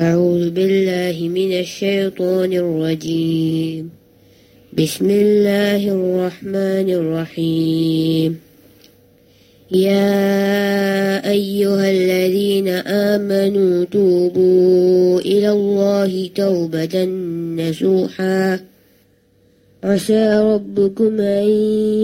أعوذ 0.00 0.50
بالله 0.50 1.28
من 1.28 1.58
الشيطان 1.58 2.52
الرجيم. 2.52 3.90
بسم 4.78 5.10
الله 5.10 5.82
الرحمن 5.90 6.88
الرحيم. 6.90 8.36
يا 9.70 11.30
أيها 11.30 11.90
الذين 11.90 12.68
آمنوا 12.86 13.84
توبوا 13.84 15.20
إلى 15.20 15.50
الله 15.50 16.30
توبة 16.34 17.04
نسوحا. 17.58 18.60
عسى 19.84 20.38
ربكم 20.38 21.20
أن 21.20 21.48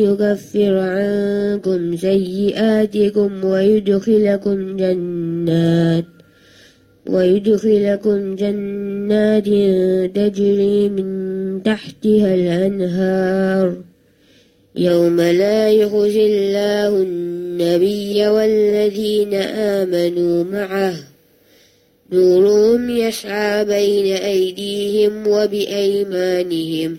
يكفر 0.03 0.79
عنكم 0.79 1.97
سيئاتكم 1.97 3.45
ويدخلكم 3.45 4.77
جنات. 4.77 6.14
ويدخلكم 7.07 8.37
جنات 8.37 9.45
تجري 10.17 10.89
من 10.89 11.63
تحتها 11.63 12.35
الأنهار. 12.35 13.77
يوم 14.77 15.21
لا 15.21 15.71
يخزي 15.71 16.27
الله 16.27 17.03
النبي 17.03 18.29
والذين 18.29 19.35
آمنوا 19.35 20.45
معه. 20.45 20.95
نورهم 22.13 22.91
يسعى 22.91 23.65
بين 23.65 24.17
أيديهم 24.17 25.27
وبأيمانهم. 25.27 26.97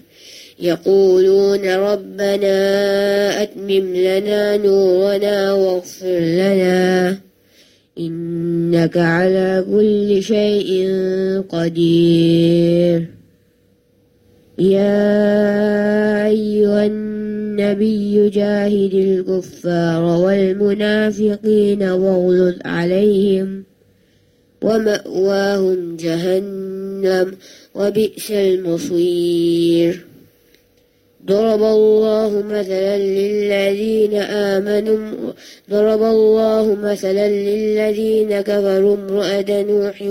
يقولون 0.60 1.70
ربنا 1.70 2.58
أتمم 3.42 3.96
لنا 3.96 4.58
نورنا 4.58 5.54
واغفر 5.54 6.20
لنا. 6.20 7.25
إنك 8.00 8.98
على 8.98 9.66
كل 9.72 10.24
شيء 10.24 10.88
قدير. 11.50 13.08
يا 14.60 16.26
أيها 16.26 16.86
النبي 16.86 18.30
جاهد 18.30 18.94
الكفار 18.94 20.04
والمنافقين 20.04 21.84
واغلظ 21.84 22.56
عليهم 22.66 23.64
ومأواهم 24.62 25.96
جهنم 25.96 27.32
وبئس 27.76 28.32
المصير. 28.32 30.06
ضرب 31.28 31.64
الله 31.64 32.44
مثلا 32.50 32.98
للذين 32.98 34.14
آمنوا 34.14 35.32
ضرب 35.70 36.04
الله 36.04 36.78
مثلا 36.84 37.30
للذين 37.30 38.42
كفروا 38.42 38.96
امرأة 38.96 39.62
نوح 39.62 40.02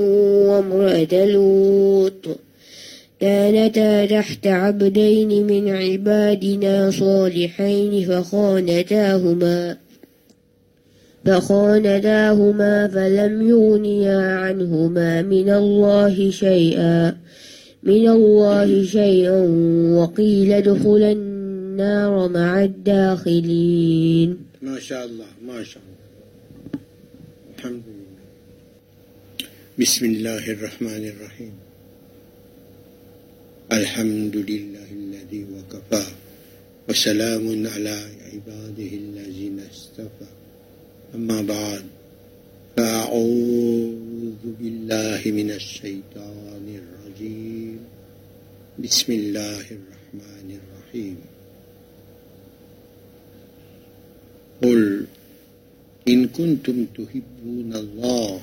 وامرأة 0.49 1.25
لوط. 1.27 2.27
كانتا 3.21 4.07
تحت 4.07 4.47
عبدين 4.47 5.47
من 5.47 5.69
عبادنا 5.69 6.91
صالحين 6.91 8.07
فخانتاهما 8.09 9.77
فخانتاهما 11.25 12.89
فلم 12.89 13.49
يغنيا 13.49 14.19
عنهما 14.19 15.23
من 15.23 15.51
الله 15.51 16.31
شيئا. 16.31 17.17
من 17.85 18.09
الله 18.09 18.85
شيئا 18.85 19.41
وقيل 19.93 20.53
ادخلا 20.53 21.13
النار 21.13 22.29
مع 22.29 22.65
الداخلين. 22.65 24.39
ما 24.63 24.81
شاء 24.81 25.05
الله 25.05 25.27
ما 25.47 25.65
شاء 25.65 25.83
الله. 25.85 26.01
الحمد 27.59 27.83
لله. 27.87 28.25
بسم 29.79 30.03
الله 30.07 30.45
الرحمن 30.51 31.05
الرحيم. 31.13 31.55
الحمد 33.73 34.37
لله 34.37 34.89
الذي 34.93 35.45
وكفى 35.53 36.07
وسلام 36.89 37.67
على 37.67 37.97
عباده 38.33 38.91
الذين 39.05 39.61
اصطفى. 39.73 40.31
أما 41.15 41.43
بعد 41.43 41.85
فأعوذ 42.77 44.43
بالله 44.61 45.21
من 45.27 45.51
الشيطان 45.51 46.65
الرجيم. 46.81 47.54
بسم 48.75 49.13
الله 49.13 49.67
الرحمن 49.71 50.49
الرحيم. 50.59 51.17
قل 54.63 55.07
إن 56.09 56.29
كنتم 56.29 56.87
تحبون 56.91 57.71
الله 57.71 58.41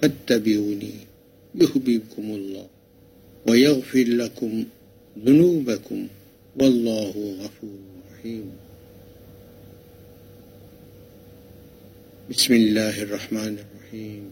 فاتبعوني 0.00 0.94
يحببكم 1.54 2.26
الله 2.32 2.66
ويغفر 3.48 4.04
لكم 4.08 4.64
ذنوبكم 5.20 6.06
والله 6.56 7.14
غفور 7.44 7.80
رحيم. 8.12 8.46
بسم 12.30 12.54
الله 12.54 13.02
الرحمن 13.02 13.54
الرحيم. 13.60 14.31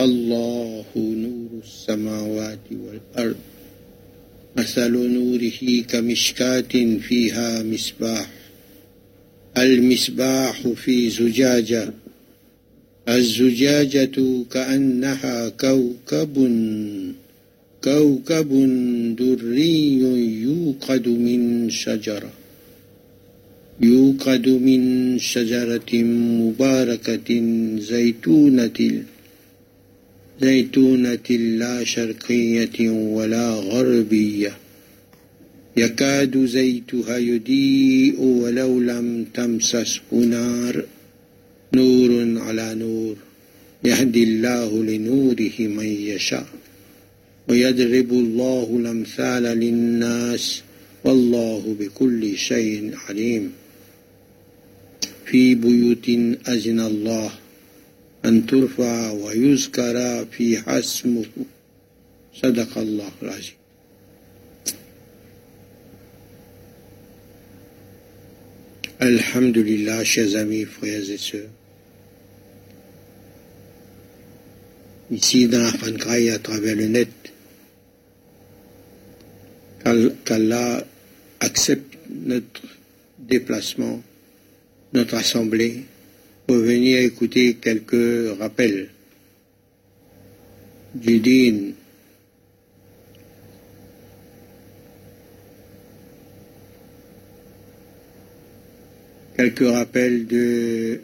الله 0.00 0.84
نور 0.96 1.62
السماوات 1.64 2.58
والأرض. 2.70 3.36
مثل 4.56 4.92
نوره 4.92 5.82
كمشكاة 5.88 6.98
فيها 7.08 7.62
مصباح. 7.62 8.30
المصباح 9.58 10.68
في 10.68 11.10
زجاجة. 11.10 11.92
الزجاجة 13.08 14.44
كأنها 14.50 15.48
كوكب 15.48 16.34
كوكب 17.84 18.50
دري 19.18 19.98
يوقد 20.42 21.08
من 21.08 21.70
شجرة. 21.70 22.32
يوقد 23.80 24.48
من 24.48 25.18
شجرة 25.18 25.92
مباركة 26.42 27.28
زيتونة. 27.78 29.02
زيتونة 30.40 31.30
لا 31.30 31.84
شرقية 31.84 32.90
ولا 32.90 33.50
غربية. 33.50 34.56
يكاد 35.76 36.44
زيتها 36.44 37.18
يضيء 37.18 38.20
ولو 38.20 38.80
لم 38.80 39.26
تمسسه 39.34 40.00
نار. 40.12 40.84
نور 41.72 42.40
على 42.40 42.74
نور 42.74 43.16
يهدي 43.84 44.22
الله 44.22 44.84
لنوره 44.84 45.58
من 45.60 45.86
يشاء. 45.86 46.46
ويضرب 47.48 48.10
الله 48.12 48.76
الأمثال 48.80 49.42
للناس 49.42 50.62
والله 51.04 51.76
بكل 51.80 52.36
شيء 52.36 52.94
عليم. 53.08 53.52
في 55.26 55.54
بيوت 55.54 56.08
أذن 56.48 56.80
الله. 56.80 57.45
أن 58.25 58.45
ترفع 58.45 59.11
ويذكر 59.11 60.25
فيها 60.31 60.79
اسمه 60.79 61.25
صدق 62.33 62.77
الله 62.77 63.11
العظيم 63.21 63.61
Alhamdulillah, 69.01 70.03
chers 70.03 70.35
amis, 70.35 70.63
frères 70.65 71.09
et 71.09 71.17
sœurs. 71.17 71.49
Ici, 75.09 75.47
dans 75.47 75.63
la 75.63 75.71
Fankraï, 75.71 76.29
à 76.29 76.37
travers 76.37 76.75
le 76.75 76.85
net, 76.85 77.09
qu'Allah 80.23 80.85
accepte 81.39 81.97
notre 82.09 82.61
déplacement, 83.17 84.03
notre 84.93 85.15
assemblée, 85.15 85.85
pour 86.46 86.56
venir 86.56 86.98
écouter 87.00 87.54
quelques 87.54 88.38
rappels 88.38 88.90
du 90.94 91.18
din 91.20 91.72
quelques 99.36 99.68
rappels 99.68 100.26
de 100.26 101.00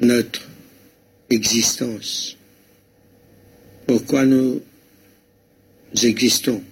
notre 0.00 0.46
existence. 1.30 2.36
Pourquoi 3.86 4.26
nous 4.26 4.60
existons? 6.02 6.62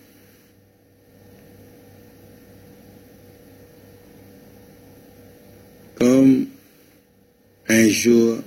Un 7.75 7.89
jour, 7.89 8.39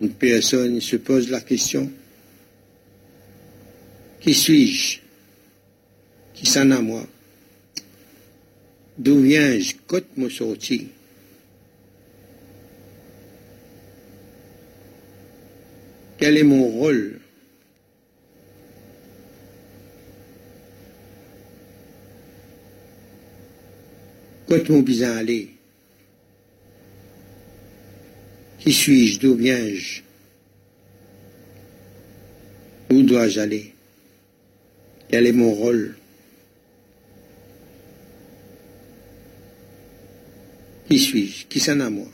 une 0.00 0.14
personne 0.14 0.80
se 0.80 0.96
pose 0.96 1.28
la 1.28 1.42
question, 1.42 1.92
qui 4.18 4.32
suis-je? 4.32 5.00
Qui 6.32 6.46
s'en 6.46 6.70
à 6.70 6.80
moi? 6.80 7.06
D'où 8.96 9.20
viens-je? 9.20 9.74
Quand 9.86 10.00
me 10.16 10.30
sorti 10.30 10.88
Quel 16.16 16.38
est 16.38 16.44
mon 16.44 16.66
rôle? 16.66 17.20
Quand 24.48 24.66
mon 24.70 24.80
bizarre 24.80 25.18
aller 25.18 25.53
Qui 28.64 28.72
suis-je? 28.72 29.20
D'où 29.20 29.34
viens-je? 29.34 30.00
Où 32.90 33.02
dois-je 33.02 33.40
aller? 33.40 33.74
Quel 35.10 35.26
est 35.26 35.32
mon 35.32 35.52
rôle? 35.52 35.96
Qui 40.88 40.98
suis-je? 40.98 41.44
Qui 41.46 41.60
s'en 41.60 41.78
a 41.80 41.90
moi? 41.90 42.08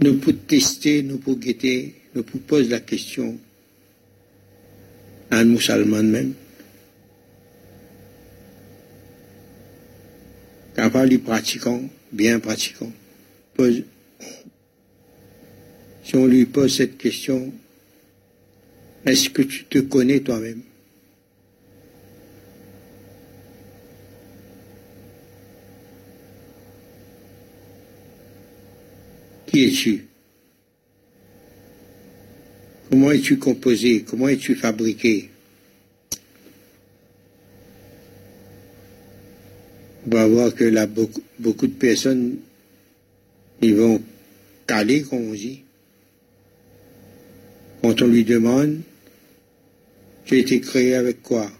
Nous 0.00 0.18
pouvons 0.18 0.36
tester, 0.46 1.02
nous 1.02 1.16
pouvons 1.16 1.38
guetter, 1.38 1.94
nous 2.14 2.22
pouvons 2.22 2.44
poser 2.44 2.68
la 2.68 2.80
question. 2.80 3.38
À 5.30 5.38
un 5.38 5.44
musulman 5.44 6.02
même. 6.02 6.34
Capable 10.76 11.08
de 11.08 11.16
pratiquant, 11.16 11.82
bien 12.12 12.40
pratiquant. 12.40 12.92
si 13.58 13.84
on 16.14 16.26
lui 16.26 16.46
pose 16.46 16.76
cette 16.76 16.96
question, 16.96 17.52
est-ce 19.04 19.30
que 19.30 19.42
tu 19.42 19.64
te 19.64 19.78
connais 19.78 20.20
toi-même? 20.20 20.62
Qui 29.46 29.64
es-tu? 29.64 30.06
Comment 32.90 33.10
es-tu 33.12 33.38
composé? 33.38 34.02
Comment 34.02 34.28
es-tu 34.28 34.54
fabriqué? 34.54 35.30
On 40.10 40.16
va 40.16 40.26
voir 40.26 40.54
que 40.54 40.64
là, 40.64 40.86
beaucoup, 40.86 41.66
de 41.66 41.72
personnes, 41.72 42.36
vont 43.60 44.00
caler, 44.66 45.02
comme 45.02 45.28
on 45.28 45.34
dit. 45.34 45.64
Quand 47.82 48.00
on 48.00 48.06
lui 48.06 48.24
demande, 48.24 48.80
tu 50.24 50.36
as 50.36 50.38
été 50.38 50.60
créé 50.60 50.94
avec 50.94 51.22
quoi? 51.22 51.52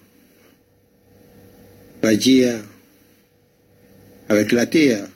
On 2.03 2.07
va 2.07 2.17
dire, 2.17 2.59
avec 4.31 4.53
la 4.53 4.65
terre. 4.65 5.07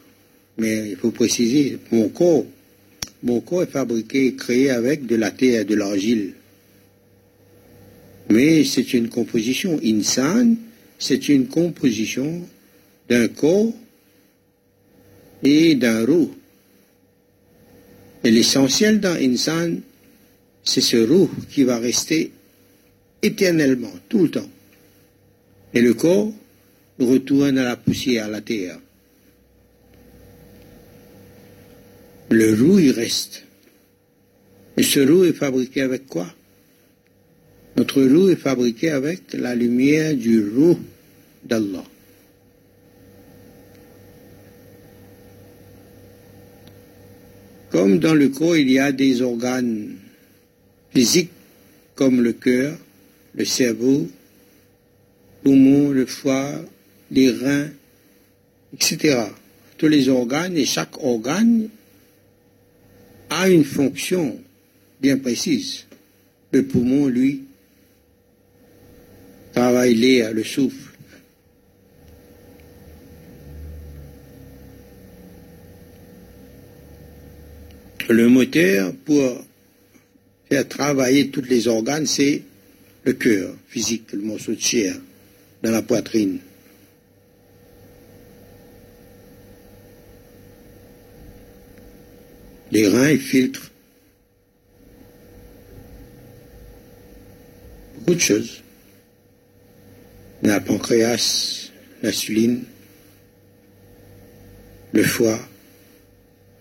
Mais 0.58 0.90
il 0.90 0.96
faut 0.96 1.10
préciser, 1.10 1.78
mon 1.90 2.10
corps, 2.10 2.44
mon 3.22 3.40
corps 3.40 3.62
est 3.62 3.66
fabriqué 3.66 4.26
et 4.26 4.34
créé 4.34 4.68
avec 4.68 5.06
de 5.06 5.16
la 5.16 5.30
terre 5.30 5.64
de 5.64 5.74
l'argile. 5.74 6.34
Mais 8.28 8.64
c'est 8.64 8.92
une 8.92 9.08
composition. 9.08 9.80
Insan, 9.82 10.56
c'est 10.98 11.30
une 11.30 11.46
composition 11.46 12.42
d'un 13.12 13.28
corps 13.28 13.74
et 15.42 15.74
d'un 15.74 16.06
roux. 16.06 16.34
Et 18.24 18.30
l'essentiel 18.30 19.00
dans 19.00 19.14
Insan, 19.20 19.80
c'est 20.64 20.80
ce 20.80 20.96
roux 20.96 21.30
qui 21.50 21.64
va 21.64 21.78
rester 21.78 22.32
éternellement, 23.20 23.92
tout 24.08 24.22
le 24.22 24.30
temps. 24.30 24.50
Et 25.74 25.82
le 25.82 25.92
corps 25.92 26.32
retourne 26.98 27.58
à 27.58 27.64
la 27.64 27.76
poussière, 27.76 28.24
à 28.24 28.28
la 28.28 28.40
terre. 28.40 28.78
Le 32.30 32.54
roux, 32.54 32.78
il 32.78 32.92
reste. 32.92 33.44
Et 34.78 34.82
ce 34.82 35.00
roux 35.00 35.24
est 35.24 35.34
fabriqué 35.34 35.82
avec 35.82 36.06
quoi? 36.06 36.34
Notre 37.76 38.02
roux 38.02 38.30
est 38.30 38.36
fabriqué 38.36 38.88
avec 38.90 39.34
la 39.34 39.54
lumière 39.54 40.14
du 40.14 40.48
roux 40.48 40.78
d'Allah. 41.44 41.84
Comme 47.72 47.98
dans 47.98 48.12
le 48.12 48.28
corps, 48.28 48.58
il 48.58 48.70
y 48.70 48.78
a 48.78 48.92
des 48.92 49.22
organes 49.22 49.96
physiques 50.94 51.30
comme 51.94 52.20
le 52.20 52.34
cœur, 52.34 52.76
le 53.34 53.46
cerveau, 53.46 54.10
le 55.42 55.50
poumon, 55.50 55.88
le 55.88 56.04
foie, 56.04 56.52
les 57.10 57.30
reins, 57.30 57.70
etc. 58.74 59.22
Tous 59.78 59.88
les 59.88 60.10
organes 60.10 60.54
et 60.54 60.66
chaque 60.66 61.02
organe 61.02 61.70
a 63.30 63.48
une 63.48 63.64
fonction 63.64 64.38
bien 65.00 65.16
précise. 65.16 65.86
Le 66.52 66.66
poumon, 66.66 67.06
lui, 67.06 67.44
travaille 69.54 69.94
l'air, 69.94 70.34
le 70.34 70.44
souffle. 70.44 70.81
Le 78.12 78.28
moteur, 78.28 78.92
pour 79.06 79.42
faire 80.50 80.68
travailler 80.68 81.30
tous 81.30 81.40
les 81.48 81.66
organes, 81.66 82.04
c'est 82.04 82.42
le 83.04 83.14
cœur 83.14 83.54
physique, 83.68 84.12
le 84.12 84.20
morceau 84.20 84.52
de 84.52 84.60
chair 84.60 84.94
dans 85.62 85.70
la 85.70 85.80
poitrine. 85.80 86.38
Les 92.70 92.86
reins 92.86 93.16
filtrent 93.16 93.70
beaucoup 97.94 98.14
de 98.14 98.20
choses. 98.20 98.62
La 100.42 100.60
pancréas, 100.60 101.70
l'insuline, 102.02 102.64
le 104.92 105.02
foie, 105.02 105.38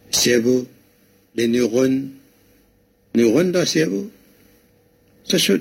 le 0.07 0.15
cerveau, 0.15 0.65
les 1.35 1.47
neurones, 1.47 2.09
neurones 3.15 3.51
dans 3.51 3.65
cerveau. 3.65 4.09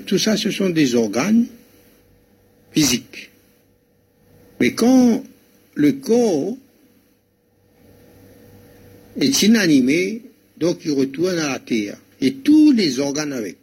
tout 0.05 0.17
ça, 0.17 0.37
ce 0.37 0.51
sont 0.51 0.69
des 0.69 0.95
organes 0.95 1.45
physiques. 2.71 3.29
Mais 4.59 4.73
quand 4.73 5.23
le 5.75 5.93
corps 5.93 6.57
est 9.19 9.41
inanimé, 9.43 10.21
donc 10.57 10.79
il 10.85 10.91
retourne 10.91 11.39
à 11.39 11.49
la 11.49 11.59
terre. 11.59 11.97
Et 12.19 12.35
tous 12.35 12.71
les 12.71 12.99
organes 12.99 13.33
avec. 13.33 13.57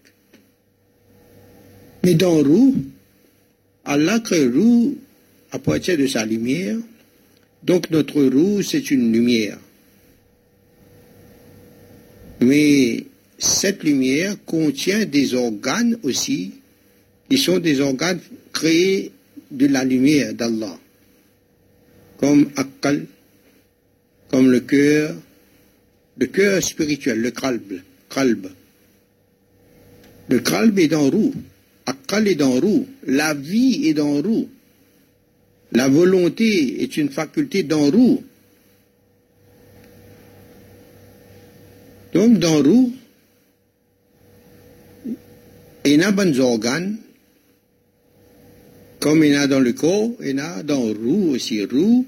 Mais 2.02 2.14
dans 2.14 2.42
roue, 2.42 2.74
Allah 3.84 4.18
crée 4.20 4.46
roue 4.46 4.96
à 5.52 5.58
partir 5.58 5.96
de 5.96 6.06
sa 6.06 6.24
lumière. 6.24 6.76
Donc 7.62 7.90
notre 7.90 8.22
roue, 8.22 8.62
c'est 8.62 8.90
une 8.90 9.12
lumière. 9.12 9.58
Mais 12.40 13.04
cette 13.38 13.82
lumière 13.82 14.36
contient 14.44 15.04
des 15.04 15.34
organes 15.34 15.98
aussi, 16.02 16.52
qui 17.28 17.38
sont 17.38 17.58
des 17.58 17.80
organes 17.80 18.20
créés 18.52 19.12
de 19.50 19.66
la 19.66 19.84
lumière 19.84 20.34
d'Allah, 20.34 20.78
comme 22.18 22.50
Akkal, 22.56 23.06
comme 24.30 24.50
le 24.50 24.60
cœur, 24.60 25.14
le 26.18 26.26
cœur 26.26 26.62
spirituel, 26.62 27.20
le 27.20 27.30
kralb, 27.30 27.80
kralb. 28.08 28.48
Le 30.28 30.40
kralb 30.40 30.78
est 30.78 30.88
dans 30.88 31.08
roue. 31.08 31.32
Akal 31.86 32.28
est 32.28 32.34
dans 32.34 32.60
roue. 32.60 32.86
La 33.06 33.32
vie 33.32 33.88
est 33.88 33.94
dans 33.94 34.20
roue. 34.20 34.48
La 35.72 35.88
volonté 35.88 36.82
est 36.82 36.96
une 36.98 37.08
faculté 37.08 37.62
dans 37.62 37.90
roue. 37.90 38.22
Donc, 42.14 42.38
dans 42.38 42.62
roue, 42.62 42.92
il 45.84 46.00
y 46.00 46.02
a 46.02 46.10
bons 46.10 46.38
organes, 46.40 46.96
comme 49.00 49.22
il 49.24 49.32
y 49.32 49.34
a 49.34 49.46
dans 49.46 49.60
le 49.60 49.72
corps, 49.72 50.10
il 50.20 50.36
y 50.36 50.40
a 50.40 50.62
dans 50.62 50.80
roue 50.80 51.30
aussi. 51.30 51.64
Roue, 51.64 52.06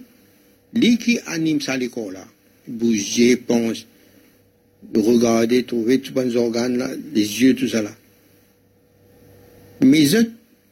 lui 0.75 0.99
qui 0.99 1.19
anime 1.27 1.61
ça, 1.61 1.77
les 1.77 1.89
là. 1.89 2.27
Bouger, 2.67 3.37
pense, 3.37 3.87
regarder, 4.95 5.65
trouver 5.65 6.01
tous 6.01 6.19
les 6.19 6.37
organes 6.37 6.77
là, 6.79 6.89
les 7.13 7.43
yeux, 7.43 7.55
tout 7.55 7.69
ça 7.69 7.83
là. 7.83 7.91
Mais 9.83 10.05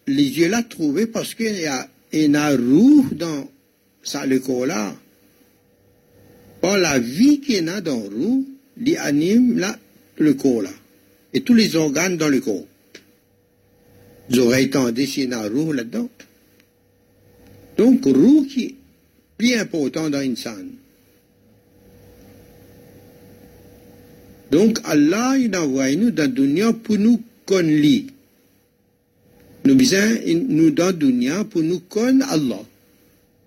les 0.06 0.38
yeux 0.38 0.48
là 0.48 0.62
trouvés 0.62 1.06
parce 1.06 1.34
qu'il 1.34 1.58
y 1.58 1.66
a 1.66 1.88
une 2.12 2.36
roue 2.36 3.08
dans 3.12 3.48
ça, 4.02 4.26
le 4.26 4.38
corps 4.38 4.66
là. 4.66 4.94
Or, 6.62 6.76
la 6.76 6.98
vie 6.98 7.40
qu'il 7.40 7.64
y 7.64 7.68
a 7.68 7.80
dans 7.80 7.96
le 7.96 8.08
roue, 8.08 8.46
il 8.80 8.96
anime 8.96 9.58
là, 9.58 9.78
le 10.18 10.34
corps 10.34 10.62
là. 10.62 10.70
Et 11.34 11.42
tous 11.42 11.54
les 11.54 11.76
organes 11.76 12.16
dans 12.16 12.28
le 12.28 12.40
corps. 12.40 12.66
Vous 14.30 14.38
aurez 14.40 14.66
entendu 14.66 15.06
s'il 15.06 15.30
y 15.30 15.34
a 15.34 15.48
roue 15.48 15.72
là-dedans. 15.72 16.08
Donc, 17.76 18.04
roue 18.04 18.44
qui 18.44 18.64
est 18.64 18.74
plus 19.36 19.54
important 19.54 20.10
dans 20.10 20.20
une 20.20 20.36
scène. 20.36 20.72
Donc 24.50 24.80
Allah, 24.84 25.36
il 25.38 25.54
envoie 25.56 25.94
nous 25.94 26.10
dans 26.10 26.32
dunya 26.32 26.72
pour 26.72 26.98
nous 26.98 27.22
connaître. 27.44 28.12
Nous 29.64 29.74
besoin 29.74 30.16
nous 30.26 30.70
dans 30.70 30.92
dunya 30.92 31.44
pour 31.44 31.62
nous 31.62 31.80
connaître 31.80 32.32
Allah. 32.32 32.62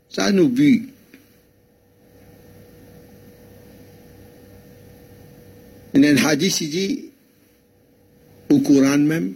Ça 0.10 0.32
nous 0.32 0.50
but. 0.50 0.91
Il 5.94 6.04
y 6.04 6.08
a 6.08 6.12
un 6.12 6.18
hadith, 6.18 6.62
il 6.62 6.70
dit, 6.70 7.06
au 8.50 8.60
Coran 8.60 8.98
même, 8.98 9.36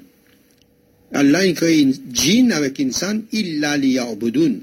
Allah 1.13 1.45
il 1.45 1.53
crée 1.53 1.79
une 1.79 1.93
djinn 2.11 2.51
avec 2.51 2.79
insan 2.79 3.21
illa 3.31 3.77
liya'budun. 3.77 4.59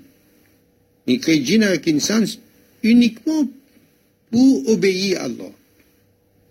Il 1.06 1.20
crée 1.20 1.42
djinn 1.44 1.62
avec 1.62 1.88
insan 1.88 2.24
uniquement 2.82 3.48
pour 4.30 4.68
obéir 4.68 5.20
à 5.20 5.24
Allah, 5.24 5.50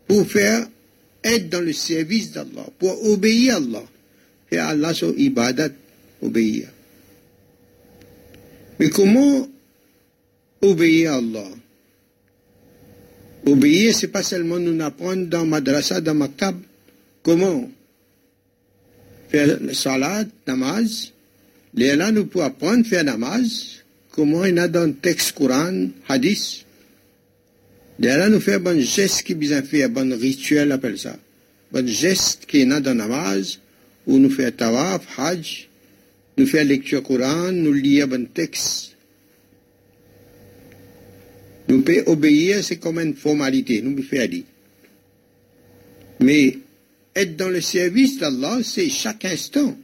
pour 0.07 0.25
faire 0.27 0.67
être 1.23 1.49
dans 1.49 1.61
le 1.61 1.73
service 1.73 2.31
d'Allah, 2.31 2.67
pour 2.79 3.03
obéir 3.09 3.55
à 3.55 3.57
Allah. 3.57 3.83
Et 4.51 4.57
Allah 4.57 4.93
son 4.93 5.13
ibadat, 5.15 5.69
obéir. 6.21 6.67
Mais 8.79 8.89
comment 8.89 9.47
obéir 10.61 11.13
à 11.13 11.17
Allah 11.17 11.47
Obéir, 13.45 13.95
c'est 13.95 14.07
pas 14.07 14.23
seulement 14.23 14.59
nous 14.59 14.79
apprendre 14.83 15.25
dans 15.25 15.45
madrasa, 15.45 15.99
dans 15.99 16.13
maktab. 16.13 16.55
Comment 17.23 17.69
Faire 19.29 19.57
salat, 19.73 20.25
namaz? 20.45 21.11
Là, 21.73 22.11
nous 22.11 22.25
pouvons 22.25 22.45
apprendre 22.45 22.81
à 22.81 22.83
faire 22.83 23.03
namaz. 23.03 23.81
Comment 24.11 24.45
il 24.45 24.55
y 24.55 24.59
a 24.59 24.67
dans 24.67 24.85
le 24.85 24.93
texte 24.93 25.31
Coran, 25.31 25.87
hadith? 26.07 26.65
Là, 27.97 28.29
nous 28.29 28.39
faisons 28.39 28.59
bon 28.59 28.79
geste 28.81 29.23
qui 29.23 29.35
besoin 29.35 29.61
faire, 29.61 29.89
bon 29.89 30.13
rituel, 30.17 30.71
appelle 30.71 30.99
ça. 30.99 31.15
Bon 31.71 31.87
geste 31.87 32.45
qui 32.45 32.61
est 32.61 32.65
dans 32.65 32.93
namaz, 32.93 33.59
où 34.05 34.17
nous 34.17 34.29
faisons 34.29 34.51
tawaf, 34.51 35.07
hajj, 35.17 35.69
nous 36.37 36.45
faisons 36.45 36.67
lecture 36.67 37.03
Coran, 37.03 37.51
nous 37.51 37.73
lisons 37.73 38.07
bon 38.07 38.27
texte. 38.27 38.90
Nous 41.71 41.83
pouvons 41.83 42.03
obéir, 42.07 42.61
c'est 42.65 42.79
comme 42.79 42.99
une 42.99 43.15
formalité, 43.15 43.81
nous 43.81 44.03
faire 44.03 44.27
dire. 44.27 44.43
Mais 46.19 46.57
être 47.15 47.37
dans 47.37 47.47
le 47.47 47.61
service 47.61 48.17
d'Allah, 48.19 48.59
c'est 48.61 48.89
chaque 48.89 49.23
instant. 49.23 49.77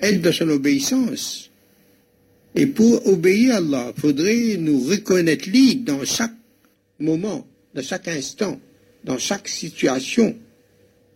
Être 0.00 0.20
dans 0.20 0.32
son 0.32 0.48
obéissance. 0.48 1.48
Et 2.56 2.66
pour 2.66 3.06
obéir 3.06 3.54
à 3.54 3.58
Allah, 3.58 3.92
faudrait 3.96 4.56
nous 4.58 4.80
reconnaître 4.80 5.48
lui 5.48 5.76
dans 5.76 6.04
chaque 6.04 6.34
moment, 6.98 7.46
dans 7.72 7.82
chaque 7.84 8.08
instant, 8.08 8.58
dans 9.04 9.18
chaque 9.18 9.46
situation, 9.46 10.36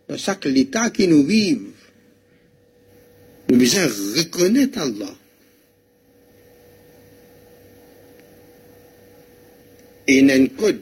dans 0.07 0.17
chaque 0.17 0.45
état 0.45 0.89
qui 0.89 1.05
nous 1.05 1.25
vive. 1.25 1.63
Nous 3.49 3.57
devons 3.57 4.19
reconnaître 4.19 4.79
Allah. 4.79 5.13
Et 10.07 10.19
il 10.19 10.27
y 10.27 10.31
a 10.31 10.35
un 10.35 10.47
code 10.47 10.81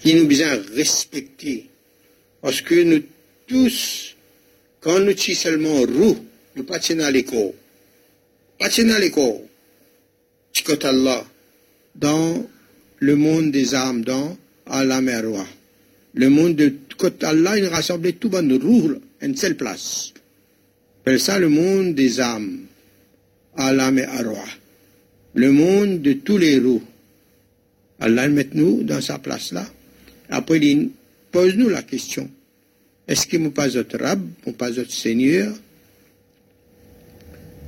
qui 0.00 0.14
nous 0.14 0.26
besoin 0.26 0.60
respecter. 0.74 1.66
Parce 2.40 2.60
que 2.62 2.82
nous 2.82 3.02
tous, 3.46 4.16
quand 4.80 5.00
nous 5.00 5.16
sommes 5.16 5.34
seulement 5.34 5.80
roux, 5.80 6.16
nous 6.56 6.64
pas 6.64 6.78
à 6.78 7.10
l'école. 7.10 7.52
Pas 8.58 8.66
à 8.66 8.98
l'école. 8.98 9.40
Allah, 10.82 11.24
dans 11.94 12.46
le 12.98 13.16
monde 13.16 13.50
des 13.50 13.74
âmes, 13.74 14.04
dans 14.04 14.36
Allah 14.66 15.00
Merwa. 15.00 15.44
Le 16.14 16.28
monde 16.28 16.56
de 16.56 16.74
Allah, 17.22 17.58
il 17.58 17.66
rassemble 17.66 18.12
tout 18.14 18.30
monde 18.30 19.00
à 19.20 19.26
une 19.26 19.36
seule 19.36 19.56
place. 19.56 20.12
C'est 21.06 21.18
ça 21.18 21.38
le 21.38 21.48
monde 21.48 21.94
des 21.94 22.20
âmes. 22.20 22.66
Allah 23.56 23.90
Merwa. 23.90 24.44
Le 25.34 25.50
monde 25.52 26.02
de 26.02 26.14
tous 26.14 26.38
les 26.38 26.58
roues. 26.58 26.82
Allah 28.00 28.28
met 28.28 28.48
nous 28.54 28.82
dans 28.82 29.00
sa 29.00 29.18
place 29.18 29.52
là. 29.52 29.66
Après, 30.30 30.58
il 30.58 30.90
pose-nous 31.30 31.68
la 31.68 31.82
question. 31.82 32.30
Est-ce 33.06 33.26
qu'il 33.26 33.42
n'est 33.42 33.50
pas 33.50 33.68
notre 33.68 33.98
Rab, 33.98 34.22
ou 34.46 34.52
pas 34.52 34.70
notre 34.70 34.92
Seigneur? 34.92 35.54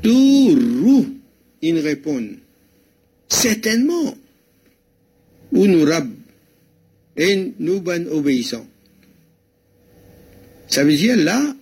Tout 0.03 1.15
il 1.63 1.79
répond. 1.79 2.27
Certainement. 3.29 4.17
Ou 5.53 5.67
nous 5.67 5.85
Rab, 5.85 6.09
et 7.17 7.53
nous 7.59 7.81
ben 7.81 8.07
obéissants. 8.09 8.67
Ça 10.69 10.85
veut 10.85 10.97
dire 10.97 11.17
là, 11.17 11.55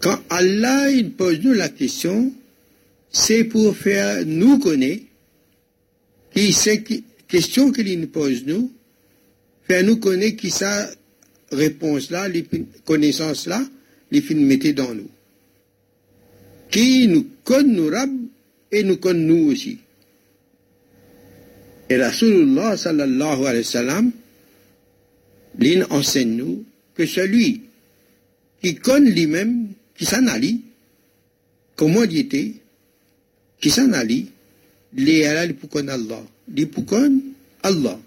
quand 0.00 0.18
Allah 0.28 0.90
il 0.90 1.12
pose 1.12 1.40
nous 1.40 1.54
la 1.54 1.70
question, 1.70 2.32
c'est 3.10 3.44
pour 3.44 3.76
faire 3.76 4.26
nous 4.26 4.58
connaître 4.58 5.04
qui 6.34 6.52
c'est 6.52 6.82
qui, 6.82 7.04
question 7.32 7.72
qu'il 7.72 7.98
nous 7.98 8.08
pose 8.08 8.44
nous, 8.44 8.70
faire 9.66 9.82
nous 9.84 9.96
connaître 9.96 10.36
qui 10.36 10.50
sa 10.50 10.86
réponse-là, 11.50 12.28
les 12.28 12.44
connaissances-là, 12.84 13.64
les 14.10 14.20
films 14.20 14.44
mettez 14.44 14.74
dans 14.74 14.94
nous. 14.94 15.08
Qui 16.70 17.08
nous 17.08 17.26
connaît 17.42 17.72
nous 17.72 17.88
rab 17.88 18.10
et 18.70 18.82
nous 18.82 18.98
connaît 18.98 19.24
nous 19.24 19.50
aussi. 19.50 19.78
Et 21.88 21.96
Rasulullah 21.96 22.76
sallallahu 22.76 23.46
alayhi 23.46 23.64
wa 23.64 23.64
sallam, 23.64 24.12
enseigne 25.88 26.36
nous 26.36 26.64
que 26.94 27.06
celui 27.06 27.62
qui 28.62 28.74
connaît 28.74 29.10
lui-même, 29.10 29.68
qui 29.96 30.04
s'en 30.04 30.26
allie, 30.26 30.60
comment 31.76 32.02
il 32.02 32.18
était, 32.18 32.52
qui 33.58 33.70
s'en 33.70 33.90
allie, 33.94 34.26
les 34.94 35.54
pour 35.58 35.70
connaître 35.70 35.94
Allah 35.94 36.22
dipukan 36.52 37.18
Allah. 37.62 37.98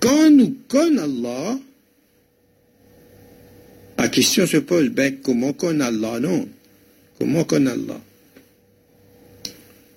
Quand 0.00 0.30
nous 0.30 0.56
connaissons 0.68 1.04
Allah, 1.04 1.58
la 3.98 4.08
question 4.08 4.46
se 4.46 4.58
pose, 4.58 4.88
ben, 4.90 5.20
comment 5.22 5.52
connaît 5.52 5.84
Allah 5.84 6.20
Non? 6.20 6.48
Comment 7.18 7.44
connaît 7.44 7.72
Allah? 7.72 8.00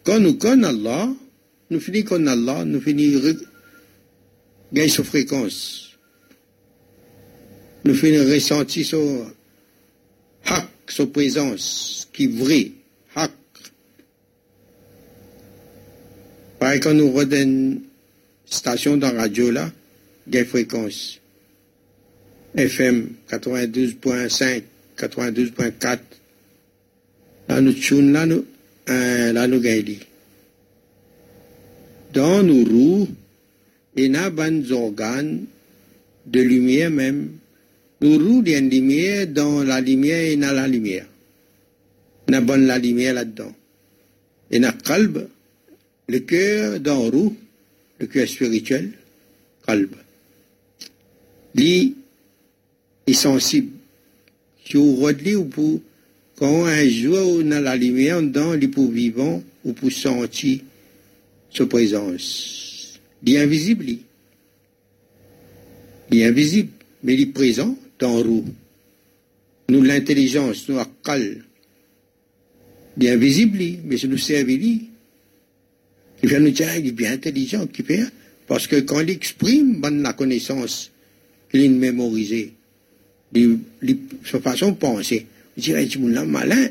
Quand 0.03 0.19
nous 0.19 0.33
connaissons 0.35 0.69
Allah, 0.69 1.09
nous 1.69 1.79
finissons 1.79 2.27
Allah, 2.27 2.65
nous 2.65 2.81
finissons 2.81 3.37
gagner 4.73 4.89
sa 4.89 5.03
fréquence. 5.03 5.91
Nous 7.85 7.93
finissons 7.93 8.29
ressentir 8.31 8.85
son 8.85 9.31
hak, 10.45 10.67
sa 10.87 11.05
présence, 11.05 12.07
qui 12.11 12.25
est 12.25 12.27
vrai, 12.27 12.71
hak. 13.15 13.31
Pareil, 16.61 16.79
quand 16.79 16.93
nous 16.93 17.11
regardons 17.11 17.41
une 17.41 17.81
station 18.45 18.95
dans 18.95 19.11
radio, 19.15 19.49
là, 19.49 19.71
des 20.27 20.45
fréquences. 20.45 21.19
FM 22.55 23.09
92.5, 23.31 24.61
92.4. 24.95 25.99
Là, 27.49 27.61
nous 27.61 27.73
tune, 27.73 28.13
là, 28.13 28.27
nous, 28.27 28.45
euh, 28.91 29.33
là, 29.33 29.47
nous. 29.47 29.59
Dans 32.13 32.43
nos 32.43 32.63
roues, 32.63 33.07
il 33.95 34.13
y 34.13 34.15
a 34.15 34.29
des 34.29 34.71
organes 34.71 35.45
de 36.27 36.41
lumière 36.41 36.91
même. 36.91 37.29
Nous 38.01 38.19
roues, 38.19 38.43
il 38.45 38.51
y 38.51 38.55
a 38.55 38.59
une 38.59 38.69
lumière, 38.69 39.25
dans 39.25 39.63
la 39.63 39.81
lumière, 39.81 40.31
il 40.31 40.39
y 40.39 40.43
a 40.43 40.53
la 40.53 40.67
lumière. 40.67 41.07
Il 42.27 42.35
y 42.35 42.37
a 42.37 42.57
la 42.57 42.77
lumière 42.77 43.15
là-dedans. 43.15 43.51
Il 44.51 44.61
y 44.61 44.65
a 44.65 44.71
calbe, 44.71 45.27
le 46.11 46.19
cœur 46.19 46.79
d'en 46.81 47.09
roue, 47.09 47.35
le 47.99 48.07
cœur 48.07 48.27
spirituel, 48.27 48.91
calme. 49.65 49.87
Lui 51.55 51.95
est 53.07 53.13
sensible. 53.13 53.71
Si 54.65 54.75
vous 54.75 55.07
ou 55.35 55.45
pour, 55.45 55.79
quand 56.35 56.65
un 56.65 56.87
jour 56.87 57.39
a 57.51 57.61
la 57.61 57.77
lumière 57.77 58.21
dedans, 58.21 58.53
il 58.55 58.69
pour 58.69 58.91
vivant, 58.91 59.41
ou 59.63 59.73
pour 59.73 59.91
sentir 59.91 60.59
sa 61.53 61.65
présence. 61.65 62.99
Est 63.25 63.37
invisible, 63.37 63.85
Il 66.11 66.19
est 66.19 66.25
invisible, 66.25 66.71
mais 67.03 67.19
est 67.19 67.25
présent 67.27 67.77
dans 67.99 68.21
roue. 68.21 68.45
Nous, 69.69 69.81
l'intelligence, 69.81 70.67
nous. 70.67 70.77
Il 72.97 73.05
est 73.05 73.09
invisible, 73.11 73.79
mais 73.85 73.97
ça 73.97 74.07
nous 74.07 74.17
sert, 74.17 74.49
il 74.49 74.90
vient 76.27 76.39
nous 76.39 76.51
dire, 76.51 76.75
il 76.77 76.87
est 76.87 76.91
bien 76.91 77.13
intelligent, 77.13 77.65
qui 77.67 77.83
parce 78.47 78.67
que 78.67 78.77
quand 78.81 78.99
il 78.99 79.09
exprime 79.09 79.81
la 80.03 80.13
connaissance 80.13 80.91
qu'il 81.49 81.65
a 81.65 81.69
mémorisée, 81.69 82.53
sa 84.25 84.39
façon 84.39 84.71
de 84.71 84.75
penser, 84.75 85.25
il 85.57 85.63
dit, 85.63 85.71
il 85.71 85.77
est 85.77 86.25
malin, 86.25 86.69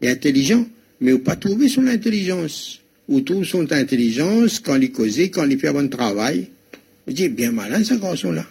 il 0.00 0.08
est 0.08 0.10
intelligent, 0.10 0.66
mais 1.00 1.12
il 1.12 1.20
pas 1.20 1.36
trouvé 1.36 1.68
son 1.68 1.86
intelligence, 1.86 2.80
où 3.08 3.20
trouve 3.20 3.44
son 3.44 3.70
intelligence, 3.72 4.60
quand 4.60 4.80
il 4.80 4.90
cause, 4.90 5.18
quand 5.30 5.48
il 5.48 5.58
fait 5.58 5.68
un 5.68 5.74
bon 5.74 5.88
travail. 5.88 6.48
Je 7.06 7.12
dis, 7.12 7.28
bien 7.28 7.52
malin 7.52 7.82
ce 7.84 7.94
garçon-là, 7.94 8.46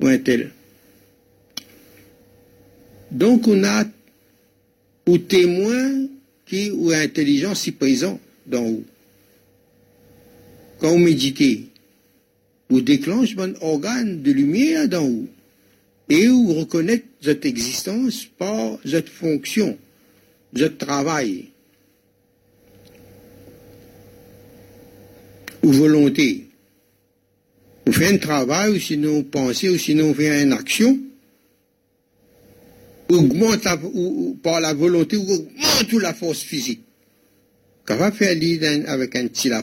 ou 0.00 0.06
un 0.06 0.18
tel. 0.18 0.50
Donc 3.10 3.46
on 3.46 3.62
a 3.64 3.84
au 5.06 5.18
témoin 5.18 6.06
qui 6.46 6.70
ou 6.70 6.90
intelligence 6.90 7.60
si 7.60 7.72
présent 7.72 8.20
dans 8.46 8.62
vous. 8.64 8.84
Quand 10.84 10.90
vous 10.90 10.98
méditez, 10.98 11.68
vous 12.68 12.82
déclenche 12.82 13.38
un 13.38 13.54
organe 13.62 14.20
de 14.20 14.30
lumière 14.30 14.86
dans 14.86 15.08
vous 15.08 15.28
et 16.10 16.26
vous 16.26 16.52
reconnaissez 16.52 17.04
votre 17.22 17.46
existence 17.46 18.26
par 18.36 18.76
votre 18.84 19.10
fonction, 19.10 19.78
votre 20.52 20.76
travail, 20.76 21.46
ou 25.62 25.72
volonté. 25.72 26.48
Vous 27.86 27.92
faites 27.94 28.12
un 28.12 28.18
travail, 28.18 28.72
ou 28.72 28.78
sinon 28.78 29.14
vous 29.14 29.22
pensez, 29.22 29.70
ou 29.70 29.78
sinon 29.78 30.08
vous 30.08 30.14
faites 30.14 30.44
une 30.44 30.52
action, 30.52 30.98
augmente 33.08 33.66
ou, 33.94 34.38
par 34.42 34.60
la 34.60 34.74
volonté, 34.74 35.16
ou 35.16 35.32
augmente 35.32 35.92
la 35.94 36.12
force 36.12 36.40
physique. 36.40 36.82
Capable 37.86 38.12
de 38.12 38.16
faire 38.18 38.34
l'idée 38.34 38.84
avec 38.86 39.16
un 39.16 39.28
petit 39.28 39.48
la 39.48 39.62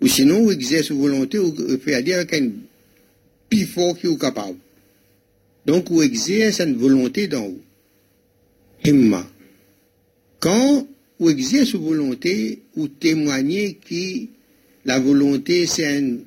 ou 0.00 0.06
sinon 0.06 0.42
vous 0.42 0.52
exercez 0.52 0.92
volonté, 0.92 1.38
ou 1.38 1.54
faire 1.78 1.98
l'idée 1.98 2.14
avec 2.14 2.34
un 2.34 2.50
plus 3.48 3.64
fort 3.64 3.98
qui 3.98 4.06
est 4.06 4.18
capable. 4.18 4.58
Donc, 5.64 5.90
vous 5.90 6.02
exercez 6.02 6.64
une 6.64 6.76
volonté 6.76 7.28
vous. 7.28 7.60
Himma. 8.84 9.26
Quand 10.38 10.86
vous 11.18 11.30
exercez 11.30 11.76
une 11.76 11.84
volonté, 11.84 12.62
vous 12.76 12.88
témoignez 12.88 13.74
que 13.74 14.26
la 14.84 15.00
volonté, 15.00 15.66
c'est 15.66 15.98
une, 15.98 16.24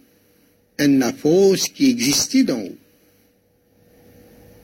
une 0.80 1.14
force 1.18 1.70
qui 1.70 1.90
existait 1.90 2.44
dans 2.44 2.60
vous. 2.60 2.76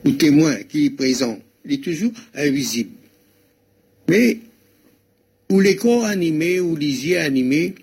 Ou 0.06 0.12
témoin 0.12 0.56
qui 0.64 0.88
est 0.88 0.90
présent. 0.92 1.40
Il 1.64 1.74
est 1.74 1.84
toujours 1.84 2.12
invisible. 2.36 2.92
Mais, 4.08 4.40
où 5.50 5.60
les 5.60 5.76
corps 5.76 6.06
animés, 6.06 6.60
ou 6.60 6.76
les 6.76 7.08
yeux 7.08 7.20
animés, 7.20 7.76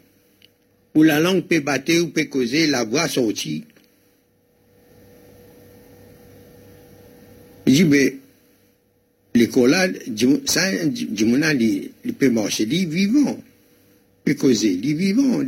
où 0.94 1.02
la 1.02 1.20
langue 1.20 1.44
peut 1.44 1.60
battre 1.60 1.92
ou 2.00 2.08
peut 2.08 2.24
causer, 2.24 2.66
la 2.66 2.84
voix 2.84 3.08
sortie, 3.08 3.64
Je 7.66 7.72
dis, 7.72 7.84
mais 7.84 8.16
l'école 9.34 9.76
ça, 10.46 10.62
il 10.72 12.14
peut 12.14 12.30
marcher, 12.30 12.64
il 12.64 12.82
est 12.82 12.86
vivant. 12.86 13.38
Il 14.26 14.34
peut 14.34 14.34
causer, 14.34 14.72
il 14.72 14.90
est 14.90 14.94
vivant. 14.94 15.40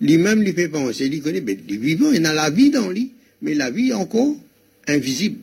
Lui-même, 0.00 0.42
il 0.42 0.54
peut 0.54 0.68
penser, 0.68 1.06
il 1.06 1.22
connaît, 1.22 1.40
mais 1.40 1.58
il 1.68 1.74
est 1.74 1.78
vivant, 1.78 2.10
il 2.12 2.24
a 2.26 2.32
la 2.32 2.50
vie 2.50 2.70
dans 2.70 2.90
lui, 2.90 3.12
mais 3.42 3.54
la 3.54 3.70
vie 3.70 3.92
encore 3.92 4.34
invisible. 4.88 5.38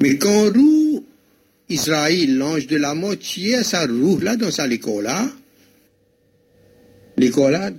Mais 0.00 0.16
quand 0.16 0.52
roue 0.52 1.04
Israël, 1.68 2.36
l'ange 2.36 2.66
de 2.66 2.76
la 2.76 2.94
mort, 2.94 3.18
tient 3.18 3.62
sa 3.62 3.86
roue 3.86 4.18
là 4.18 4.36
dans 4.36 4.50
sa 4.50 4.66
l'école 4.66 5.04
là, 5.04 5.30
l'école 7.16 7.52
là, 7.52 7.70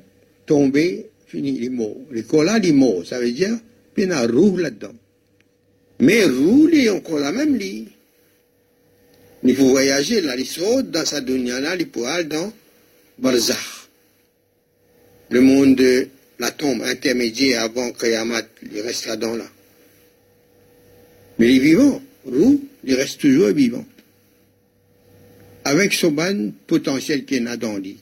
tombé, 0.46 1.08
fini, 1.27 1.58
il. 1.62 1.79
L'école 2.12 2.46
là, 2.46 2.60
il 2.62 2.70
est 2.70 2.74
mort, 2.74 3.06
ça 3.06 3.20
veut 3.20 3.32
dire, 3.32 3.58
il 3.98 4.08
y 4.08 4.12
a 4.12 4.27
là-dedans. 4.27 4.94
Mais 6.00 6.25
rouler 6.25 6.89
encore 6.89 7.20
la 7.20 7.32
même 7.32 7.56
ligne. 7.56 7.88
Il 9.44 9.56
faut 9.56 9.70
voyager 9.70 10.22
là, 10.22 10.36
il 10.36 10.46
saute 10.46 10.91
dans 10.91 11.06
sa 11.06 11.22
dunya 11.22 11.60
il 11.75 11.88
peut 11.88 12.06
aller 12.06 12.25
dans 12.25 12.51
Barzakh. 13.17 13.58
Le 15.29 15.41
monde 15.41 15.75
de 15.75 16.07
la 16.40 16.51
tombe 16.51 16.81
intermédiaire 16.83 17.64
avant 17.64 17.92
Kayamat, 17.92 18.44
il 18.72 18.81
reste 18.81 19.07
là-dedans 19.07 19.35
là. 19.35 19.46
Mais 21.40 21.50
il 21.50 21.57
est 21.57 21.59
vivant. 21.59 22.01
Roux, 22.25 22.62
il 22.83 22.96
reste 22.96 23.22
toujours 23.22 23.50
vivant. 23.50 23.85
Avec 25.64 25.94
son 25.94 26.12
ban 26.12 26.51
potentiel 26.66 27.25
qu'il 27.25 27.48
a 27.48 27.57
dans 27.57 27.77
lui. 27.77 27.98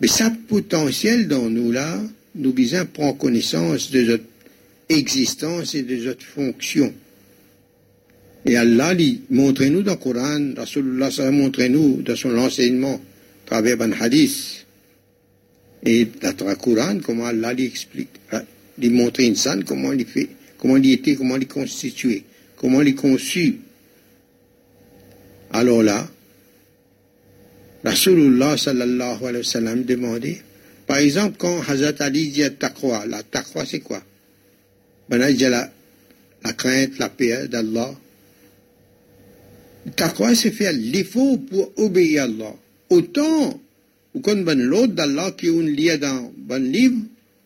Mais 0.00 0.08
ça 0.08 0.30
potentiel 0.48 1.28
dans 1.28 1.48
nous 1.48 1.72
là, 1.72 2.00
nous 2.34 2.52
besoin 2.52 2.84
prendre 2.84 3.16
connaissance 3.16 3.90
de 3.90 4.02
notre 4.02 4.24
existence 4.88 5.74
et 5.74 5.82
de 5.82 5.96
notre 5.96 6.24
fonction. 6.24 6.92
Et 8.44 8.56
Allah 8.56 8.94
dit, 8.94 9.22
montrez-nous 9.30 9.82
dans 9.82 9.92
le 9.92 9.98
Coran, 9.98 10.52
Rasulullah 10.56 11.10
montrez-nous 11.32 12.02
dans 12.02 12.14
son 12.14 12.36
enseignement, 12.38 12.94
à 12.94 13.48
travers 13.48 13.80
un 13.80 13.92
hadith. 13.92 14.66
Et 15.84 16.06
dans 16.22 16.46
le 16.46 16.54
Coran, 16.54 16.98
comment 17.02 17.26
Allah 17.26 17.54
lui 17.54 17.64
explique, 17.64 18.10
hein, 18.32 18.42
lui 18.78 18.90
montre 18.90 19.20
scène, 19.34 19.64
comment 19.64 19.92
il 19.92 20.04
fait, 20.04 20.28
comment 20.58 20.76
il 20.76 20.92
était, 20.92 21.16
comment 21.16 21.36
il 21.36 21.42
est 21.42 21.46
constitué, 21.46 22.22
comment 22.56 22.82
il 22.82 22.88
est 22.88 22.94
conçu. 22.94 23.58
Alors 25.50 25.82
là, 25.82 26.08
Rasulullah 27.86 28.58
sallallahu 28.58 29.22
alayhi 29.22 29.46
wa 29.46 29.52
sallam 29.52 29.84
demandait, 29.84 30.42
par 30.88 30.98
exemple, 30.98 31.36
quand 31.38 31.60
Hazrat 31.68 31.94
Ali 32.00 32.30
dit 32.30 32.42
taqwa, 32.58 33.06
la 33.06 33.22
taqwa 33.22 33.64
c'est 33.64 33.78
quoi? 33.78 34.02
Ben 35.08 35.24
il 35.30 35.36
dit 35.36 35.44
la, 35.44 35.70
la 36.42 36.52
crainte, 36.52 36.98
la 36.98 37.08
paix 37.08 37.46
d'Allah. 37.46 37.94
Taqwa 39.94 40.34
c'est 40.34 40.50
faire 40.50 40.72
l'effort 40.72 41.38
pour 41.48 41.72
obéir 41.76 42.22
à 42.22 42.24
Allah. 42.24 42.56
Autant, 42.90 43.60
ou 44.14 44.20
quand 44.20 44.44
ben 44.44 44.60
l'autre 44.60 44.94
d'Allah 44.94 45.30
qui 45.38 45.48
un 45.48 45.62
lien 45.62 45.96
dans 45.96 46.32
ben 46.36 46.58
livre, 46.58 46.98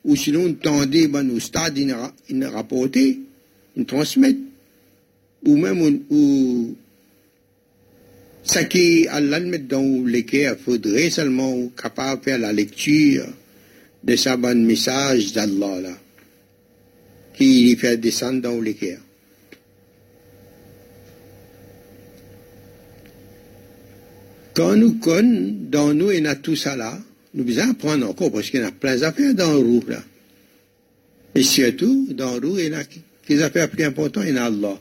ou 0.05 0.17
sinon 0.17 0.55
tendez 0.55 1.07
ben 1.07 1.29
au 1.31 1.39
stade, 1.39 1.77
il 1.77 2.45
rapporté, 2.47 3.21
il 3.77 3.85
transmet, 3.85 4.37
ou 5.45 5.57
même 5.57 6.01
ou 6.09 6.75
ce 8.43 8.61
qui 8.61 9.07
Allah 9.09 9.41
met 9.41 9.59
dans 9.59 10.05
lesquels 10.07 10.57
il 10.59 10.65
faudrait 10.65 11.11
seulement 11.11 11.69
capable 11.69 12.21
de 12.21 12.25
faire 12.25 12.39
la 12.39 12.53
lecture 12.53 13.27
de 14.03 14.17
ce 14.17 14.37
bon 14.37 14.67
message 14.67 15.33
d'Allah 15.33 15.81
là, 15.81 15.99
qui 17.35 17.65
lui 17.65 17.77
fait 17.77 17.97
descendre 17.97 18.41
dans 18.41 18.61
l'équerre. 18.61 19.01
Quand 24.55 24.77
nous 24.77 24.95
connaissons, 24.95 25.55
dans 25.71 25.95
nous, 25.95 26.11
il 26.11 26.25
y 26.25 26.27
a 26.27 26.35
tout 26.35 26.57
ça 26.57 26.77
là, 26.77 26.99
nous 27.35 27.45
devons 27.45 27.71
apprendre 27.71 28.09
encore 28.09 28.33
parce 28.33 28.51
qu'il 28.51 28.61
y 28.61 28.65
a 28.65 28.73
plein 28.73 28.97
d'affaires 28.97 29.35
dans 29.35 29.55
le. 29.55 29.81
Et 31.35 31.43
surtout, 31.43 32.09
dans 32.11 32.39
le 32.39 32.61
il 32.61 32.73
y 32.73 32.75
a 32.75 32.83
des 33.29 33.43
affaires 33.43 33.71
plus 33.71 33.85
importantes, 33.85 34.25
il 34.27 34.35
y 34.35 34.39
a 34.39 34.47
Allah. 34.47 34.79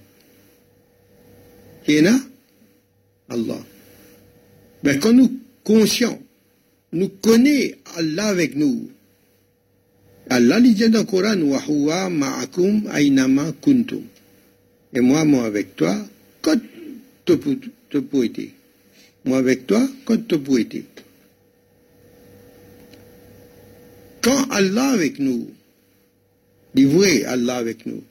Il 1.88 1.96
y 1.96 2.08
en 2.08 2.14
a 2.14 2.20
Allah. 3.30 3.60
Mais 4.84 4.98
quand 5.00 5.14
nous 5.14 5.32
conscients, 5.64 6.20
nous 6.92 7.10
connaissons 7.10 7.76
Allah 7.98 8.28
avec 8.28 8.56
nous. 8.56 8.90
Allah 10.30 10.62
dit 10.62 10.76
dans 10.90 11.00
le 11.00 11.04
Coran, 11.06 11.42
wa 11.42 11.60
huwa 11.68 12.10
ma'akum 12.10 12.84
aynama 12.92 13.52
kuntum. 13.62 14.04
Et 14.94 15.02
moi, 15.02 15.26
moi 15.26 15.46
avec 15.46 15.76
toi, 15.76 15.96
quand 16.42 16.58
tu 17.26 17.38
peux 17.38 18.24
être. 18.26 18.50
Moi 19.26 19.38
avec 19.38 19.68
toi, 19.68 19.88
quand 20.06 20.28
peux 20.28 20.60
être. 20.60 20.78
Quand 24.22 24.50
Allah 24.50 24.90
avec 24.90 25.20
nous, 25.20 25.50
dit 26.76 26.86
vrai 26.86 27.24
Allah 27.24 27.58
avec 27.58 27.86
nous. 27.86 28.04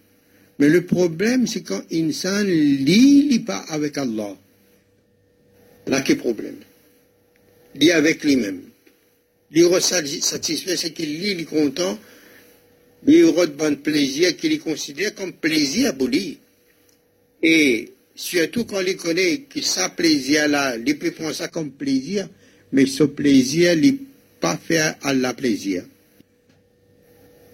Mais 0.59 0.69
le 0.69 0.85
problème, 0.85 1.47
c'est 1.47 1.63
quand 1.63 1.83
insan 1.93 2.43
lit, 2.45 3.29
lit 3.29 3.39
pas 3.41 3.65
avec 3.69 3.97
Allah. 3.99 4.37
Là, 5.89 6.03
quel 6.03 6.19
problème? 6.19 6.57
Lit 7.75 7.93
avec 7.93 8.23
lui-même. 8.23 8.63
Il 9.51 9.63
est 9.63 9.81
satisfait, 9.81 10.77
c'est 10.77 10.93
qu'il 10.93 11.19
lit, 11.19 11.31
il 11.33 11.41
est 11.41 11.45
content, 11.45 11.99
il 13.07 13.25
de 13.25 13.47
bon 13.47 13.77
plaisir, 13.77 14.37
qu'il 14.37 14.53
y 14.53 14.59
considère 14.59 15.15
comme 15.15 15.33
plaisir 15.33 15.97
pour 15.97 16.09
lui. 16.09 16.39
Et 17.43 17.93
surtout 18.15 18.65
quand 18.65 18.81
il 18.81 18.97
connaît 18.97 19.39
que 19.49 19.63
ça 19.63 19.89
plaisir-là, 19.89 20.77
il 20.77 20.99
peut 20.99 21.13
prendre 21.13 21.35
ça 21.35 21.49
comme 21.49 21.71
plaisir, 21.71 22.29
mais 22.73 22.85
ce 22.85 23.05
plaisir, 23.05 23.73
il 23.73 23.99
pas 24.41 24.59
fait 24.59 24.95
à 25.03 25.15
la 25.15 25.33
plaisir. 25.33 25.85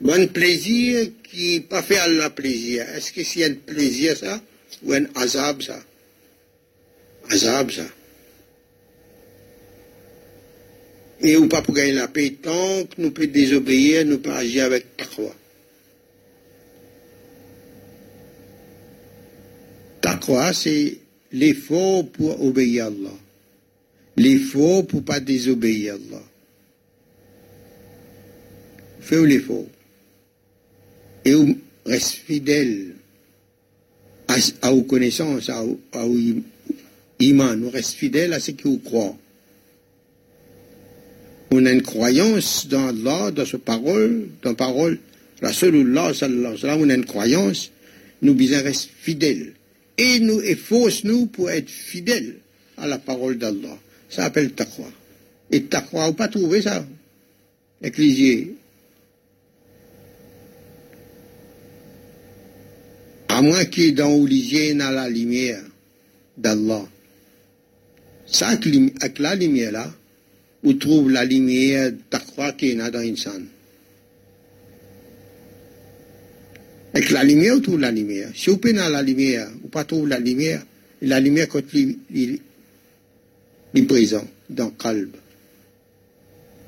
Bon 0.00 0.26
plaisir 0.28 1.08
qui 1.22 1.60
pas 1.60 1.82
fait 1.82 1.98
à 1.98 2.08
la 2.08 2.30
plaisir. 2.30 2.84
Est-ce 2.94 3.12
que 3.12 3.22
c'est 3.22 3.44
un 3.44 3.54
plaisir 3.54 4.16
ça? 4.16 4.42
Ou 4.82 4.92
un 4.92 5.06
azab 5.14 5.62
ça? 5.62 5.80
Azab 7.30 7.70
ça. 7.70 7.86
Et 11.20 11.36
ou 11.36 11.48
pas 11.48 11.62
pour 11.62 11.74
gagner 11.74 11.92
la 11.92 12.08
paix 12.08 12.36
tant 12.42 12.84
que 12.84 13.00
nous 13.00 13.10
pouvons 13.10 13.30
désobéir, 13.30 14.04
nous 14.04 14.18
pouvons 14.18 14.36
agir 14.36 14.64
avec 14.64 14.96
taqwa. 14.96 15.34
Taqwa, 20.00 20.52
c'est 20.52 20.98
l'effort 21.32 22.06
pour 22.08 22.44
obéir 22.44 22.84
à 22.84 22.86
Allah. 22.88 23.18
L'effort 24.16 24.86
pour 24.86 25.02
pas 25.02 25.20
désobéir 25.20 25.94
à 25.94 25.96
Allah. 25.96 26.22
Fais 29.00 29.26
l'effort. 29.26 29.66
Et 31.24 31.34
reste 31.86 32.16
fidèle 32.26 32.94
à, 34.62 34.70
vos 34.70 34.82
connaissances, 34.82 35.48
à, 35.48 35.62
vos 35.62 36.18
iman, 37.20 37.68
reste 37.68 37.94
fidèle 37.94 38.32
à 38.32 38.40
ce 38.40 38.50
que 38.50 38.68
vous 38.68 38.78
croyez. 38.78 39.14
On 41.56 41.66
a 41.66 41.70
une 41.70 41.82
croyance 41.82 42.66
dans 42.66 42.88
Allah, 42.88 43.30
dans 43.30 43.46
sa 43.46 43.58
parole, 43.58 44.26
dans 44.42 44.54
parole, 44.54 44.98
Rasulullah 45.40 46.12
sallallahu 46.12 46.58
alayhi 46.60 46.82
on 46.82 46.90
a 46.90 46.94
une 46.94 47.04
croyance, 47.04 47.70
nous 48.22 48.34
besoin 48.34 48.60
rester 48.60 48.90
fidèles. 48.98 49.52
Et 49.96 50.18
nous 50.18 50.40
efforce 50.40 51.04
nous 51.04 51.26
pour 51.26 51.52
être 51.52 51.70
fidèles 51.70 52.38
à 52.76 52.88
la 52.88 52.98
parole 52.98 53.38
d'Allah. 53.38 53.78
Ça 54.10 54.24
s'appelle 54.24 54.50
taqwa. 54.50 54.86
Et 55.52 55.62
taqwa, 55.62 56.08
vous 56.08 56.14
pas 56.14 56.26
trouvé 56.26 56.60
ça? 56.60 56.84
Ecclésier. 57.80 58.56
À 63.28 63.42
moins 63.42 63.64
qu'il 63.64 63.84
y 63.84 63.92
dans 63.92 64.24
l'hygiène 64.24 64.80
à 64.80 64.90
la 64.90 65.08
lumière 65.08 65.62
d'Allah. 66.36 66.84
Ça, 68.26 68.48
avec 68.48 69.18
la 69.20 69.36
lumière 69.36 69.70
là, 69.70 69.94
vous 70.64 70.72
trouvez 70.74 71.12
la 71.12 71.24
lumière 71.24 71.92
taqwa 72.08 72.52
qui 72.52 72.70
est 72.70 72.74
dans 72.74 72.90
l'insan. 72.90 73.42
Avec 76.94 77.10
la 77.10 77.22
lumière, 77.22 77.54
vous 77.54 77.60
trouvez 77.60 77.82
la 77.82 77.90
lumière. 77.90 78.30
Si 78.34 78.48
vous 78.48 78.56
prenez 78.56 78.78
la 78.78 79.02
lumière, 79.02 79.48
vous 79.62 79.68
pas 79.68 79.84
trouver 79.84 80.08
la 80.08 80.18
lumière, 80.18 80.64
la 81.02 81.20
lumière 81.20 81.48
quand 81.48 81.62
il, 81.74 81.98
est 83.74 83.82
présent 83.82 84.26
dans 84.48 84.66
le 84.66 84.70
calme. 84.70 85.10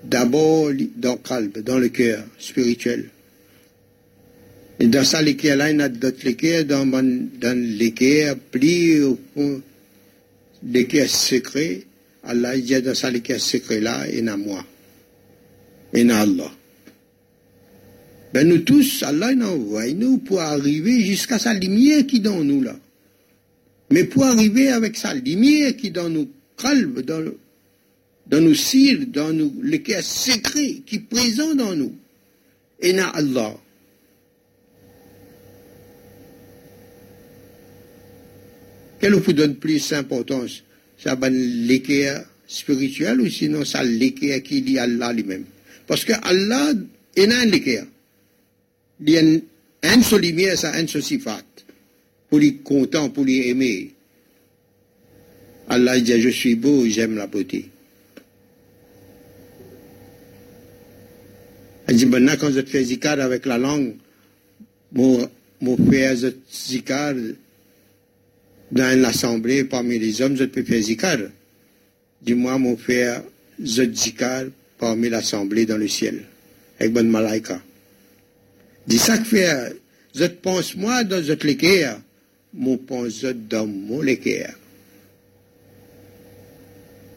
D'abord 0.05 0.73
dans 0.97 1.13
le 1.13 1.19
calme, 1.29 1.53
dans 1.65 1.79
le 1.79 1.89
cœur 1.89 2.23
spirituel. 2.39 3.09
Et 4.79 4.89
dans 4.89 5.05
ça, 5.05 5.23
l'équerre 5.23 5.57
là, 5.57 5.71
il 5.71 5.79
y 5.79 5.83
a 5.83 5.89
d'autres 5.89 6.27
équerres, 6.27 6.67
dans, 6.67 6.85
dans 6.87 7.59
l'équerre, 7.59 8.37
pli 8.37 9.01
l'équerre 10.63 11.09
secret, 11.09 11.87
Allah 12.27 12.59
dit 12.59 12.81
dans 12.83 12.95
ça 12.95 13.11
l'équerre 13.11 13.41
secret 13.41 13.81
là, 13.81 14.09
et 14.09 14.23
dans 14.23 14.39
moi. 14.39 14.65
Et 15.93 16.05
dans 16.05 16.17
Allah. 16.17 16.51
Ben 18.35 18.47
nous 18.47 18.59
tous, 18.59 19.03
Allah 19.03 19.33
il 19.33 19.43
envoie 19.43 19.87
nous 19.93 20.19
pour 20.19 20.41
arriver 20.41 21.01
jusqu'à 21.01 21.39
sa 21.39 21.55
lumière 21.55 22.07
qui 22.07 22.17
est 22.17 22.21
dans 22.21 22.43
nous 22.43 22.63
là. 22.63 22.77
Mais 23.91 24.05
pour 24.05 24.25
arriver 24.25 24.69
avec 24.69 24.97
sa 24.97 25.15
lumière 25.15 25.77
qui 25.77 25.89
est 25.89 25.91
dans 25.91 26.09
nous 26.09 26.29
calme, 26.57 27.03
dans, 27.03 28.41
nos 28.41 28.55
cils, 28.55 29.11
dans 29.11 29.33
nous, 29.33 29.55
l'équerre 29.63 30.03
secret 30.03 30.83
qui 30.85 30.97
est 30.97 31.09
présent 31.09 31.55
dans 31.55 31.75
nous. 31.75 31.95
Et 32.81 32.93
dans 32.93 33.11
Allah. 33.11 33.57
Quelle 39.01 39.15
vous 39.15 39.33
donne 39.33 39.57
plus 39.57 39.91
d'importance 39.91 40.63
Ça 41.07 41.15
va 41.15 41.31
l'équerre 41.31 42.25
spirituel 42.49 43.21
ou 43.21 43.31
sinon 43.31 43.65
ça 43.65 43.85
l'équerre 43.85 44.43
qui 44.43 44.61
dit 44.61 44.77
Allah 44.77 45.13
lui-même? 45.13 45.45
Parce 45.87 46.05
que 46.05 46.13
Allah 46.25 46.73
est 47.15 47.33
un 47.33 47.45
l'équerre. 47.45 47.87
Il 49.01 49.11
y 49.11 49.17
a 49.17 49.23
un 49.85 50.03
seul 50.03 50.23
lumière, 50.23 50.59
ça 50.59 50.73
un 50.75 50.85
seul 50.89 51.05
sifat. 51.05 51.45
Pour 52.29 52.41
les 52.41 52.57
content, 52.57 53.09
pour 53.09 53.25
les 53.25 53.51
aimer. 53.51 53.93
Allah 55.69 56.01
dit 56.01 56.21
Je 56.21 56.29
suis 56.29 56.57
beau, 56.57 56.85
j'aime 56.89 57.15
la 57.15 57.29
beauté. 57.29 57.71
Il 61.89 61.97
dit 61.99 62.07
Maintenant, 62.07 62.35
quand 62.37 62.51
je 62.51 62.63
fais 62.63 62.83
zikar 62.83 63.21
avec 63.21 63.47
la 63.47 63.59
langue, 63.59 63.95
mon, 64.91 65.31
mon 65.61 65.77
frère 65.77 66.17
zikar 66.51 67.15
dans 68.71 69.01
l'assemblée 69.01 69.65
parmi 69.65 69.99
les 69.99 70.21
hommes, 70.23 70.37
je 70.37 70.45
peux 70.45 70.63
faire 70.63 70.83
zikar. 70.83 71.19
Dis-moi, 72.23 72.59
mon 72.59 72.77
frère, 72.77 73.23
je 73.63 73.83
zikar 73.93 74.45
parmi 74.79 75.09
l'assemblée 75.09 75.67
dans 75.67 75.79
le 75.79 75.89
ciel, 75.89 76.25
avec 76.79 76.93
bonne 76.93 77.09
malaika. 77.09 77.61
Dis 78.87 78.99
ça 78.99 79.19
que 79.19 79.25
fait, 79.25 79.77
je 80.15 80.25
pense 80.25 80.77
moi 80.77 81.05
dans 81.05 81.23
je 81.23 81.33
l'équerre, 81.33 82.01
mon 82.55 82.77
pense 82.77 83.25
dans 83.25 83.67
mon 83.67 84.01
l'équerre. 84.01 84.55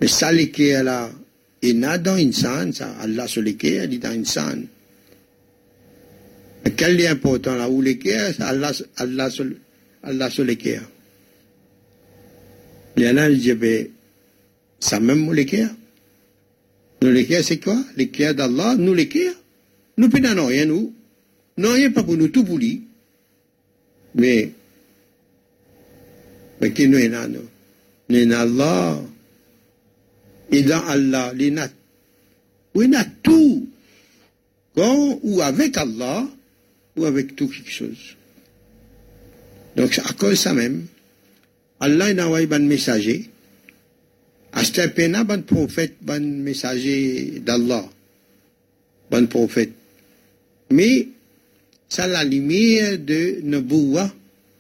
Mais 0.02 0.08
ça 0.08 0.32
l'équerre 0.32 0.84
là, 0.84 1.12
il 1.62 1.80
n'a 1.80 1.98
dans 1.98 2.18
une 2.18 2.34
ça, 2.34 2.96
Allah 3.02 3.28
sur 3.28 3.42
l'équerre, 3.42 3.88
il 3.92 4.00
dans 4.00 4.14
une. 4.14 4.68
Mais 6.64 6.72
quel 6.72 7.00
est 7.00 7.08
important 7.08 7.56
là? 7.56 7.70
Où 7.70 7.82
l'équerre, 7.82 8.34
Allah, 8.40 8.72
Allah 8.98 9.30
sur 9.30 10.44
l'équerre. 10.46 10.84
Il 12.89 12.89
y 12.89 12.89
en 12.89 12.89
a 12.89 12.89
qui 12.89 12.89
disent, 12.89 12.89
ben, 12.89 12.89
ça 14.80 15.00
même 15.00 15.32
l'équerre. 15.34 15.70
Nous 17.02 17.12
l'équerre, 17.12 17.44
c'est 17.44 17.60
quoi? 17.60 17.82
L'équerre 17.96 18.36
d'Allah, 18.36 18.76
nous 18.76 18.94
l'équerre. 18.94 19.34
Nous 19.98 20.08
ne 20.08 20.42
rien, 20.42 20.66
nous. 20.66 20.94
Non, 21.58 21.74
rien 21.74 21.92
pas 21.92 22.04
pour 22.04 22.16
nous, 22.16 22.30
tout 22.30 22.44
pour 22.44 22.58
lui. 22.58 22.84
Mais, 24.16 24.52
mais 26.62 26.72
qui 26.74 26.88
nous 26.88 26.98
est 26.98 27.10
là, 27.10 27.28
nous? 27.28 27.48
Nous 28.10 28.34
Allah. 28.34 29.02
Et 30.52 30.64
dans 30.64 30.84
Allah, 30.88 31.34
il 31.38 31.54
y 31.54 31.60
a, 31.60 33.00
a 33.00 33.06
tout. 33.22 33.68
Quand, 34.76 35.20
ou 35.22 35.42
avec 35.42 35.78
Allah, 35.78 36.28
ou 36.96 37.06
avec 37.06 37.36
tout 37.36 37.48
quelque 37.48 37.72
chose. 37.72 38.16
Donc, 39.76 40.00
à 40.00 40.14
cause 40.14 40.40
ça 40.40 40.54
même, 40.54 40.86
Allah 41.80 42.12
il 42.12 42.20
a 42.20 42.26
envoyé 42.26 42.48
un 42.52 42.60
messager. 42.60 43.30
Temps, 44.52 45.30
un 45.30 45.40
prophète, 45.40 45.96
un 46.08 46.20
messager 46.20 47.40
d'Allah. 47.46 47.88
Un 49.12 49.26
prophète. 49.26 49.72
Mais, 50.72 51.08
c'est 51.88 52.08
la 52.08 52.24
lumière 52.24 53.00
de 53.00 53.40
Naboua, 53.44 54.14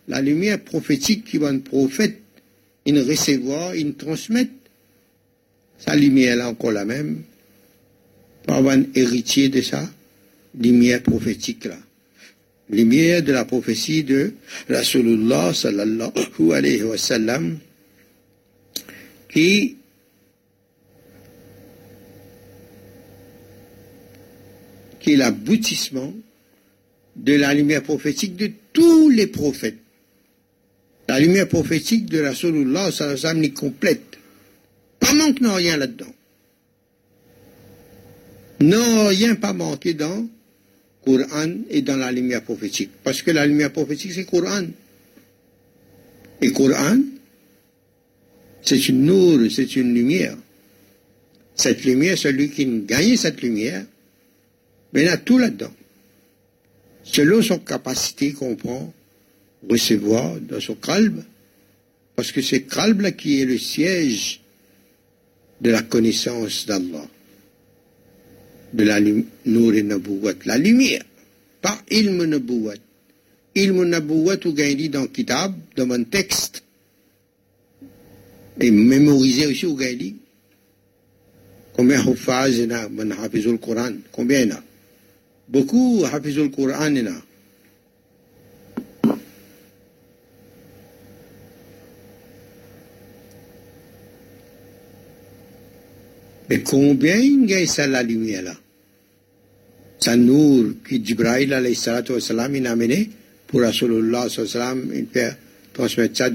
la 0.08 0.21
lumière 0.21 0.60
prophétique 0.60 1.25
qui 1.25 1.38
va 1.38 1.49
un 1.49 1.60
prophète, 1.60 2.19
il 2.86 2.99
recevoir, 2.99 3.75
il 3.75 3.93
transmettre. 3.93 4.51
Sa 5.77 5.95
lumière 5.95 6.38
là 6.38 6.49
encore 6.49 6.71
la 6.71 6.86
même. 6.86 7.21
Pas 8.45 8.60
un 8.60 8.84
héritier 8.95 9.49
de 9.49 9.62
ça, 9.62 9.89
lumière 10.60 11.03
prophétique 11.03 11.65
là 11.65 11.77
lumière 12.69 13.23
de 13.23 13.32
la 13.34 13.45
prophétie 13.45 14.03
de 14.03 14.34
Rasulullah 14.69 15.53
sallallahu 15.53 16.53
alayhi 16.53 16.84
wa 16.84 16.97
sallam 16.97 17.58
qui 19.32 19.77
qui 24.99 25.13
est 25.13 25.15
l'aboutissement 25.15 26.13
de 27.15 27.34
la 27.34 27.53
lumière 27.53 27.84
prophétique 27.84 28.36
de 28.36 28.51
tous 28.71 29.10
les 29.10 29.27
prophètes. 29.27 29.79
La 31.08 31.19
lumière 31.19 31.47
prophétique 31.47 32.05
de 32.05 32.21
Rasulullah 32.21 32.91
sallallahu 32.91 33.01
alayhi 33.01 33.13
wa 33.13 33.29
sallam 33.29 33.43
est 33.43 33.53
complète. 33.53 34.17
Pas 34.99 35.13
manque 35.13 35.41
non 35.41 35.55
rien 35.55 35.77
là-dedans. 35.77 36.13
Non 38.62 39.08
rien 39.08 39.36
pas 39.36 39.53
manqué 39.53 39.93
dans 39.93 40.27
Coran 41.10 41.50
est 41.72 41.82
dans 41.82 41.98
la 41.98 42.12
lumière 42.12 42.43
prophétique. 42.43 42.91
Parce 43.04 43.24
que 43.24 43.32
la 43.32 43.48
lumière 43.48 43.72
prophétique, 43.72 44.13
c'est 44.13 44.26
Coran. 44.26 44.65
Et 46.39 46.52
Coran, 46.52 47.00
c'est 48.62 48.88
une 48.89 49.06
nour, 49.06 49.39
c'est 49.50 49.76
une 49.76 49.91
lumière. 49.91 50.38
Cette 51.56 51.84
lumière, 51.84 52.15
celui 52.15 52.52
qui 52.52 52.65
gagne 52.86 53.17
cette 53.17 53.41
lumière, 53.41 53.84
mais 54.93 55.02
il 55.02 55.10
a 55.10 55.17
tout 55.17 55.39
là-dedans. 55.39 55.74
Selon 57.04 57.41
son 57.41 57.58
capacité 57.58 58.34
qu'on 58.34 58.56
prend, 58.56 58.93
recevoir 59.67 60.39
dans 60.39 60.60
son 60.60 60.76
calme, 60.76 61.24
parce 62.15 62.32
que 62.32 62.43
c'est 62.43 62.62
calme 62.62 63.12
qui 63.13 63.41
est 63.41 63.45
le 63.45 63.58
siège 63.58 64.41
de 65.60 65.72
la 65.72 65.82
connaissance 65.82 66.67
d'Allah 66.67 67.08
de 68.73 68.84
la 68.84 68.99
nour 69.45 69.73
et 69.73 69.84
nabouat, 69.84 70.34
la 70.45 70.58
lumière, 70.58 71.03
pas 71.62 71.77
ilm 71.89 72.23
nabouat. 72.25 72.75
Ilm 73.55 73.84
nabouat 73.84 74.45
ou 74.45 74.51
dit 74.51 74.89
dans 74.89 75.08
kitab, 75.08 75.53
dans 75.75 75.88
mon 75.88 76.03
texte, 76.03 76.63
et 78.60 78.71
mémorisé 78.71 79.47
aussi 79.47 79.65
au 79.65 79.75
dit. 79.75 80.15
Combien 81.73 82.03
de 82.03 82.13
phrases 82.13 82.58
il 82.58 82.69
y 82.69 82.73
a 82.73 82.89
le 82.89 83.58
Coran 83.58 83.91
Combien 84.12 84.41
il 84.41 84.49
y 84.49 84.51
a? 84.51 84.62
Beaucoup 85.47 86.03
de 86.03 86.47
Coran 86.47 86.93
il. 86.93 87.10
Mais 96.49 96.62
combien 96.62 97.17
il 97.17 97.49
y 97.49 97.53
a 97.53 97.65
ça 97.67 97.85
la 97.85 98.01
lumière 98.01 98.43
là? 98.43 98.55
Ça 99.99 100.15
nour 100.15 100.73
qui 100.88 101.03
Jibril 101.05 101.53
alayhi 101.53 101.75
salatu 101.75 102.13
il 102.13 102.67
a 102.67 102.71
amené 102.71 103.09
pour 103.45 103.62
Rasulullah 103.62 104.29
sallam, 104.29 104.91
il 104.95 105.07
fait 105.07 105.35
transmettre 105.73 106.17
ça 106.17 106.29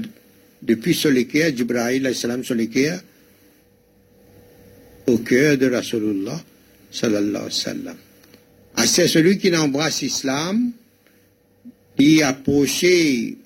depuis 0.61 0.93
Solikea, 0.93 1.55
Jibril 1.55 1.79
alayhi 1.79 2.15
salam 2.15 2.43
Solikea, 2.43 3.01
au 5.07 5.17
cœur 5.17 5.57
de 5.57 5.67
Rasulullah 5.67 6.39
sallallahu 6.91 7.29
alayhi 7.29 7.43
wa 7.43 7.51
sallam. 7.51 7.95
Ah, 8.77 8.85
c'est 8.85 9.07
celui 9.07 9.37
qui 9.37 9.55
embrasse 9.55 10.01
l'islam, 10.01 10.71
qui 11.97 12.21
a 12.21 12.29
approché 12.29 13.37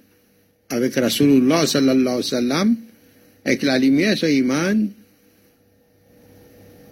avec 0.69 0.95
Rasulullah 0.95 1.65
sallallahu 1.65 2.01
alayhi 2.01 2.17
wa 2.17 2.23
sallam, 2.23 2.75
avec 3.45 3.63
la 3.63 3.79
lumière 3.79 4.17
sur 4.17 4.27
iman, 4.27 4.89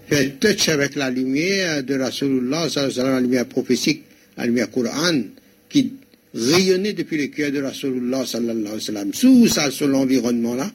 fait 0.08 0.40
touch 0.40 0.70
avec 0.70 0.96
la 0.96 1.10
lumière 1.10 1.84
de 1.84 1.96
Rasulullah 2.00 2.68
la 2.98 3.20
lumière 3.20 3.46
prophétique, 3.46 4.04
la 4.38 4.46
lumière 4.46 4.72
Coran, 4.72 5.22
qui 5.70 5.94
rayonnait 6.34 6.94
depuis 6.94 7.18
le 7.18 7.28
cœur 7.28 7.52
de 7.52 7.62
Rasulullah. 7.62 8.24
Sous 9.14 9.48
ça, 9.48 9.70
sur 9.72 9.88
l'environnement 9.88 10.56
là, 10.56 10.72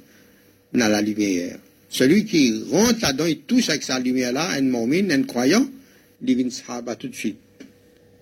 on 0.74 0.78
la 0.78 1.00
lumière. 1.00 1.58
Celui 1.88 2.24
qui 2.24 2.62
rentre 2.70 3.00
là-dedans, 3.02 3.26
il 3.26 3.40
touche 3.40 3.68
avec 3.68 3.82
sa 3.82 3.98
lumière-là, 3.98 4.50
un 4.52 4.62
mu'min, 4.62 5.10
un 5.10 5.22
croyant, 5.24 5.66
devient 6.20 6.50
sahaba 6.50 6.96
tout 6.96 7.08
de 7.08 7.14
suite. 7.14 7.38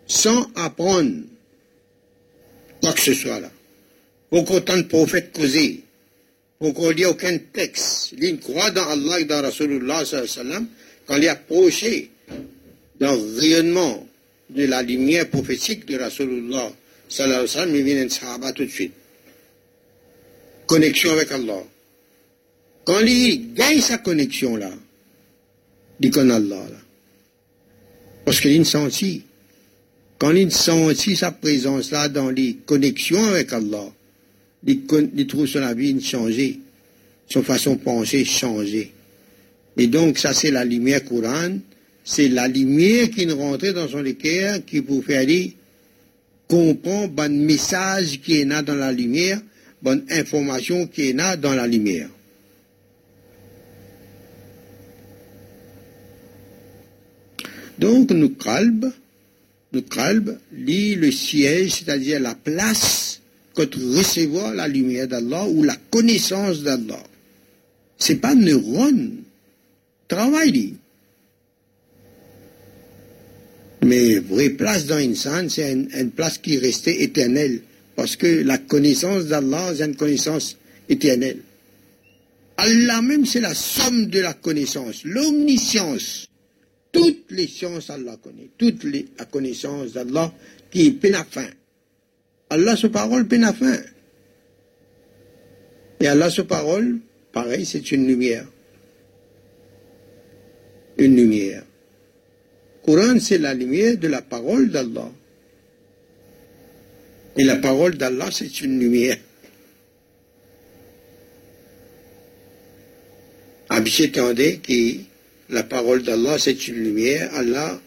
Sans 0.07 0.51
apprendre 0.57 1.23
quoi 2.83 2.93
que 2.93 3.01
ce 3.01 3.15
soit 3.15 3.39
là. 3.39 3.51
Autant 4.33 4.77
de 4.77 4.83
prophètes 4.83 5.33
causés. 5.33 5.85
Qu'on 6.59 6.91
lit 6.91 7.07
aucun 7.07 7.39
texte. 7.53 8.15
Il 8.21 8.39
croit 8.39 8.71
dans 8.71 8.89
Allah 8.89 9.21
et 9.21 9.25
dans 9.25 9.41
Rasulullah 9.41 10.05
sallallahu. 10.05 10.67
Quand 11.11 11.17
il 11.17 11.25
est 11.25 11.29
approché 11.29 12.09
dans 13.01 13.13
le 13.13 13.41
rayonnement 13.41 14.07
de 14.49 14.65
la 14.67 14.81
lumière 14.81 15.29
prophétique 15.29 15.85
de 15.87 15.99
Rasulullah 15.99 16.71
sallallahu 17.09 17.35
alayhi 17.35 17.43
wa 17.43 17.49
sallam, 17.49 17.75
il 17.75 17.83
vient 17.83 18.05
un 18.05 18.09
sahaba 18.09 18.53
tout 18.53 18.65
de 18.65 18.71
suite. 18.71 18.93
Connexion 20.67 21.11
avec 21.11 21.33
Allah. 21.33 21.65
Quand 22.85 23.01
il 23.01 23.55
gagne 23.55 23.81
sa 23.81 23.99
connexion 23.99 24.55
là, 24.55 24.71
il 25.99 26.13
connaît 26.13 26.35
Allah 26.35 26.65
là. 26.71 26.79
Parce 28.25 28.41
qu'il 28.41 28.65
sentit. 28.65 29.25
Quand 30.17 30.31
il 30.31 30.53
sentit 30.53 31.17
sa 31.17 31.33
présence 31.33 31.91
là 31.91 32.09
dans 32.09 32.31
les 32.31 32.59
connexions 32.65 33.25
avec 33.25 33.53
Allah, 33.53 33.93
il, 34.65 35.27
trouve 35.27 35.49
son 35.49 35.75
vie 35.75 36.01
changé, 36.01 36.61
son 37.29 37.43
façon 37.43 37.75
de 37.75 37.81
penser 37.81 38.25
changée. 38.25 38.93
Et 39.77 39.87
donc 39.87 40.19
ça 40.19 40.33
c'est 40.33 40.51
la 40.51 40.65
lumière 40.65 41.05
courante, 41.05 41.61
c'est 42.05 42.29
la 42.29 42.49
lumière 42.49 43.11
qui 43.11 43.27
nous 43.27 43.37
rentrait 43.37 43.73
dans 43.73 43.89
son 43.89 44.03
cœur 44.15 44.65
qui 44.65 44.83
pour 44.83 45.05
faire 45.05 45.27
dire 45.27 45.51
comprendre 46.49 47.09
bon 47.09 47.45
message 47.47 48.21
qui 48.21 48.41
est 48.41 48.45
là 48.45 48.63
dans 48.63 48.75
la 48.75 48.91
lumière, 48.91 49.41
bonne 49.83 50.05
information 50.11 50.89
qui 50.89 51.11
est 51.11 51.13
là 51.13 51.37
dans 51.37 51.55
la 51.55 51.67
lumière. 51.67 52.09
Donc, 57.79 58.11
nous 58.11 58.31
calme, 58.31 58.93
nous 59.73 59.83
calme, 59.83 60.39
lit 60.53 60.97
le 60.97 61.11
siège, 61.11 61.77
c'est-à-dire 61.77 62.21
la 62.21 62.35
place 62.35 63.23
quand 63.55 63.75
recevoir 63.75 64.55
la 64.55 64.69
lumière 64.69 65.09
d'Allah 65.09 65.47
ou 65.49 65.63
la 65.63 65.77
connaissance 65.91 66.63
d'Allah. 66.63 67.03
C'est 67.97 68.17
pas 68.17 68.35
neurone. 68.35 69.20
Travail, 70.11 70.75
Mais 73.83 74.19
vraie 74.19 74.51
place 74.51 74.87
dans 74.87 74.97
Insan, 74.97 75.49
c'est 75.49 75.73
une, 75.73 76.11
place 76.11 76.39
qui 76.39 76.59
restait 76.59 77.03
éternelle. 77.03 77.63
Parce 77.95 78.17
que 78.17 78.27
la 78.27 78.59
connaissance 78.59 79.27
d'Allah, 79.27 79.73
c'est 79.77 79.85
une 79.85 79.95
connaissance 79.95 80.57
éternelle. 80.89 81.39
Allah 82.57 83.03
même, 83.03 83.25
c'est 83.25 83.41
la 83.41 83.55
somme 83.55 84.07
de 84.07 84.19
la 84.19 84.35
connaissance, 84.35 85.05
l'omniscience. 85.05 86.27
Toutes 86.91 87.31
les 87.31 87.47
sciences, 87.47 87.89
Allah 87.89 88.17
connaît. 88.21 88.51
Toute 88.59 88.83
la 89.17 89.25
connaissance 89.27 89.93
d'Allah 89.93 90.35
qui 90.73 90.87
est 90.87 90.91
peine 90.91 91.15
à 91.15 91.25
fin. 91.25 91.47
Allah, 92.51 92.77
sa 92.77 92.89
parole, 92.89 93.29
peine 93.29 93.45
à 93.45 93.53
fin. 93.53 93.79
Et 96.01 96.09
Allah, 96.09 96.31
sa 96.31 96.43
parole, 96.43 96.99
pareil, 97.33 97.65
c'est 97.65 97.93
une 97.93 98.09
lumière. 98.09 98.45
Une 101.01 101.17
lumière. 101.17 101.65
Coran, 102.85 103.19
c'est 103.19 103.39
la 103.39 103.55
lumière 103.55 103.97
de 103.97 104.07
la 104.07 104.21
parole 104.21 104.71
d'Allah. 104.71 105.11
Et 107.37 107.45
la 107.45 107.57
parole 107.57 107.97
d'Allah, 107.97 108.29
c'est 108.31 108.61
une 108.61 108.79
lumière. 108.79 109.17
Abhishek 113.71 114.19
qui 114.63 115.07
la 115.49 115.63
parole 115.63 116.03
d'Allah, 116.03 116.39
c'est 116.39 116.69
une 116.69 116.85
lumière. 116.85 117.31
Allah, 117.35 117.81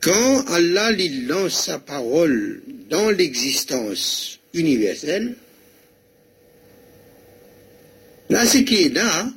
quand 0.00 0.44
Allah 0.48 0.90
lui 0.90 1.26
lance 1.26 1.64
sa 1.66 1.78
parole 1.78 2.60
dans 2.88 3.10
l'existence 3.10 4.40
universelle, 4.52 5.36
là, 8.30 8.44
ce 8.46 8.58
qui 8.58 8.86
est 8.86 8.94
là, 8.94 9.30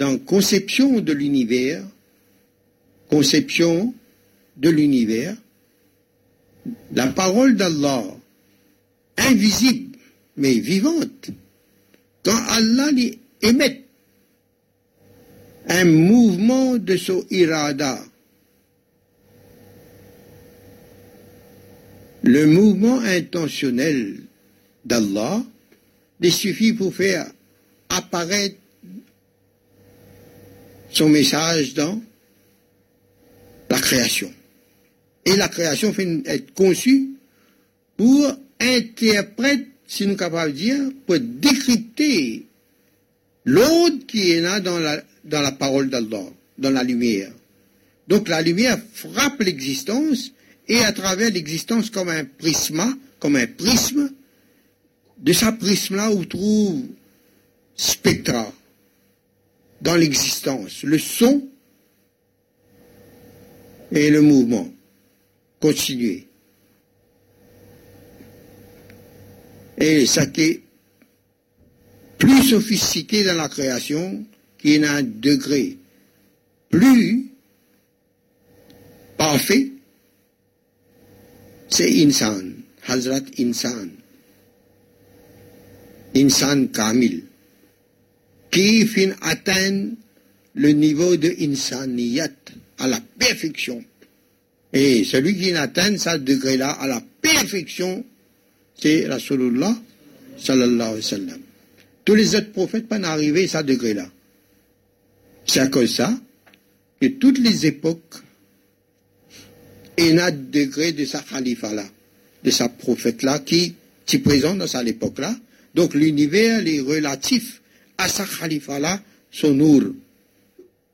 dans 0.00 0.16
conception 0.18 1.00
de 1.00 1.12
l'univers, 1.12 1.84
conception 3.10 3.94
de 4.56 4.70
l'univers, 4.70 5.36
la 6.94 7.06
parole 7.08 7.54
d'Allah, 7.54 8.04
invisible, 9.18 9.98
mais 10.38 10.54
vivante, 10.54 11.30
quand 12.24 12.42
Allah 12.48 12.88
émet 13.42 13.84
un 15.68 15.84
mouvement 15.84 16.78
de 16.78 16.96
son 16.96 17.22
irada. 17.30 18.02
Le 22.22 22.46
mouvement 22.46 23.00
intentionnel 23.00 24.16
d'Allah 24.84 25.42
il 26.22 26.32
suffit 26.32 26.72
pour 26.72 26.94
faire 26.94 27.30
apparaître 27.88 28.59
son 30.92 31.08
message 31.08 31.74
dans 31.74 32.00
la 33.68 33.78
création. 33.78 34.32
Et 35.24 35.36
la 35.36 35.48
création 35.48 35.92
fait 35.92 36.08
être 36.26 36.52
conçue 36.54 37.10
pour 37.96 38.36
interpréter, 38.58 39.68
si 39.86 40.04
nous 40.04 40.10
sommes 40.10 40.18
capables 40.18 40.52
de 40.52 40.56
dire, 40.56 40.80
pour 41.06 41.18
décrypter 41.18 42.46
l'autre 43.44 44.06
qui 44.06 44.32
est 44.32 44.40
là 44.40 44.60
dans 44.60 44.78
la, 44.78 45.02
dans 45.24 45.40
la 45.40 45.52
parole 45.52 45.90
d'Allah, 45.90 46.26
dans 46.58 46.70
la 46.70 46.82
lumière. 46.82 47.32
Donc 48.08 48.28
la 48.28 48.42
lumière 48.42 48.78
frappe 48.92 49.40
l'existence 49.40 50.32
et 50.68 50.80
à 50.80 50.92
travers 50.92 51.30
l'existence 51.30 51.90
comme 51.90 52.08
un 52.08 52.24
prisme, 52.24 52.96
comme 53.18 53.36
un 53.36 53.46
prisme, 53.46 54.10
de 55.18 55.32
ce 55.32 55.46
prisme-là 55.46 56.10
on 56.10 56.24
trouve 56.24 56.84
spectra 57.76 58.52
dans 59.80 59.96
l'existence, 59.96 60.82
le 60.82 60.98
son 60.98 61.48
et 63.92 64.10
le 64.10 64.20
mouvement 64.20 64.70
continuer. 65.60 66.26
Et 69.78 70.06
ça 70.06 70.26
qui 70.26 70.42
est 70.42 70.62
plus 72.18 72.42
sophistiqué 72.42 73.24
dans 73.24 73.36
la 73.36 73.48
création, 73.48 74.24
qui 74.58 74.74
est 74.74 74.86
un 74.86 75.02
degré 75.02 75.78
plus 76.68 77.30
parfait, 79.16 79.72
c'est 81.68 82.04
Insan, 82.04 82.52
Hazrat 82.86 83.20
Insan. 83.38 83.88
Insan 86.14 86.68
Kamil, 86.68 87.22
qui 88.50 88.86
fin 88.86 89.10
atteint 89.22 89.90
le 90.54 90.72
niveau 90.72 91.16
de 91.16 91.32
Insaniyat 91.40 92.28
à 92.78 92.88
la 92.88 93.00
perfection. 93.18 93.84
Et 94.72 95.04
celui 95.04 95.36
qui 95.36 95.52
atteint 95.52 95.96
ce 95.96 96.16
degré-là 96.18 96.70
à 96.70 96.86
la 96.86 97.02
perfection, 97.20 98.04
c'est 98.80 99.06
Rasulullah 99.06 99.76
sallallahu 100.38 100.80
alayhi 100.80 100.96
wa 100.96 101.02
sallam. 101.02 101.40
Tous 102.04 102.14
les 102.14 102.34
autres 102.34 102.52
prophètes 102.52 102.88
pas 102.88 102.96
arrivé 102.96 103.44
à 103.44 103.48
ce 103.48 103.64
degré-là. 103.64 104.08
C'est 105.46 105.60
à 105.60 105.66
cause 105.66 105.82
de 105.90 105.94
ça 105.94 106.18
que 107.00 107.06
toutes 107.06 107.38
les 107.38 107.66
époques, 107.66 108.14
il 109.98 110.14
y 110.14 110.18
a 110.18 110.30
degré 110.30 110.92
de 110.92 111.04
sa 111.04 111.20
khalifa-là, 111.20 111.84
de 112.42 112.50
sa 112.50 112.68
prophète-là, 112.68 113.40
qui 113.40 113.74
est 114.12 114.18
présent 114.18 114.54
dans 114.54 114.66
cette 114.66 114.86
époque-là. 114.86 115.36
Donc 115.74 115.94
l'univers 115.94 116.66
est 116.66 116.80
relatif 116.80 117.59
à 118.00 118.08
sa 118.08 118.24
khalifa-là, 118.24 119.02
son 119.30 119.54
nour. 119.54 119.82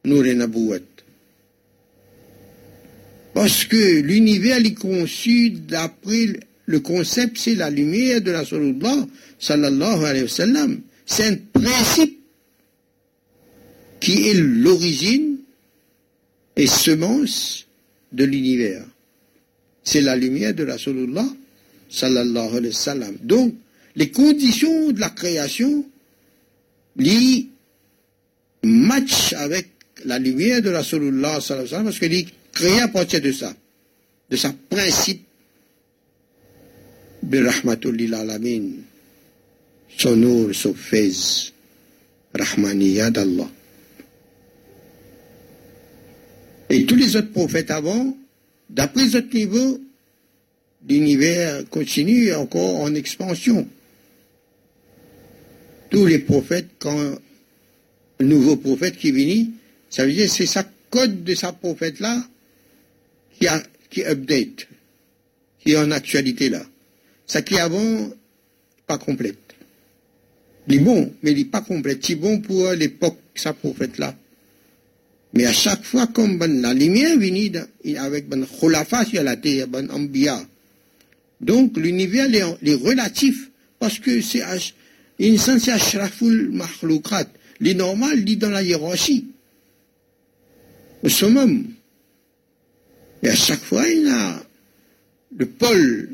Nour 0.04 0.26
et 0.26 0.34
Nabouat. 0.34 0.78
Parce 3.34 3.64
que 3.64 4.00
l'univers 4.00 4.64
est 4.64 4.74
conçu 4.74 5.50
d'après 5.50 6.40
le 6.66 6.80
concept, 6.80 7.38
c'est 7.38 7.54
la 7.54 7.70
lumière 7.70 8.20
de 8.20 8.30
la 8.30 8.38
Rasulullah 8.38 9.06
sallallahu 9.38 10.04
alayhi 10.04 10.22
wa 10.22 10.28
sallam. 10.28 10.80
C'est 11.04 11.26
un 11.26 11.36
principe 11.52 12.18
qui 14.00 14.28
est 14.28 14.34
l'origine 14.34 15.36
et 16.56 16.66
semence 16.66 17.66
de 18.12 18.24
l'univers. 18.24 18.84
C'est 19.84 20.00
la 20.00 20.16
lumière 20.16 20.54
de 20.54 20.64
la 20.64 20.78
sallallahu 20.78 22.56
alayhi 22.56 22.68
wa 22.68 22.72
sallam. 22.72 23.16
Donc, 23.22 23.54
les 23.94 24.10
conditions 24.10 24.92
de 24.92 25.00
la 25.00 25.10
création, 25.10 25.84
lui 26.96 27.50
match 28.62 29.32
avec 29.34 29.68
la 30.04 30.18
lumière 30.18 30.62
de 30.62 30.70
Rasulullah 30.70 31.38
parce 31.40 31.98
que 31.98 32.06
lui 32.06 32.26
crée 32.52 32.80
à 32.80 32.88
partir 32.88 33.20
de 33.20 33.32
ça, 33.32 33.54
de 34.30 34.36
sa 34.36 34.52
principe 34.68 35.22
de 37.22 37.44
Rahmatul 37.44 38.14
Alamin, 38.14 38.62
son 39.96 40.16
nur, 40.16 40.54
son 40.54 40.74
fez, 40.74 41.12
d'Allah. 42.34 43.48
Et 46.68 46.84
tous 46.84 46.96
les 46.96 47.16
autres 47.16 47.30
prophètes 47.30 47.70
avant, 47.70 48.16
d'après 48.68 49.08
ce 49.08 49.18
niveau, 49.18 49.80
l'univers 50.88 51.68
continue 51.70 52.32
encore 52.34 52.80
en 52.80 52.94
expansion. 52.94 53.66
Tous 55.90 56.06
les 56.06 56.18
prophètes, 56.18 56.68
quand 56.78 56.98
un 56.98 58.24
nouveau 58.24 58.56
prophète 58.56 58.96
qui 58.96 59.12
vient, 59.12 59.46
ça 59.90 60.04
veut 60.04 60.12
dire 60.12 60.30
c'est 60.30 60.46
sa 60.46 60.64
code 60.90 61.24
de 61.24 61.34
sa 61.34 61.52
prophète-là 61.52 62.22
qui, 63.38 64.02
update, 64.04 64.66
qui 65.60 65.72
est 65.72 65.76
en 65.76 65.90
actualité 65.90 66.48
là. 66.48 66.64
Ça 67.26 67.42
qui 67.42 67.58
avant, 67.58 68.10
pas 68.86 68.98
complète. 68.98 69.38
Il 70.68 70.76
est 70.76 70.78
bon, 70.78 71.12
mais 71.22 71.32
il 71.32 71.38
n'est 71.38 71.44
pas 71.44 71.60
complète. 71.60 72.04
C'est 72.04 72.14
bon 72.14 72.40
pour 72.40 72.70
l'époque, 72.72 73.18
sa 73.34 73.52
prophète-là. 73.52 74.16
Mais 75.34 75.44
à 75.44 75.52
chaque 75.52 75.84
fois, 75.84 76.06
comme 76.06 76.38
ben, 76.38 76.62
la 76.62 76.72
lumière 76.72 77.18
vient 77.18 77.66
avec 77.98 78.28
ben 78.28 78.46
khulafa 78.46 79.04
sur 79.04 79.22
la 79.22 79.36
terre, 79.36 79.68
ben 79.68 79.90
ambiya. 79.90 80.40
Donc 81.40 81.76
l'univers 81.76 82.32
est, 82.34 82.74
relatif 82.74 83.50
parce 83.78 83.98
que 83.98 84.20
c'est 84.20 84.42
une 85.18 85.38
sens 85.38 85.68
ashraful 85.68 86.50
makhloukat. 86.52 87.26
Les 87.60 87.74
normal 87.74 88.24
dit 88.24 88.36
dans 88.36 88.50
la 88.50 88.62
hiérarchie. 88.62 89.26
Au 91.02 91.08
summum. 91.08 91.66
Et 93.22 93.28
à 93.28 93.34
chaque 93.34 93.62
fois, 93.62 93.88
il 93.88 94.06
y 94.06 94.10
a 94.10 94.42
le 95.36 95.46
pôle 95.46 96.10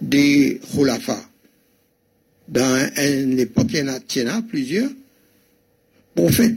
des 0.00 0.60
khulafas. 0.72 1.24
Dans 2.48 2.90
une 2.96 3.38
époque, 3.38 3.68
il 3.72 3.78
y 3.78 4.28
en 4.28 4.34
a, 4.34 4.42
plusieurs 4.42 4.90
prophètes. 6.14 6.56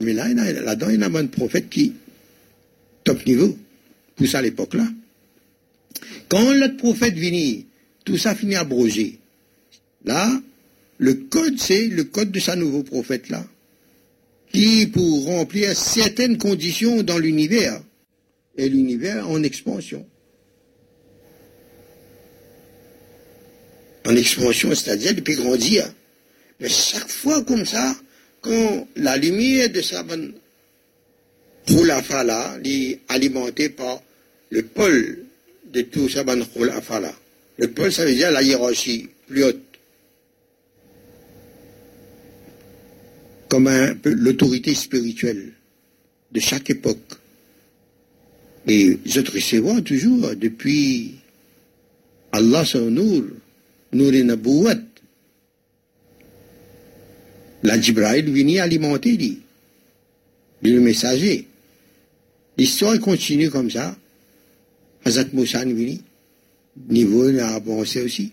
Mais 0.00 0.12
là, 0.12 0.28
là-dedans, 0.28 0.90
il 0.90 1.00
y 1.00 1.02
a 1.02 1.06
un 1.06 1.26
prophète 1.26 1.68
qui, 1.68 1.94
top 3.04 3.24
niveau, 3.24 3.56
pour 4.16 4.26
ça 4.26 4.38
à 4.38 4.42
l'époque-là. 4.42 4.86
Quand 6.28 6.52
l'autre 6.52 6.76
prophète 6.76 7.14
vient, 7.14 7.62
tout 8.06 8.16
ça 8.16 8.34
finit 8.34 8.56
abrogé. 8.56 9.18
Là, 10.06 10.30
le 10.96 11.12
code, 11.12 11.58
c'est 11.58 11.88
le 11.88 12.04
code 12.04 12.32
de 12.32 12.40
sa 12.40 12.56
nouveau 12.56 12.82
prophète-là, 12.82 13.44
qui, 14.50 14.86
pour 14.86 15.26
remplir 15.26 15.76
certaines 15.76 16.38
conditions 16.38 17.02
dans 17.02 17.18
l'univers, 17.18 17.82
et 18.56 18.70
l'univers 18.70 19.28
en 19.28 19.42
expansion. 19.42 20.06
en 24.06 24.16
expansion, 24.16 24.74
c'est-à-dire 24.74 25.14
depuis 25.14 25.34
grandir. 25.34 25.84
Mais 26.60 26.68
chaque 26.68 27.08
fois 27.08 27.42
comme 27.42 27.66
ça, 27.66 27.94
quand 28.40 28.88
la 28.96 29.16
lumière 29.16 29.70
de 29.70 29.82
sa 29.82 30.02
bonne 30.02 30.32
est 31.68 33.00
alimentée 33.08 33.68
par 33.68 34.00
le 34.50 34.62
pôle 34.62 35.24
de 35.72 35.80
tout 35.82 36.08
ça 36.08 36.22
bonne 36.22 36.44
là. 37.00 37.12
Le 37.58 37.70
pôle, 37.70 37.92
ça 37.92 38.04
veut 38.04 38.14
dire 38.14 38.30
la 38.30 38.42
hiérarchie 38.42 39.08
plus 39.26 39.44
haute. 39.44 39.62
Comme 43.48 43.70
l'autorité 44.04 44.74
spirituelle 44.74 45.52
de 46.32 46.40
chaque 46.40 46.70
époque. 46.70 46.98
Et 48.66 48.98
je 49.06 49.20
te 49.20 49.30
recevoir 49.30 49.82
toujours 49.82 50.34
depuis 50.34 51.14
Allah 52.32 52.64
son 52.64 52.90
Nour, 52.90 53.22
Nouri 53.92 54.24
Nabouat. 54.24 54.74
La 57.62 57.80
Jibraïl 57.80 58.30
vient 58.30 58.62
alimenter 58.62 59.16
lui, 59.16 59.40
le 60.62 60.80
messager. 60.80 61.46
L'histoire 62.58 62.98
continue 63.00 63.50
comme 63.50 63.70
ça. 63.70 63.96
Hazrat 65.04 65.26
Moussa 65.32 65.64
vient, 65.64 65.96
niveau 66.88 67.26
a 67.38 67.54
avancé 67.54 68.02
aussi. 68.02 68.32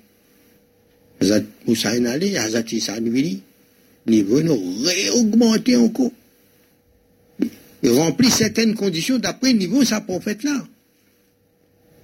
Hazrat 1.21 1.41
Moussa 1.65 1.95
est 1.95 2.05
allé, 2.05 2.37
Hazrat 2.37 2.63
Issa 2.71 2.99
vient, 2.99 3.37
niveau 4.07 4.39
a 4.39 4.89
réaugmenté 4.89 5.75
encore. 5.75 6.11
Il 7.81 7.91
remplit 7.91 8.31
certaines 8.31 8.75
conditions 8.75 9.19
d'après 9.19 9.53
niveau 9.53 9.83
sa 9.83 10.01
prophète 10.01 10.43
là 10.43 10.63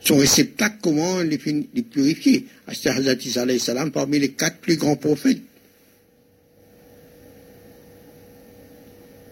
son 0.01 0.17
réceptacle, 0.17 0.77
comment 0.81 1.19
les, 1.19 1.39
les 1.73 1.81
purifier? 1.83 2.45
Hazrat 2.67 3.19
salam 3.59 3.91
parmi 3.91 4.19
les 4.19 4.31
quatre 4.31 4.57
plus 4.57 4.77
grands 4.77 4.95
prophètes. 4.95 5.41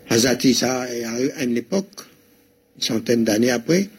Hazrat 0.10 0.38
Isa 0.44 0.82
à 0.82 1.44
une 1.44 1.58
époque, 1.58 2.02
une 2.78 2.82
centaine 2.84 3.24
d'années 3.24 3.52
après, 3.52 3.90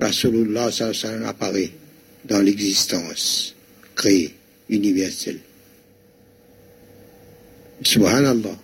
Rasulullah 0.00 0.70
sallam 0.70 1.24
apparaît 1.24 1.70
dans 2.28 2.40
l'existence 2.40 3.54
créée, 3.94 4.34
universelle. 4.68 5.40
Subhanallah. 7.82 8.58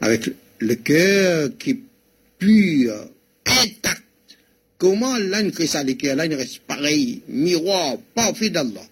Avec 0.00 0.30
le 0.58 0.74
cœur 0.74 1.50
qui 1.58 1.70
est 1.70 1.80
pur, 2.38 2.94
intact, 3.46 4.02
Comment 4.78 5.14
Allah 5.14 5.42
crée 5.50 5.66
ça, 5.66 5.80
Allah 5.80 6.36
reste 6.36 6.60
pareil, 6.60 7.22
miroir, 7.28 7.98
parfait 8.14 8.50
d'Allah. 8.50 8.86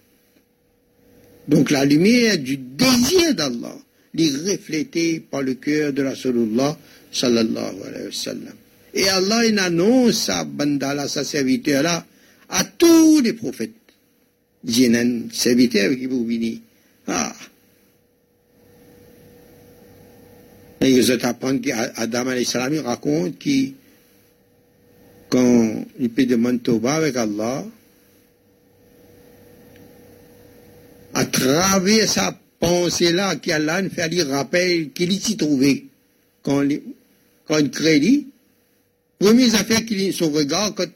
Donc 1.47 1.71
la 1.71 1.85
lumière 1.85 2.37
du 2.37 2.57
désir 2.57 3.33
d'Allah 3.33 3.77
est 4.17 4.51
reflétée 4.51 5.21
par 5.21 5.43
le 5.43 5.53
cœur 5.53 5.93
de 5.93 6.03
Rasulullah 6.03 6.77
sallallahu 7.13 7.75
alayhi 7.87 8.05
wa 8.07 8.11
sallam. 8.11 8.53
Et 8.93 9.07
Allah 9.07 9.45
il 9.45 9.57
annonce 9.59 10.23
sa 10.25 10.43
bandala, 10.43 11.07
sa 11.07 11.23
serviteur 11.23 11.83
là, 11.83 12.05
à 12.49 12.63
tous 12.63 13.21
les 13.21 13.33
prophètes. 13.33 13.71
Un 14.67 15.29
serviteur 15.31 15.95
qui 15.95 16.07
vous 16.07 16.25
venez. 16.25 16.61
Ah. 17.07 17.33
Et 20.81 20.91
ils 20.91 21.11
apprennent 21.25 21.61
qu'Adam 21.61 22.27
alayhi 22.27 22.45
salam 22.45 22.77
raconte 22.79 23.37
qu'il 23.37 23.73
quand 25.29 25.85
il 25.99 26.09
peut 26.09 26.25
demander 26.25 26.59
Toba 26.59 26.95
avec 26.95 27.15
Allah, 27.15 27.65
à 31.13 31.25
travers 31.25 32.07
sa 32.07 32.37
pensée-là, 32.59 33.35
qu'Allah 33.37 33.81
nous 33.81 33.89
fait 33.89 34.07
lui 34.09 34.21
rappel 34.21 34.91
qu'il 34.91 35.11
s'y 35.19 35.35
trouvait 35.35 35.85
quand, 36.43 36.63
quand 37.47 37.57
il 37.57 37.71
crée 37.71 38.25
première 39.19 39.55
affaire 39.55 39.85
qu'il 39.85 40.13
son 40.13 40.29
regard, 40.29 40.73
quand, 40.75 40.87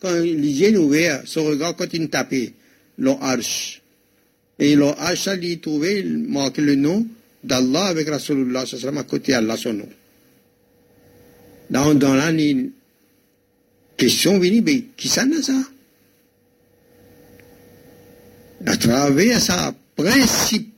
quand 0.00 0.14
les 0.20 0.76
ouvert, 0.76 1.22
son 1.24 1.44
regard 1.44 1.74
il 1.92 2.08
tapait, 2.08 2.52
l'arche. 2.98 3.82
Et 4.58 4.76
l'arche, 4.76 5.22
ça 5.24 5.36
lui 5.36 5.58
trouvait, 5.58 6.00
il 6.00 6.18
marquait 6.18 6.62
le 6.62 6.74
nom 6.74 7.06
d'Allah 7.42 7.86
avec 7.86 8.08
Rasulullah, 8.08 8.66
ça 8.66 8.78
sera 8.78 8.98
à 8.98 9.04
côté 9.04 9.32
d'Allah 9.32 9.56
son 9.56 9.72
nom. 9.72 9.88
Dans, 11.70 11.94
dans 11.94 12.14
l'année, 12.14 12.70
Question 13.98 14.38
venue, 14.38 14.62
mais 14.62 14.84
qui 14.96 15.08
ça 15.08 15.26
n'a 15.26 15.42
ça? 15.42 15.60
À 18.64 18.76
travers 18.76 19.40
sa 19.40 19.74
principe 19.96 20.72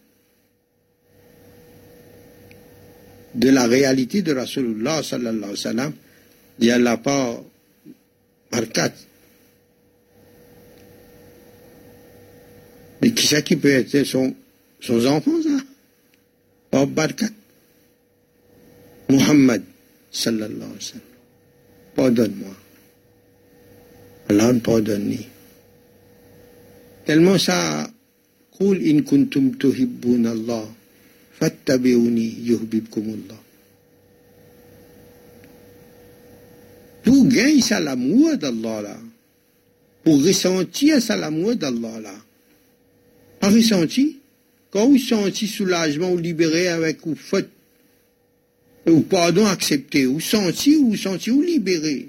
de 3.35 3.51
la 3.51 3.67
réalité 3.67 4.23
de 4.23 4.33
Rasulullah 4.35 5.03
sallallahu 5.03 5.37
alayhi 5.37 5.51
wa 5.51 5.57
sallam, 5.57 5.93
il 6.61 6.75
n'y 6.75 6.89
a 6.89 6.97
pas 6.97 7.43
Mais 13.02 13.12
qui 13.12 13.28
ça 13.28 13.42
qui 13.42 13.56
peut 13.56 13.70
être 13.70 14.04
son, 14.04 14.34
son 14.80 15.06
enfant, 15.06 15.42
ça 15.44 15.64
Pas 16.72 16.86
barkat. 16.86 17.30
Muhammad 19.10 19.64
sallallahu 20.12 20.56
alayhi 20.56 20.76
wa 20.76 20.82
sallam. 20.82 21.02
Pardonne-moi. 21.96 22.56
Allah 24.30 24.54
me 24.54 24.60
pardonne. 24.60 25.18
Tellement 27.06 27.38
ça, 27.38 27.88
قل 28.60 28.82
إن 28.82 29.04
كنتم 29.04 29.52
تحبون 29.52 30.28
الله 30.28 30.74
فاتبعوني 31.40 32.48
يحببكم 32.48 33.02
الله. 33.02 33.40
Pour 37.04 37.28
gagner 37.28 37.62
ça 37.62 37.80
l'amour 37.80 38.38
d'Allah 38.38 38.82
là, 38.82 38.98
pour 40.04 40.24
ressentir 40.26 41.00
ça 41.02 41.16
l'amour 41.16 41.56
d'Allah 41.56 42.00
là, 42.00 42.16
pas 43.41 43.49
ressenti, 43.49 44.19
quand 44.71 44.87
vous 44.87 44.99
sentez 44.99 45.47
soulagement 45.47 46.13
ou 46.13 46.19
libéré 46.19 46.69
avec 46.69 47.05
ou 47.07 47.17
faute, 47.17 47.49
ou 48.87 49.01
pardon 49.01 49.47
accepté, 49.47 50.07
ou 50.07 50.21
senti, 50.21 50.77
ou 50.77 50.97
senti, 50.97 51.31
ou 51.31 51.43
libéré 51.43 52.09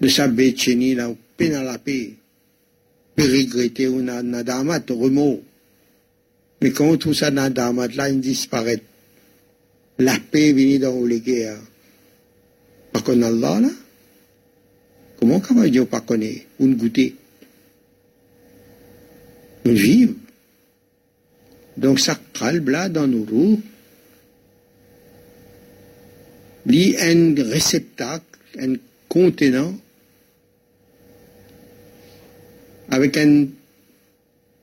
de 0.00 0.08
sa 0.08 0.26
là, 0.26 1.08
ou 1.08 1.16
peine 1.36 1.54
à 1.54 1.62
la 1.62 1.78
paix, 1.78 2.14
peut 3.14 3.22
regretter 3.22 3.86
ou 3.88 4.02
nadamat, 4.02 4.82
remords. 4.90 5.40
Mais 6.60 6.72
quand 6.72 6.86
on 6.86 6.96
trouve 6.96 7.14
ça 7.14 7.30
nadamat 7.30 7.88
là, 7.88 8.08
il 8.08 8.20
disparaît. 8.20 8.82
La 9.98 10.18
paix 10.18 10.52
vient 10.52 10.78
dans 10.78 11.04
les 11.04 11.20
guerres. 11.20 11.60
Par 12.92 13.04
contre, 13.04 13.24
Allah 13.24 13.60
là, 13.60 13.70
comment 15.18 15.40
on 15.50 15.54
va 15.54 15.68
dire 15.68 15.86
pas 15.86 16.00
connaître, 16.00 16.46
ou 16.58 16.66
goûter? 16.68 17.14
Vivons. 19.64 20.16
Donc 21.76 22.00
là 22.66 22.88
dans 22.88 23.06
nos 23.06 23.24
roues. 23.24 23.60
Il 26.66 26.96
un 26.96 27.34
réceptacle, 27.50 28.24
un 28.58 28.74
contenant 29.08 29.74
avec 32.90 33.16
une 33.16 33.50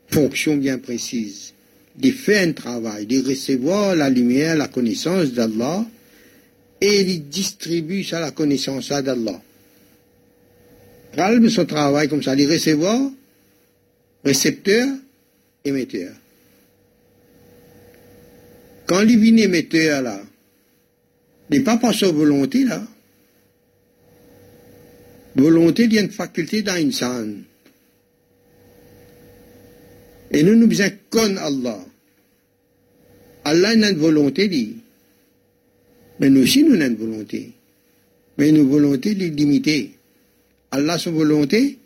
fonction 0.09 0.57
bien 0.57 0.77
précise. 0.77 1.53
Il 2.01 2.13
fait 2.13 2.39
un 2.39 2.53
travail, 2.53 3.05
il 3.09 3.27
recevoir 3.27 3.95
la 3.95 4.09
lumière, 4.09 4.55
la 4.55 4.67
connaissance 4.67 5.31
d'Allah 5.31 5.85
et 6.79 7.01
il 7.01 7.27
distribue 7.27 8.03
ça, 8.03 8.19
la 8.19 8.31
connaissance 8.31 8.89
d'Allah. 8.89 9.41
Calme 11.15 11.49
son 11.49 11.65
travail 11.65 12.07
comme 12.07 12.23
ça, 12.23 12.35
il 12.35 12.49
recevoir 12.51 12.99
récepteur, 14.23 14.87
émetteur. 15.65 16.13
Quand 18.85 19.01
il 19.01 19.19
vient 19.19 19.37
émetteur 19.37 20.01
là, 20.01 20.21
n'est 21.49 21.61
pas 21.61 21.77
par 21.77 21.93
sa 21.93 22.11
volonté 22.11 22.63
là. 22.63 22.85
Volonté 25.35 25.87
vient 25.87 26.03
une 26.03 26.11
faculté 26.11 26.61
dans 26.61 26.75
l'insan. 26.75 27.43
Et 30.31 30.43
nous 30.43 30.55
nous 30.55 30.67
besoin 30.67 30.89
qu'on 31.09 31.37
Allah. 31.37 31.79
Allah 33.43 33.69
a 33.69 33.73
une 33.73 33.97
volonté 33.97 34.47
dit. 34.47 34.77
Mais 36.19 36.29
nous 36.29 36.41
aussi 36.41 36.63
nous 36.63 36.75
avons 36.75 36.85
une 36.85 36.95
volonté. 36.95 37.51
Mais 38.37 38.49
une 38.49 38.67
volonté 38.69 39.13
limitée. 39.13 39.91
Allah 40.71 40.97
sa 40.97 41.11
volonté 41.11 41.77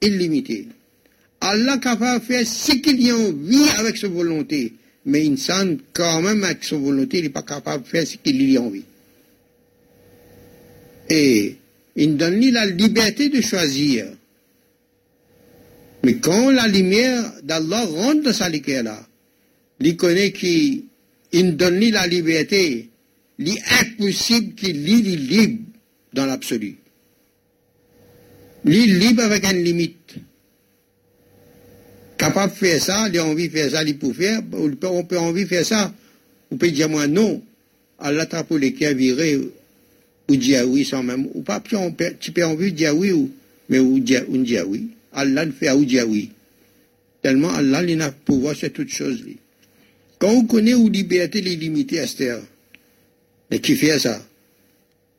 illimitée. 0.00 0.68
Allah 1.46 1.76
capable 1.76 2.20
de 2.20 2.24
faire 2.24 2.46
ce 2.46 2.72
qu'il 2.72 3.10
a 3.10 3.14
envie 3.14 3.68
avec 3.78 3.98
sa 3.98 4.08
volonté. 4.08 4.72
Mais 5.04 5.28
insan, 5.28 5.76
quand 5.92 6.22
même, 6.22 6.42
avec 6.42 6.64
sa 6.64 6.76
volonté, 6.76 7.18
il 7.18 7.24
n'est 7.24 7.28
pas 7.28 7.42
capable 7.42 7.84
de 7.84 7.88
faire 7.88 8.06
ce 8.06 8.16
qu'il 8.16 8.56
a 8.56 8.62
envie. 8.62 8.84
Et 11.10 11.56
il 11.96 12.16
donne 12.16 12.36
lui 12.36 12.50
la 12.50 12.64
liberté 12.64 13.28
de 13.28 13.42
choisir. 13.42 14.06
Mais 16.02 16.14
quand 16.16 16.50
la 16.50 16.66
lumière 16.66 17.30
d'Allah 17.42 17.84
rentre 17.84 18.22
dans 18.22 18.32
sa 18.32 18.48
lumière-là, 18.48 19.06
il 19.80 19.96
connaît 19.98 20.32
qu'il 20.32 20.86
donne 21.32 21.78
lui 21.78 21.90
la 21.90 22.06
liberté, 22.06 22.88
il 23.38 23.48
est 23.50 23.62
impossible 23.82 24.54
qu'il 24.54 24.88
est 24.88 25.16
libre 25.16 25.62
dans 26.14 26.24
l'absolu. 26.24 26.76
Il 28.64 28.74
est 28.74 28.86
libre 28.86 29.24
avec 29.24 29.44
une 29.44 29.62
limite 29.62 30.14
capable 32.24 32.52
de 32.52 32.58
faire 32.58 32.82
ça, 32.82 33.08
il 33.08 33.18
a 33.18 33.24
envie 33.24 33.48
de 33.48 33.52
faire 33.52 33.70
ça, 33.70 33.82
il 33.82 33.98
peut 33.98 34.12
faire, 34.12 34.40
on 34.52 35.04
peut 35.04 35.18
envie 35.18 35.46
faire 35.46 35.64
ça. 35.64 35.92
On 36.50 36.56
peut 36.56 36.70
dire 36.70 36.88
moi 36.88 37.06
non, 37.06 37.42
t'a 37.98 38.44
pour 38.44 38.58
les 38.58 38.72
qui 38.72 38.92
viré 38.94 39.38
ou 40.28 40.36
dire 40.36 40.64
oui 40.66 40.84
sans 40.84 41.02
même, 41.02 41.26
ou 41.34 41.42
pas, 41.42 41.62
tu 42.18 42.32
peux 42.32 42.44
envie 42.44 42.72
de 42.72 42.76
dire 42.76 42.96
oui, 42.96 43.12
ou, 43.12 43.30
mais 43.68 43.78
ou 43.78 43.98
dire, 43.98 44.24
ou 44.28 44.38
dire 44.38 44.64
oui. 44.66 44.88
Allah 45.12 45.44
le 45.44 45.52
fait 45.52 45.70
ou 45.72 45.84
dire 45.84 46.08
oui. 46.08 46.30
Tellement 47.22 47.50
Allah, 47.50 47.82
il 47.82 48.00
a 48.00 48.10
pouvoir 48.10 48.56
sur 48.56 48.72
toutes 48.72 48.90
choses. 48.90 49.22
Quand 50.18 50.30
on 50.30 50.44
connaît 50.44 50.74
où 50.74 50.88
liberté 50.88 51.38
est 51.38 51.42
limitée 51.42 52.00
à 52.00 52.06
cette 52.06 52.42
et 53.50 53.60
qui 53.60 53.76
fait 53.76 53.98
ça, 53.98 54.20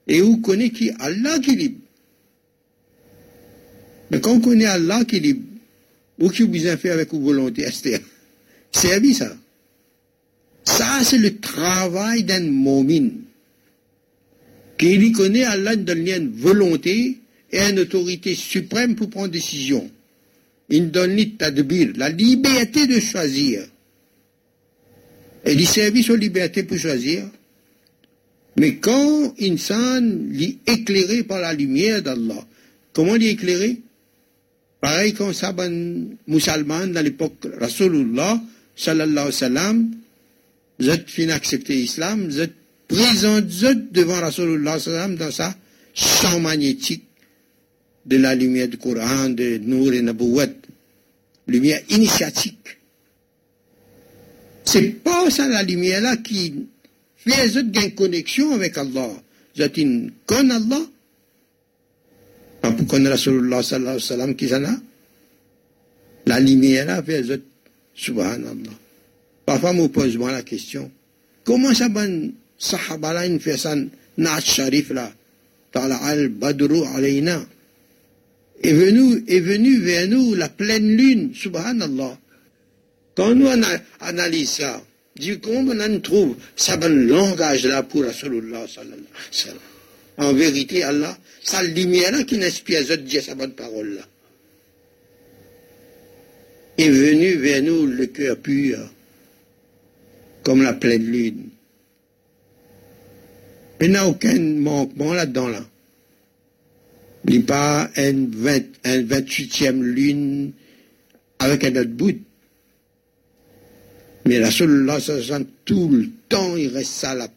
et 0.07 0.21
on 0.21 0.37
connaît 0.37 0.69
qui? 0.69 0.91
Allah 0.99 1.39
qui 1.39 1.51
est 1.51 1.55
libre. 1.55 1.79
Mais 4.11 4.19
quand 4.19 4.33
on 4.33 4.39
connaît 4.39 4.65
Allah 4.65 5.03
qui 5.05 5.17
est 5.17 5.19
libre, 5.19 5.54
ou 6.19 6.29
qui 6.29 6.45
besoin 6.45 6.77
faire 6.77 6.93
avec 6.93 7.11
une 7.13 7.23
volonté, 7.23 7.63
Esther. 7.63 7.99
Servi 8.71 9.13
ça. 9.13 9.35
Ça, 10.63 10.99
c'est 11.03 11.17
le 11.17 11.37
travail 11.37 12.23
d'un 12.23 12.49
momine. 12.49 13.21
Qui 14.77 14.97
lui 14.97 15.11
connaît 15.11 15.43
Allah 15.43 15.75
donne 15.75 16.07
une 16.07 16.31
volonté 16.31 17.19
et 17.51 17.59
une 17.59 17.79
autorité 17.79 18.35
suprême 18.35 18.95
pour 18.95 19.09
prendre 19.09 19.29
décision. 19.29 19.89
Il 20.69 20.91
donne 20.91 21.17
tadbir, 21.37 21.93
la 21.95 22.09
liberté 22.09 22.87
de 22.87 22.99
choisir. 22.99 23.63
Et 25.45 25.53
il 25.53 25.67
servit 25.67 26.03
sur 26.03 26.17
liberté 26.17 26.63
pour 26.63 26.77
choisir. 26.77 27.29
Mais 28.57 28.77
quand 28.77 29.35
insan 29.39 30.31
est 30.33 30.57
éclairé 30.69 31.23
par 31.23 31.39
la 31.39 31.53
lumière 31.53 32.01
d'Allah, 32.01 32.47
comment 32.93 33.15
il 33.15 33.23
est 33.23 33.31
éclairé 33.31 33.81
Pareil 34.85 35.15
ça, 35.33 35.51
ben, 35.51 36.15
musulman 36.27 36.85
dans 36.93 37.03
l'époque 37.03 37.47
Rasulullah, 37.59 38.39
sallallahu 38.75 39.11
alayhi 39.11 39.25
wa 39.25 39.31
sallam, 39.31 39.91
vous 40.77 40.89
êtes 40.89 41.09
fin 41.09 41.29
accepté 41.29 41.73
l'islam, 41.73 42.27
vous 42.27 42.39
êtes 42.39 42.53
présent 42.87 43.41
devant 43.41 44.21
Rasulullah 44.21 44.79
sallam 44.79 45.15
dans 45.15 45.31
sa 45.31 45.55
champ 45.95 46.39
magnétique 46.39 47.03
de 48.05 48.17
la 48.17 48.35
lumière 48.35 48.67
du 48.67 48.77
Coran, 48.77 49.29
de 49.29 49.57
Nour 49.57 49.91
et 49.93 50.03
Nabouat, 50.03 50.53
lumière 51.47 51.81
initiatique. 51.89 52.77
C'est 54.65 55.03
pas 55.03 55.31
ça 55.31 55.47
la 55.47 55.63
lumière-là 55.63 56.17
qui 56.17 56.53
fait 57.17 57.55
une 57.55 57.95
connexion 57.95 58.53
avec 58.53 58.77
Allah. 58.77 59.09
Vous 59.55 59.61
êtes 59.63 59.77
une 59.77 60.11
con 60.27 60.47
Allah, 60.51 60.85
Pourquoi 62.71 62.99
Rasulullah 62.99 63.61
sallallahu 63.61 63.95
alayhi 63.95 64.03
wa 64.03 64.15
sallam 64.17 64.35
qui 64.35 64.49
s'en 64.49 64.63
a 64.63 64.75
La 66.25 66.39
lumière 66.39 66.89
a 66.89 67.03
fait 67.03 67.23
zot, 67.23 67.41
subhanallah. 67.93 68.71
Parfois, 69.45 69.73
me 69.73 69.87
pose 69.87 70.17
moi 70.17 70.31
la 70.31 70.41
question, 70.41 70.89
comment 71.43 71.73
ça 71.73 71.89
ban 71.89 72.29
sahaba 72.57 73.13
là, 73.13 73.25
une 73.27 73.39
fait 73.39 73.57
ça, 73.57 73.75
na 74.17 74.39
sharif 74.39 74.89
là, 74.89 75.11
ta'ala 75.71 75.97
al 75.97 76.29
badru 76.29 76.83
alayna, 76.95 77.45
est 78.63 78.73
venu, 78.73 79.23
est 79.27 79.39
venu 79.41 79.79
vers 79.79 80.07
nous 80.07 80.33
la 80.33 80.49
pleine 80.49 80.95
lune, 80.95 81.31
subhanallah. 81.35 82.17
Quand 83.15 83.35
nous 83.35 83.47
analysons 83.99 84.63
ça, 84.63 84.81
du 85.15 85.39
comment 85.39 85.73
on 85.79 85.99
trouve 86.01 86.35
ça 86.55 86.75
bon 86.75 87.07
langage 87.07 87.65
là 87.65 87.83
pour 87.83 88.03
Rasulullah 88.03 88.67
sallallahu 88.67 88.93
alayhi 88.93 89.03
wa 89.03 89.31
sallam. 89.31 89.74
En 90.17 90.33
vérité, 90.33 90.83
Allah, 90.83 91.17
sa 91.43 91.61
lumière 91.63 92.25
qui 92.25 92.37
n'inspire 92.37 92.89
à 92.89 92.97
dire 92.97 93.23
sa 93.23 93.35
bonne 93.35 93.53
parole 93.53 93.95
là. 93.95 94.07
Est 96.77 96.89
venu 96.89 97.35
vers 97.35 97.61
nous 97.61 97.85
le 97.85 98.05
cœur 98.07 98.37
pur, 98.37 98.79
comme 100.43 100.61
la 100.61 100.73
pleine 100.73 101.05
lune. 101.05 101.49
Il 103.81 103.91
n'y 103.91 103.97
a 103.97 104.07
aucun 104.07 104.39
manquement 104.39 105.13
là-dedans 105.13 105.49
là. 105.49 105.65
Il 107.27 107.37
n'y 107.37 107.43
a 107.43 107.47
pas 107.47 107.89
un, 107.95 108.27
20, 108.29 108.61
un 108.85 109.01
28e 109.01 109.81
lune 109.81 110.51
avec 111.39 111.63
un 111.65 111.75
autre 111.75 111.89
bout. 111.89 112.21
Mais 114.25 114.39
la 114.39 114.51
seule 114.51 114.85
là, 114.85 114.97
tout 115.65 115.89
le 115.89 116.09
temps, 116.29 116.55
il 116.55 116.69
reste 116.69 116.91
ça 116.91 117.13
la 117.15 117.27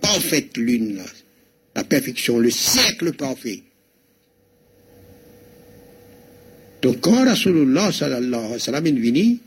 parfaite 0.00 0.56
lune 0.56 0.96
là 0.96 1.04
la 1.76 1.84
perfection, 1.84 2.38
le 2.38 2.50
siècle 2.50 3.12
parfait. 3.12 3.62
Donc 6.80 7.00
quand 7.02 7.24
Rasulullah 7.24 7.92
sallallahu 7.92 8.34
alayhi 8.34 8.52
wa 8.52 8.58
sallam 8.58 8.86
est 8.86 8.92
venu, 8.92 9.38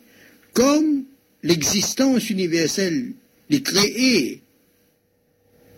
comme 0.53 1.03
l'existence 1.41 2.29
universelle 2.29 3.13
il 3.49 3.63
crée 3.63 4.41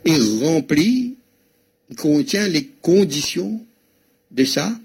et 0.04 0.18
remplit, 0.42 1.16
contient 1.98 2.48
les 2.50 2.66
conditions 2.82 3.66
de 4.30 4.44
ça, 4.44 4.78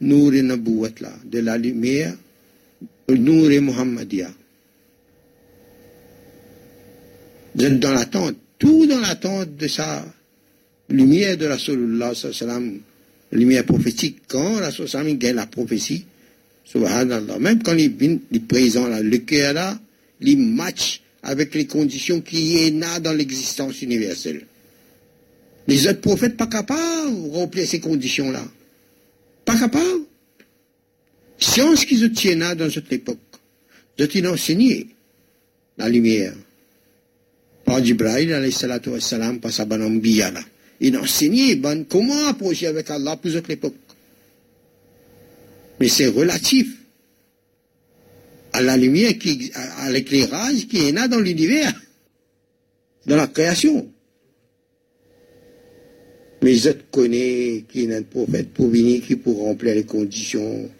Nour 0.00 0.34
et 0.34 0.42
de 0.42 1.38
la 1.38 1.56
lumière, 1.56 2.14
Nour 3.08 3.50
et 3.50 3.60
Muhammadia. 3.60 4.30
Dans 7.54 7.92
l'attente, 7.92 8.36
tout 8.58 8.86
dans 8.86 8.98
l'attente 8.98 9.56
de 9.56 9.68
sa 9.68 10.04
lumière 10.88 11.36
de 11.36 11.46
la 11.46 11.58
sallam, 11.58 12.78
lumière 13.32 13.64
prophétique. 13.64 14.22
Quand 14.28 14.60
la 14.60 14.70
sallam 14.70 15.16
gagne 15.18 15.36
la 15.36 15.46
prophétie, 15.46 16.04
même 16.74 17.62
quand 17.62 17.74
il 17.74 18.20
est 18.32 18.40
présent 18.40 18.88
là, 18.88 19.00
le 19.02 19.18
cœur 19.18 19.52
là, 19.52 19.78
il 20.20 20.38
match 20.38 21.00
avec 21.22 21.54
les 21.54 21.66
conditions 21.66 22.20
qui 22.20 22.56
est 22.56 22.70
là 22.70 23.00
dans 23.00 23.12
l'existence 23.12 23.82
universelle. 23.82 24.46
Les 25.66 25.86
autres 25.86 26.00
prophètes 26.00 26.36
pas 26.36 26.46
capables 26.46 27.14
de 27.14 27.30
remplir 27.30 27.66
ces 27.66 27.80
conditions-là. 27.80 28.44
Pas 29.44 29.58
capables. 29.58 30.04
Science 31.38 31.84
qu'ils 31.84 32.12
tiennent 32.12 32.40
là 32.40 32.54
dans 32.54 32.70
cette 32.70 32.92
époque. 32.92 33.18
Ils 33.98 34.26
ont 34.26 34.32
enseigné 34.32 34.88
la 35.78 35.88
lumière. 35.88 36.34
Par 37.64 37.82
Jibril, 37.82 38.32
alayhi 38.32 38.52
salatu 38.52 38.90
wassalam, 38.90 39.40
par 39.40 39.52
sa 39.52 39.64
bonne 39.64 40.02
là. 40.02 40.40
Ils 40.84 40.94
ont 40.98 41.00
enseigné 41.00 41.58
comment 41.88 42.26
approcher 42.26 42.66
avec 42.66 42.90
Allah 42.90 43.16
pour 43.16 43.30
cette 43.30 43.48
époque. 43.48 43.74
Mais 45.80 45.88
c'est 45.88 46.08
relatif 46.08 46.76
à 48.52 48.60
la 48.60 48.76
lumière, 48.76 49.18
qui, 49.18 49.50
à 49.54 49.90
l'éclairage 49.90 50.66
qui 50.68 50.86
est 50.86 50.92
là 50.92 51.08
dans 51.08 51.20
l'univers, 51.20 51.72
dans 53.06 53.16
la 53.16 53.28
création. 53.28 53.90
Mais 56.42 56.54
je 56.54 56.72
connais 56.90 57.64
qu'il 57.66 57.90
y 57.90 57.94
a 57.94 57.96
un 57.96 58.02
prophète 58.02 58.52
pour 58.52 58.68
venir 58.68 59.02
qui 59.06 59.16
pour 59.16 59.38
remplir 59.38 59.74
les 59.76 59.84
conditions 59.84 60.70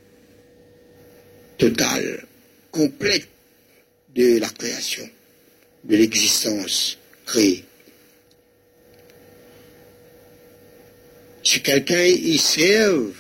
totales, 1.57 2.27
complètes 2.71 3.29
de 4.15 4.39
la 4.39 4.51
création, 4.51 5.09
de 5.85 5.97
l'existence 5.97 6.99
créée. 7.25 7.65
Si 11.44 11.62
quelqu'un 11.62 12.04
y 12.04 12.38
serve 12.38 13.14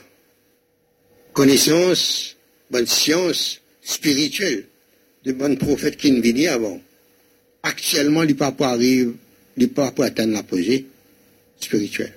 connaissance, 1.34 2.36
bonne 2.70 2.88
science 2.88 3.62
spirituelle, 3.82 4.66
de 5.26 5.32
bons 5.32 5.58
prophètes 5.58 5.98
qui 5.98 6.12
ne 6.12 6.22
venaient 6.22 6.48
avant, 6.48 6.80
actuellement, 7.64 8.24
les 8.24 8.34
papas 8.34 8.70
arrivent, 8.70 9.16
les 9.58 9.68
papas 9.68 10.06
atteindre 10.06 10.34
la 10.34 10.44
posée 10.44 10.86
spirituelle. 11.60 12.14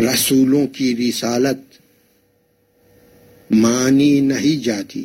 रसूलों 0.00 0.66
की 0.76 0.92
रिसालत 0.94 1.62
मानी 3.52 4.20
नहीं 4.20 4.58
जाती 4.62 5.02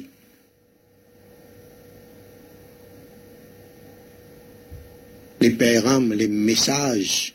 les 5.41 5.49
पैगाम 5.49 6.13
les 6.13 6.27
messages 6.27 7.33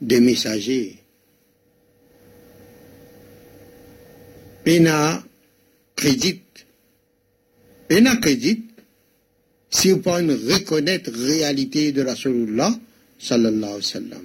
des 0.00 0.20
messagers 0.20 0.98
Pena 4.64 5.22
crédit 5.96 6.40
Pena 7.88 8.16
crédit 8.16 8.62
si 9.70 9.92
on 9.92 9.98
peut 9.98 10.10
reconnaître 10.10 11.10
la 11.10 11.26
réalité 11.26 11.92
de 11.92 12.02
Rasulullah 12.02 12.72
sallallahu 13.18 13.74
alayhi 13.74 13.76
wa 13.76 13.82
sallam 13.82 14.24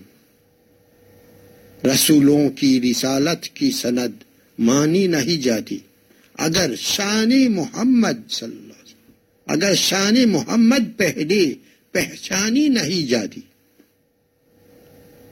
रसूलों 1.86 2.50
की 2.60 2.80
रिसालत 2.80 3.46
की 3.56 3.72
सनद 3.72 4.14
मानी 4.60 5.08
नहीं 5.08 5.40
जाती 5.42 5.80
अगर 6.40 6.76
शान 6.76 7.32
मोहम्मद 7.52 8.24
अगर 9.48 9.76
शान 9.76 10.26
मोहम्मद 10.30 10.94
पहले 11.00 11.44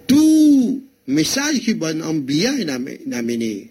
tout 0.06 0.82
message 1.06 1.60
qui 1.60 1.74
bon 1.74 2.00
ambia 2.02 2.52
namené 3.06 3.70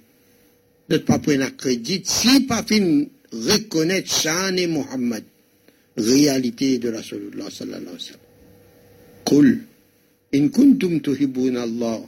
notre 0.90 1.06
papa 1.06 1.38
n'a 1.38 1.50
crédit 1.52 2.02
si 2.04 2.42
pas 2.42 2.64
fin 2.64 3.06
reconnaître 3.32 4.12
Chan 4.14 4.56
et 4.58 4.68
Mohammed 4.68 5.24
réalité 5.96 6.80
de 6.80 6.90
Rasulullah 6.92 7.50
sallallahu 7.50 7.82
alayhi 7.82 7.94
wa 7.94 8.00
sallam 8.00 8.20
Qul 9.26 9.60
in 10.34 10.48
kuntum 10.50 11.00
tuhibbun 11.00 11.56
Allah 11.56 12.02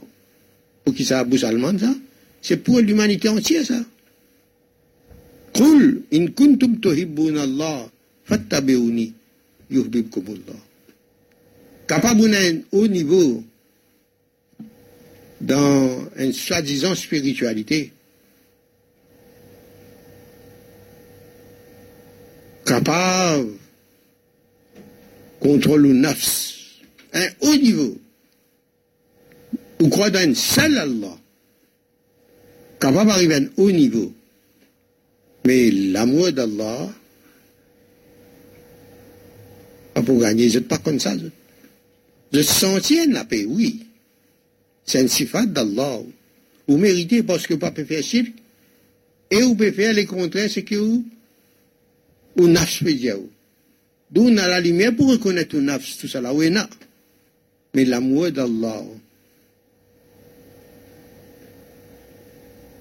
pour 0.84 0.94
qui 0.94 1.04
ça 1.04 1.20
Abu 1.20 1.38
Salman 1.38 1.78
ça 1.78 1.94
c'est 2.42 2.58
pour 2.58 2.80
l'humanité 2.80 3.28
entière 3.28 3.64
ça 3.64 3.80
Qul 5.54 6.02
in 6.12 6.26
kuntum 6.28 6.78
tuhibbun 6.80 7.36
Allah 7.36 7.88
fattabi'uni 8.24 9.12
yuhibbukum 9.70 10.24
Allah 10.28 10.60
capable 11.86 12.30
d'un 12.30 12.60
haut 12.72 12.86
niveau 12.86 13.42
dans 15.40 16.08
une 16.16 16.32
soi-disant 16.32 16.94
spiritualité 16.94 17.92
capable 22.64 23.50
contrôle 25.40 25.82
le 25.82 25.92
nafs 25.92 26.54
un 27.12 27.28
haut 27.40 27.56
niveau 27.56 27.96
ou 29.80 29.88
croit 29.88 30.10
dans 30.10 30.20
un 30.20 30.34
seul 30.34 30.78
Allah, 30.78 31.16
capable 32.80 33.10
d'arriver 33.10 33.34
à 33.34 33.38
un 33.38 33.46
haut 33.56 33.70
niveau. 33.70 34.12
Mais 35.44 35.70
l'amour 35.70 36.32
d'Allah, 36.32 36.88
pour 40.06 40.18
gagner, 40.18 40.48
je 40.48 40.58
pas 40.60 40.78
comme 40.78 40.98
ça. 40.98 41.12
Je 42.34 42.42
sentir 42.42 43.08
la 43.10 43.24
paix, 43.24 43.44
oui. 43.44 43.86
C'est 44.84 45.00
un 45.00 45.06
sifat 45.06 45.46
d'Allah. 45.46 46.00
Vous 46.66 46.76
méritez 46.76 47.22
parce 47.22 47.46
que 47.46 47.54
vous 47.54 47.60
pouvez 47.60 47.84
faire 47.84 48.02
cirque, 48.02 48.32
et 49.30 49.40
vous 49.40 49.54
pouvez 49.54 49.70
faire 49.70 49.92
les 49.92 50.04
contraires, 50.04 50.50
c'est 50.50 50.64
que 50.64 50.74
vous, 50.74 51.04
vous 52.34 52.48
n'avez 52.48 53.14
D'où 54.10 54.28
on 54.28 54.36
a 54.36 54.48
la 54.48 54.60
lumière 54.60 54.94
pour 54.96 55.10
reconnaître 55.10 55.56
nafs, 55.56 55.96
tout 55.98 56.08
là, 56.20 56.34
oui, 56.34 56.50
non. 56.50 56.66
Mais 57.72 57.84
l'amour 57.84 58.30
d'Allah, 58.30 58.84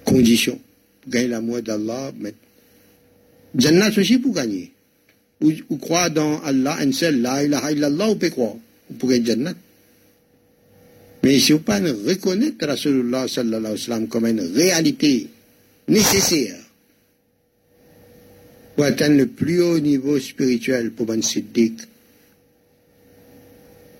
condition 0.04 0.60
pour 1.02 1.12
gagner 1.12 1.28
l'amour 1.28 1.62
d'Allah. 1.62 2.12
Mais... 2.18 2.34
Jannat 3.56 3.92
aussi 3.98 4.18
pour 4.18 4.34
gagner. 4.34 4.72
Ou, 5.42 5.52
ou 5.70 5.78
croire 5.78 6.10
dans 6.10 6.42
Allah, 6.42 6.78
un 6.80 6.92
seul, 6.92 7.22
la 7.22 7.44
ilaha 7.44 7.72
illallah, 7.72 8.10
ou 8.10 8.16
peut 8.16 8.30
croire. 8.30 8.56
Pour 8.98 9.10
gagner 9.10 9.26
Jannat. 9.26 9.54
Mais 11.24 11.40
si 11.40 11.54
vous 11.54 11.60
pas 11.60 11.80
reconnaître 11.80 12.66
Rasulullah 12.68 13.28
sallallahu 13.28 13.60
alayhi 13.60 13.74
wa 13.74 13.78
sallam 13.78 14.08
comme 14.08 14.26
une 14.28 14.42
réalité 14.42 15.28
nécessaire 15.88 16.60
pour 18.76 18.86
atteindre 18.86 19.18
le 19.18 19.28
plus 19.28 19.62
haut 19.62 19.80
niveau 19.80 20.20
spirituel 20.20 20.92
pour 20.92 21.10
un 21.12 21.22
siddiq, 21.22 21.80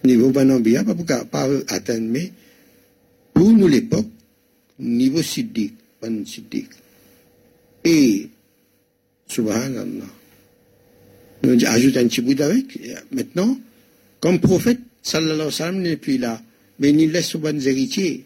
niveau 0.04 0.32
banambia, 0.32 0.84
pas 0.84 0.96
pour 0.96 1.06
pas 1.06 1.48
atteindre, 1.70 2.08
mais 2.10 2.32
pour 3.34 3.52
nous 3.52 3.68
l'époque, 3.68 4.08
niveau 4.80 5.22
siddiq. 5.22 5.74
Siddiq. 6.26 6.68
Et, 7.86 8.28
subhanallah, 9.28 10.12
on 11.44 11.58
ajoute 11.58 11.96
un 11.96 12.08
petit 12.08 12.22
bout 12.22 12.40
avec. 12.42 12.78
Maintenant, 13.12 13.58
comme 14.24 14.40
prophète, 14.40 14.80
sallallahu 15.02 15.34
alayhi 15.34 15.46
wa 15.48 15.52
sallam 15.52 15.82
n'est 15.82 15.98
plus 15.98 16.18
là, 16.18 16.42
mais 16.80 16.92
il 16.92 17.12
laisse 17.12 17.36
aux 17.36 17.44
héritiers. 17.44 18.24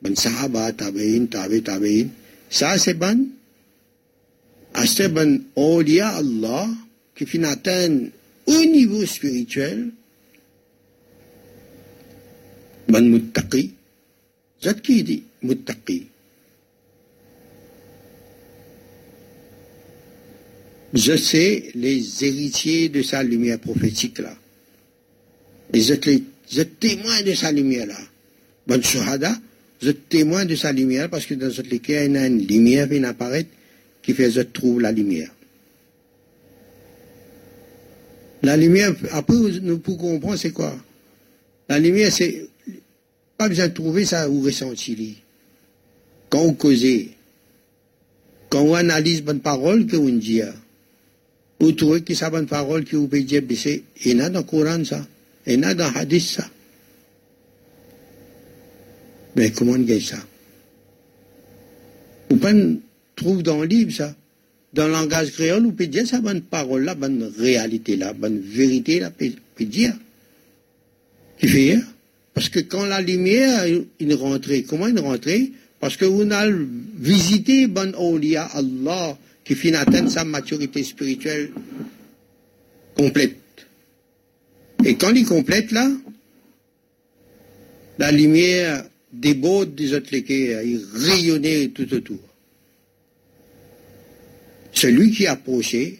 Ben 0.00 0.16
sahaba, 0.16 0.72
tabi'in, 0.72 1.26
tabi, 1.26 1.62
tabi'in. 1.62 2.06
Ça, 2.48 2.78
c'est 2.78 2.94
bon. 2.94 3.28
C'est 4.86 5.12
bon, 5.12 5.42
awliya 5.54 6.08
Allah, 6.08 6.68
qui 7.14 7.26
finit 7.26 7.44
atteindre 7.44 8.06
au 8.46 8.64
niveau 8.64 9.04
spirituel, 9.04 9.90
ben 12.88 13.02
muttaqi. 13.06 13.74
C'est 14.58 14.80
qui 14.80 15.04
dit. 15.04 15.22
Je 20.94 21.14
sais 21.14 21.72
les 21.74 22.24
héritiers 22.24 22.88
de 22.88 23.02
sa 23.02 23.22
lumière 23.22 23.58
prophétique 23.58 24.20
là. 24.20 24.34
Et 25.72 25.80
je, 25.80 25.94
je 26.50 26.62
témoin 26.62 27.22
de 27.22 27.34
sa 27.34 27.52
lumière 27.52 27.86
là. 27.86 27.98
Bon 28.66 28.82
shahada, 28.82 29.36
je 29.82 29.90
témoin 29.90 30.44
de 30.44 30.54
sa 30.54 30.72
lumière 30.72 31.08
parce 31.10 31.26
que 31.26 31.34
dans 31.34 31.50
cette 31.50 31.70
lumière, 31.70 32.04
il 32.04 32.12
y 32.12 32.16
a 32.16 32.26
une 32.26 32.46
lumière 32.46 32.88
qui 32.88 33.04
apparaît 33.04 33.46
qui 34.02 34.14
fait 34.14 34.30
je 34.30 34.40
trouve 34.40 34.80
la 34.80 34.92
lumière. 34.92 35.30
La 38.42 38.56
lumière, 38.56 38.94
après, 39.10 39.34
nous 39.62 39.78
pouvons 39.78 40.12
comprendre 40.12 40.36
c'est 40.36 40.52
quoi 40.52 40.76
La 41.68 41.80
lumière, 41.80 42.12
c'est 42.12 42.48
pas 43.36 43.48
besoin 43.48 43.66
de 43.66 43.74
trouver 43.74 44.04
ça 44.04 44.30
ou 44.30 44.40
ressentir. 44.42 44.96
Quand 46.30 46.42
on 46.42 46.54
cause, 46.54 46.86
quand 48.48 48.62
on 48.62 48.74
analyse 48.74 49.22
bonne 49.22 49.40
parole 49.40 49.86
que 49.86 49.96
on 49.96 50.08
dit, 50.08 50.42
vous 51.58 51.72
trouvez 51.72 52.02
que 52.02 52.14
ça 52.14 52.30
bonne 52.30 52.46
parole 52.46 52.84
que 52.84 52.96
vous 52.96 53.08
pouvez 53.08 53.22
dire, 53.22 53.42
c'est, 53.56 53.82
il 54.04 54.16
y 54.16 54.20
a 54.20 54.30
dans 54.30 54.40
le 54.40 54.44
Coran 54.44 54.84
ça, 54.84 55.04
a 55.46 55.98
Hadith 55.98 56.22
ça. 56.22 56.44
Mais 59.36 59.50
comment 59.50 59.72
on 59.72 59.78
gagne 59.78 60.00
ça? 60.00 60.16
Vous 62.30 62.38
pas 62.38 62.52
trouve 63.14 63.42
dans 63.42 63.60
le 63.60 63.66
livre 63.66 63.92
ça? 63.92 64.14
Dans 64.72 64.86
le 64.86 64.92
langage 64.92 65.30
créole, 65.32 65.62
vous 65.62 65.72
pouvez 65.72 65.86
dire 65.86 66.06
ça 66.06 66.20
bonne 66.20 66.42
parole 66.42 66.84
là, 66.84 66.94
bonne 66.94 67.32
réalité 67.38 67.96
là, 67.96 68.12
bonne 68.12 68.40
vérité 68.40 69.00
là, 69.00 69.10
pouvez 69.10 69.64
dire. 69.66 69.94
Parce 72.34 72.48
que 72.48 72.60
quand 72.60 72.84
la 72.84 73.00
lumière, 73.00 73.64
il 74.00 74.14
rentrait, 74.14 74.62
comment 74.62 74.88
il 74.88 74.98
rentrait 74.98 75.50
Parce 75.80 75.96
que 75.96 76.04
vous 76.04 76.30
avez 76.30 76.52
visité 76.98 77.66
bon 77.66 77.94
Olia 77.96 78.44
Allah 78.44 79.16
qui 79.44 79.54
finit 79.54 79.76
atteindre 79.76 80.10
sa 80.10 80.24
maturité 80.24 80.82
spirituelle 80.82 81.50
complète. 82.94 83.36
Et 84.84 84.96
quand 84.96 85.12
il 85.14 85.26
complète 85.26 85.72
là, 85.72 85.90
la 87.98 88.12
lumière 88.12 88.84
déborde 89.12 89.74
des 89.74 89.94
autres 89.94 90.14
il 90.14 90.84
rayonnait 90.94 91.68
tout 91.68 91.92
autour. 91.92 92.20
Celui 94.72 95.10
qui 95.10 95.26
approchait, 95.26 95.98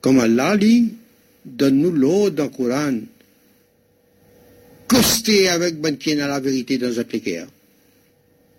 comme 0.00 0.18
Allah 0.18 0.56
dit, 0.56 0.92
donne-nous 1.44 1.90
l'eau 1.90 2.30
dans 2.30 2.44
le 2.44 2.50
Coran, 2.50 2.98
costé 4.86 5.48
avec 5.48 5.80
ben 5.80 5.96
la 6.04 6.40
vérité 6.40 6.76
dans 6.76 6.92
notre 6.92 7.14
équerre, 7.14 7.48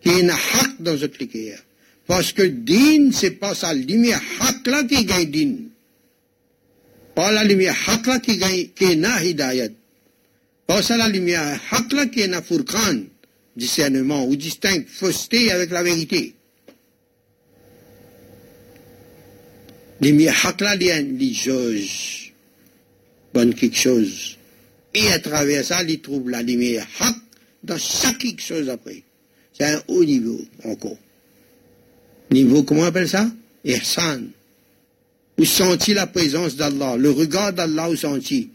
qui 0.01 0.09
a 0.09 0.33
haq 0.33 0.71
dans 0.79 0.97
notre 0.97 1.21
équerre. 1.21 1.61
Parce 2.07 2.33
que 2.33 2.41
din, 2.43 3.11
c'est 3.13 3.31
pas 3.31 3.53
sa 3.53 3.73
lumière 3.73 4.21
haq 4.41 4.67
là 4.67 4.83
qui 4.83 5.05
gagne 5.05 5.29
din. 5.29 5.55
Pas 7.15 7.31
la 7.31 7.43
lumière 7.43 7.75
haq 7.87 8.07
là 8.07 8.19
qui 8.19 8.39
est 8.41 8.95
na 8.95 9.23
hidayat. 9.23 9.69
La 10.67 11.09
lumière 11.09 11.59
haq 11.71 11.93
là 11.93 12.05
qui 12.07 12.21
est 12.21 12.27
na 12.27 12.41
discernement, 13.55 14.25
ou 14.25 14.35
distinct, 14.35 14.83
fausseté 14.87 15.51
avec 15.51 15.69
la 15.69 15.83
vérité. 15.83 16.33
Lumière 20.01 20.45
haq 20.45 20.61
là, 20.61 20.75
il 20.75 21.35
juge. 21.35 22.33
Bonne 23.33 23.53
quelque 23.53 23.77
chose. 23.77 24.37
Et 24.93 25.07
à 25.11 25.19
travers 25.19 25.63
ça, 25.63 25.83
il 25.83 26.01
trouve 26.01 26.29
la 26.29 26.41
lumière 26.41 26.87
haq 26.99 27.15
dans 27.63 27.77
chaque 27.77 28.17
quelque 28.17 28.41
chose 28.41 28.69
après. 28.69 29.03
C'est 29.53 29.65
un 29.65 29.81
haut 29.87 30.03
niveau 30.03 30.41
encore. 30.63 30.97
Niveau, 32.31 32.63
comment 32.63 32.81
on 32.81 32.85
appelle 32.85 33.09
ça 33.09 33.29
Ihsan 33.63 34.23
ou 35.37 35.45
sentir 35.45 35.95
la 35.95 36.07
présence 36.07 36.55
d'Allah, 36.55 36.95
le 36.97 37.09
regard 37.09 37.53
d'Allah 37.53 37.89
ou 37.89 37.95
senti, 37.95 38.49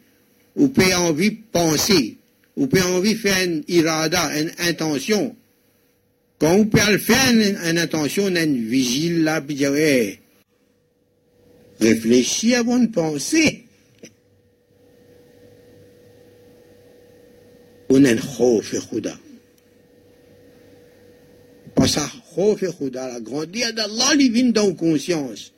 ou 0.55 0.69
peut 0.69 0.95
envie 0.95 1.31
penser, 1.31 2.17
ou 2.57 2.67
peut 2.67 2.83
envie 2.83 3.15
faire 3.15 3.43
une 3.45 3.63
irada, 3.69 4.31
une 4.39 4.53
intention. 4.59 5.35
Quand 6.39 6.55
on 6.55 6.67
peut 6.67 6.99
faire 6.99 7.33
une, 7.33 7.57
une 7.57 7.79
intention, 7.79 8.25
on 8.27 8.37
a 8.37 8.43
une 8.43 8.69
vigile 8.69 9.25
là, 9.25 9.41
puis 9.41 9.57
dire, 9.57 9.75
hey, 9.75 10.21
réfléchis 11.81 12.55
avant 12.55 12.79
de 12.79 12.87
penser. 12.87 13.65
On 17.89 18.05
a 18.05 18.13
une 18.13 18.21
khof 18.21 18.75
khuda. 18.91 19.17
Parce 21.75 21.95
que 21.95 22.01
khof 22.35 22.61
khuda, 22.79 23.09
la 23.09 23.21
grandeur 23.21 23.73
d'Allah, 23.73 24.15
il 24.19 24.31
vient 24.33 24.51
dans 24.51 24.75
conscience 24.75 25.53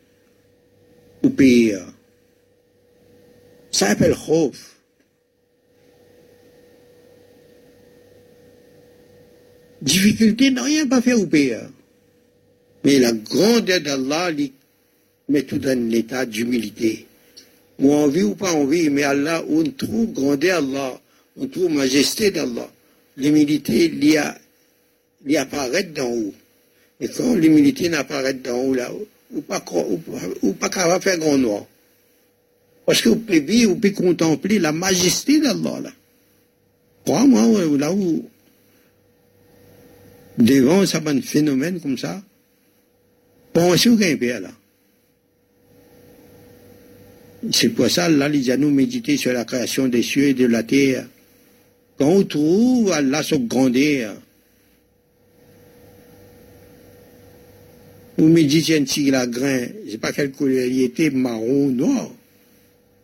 ou. 1.22 1.92
Ça 3.70 3.88
s'appelle 3.88 4.14
Khouf. 4.14 4.76
Difficulté 9.82 10.50
n'a 10.50 10.62
rien 10.62 10.86
pas 10.86 11.00
fait 11.00 11.14
ou 11.14 11.26
pire. 11.26 11.70
Mais 12.84 12.98
la 12.98 13.12
grandeur 13.12 13.80
d'Allah 13.80 14.30
met 15.28 15.42
tout 15.42 15.58
dans 15.58 15.88
l'état 15.88 16.26
d'humilité. 16.26 17.06
Ou 17.78 17.92
envie 17.94 18.22
ou 18.22 18.34
pas 18.34 18.52
envie, 18.52 18.90
mais 18.90 19.04
Allah, 19.04 19.42
on 19.48 19.64
trouve 19.64 20.12
grandeur 20.12 20.62
d'Allah, 20.62 21.00
on 21.38 21.46
trouve 21.46 21.70
majesté 21.70 22.30
d'Allah. 22.30 22.70
L'humilité 23.16 23.88
l'y 23.88 25.36
apparaît 25.36 25.84
d'en 25.84 26.10
haut. 26.10 26.34
Et 27.00 27.08
quand 27.08 27.34
l'humilité 27.34 27.88
n'apparaît 27.88 28.34
d'en 28.34 28.58
haut 28.58 28.74
là-haut, 28.74 29.08
ou 29.32 29.40
pas, 29.42 29.64
ou, 30.42 30.52
pas 30.52 30.68
capable 30.68 31.02
faire 31.02 31.18
grand 31.18 31.38
noir. 31.38 31.64
Parce 32.86 33.00
que 33.02 33.10
vous 33.10 33.16
pouvez 33.16 33.40
vivre, 33.40 33.72
vous 33.72 33.76
pouvez 33.76 33.92
contempler 33.92 34.58
la 34.58 34.72
majesté 34.72 35.40
d'Allah 35.40 35.80
là. 35.80 35.92
Crois-moi, 37.04 37.78
là 37.78 37.92
où, 37.92 38.28
devant 40.38 40.82
un 40.82 41.20
phénomène 41.22 41.80
comme 41.80 41.98
ça, 41.98 42.22
pensez 43.52 43.88
au 43.88 43.96
gain 43.96 44.16
là. 44.20 44.50
C'est 47.52 47.70
pour 47.70 47.88
ça, 47.88 48.08
là, 48.08 48.28
les 48.28 48.56
nous 48.58 48.70
méditer 48.70 49.16
sur 49.16 49.32
la 49.32 49.44
création 49.44 49.88
des 49.88 50.02
cieux 50.02 50.28
et 50.28 50.34
de 50.34 50.44
la 50.44 50.62
terre. 50.62 51.06
Quand 51.98 52.08
on 52.08 52.24
trouve 52.24 52.92
Allah 52.92 53.22
son 53.22 53.38
grandeur, 53.38 54.14
Vous 58.20 58.28
me 58.28 58.42
un 58.42 58.84
petit 58.84 59.10
grain, 59.10 59.66
je 59.86 59.92
sais 59.92 59.96
pas 59.96 60.12
quelle 60.12 60.30
couleur 60.30 60.66
il 60.66 60.82
était, 60.82 61.08
marron 61.08 61.68
ou 61.68 61.70
noir. 61.70 62.12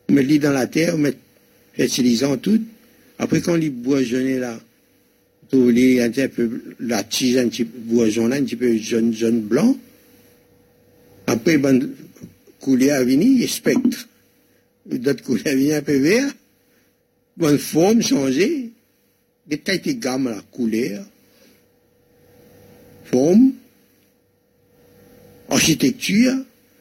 Vous 0.06 0.14
me 0.14 0.20
lit 0.20 0.38
dans 0.38 0.52
la 0.52 0.66
terre, 0.66 0.92
vous 0.92 1.04
me 1.04 1.14
fertilisant 1.72 2.36
tout. 2.36 2.60
Après, 3.18 3.40
quand 3.40 3.56
il 3.56 3.70
boisonnait 3.70 4.38
là, 4.38 4.60
vous 5.50 5.64
voulez 5.64 6.02
un 6.02 6.10
petit 6.10 6.28
peu, 6.28 6.60
la 6.80 7.02
tige 7.02 7.38
un 7.38 7.48
petit 7.48 7.64
peu 7.64 7.78
boisonnée, 7.78 8.36
un 8.36 8.44
petit 8.44 8.56
peu 8.56 8.76
jaune, 8.76 9.14
jaune 9.14 9.40
blanc. 9.40 9.74
Après, 11.26 11.56
ben, 11.56 11.88
coulée 12.60 12.90
à 12.90 13.02
venir, 13.02 13.48
spectre. 13.48 14.06
D'autres 14.84 15.24
coulées 15.24 15.48
à 15.48 15.54
venir 15.54 15.76
un 15.76 15.82
peu 15.82 15.96
vert. 15.96 16.30
Bonne 17.38 17.56
forme 17.56 18.02
changée. 18.02 18.70
Des 19.46 19.56
tailles 19.56 19.80
de 19.80 19.92
gamme, 19.92 20.28
la 20.28 20.42
couleur. 20.52 21.06
Forme 23.06 23.52
architecture, 25.48 26.34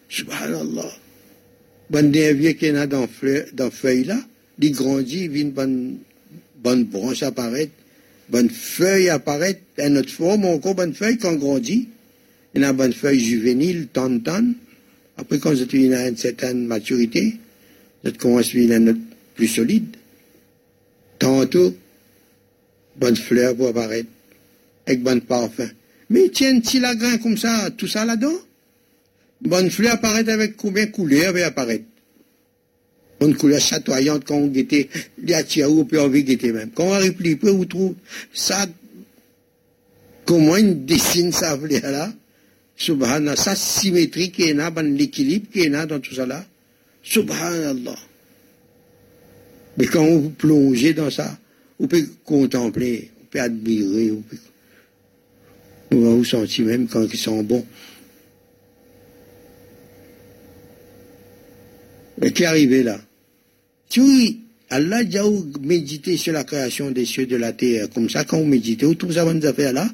subhanallah. 0.09 0.91
Bonne 1.89 2.11
vieux 2.11 2.53
qui 2.53 2.65
est 2.65 2.87
dans 2.87 3.07
dans 3.53 3.71
feuille 3.71 4.03
là, 4.05 4.19
il 4.59 4.71
grandit, 4.71 5.29
il 5.31 5.51
bonne, 5.51 5.97
bonne 6.57 6.85
branche 6.85 7.23
apparaître, 7.23 7.73
bonne 8.29 8.49
feuille 8.49 9.09
apparaître, 9.09 9.61
une 9.77 9.97
autre 9.97 10.09
forme, 10.09 10.45
encore 10.45 10.75
bonne 10.75 10.93
feuille 10.93 11.17
quand 11.17 11.35
grandit. 11.35 11.89
Il 12.55 12.63
a 12.63 12.71
bonne 12.71 12.93
feuille 12.93 13.19
juvénile, 13.19 13.87
tant, 13.91 14.17
tant. 14.19 14.45
Après, 15.17 15.39
quand 15.39 15.53
une 15.73 15.93
à 15.93 16.07
une 16.07 16.17
certaine 16.17 16.65
maturité, 16.65 17.35
vous 18.03 18.11
commence 18.13 18.55
à 18.55 18.57
une 18.57 18.89
autre 18.89 18.99
plus 19.35 19.47
solide. 19.47 19.97
Tantôt, 21.19 21.75
bonne 22.95 23.15
fleur 23.15 23.55
pour 23.55 23.67
apparaître, 23.67 24.09
avec 24.87 25.01
bonne 25.03 25.21
parfum. 25.21 25.69
Mais 26.09 26.29
tiens, 26.29 26.61
si 26.63 26.79
la 26.79 26.95
grain 26.95 27.17
comme 27.17 27.37
ça, 27.37 27.69
tout 27.71 27.87
ça 27.87 28.05
là-dedans, 28.05 28.39
Bonne 29.41 29.69
fleur 29.69 29.93
apparaît 29.93 30.27
avec 30.29 30.55
combien 30.55 30.85
de 30.85 30.91
couleurs 30.91 31.33
va 31.33 31.47
apparaître 31.47 31.85
Bonne 33.19 33.35
couleur 33.35 33.59
chatoyante 33.59 34.25
quand 34.25 34.35
on 34.35 34.47
guettait, 34.47 34.89
les 35.17 35.33
attire 35.33 35.71
ou 35.71 35.85
peut 35.85 36.01
envie 36.01 36.23
guetter 36.23 36.51
même. 36.51 36.71
Quand 36.71 36.85
on 36.85 37.11
près, 37.13 37.49
on 37.49 37.63
trouve 37.63 37.95
ça, 38.33 38.65
comment 40.25 40.57
il 40.57 40.85
dessine 40.85 41.31
ça 41.31 41.57
là 41.57 42.13
Subhanallah, 42.77 43.37
ça 43.37 43.55
symétrie 43.55 44.31
qui 44.31 44.43
est 44.43 44.53
là, 44.53 44.69
l'équilibre 44.81 45.47
qui 45.51 45.61
est 45.61 45.69
là 45.69 45.85
dans 45.85 45.99
tout 45.99 46.13
ça 46.13 46.25
là. 46.25 46.45
Subhanallah. 47.03 47.95
Mais 49.77 49.85
quand 49.85 50.05
vous 50.05 50.29
plongez 50.31 50.93
dans 50.93 51.09
ça, 51.09 51.37
vous 51.79 51.87
pouvez 51.87 52.05
contempler, 52.25 53.11
vous 53.17 53.25
pouvez 53.27 53.43
admirer, 53.43 54.09
vous 54.09 54.21
pouvez, 54.21 54.41
vous 55.91 56.17
vous 56.17 56.25
sentir 56.25 56.65
même 56.65 56.87
quand 56.87 57.05
ils 57.05 57.17
sont 57.17 57.43
bons. 57.43 57.65
Qui 62.35 62.43
est 62.43 62.45
arrivé 62.45 62.83
là 62.83 62.99
Si 63.89 64.41
Allah 64.69 64.97
a 64.97 65.29
médité 65.61 66.17
sur 66.17 66.33
la 66.33 66.43
création 66.43 66.91
des 66.91 67.05
cieux 67.05 67.25
de 67.25 67.35
la 67.35 67.53
terre, 67.53 67.89
comme 67.89 68.09
ça, 68.09 68.23
quand 68.23 68.37
vous 68.37 68.45
méditez, 68.45 68.85
vous 68.85 68.95
trouvez 68.95 69.15
ça 69.15 69.25
bonne 69.25 69.43
affaire 69.43 69.73
là 69.73 69.89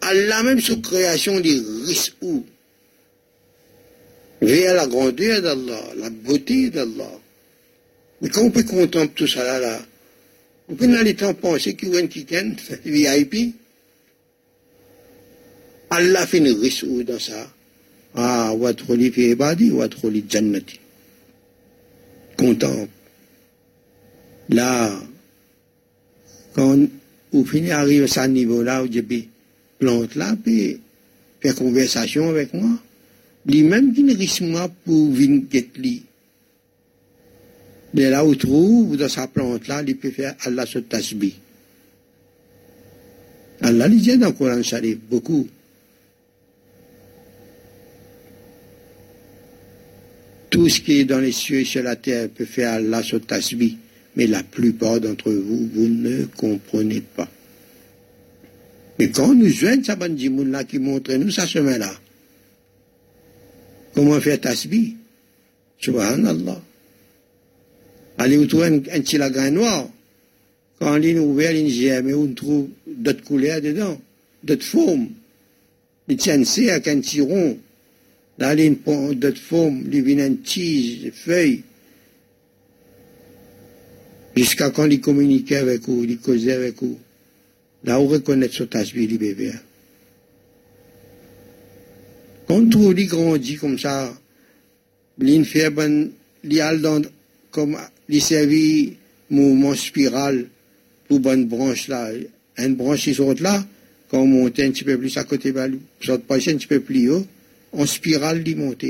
Allah 0.00 0.42
même 0.42 0.60
sur 0.60 0.80
création 0.80 1.38
des 1.40 1.60
risques 1.86 2.14
où? 2.22 2.44
Vers 4.40 4.74
la 4.74 4.86
grandeur 4.86 5.42
d'Allah, 5.42 5.82
la 5.96 6.10
beauté 6.10 6.70
d'Allah. 6.70 7.10
Mais 8.22 8.28
quand 8.28 8.42
on 8.42 8.50
peut 8.50 8.62
contempler 8.62 9.08
tout 9.08 9.26
ça 9.26 9.42
là, 9.42 9.58
là 9.58 9.80
on 10.68 10.74
peut 10.74 11.02
les 11.02 11.14
temps 11.14 11.34
penser 11.34 11.74
qu'il 11.74 11.94
y 11.94 11.96
a 11.96 12.00
un 12.00 12.06
quelqu'un 12.06 12.54
VIP. 12.84 13.54
Allah 15.90 16.26
fait 16.26 16.38
une 16.38 16.48
risque 16.48 16.84
dans 17.04 17.18
ça? 17.18 17.50
Ah, 18.14 18.52
wadkhuli 18.52 19.10
fi 19.10 19.30
ibadi, 19.30 19.70
wadkhuli 19.70 20.24
jannati. 20.28 20.77
Contemple. 22.38 22.88
Là, 24.48 24.98
quand 26.54 26.78
vous 27.32 27.44
finissez 27.44 27.72
arrive 27.72 28.04
à 28.04 28.08
ce 28.08 28.26
niveau-là, 28.28 28.82
vous 28.82 28.88
dites, 28.88 29.28
plante 29.78 30.14
là, 30.14 30.34
puis 30.42 30.80
faire 31.40 31.54
conversation 31.54 32.30
avec 32.30 32.54
moi. 32.54 32.70
Lui-même 33.44 33.92
qui 33.92 34.02
ne 34.02 34.14
risque 34.14 34.42
moi 34.42 34.70
pour 34.84 35.10
venir 35.10 35.44
lui. 35.76 36.02
Mais 37.94 38.10
là 38.10 38.24
où 38.24 38.34
trouve, 38.34 38.96
dans 38.96 39.08
sa 39.08 39.26
plante-là, 39.26 39.82
il 39.86 39.96
peut 39.96 40.10
faire 40.10 40.34
Allah 40.44 40.66
se 40.66 40.78
tasbih. 40.78 41.34
Allah 43.60 43.88
il 43.88 44.00
dit 44.00 44.16
dans 44.18 44.28
le 44.28 44.32
Coran 44.32 44.60
beaucoup. 45.10 45.48
Tout 50.50 50.68
ce 50.68 50.80
qui 50.80 51.00
est 51.00 51.04
dans 51.04 51.20
les 51.20 51.32
cieux 51.32 51.60
et 51.60 51.64
sur 51.64 51.82
la 51.82 51.96
terre 51.96 52.28
peut 52.28 52.44
faire 52.44 52.74
Allah 52.74 53.02
se 53.02 53.16
tasbih 53.16 53.76
mais 54.16 54.26
la 54.26 54.42
plupart 54.42 55.00
d'entre 55.00 55.30
vous, 55.30 55.68
vous 55.72 55.86
ne 55.86 56.24
comprenez 56.24 57.00
pas. 57.00 57.28
Mais 58.98 59.10
quand 59.10 59.32
nous 59.32 59.48
joignons 59.48 59.84
ça 59.84 59.96
là 59.96 60.64
qui 60.64 60.80
montre 60.80 61.14
nous 61.14 61.30
ça 61.30 61.46
chemin-là, 61.46 61.92
comment 63.94 64.20
faire 64.20 64.40
tasbih 64.40 64.96
Subhanallah. 65.78 66.60
Allez, 68.18 68.36
vous 68.36 68.46
trouvez 68.46 68.66
un, 68.66 68.74
un 68.74 69.00
petit 69.00 69.16
lagan 69.16 69.52
noir. 69.52 69.88
Quand 70.80 70.98
on 70.98 71.02
est 71.02 71.16
ouvert, 71.16 71.52
une 71.52 71.68
gemme, 71.68 72.12
on 72.12 72.34
trouve 72.34 72.68
d'autres 72.86 73.22
couleurs 73.22 73.60
dedans, 73.60 74.00
d'autres 74.42 74.64
formes. 74.64 75.08
Les 76.08 76.16
tiennent 76.16 76.44
avec 76.68 76.88
un 76.88 77.00
petit 77.00 77.20
rond. 77.20 77.58
A 78.40 78.54
une 78.54 80.38
tige, 80.42 81.02
des 81.02 81.10
feuilles 81.10 81.62
jusqu'à 84.38 84.70
quand 84.70 84.86
il 84.86 85.00
communiquait 85.00 85.56
avec 85.56 85.82
vous, 85.88 86.04
il 86.04 86.18
causait 86.18 86.52
avec 86.52 86.80
vous. 86.80 86.98
Là, 87.84 88.00
où 88.00 88.06
reconnaître 88.06 88.54
ce 88.54 88.64
tasbih, 88.64 89.06
les 89.06 89.18
bébés. 89.18 89.52
Quand 92.46 92.74
on 92.76 92.92
il 92.92 93.06
grandit 93.06 93.56
comme 93.56 93.78
ça, 93.78 94.12
il 95.20 95.44
fait 95.44 95.70
ben, 95.70 96.10
dans, 96.80 97.02
comme, 97.50 97.76
servit 98.20 98.94
mouvement 99.30 99.74
spiral 99.74 100.46
pour 101.08 101.20
bonne 101.20 101.46
branche 101.46 101.88
là. 101.88 102.10
Une 102.56 102.74
branche, 102.74 103.06
ils 103.06 103.14
sont 103.14 103.34
là, 103.40 103.64
quand 104.10 104.20
on 104.20 104.26
monte 104.26 104.58
un 104.60 104.70
petit 104.70 104.84
peu 104.84 104.98
plus 104.98 105.16
à 105.16 105.24
côté, 105.24 105.52
ben, 105.52 105.78
passe 106.26 106.48
un 106.48 106.56
petit 106.56 106.66
peu 106.66 106.80
plus 106.80 107.10
haut, 107.10 107.26
en 107.72 107.86
spirale, 107.86 108.42
il 108.46 108.56
monte, 108.56 108.84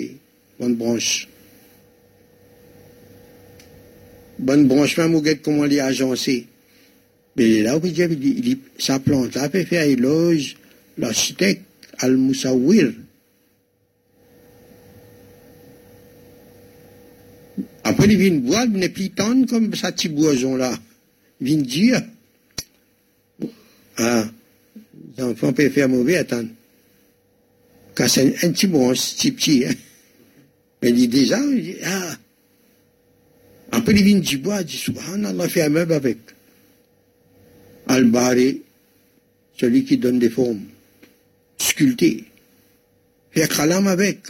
bonne 0.59 0.75
branche 0.75 1.29
bonne 4.39 4.67
branche 4.67 4.97
mouguette 4.99 5.43
comment 5.43 5.65
les 5.65 5.81
agencer. 5.81 6.47
Mais 7.37 7.63
là, 7.63 7.79
il 7.83 8.19
dit, 8.19 8.59
sa 8.79 8.99
plante 8.99 9.35
là 9.35 9.49
peut 9.49 9.65
faire 9.65 9.85
éloge 9.85 10.57
l'architecte 10.97 11.63
Al-Moussawir. 11.99 12.93
Après, 17.85 18.07
il 18.07 18.19
vient 18.19 18.35
boire, 18.39 18.65
il 18.65 18.73
n'est 18.73 18.89
plus 18.89 19.11
tendre 19.11 19.47
comme 19.47 19.75
sa 19.75 19.93
petite 19.93 20.15
boison 20.15 20.57
là. 20.57 20.77
Il 21.41 21.47
vient 21.47 21.57
dire, 21.59 22.03
ah, 23.97 24.25
les 25.17 25.25
enfants 25.25 25.53
peuvent 25.53 25.71
faire 25.71 25.89
mauvais, 25.89 26.17
attendre. 26.17 26.49
Quand 27.99 28.07
c'est 28.07 28.45
un, 28.45 28.53
petit 28.53 28.69
branche, 28.69 29.17
petit 29.17 29.33
petit, 29.33 29.65
hein. 29.67 29.75
Mais 30.81 30.91
il 30.91 30.95
dit 30.95 31.09
déjà, 31.09 31.41
il 31.41 31.63
dit, 31.63 31.77
ah, 31.85 32.17
après, 33.73 33.93
il 33.93 34.05
vient 34.05 34.21
du 34.21 34.39
bois, 34.39 34.61
il 34.61 34.67
dit 34.67 34.77
Subhanallah, 34.77 35.49
fait 35.49 35.63
un 35.63 35.69
meuble 35.69 35.95
avec. 35.95 36.19
Al-Bari, 37.89 38.63
celui 39.59 39.85
qui 39.85 39.99
donne 39.99 40.21
des 40.21 40.31
formes, 40.31 40.63
sculptées. 41.59 42.23
Fait 43.33 43.43
un 43.43 43.47
kalam 43.49 43.89
avec. 43.89 44.21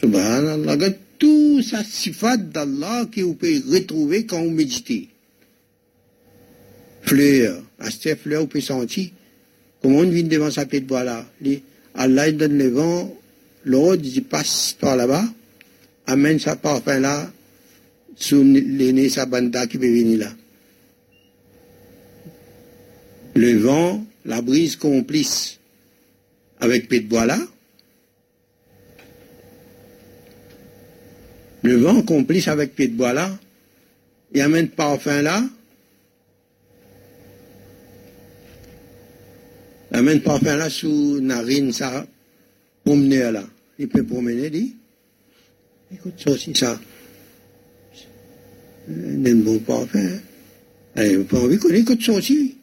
Subhanallah, 0.00 0.90
tout 1.18 1.60
ça 1.60 1.82
sifat 1.82 2.36
d'Allah 2.36 3.08
que 3.10 3.20
vous 3.20 3.34
pouvez 3.34 3.58
retrouver 3.58 4.26
quand 4.26 4.44
vous 4.44 4.50
méditez. 4.50 5.08
Fleurs, 7.02 7.64
à 7.80 7.90
cette 7.90 8.20
fleur, 8.20 8.42
vous 8.42 8.46
pouvez 8.46 8.60
sentir 8.60 9.10
comment 9.82 9.98
on 9.98 10.08
vient 10.08 10.22
devant 10.22 10.52
sa 10.52 10.66
pied 10.66 10.78
de 10.78 10.86
bois 10.86 11.02
là. 11.02 11.28
Allah 12.00 12.30
donne 12.30 12.56
le 12.56 12.68
vent, 12.68 13.12
l'autre 13.64 14.02
il 14.04 14.22
passe 14.22 14.72
par 14.78 14.94
là-bas, 14.94 15.24
amène 16.06 16.38
sa 16.38 16.54
parfum 16.54 17.00
là, 17.00 17.28
sous 18.14 18.44
l'aîné 18.44 19.08
Sabanda 19.08 19.66
qui 19.66 19.78
peut 19.78 19.90
venir 19.90 20.20
là. 20.20 20.32
Le 23.34 23.58
vent, 23.58 24.06
la 24.24 24.40
brise 24.42 24.76
complice 24.76 25.58
avec 26.60 26.88
Pet 26.88 27.00
Bois 27.00 27.26
là. 27.26 27.38
Le 31.62 31.76
vent 31.78 32.02
complice 32.02 32.46
avec 32.46 32.76
Bois 32.92 33.12
là. 33.12 33.36
Il 34.32 34.40
amène 34.40 34.68
parfum 34.68 35.22
là. 35.22 35.42
Amène 39.92 40.20
parfum 40.20 40.56
là 40.56 40.70
sous 40.70 41.20
narine, 41.20 41.72
ça, 41.72 42.06
promeneur 42.84 43.32
là. 43.32 43.44
Il 43.78 43.88
peut 43.88 44.02
promener, 44.02 44.50
dit. 44.50 44.74
Écoute 45.92 46.14
ça 46.18 46.30
aussi, 46.32 46.54
ça 46.54 46.78
ne 48.88 49.34
bon 49.34 49.58
parfum. 49.58 50.20
Allez, 50.96 51.16
vous 51.16 51.24
pas 51.24 51.38
envie 51.38 51.58
qu'on 51.58 51.70
écoute 51.70 52.02
ça 52.02 52.12
aussi. 52.12 52.56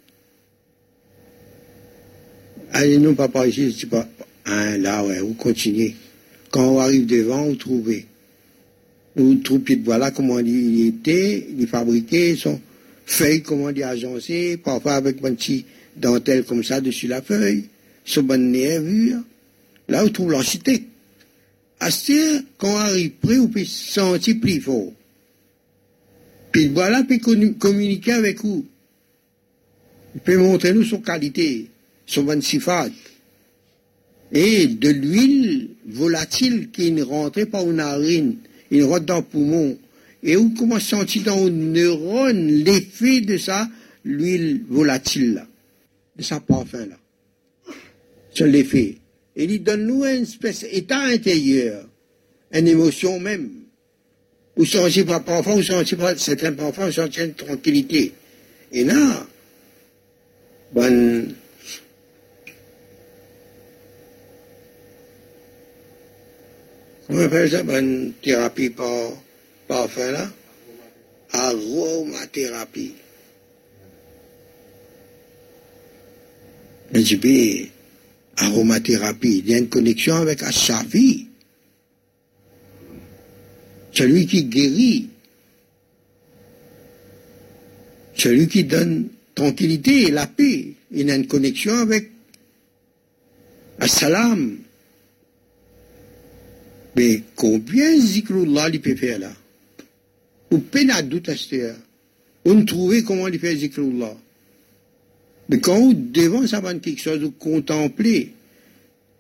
Allez, 2.72 2.98
non, 2.98 3.14
papa, 3.14 3.48
ici, 3.48 3.72
je 3.72 3.86
pas. 3.86 4.08
Hein, 4.46 4.78
là, 4.78 5.06
ouais, 5.06 5.20
vous 5.20 5.34
continuez. 5.34 5.96
Quand 6.52 6.72
on 6.72 6.80
arrive 6.80 7.06
devant, 7.06 7.46
vous 7.46 7.56
trouvez. 7.56 8.06
Vous 9.16 9.36
trouvez, 9.36 9.78
voilà 9.78 10.12
comment 10.12 10.40
il 10.40 10.88
était, 10.88 11.48
il 11.58 11.68
fabriquait 11.68 12.36
son 12.36 12.60
feuille, 13.06 13.42
comment 13.42 13.70
il 13.70 13.82
agencé, 13.82 14.58
parfois 14.58 14.96
avec 14.96 15.24
un 15.24 15.34
petit 15.34 15.66
dentelle 15.96 16.44
comme 16.44 16.64
ça 16.64 16.82
dessus 16.82 17.08
la 17.08 17.22
feuille, 17.22 17.66
son 18.04 18.24
bonne 18.24 18.52
nervure. 18.52 19.20
Là, 19.88 20.04
vous 20.04 20.10
trouvez 20.10 20.36
l'architecte. 20.36 20.88
À 21.80 21.92
ce 21.92 22.42
quand 22.58 22.74
on 22.74 22.78
arrive 22.78 23.12
près, 23.22 23.38
vous 23.38 23.48
pouvez 23.48 23.66
sentir 23.66 24.36
plus 24.40 24.62
fort. 24.62 24.94
Puis 26.52 26.68
voilà, 26.68 27.04
puis 27.04 27.20
communiquer 27.20 28.14
avec 28.14 28.42
vous. 28.42 28.66
Il 30.16 30.22
peut 30.22 30.38
montrer 30.38 30.74
nous 30.74 30.86
son 30.86 31.00
qualité, 31.00 31.68
son 32.06 32.24
bonne 32.24 32.42
sifat. 32.42 32.88
Et 34.32 34.68
de 34.68 34.90
l'huile 34.90 35.70
volatile 35.86 36.70
qui 36.72 36.92
ne 36.92 37.04
rentrait 37.04 37.46
pas 37.46 37.62
aux 37.62 37.74
narines, 37.74 38.38
il 38.72 38.84
rentre 38.84 39.06
dans 39.06 39.18
le 39.18 39.24
poumon. 39.24 39.78
Et 40.24 40.38
où 40.38 40.50
commence 40.52 40.94
à 40.94 40.98
sentir 40.98 41.24
dans 41.24 41.38
nos 41.38 41.50
neurones 41.50 42.48
l'effet 42.48 43.22
de 43.22 43.38
ça, 43.38 43.70
l'huile 44.06 44.62
volatile 44.68 45.46
de 46.16 46.24
sa 46.24 46.40
parfum 46.40 46.86
là. 46.86 46.96
C'est 48.34 48.48
l'effet. 48.48 48.98
Et 49.36 49.46
il 49.46 49.64
donne 49.64 49.86
nous 49.86 50.04
un 50.04 50.22
espèce 50.22 50.62
d'état 50.62 51.00
intérieur, 51.00 51.86
une 52.52 52.68
émotion 52.68 53.20
même. 53.20 53.50
Vous 54.56 54.66
sentez 54.66 55.04
pas 55.04 55.20
parfois, 55.20 55.56
vous 55.56 55.64
sentez 55.64 55.96
pas 55.96 56.16
certains 56.18 56.54
parfois, 56.54 56.86
vous 56.86 56.94
sentez 56.94 57.26
une 57.26 57.34
tranquillité. 57.34 58.14
Et 58.72 58.84
là, 58.86 59.28
bonne, 60.74 61.36
comment 67.08 67.20
on 67.20 67.24
appelle 67.24 67.52
ça, 67.52 67.64
bonne 67.64 68.14
thérapie 68.22 68.70
par 68.70 69.12
parfum 69.68 70.12
là? 70.12 70.30
Aromathérapie. 71.32 72.94
Mais 76.96 77.72
aromathérapie, 78.38 79.40
il 79.40 79.50
y 79.50 79.54
a 79.54 79.58
une 79.58 79.70
connexion 79.70 80.16
avec 80.16 80.44
Ashafi 80.44 81.28
celui 83.96 84.28
qui 84.28 84.44
guérit, 84.44 85.08
celui 88.16 88.48
qui 88.48 88.66
donne 88.66 89.08
tranquillité 89.34 90.08
et 90.08 90.12
la 90.12 90.28
paix. 90.28 90.74
Il 90.92 91.10
a 91.10 91.16
une 91.16 91.28
connexion 91.28 91.74
avec 91.74 92.12
Assalam. 93.80 94.58
Mais 96.96 97.24
combien 97.36 98.00
zikrullah 98.00 98.70
il 98.70 98.82
peut 98.82 98.96
faire 98.96 99.20
là? 99.20 99.34
Ou 100.52 100.60
peine 100.60 100.92
à 100.92 101.02
doute 101.02 101.28
à 101.30 101.36
ce 101.36 101.74
On 102.46 102.64
trouvait 102.64 103.04
comment 103.04 103.28
il 103.28 103.40
fait 103.40 103.56
zikrullah. 103.56 104.16
Mais 105.49 105.59
quand 105.61 105.79
vous 105.79 105.95
devant 105.95 106.47
ça 106.47 106.63
quelque 106.81 107.01
chose, 107.01 107.21
vous 107.21 107.33
contemplez 107.33 108.33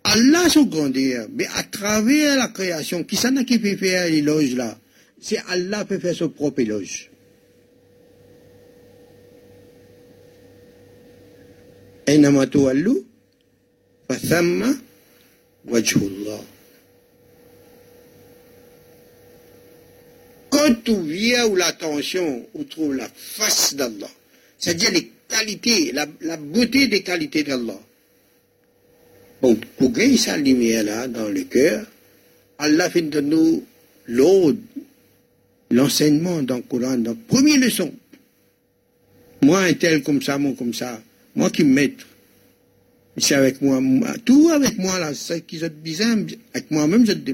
Allah 0.05 0.49
son 0.49 0.65
grandeur, 0.65 1.29
mais 1.33 1.47
à 1.57 1.63
travers 1.63 2.37
la 2.39 2.49
création, 2.49 3.05
qui 3.05 3.17
s'en 3.17 3.37
a 3.37 3.45
qui 3.45 3.59
peut 3.59 3.77
faire 3.77 4.09
l'éloge 4.09 4.55
là 4.55 4.79
C'est 5.21 5.39
Allah 5.49 5.81
qui 5.81 5.89
peut 5.89 5.99
faire 5.99 6.15
son 6.15 6.29
propre 6.29 6.61
éloge. 6.61 7.11
أينما 12.09 12.45
تولوا 12.45 13.03
فثم 14.09 14.75
وجه 15.65 15.99
الله 15.99 16.41
Quand 20.51 20.75
tu 20.85 21.01
viens 21.03 21.47
où 21.47 21.55
l'attention, 21.57 22.47
on 22.55 22.65
trouve 22.65 22.95
la 22.95 23.09
face 23.15 23.75
d'Allah, 23.75 24.11
c'est-à-dire 24.59 24.91
les 24.91 25.13
la, 25.94 26.38
beauté 26.38 26.88
des 26.88 27.02
qualités 27.02 27.44
d'Allah. 27.44 27.80
Donc, 29.42 29.66
pour 29.78 29.92
gagner 29.92 30.18
sa 30.18 30.38
lumière-là 30.38 31.08
dans 31.08 31.28
le 31.28 31.44
cœur, 31.44 31.86
Allah 32.58 32.90
fait 32.90 33.02
de 33.04 33.22
nous 33.22 33.64
l'ordre, 34.08 34.58
l'enseignement 35.72 36.42
dans 36.42 36.58
le 36.58 36.62
Coran, 36.62 36.98
dans 36.98 37.12
la 37.12 37.18
première 37.28 37.60
leçon. 37.60 37.94
Moi, 39.42 39.60
un 39.60 39.74
tel 39.74 40.02
comme 40.02 40.22
ça, 40.22 40.38
moi 40.38 40.54
comme 40.58 40.74
ça, 40.74 41.02
moi 41.36 41.50
qui 41.50 41.64
me 41.64 41.74
maître. 41.74 42.06
C'est 43.18 43.36
avec 43.36 43.62
moi, 43.62 43.82
tout 44.26 44.50
avec 44.50 44.78
moi 44.78 45.00
là, 45.00 45.14
c'est 45.14 45.42
qui 45.42 45.64
ont 45.64 45.70
bizarre, 45.82 46.18
avec 46.54 46.72
moi-même, 46.72 47.06
je 47.06 47.14
te. 47.14 47.32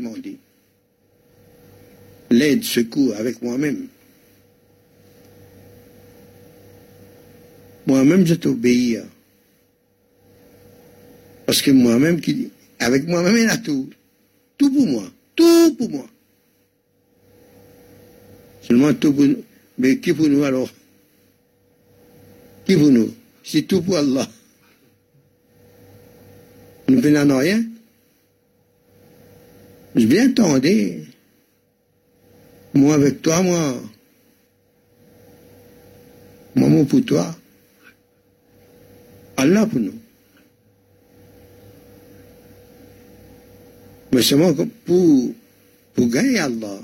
L'aide, 2.30 2.64
secours 2.64 3.16
avec 3.16 3.42
moi-même. 3.42 3.88
Moi-même, 7.88 8.26
je 8.26 8.36
t'obéis. 8.36 8.98
Parce 11.46 11.62
que 11.62 11.72
moi-même, 11.72 12.22
qui, 12.22 12.50
avec 12.80 13.08
moi-même, 13.08 13.38
il 13.38 13.50
a 13.50 13.58
tout. 13.58 13.90
Tout 14.58 14.72
pour 14.72 14.88
moi. 14.88 15.04
Tout 15.36 15.76
pour 15.76 15.90
moi. 15.90 16.06
Seulement 18.62 18.94
tout 18.94 19.14
pour 19.14 19.26
nous. 19.26 19.44
Mais 19.78 19.98
qui 19.98 20.14
pour 20.14 20.28
nous 20.28 20.44
alors? 20.44 20.70
Qui 22.66 22.76
pour 22.76 22.92
nous? 22.92 23.14
C'est 23.44 23.64
tout 23.64 23.82
pour 23.82 23.98
Allah. 23.98 24.28
Nous 26.88 27.02
venons 27.02 27.38
rien. 27.38 27.64
Je 29.96 30.06
bien 30.06 30.30
attendez. 30.30 31.06
Moi 32.74 32.96
avec 32.96 33.22
toi, 33.22 33.42
moi. 33.42 33.82
Moi, 36.56 36.70
moi 36.70 36.86
pour 36.86 37.04
toi. 37.04 37.36
Allah 39.42 39.66
pour 39.66 39.80
nous. 39.80 39.94
Mais 44.14 44.22
seulement 44.22 44.54
pour, 44.86 45.34
pour 45.96 46.08
gagner 46.10 46.38
Allah. 46.40 46.80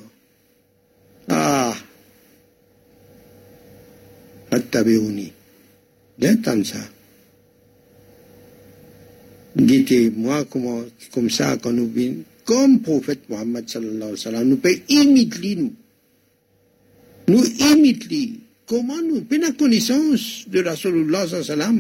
Ah. 1.29 1.75
Attabi'uni. 4.49 5.31
D'entendre 6.17 6.65
ça. 6.65 6.79
Guettez-moi 9.55 10.45
comme, 10.45 10.89
comme 11.13 11.29
ça 11.29 11.57
quand 11.57 11.71
nous 11.73 11.89
venons, 11.89 12.23
comme 12.45 12.79
prophète 12.81 13.27
Mohammed 13.29 13.67
sallallahu 13.69 13.95
alayhi 13.97 14.11
wa 14.11 14.17
sallam, 14.17 14.47
nous 14.49 14.57
pouvons 14.57 14.75
imiter 14.89 15.55
nous. 15.55 15.73
Nous 17.27 17.43
imiter 17.71 18.31
Comment 18.67 19.01
nous? 19.01 19.25
La 19.39 19.51
connaissance 19.51 20.43
de 20.47 20.59
la 20.59 20.75
sallallahu 20.75 21.33
alayhi 21.33 21.49
wa 21.49 21.73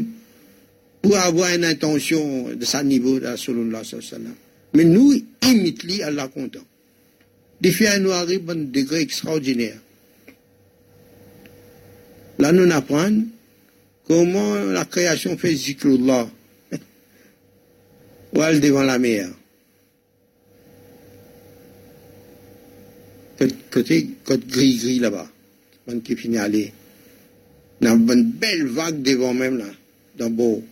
pour 1.01 1.17
avoir 1.17 1.53
une 1.53 1.65
intention 1.65 2.49
de 2.55 2.65
ce 2.65 2.77
niveau 2.83 3.19
de 3.19 3.35
sallam. 3.35 4.35
Mais 4.73 4.83
nous, 4.83 5.13
imitons 5.43 6.03
Allah 6.03 6.27
content. 6.27 6.65
Des 7.61 7.71
filles 7.71 7.99
nous 8.01 8.11
arrivent 8.11 8.49
à 8.49 8.53
un 8.53 8.55
degré 8.55 9.01
extraordinaire. 9.01 9.77
Là, 12.39 12.51
nous 12.51 12.71
apprenons 12.71 13.25
comment 14.05 14.55
la 14.55 14.85
création 14.85 15.37
fait 15.37 15.55
zikrullah. 15.55 16.29
Ou 18.33 18.41
elle 18.41 18.59
devant 18.59 18.83
la 18.83 18.99
mer. 18.99 19.29
Côté, 23.71 24.09
côté 24.23 24.45
gris-gris 24.47 24.99
là-bas. 24.99 25.27
Qui 26.03 26.15
finit 26.15 26.37
aller. 26.37 26.73
Dans 27.81 27.95
une 27.95 28.31
belle 28.31 28.67
vague 28.67 29.01
devant 29.01 29.33
même 29.33 29.57
là. 29.57 29.65
Dans 30.17 30.29
beau. 30.29 30.63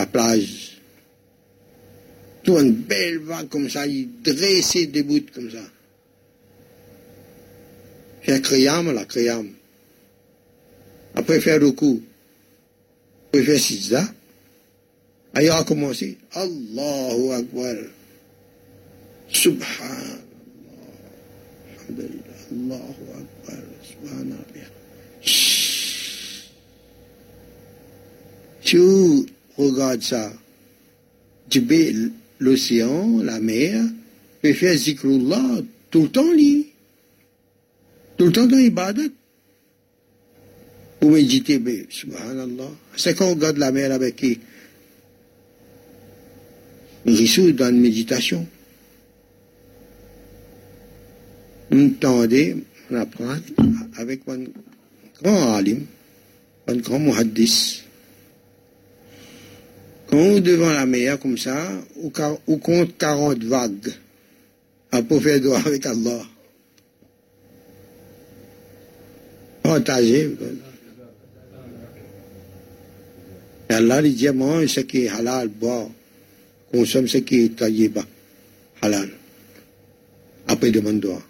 La 0.00 0.06
plage 0.06 0.80
tout 2.42 2.58
une 2.58 2.72
belle 2.72 3.18
vague 3.18 3.50
comme 3.50 3.68
ça, 3.68 3.86
il 3.86 4.22
dressait 4.22 4.86
des 4.86 5.02
bouts 5.02 5.20
comme 5.34 5.50
ça. 5.50 5.58
Faire 8.22 8.40
kriyam, 8.40 8.90
la 8.94 9.04
kriyam. 9.04 9.50
Après 11.14 11.38
faire 11.38 11.58
le 11.58 11.72
coup. 11.72 12.00
Après 13.28 13.42
faire 13.42 13.60
sizda. 13.60 14.02
il 15.38 15.50
a 15.50 15.64
commencé. 15.64 16.16
Allahu 16.32 17.32
Akbar. 17.32 17.76
Subhanallah. 19.28 20.22
Alhamdulillah. 21.76 22.40
Allahu 22.52 23.04
Akbar. 23.20 23.62
Subhanallah. 23.82 24.36
Tu 28.62 29.26
regardes 29.68 30.02
ça. 30.02 30.32
Jibril 31.48 32.12
l'océan, 32.38 33.18
la 33.22 33.40
mer, 33.40 33.84
peut 34.42 34.52
faire 34.52 34.76
zikrullah 34.76 35.60
tout 35.90 36.02
le 36.02 36.08
temps. 36.08 36.24
Tout 38.16 38.26
le 38.26 38.32
temps 38.32 38.46
dans 38.46 38.56
l'ibadat. 38.56 39.02
Pour 40.98 41.10
méditer, 41.10 41.58
mais, 41.58 41.86
subhanallah. 41.88 42.70
C'est 42.96 43.16
quand 43.16 43.26
on 43.26 43.34
regarde 43.34 43.56
la 43.56 43.72
mer 43.72 43.92
avec 43.92 44.16
qui? 44.16 44.38
Il 47.06 47.56
dans 47.56 47.70
une 47.70 47.80
méditation. 47.80 48.46
On 51.70 51.86
entendait, 51.86 52.56
on 52.90 52.96
apprend 52.96 53.36
avec 53.96 54.20
un 54.28 54.44
grand 55.22 55.54
alim, 55.54 55.86
un 56.66 56.76
grand 56.76 56.98
muhaddis, 56.98 57.84
quand 60.10 60.40
devant 60.40 60.72
la 60.72 60.86
mer 60.86 61.18
comme 61.18 61.38
ça, 61.38 61.70
ou, 61.96 62.56
compte 62.56 62.98
40 62.98 63.44
vagues, 63.44 63.92
pour 65.08 65.22
faire 65.22 65.40
droit 65.40 65.60
avec 65.64 65.86
Allah. 65.86 66.22
Partagez. 69.62 70.30
Allah 73.68 74.02
dit, 74.02 74.28
mange 74.30 74.66
ce 74.66 74.80
qui 74.80 75.04
est 75.04 75.08
halal, 75.08 75.48
bois, 75.48 75.88
consomme 76.72 77.06
ce 77.06 77.18
qui 77.18 77.44
est 77.44 77.56
taillé 77.56 77.92
halal. 78.82 79.10
Après 80.48 80.72
demande 80.72 80.98
droit. 80.98 81.22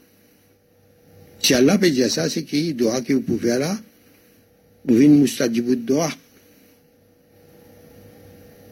Si 1.42 1.52
Allah 1.52 1.76
peut 1.76 1.90
dire 1.90 2.10
ça, 2.10 2.30
c'est 2.30 2.44
qui 2.44 2.72
doit 2.72 3.02
que 3.02 3.12
vous 3.12 3.20
pouvez 3.20 3.58
là, 3.58 3.78
vous 4.86 4.94
venez 4.94 5.08
moustajibou 5.08 5.74
de 5.74 5.86
droit 5.86 6.10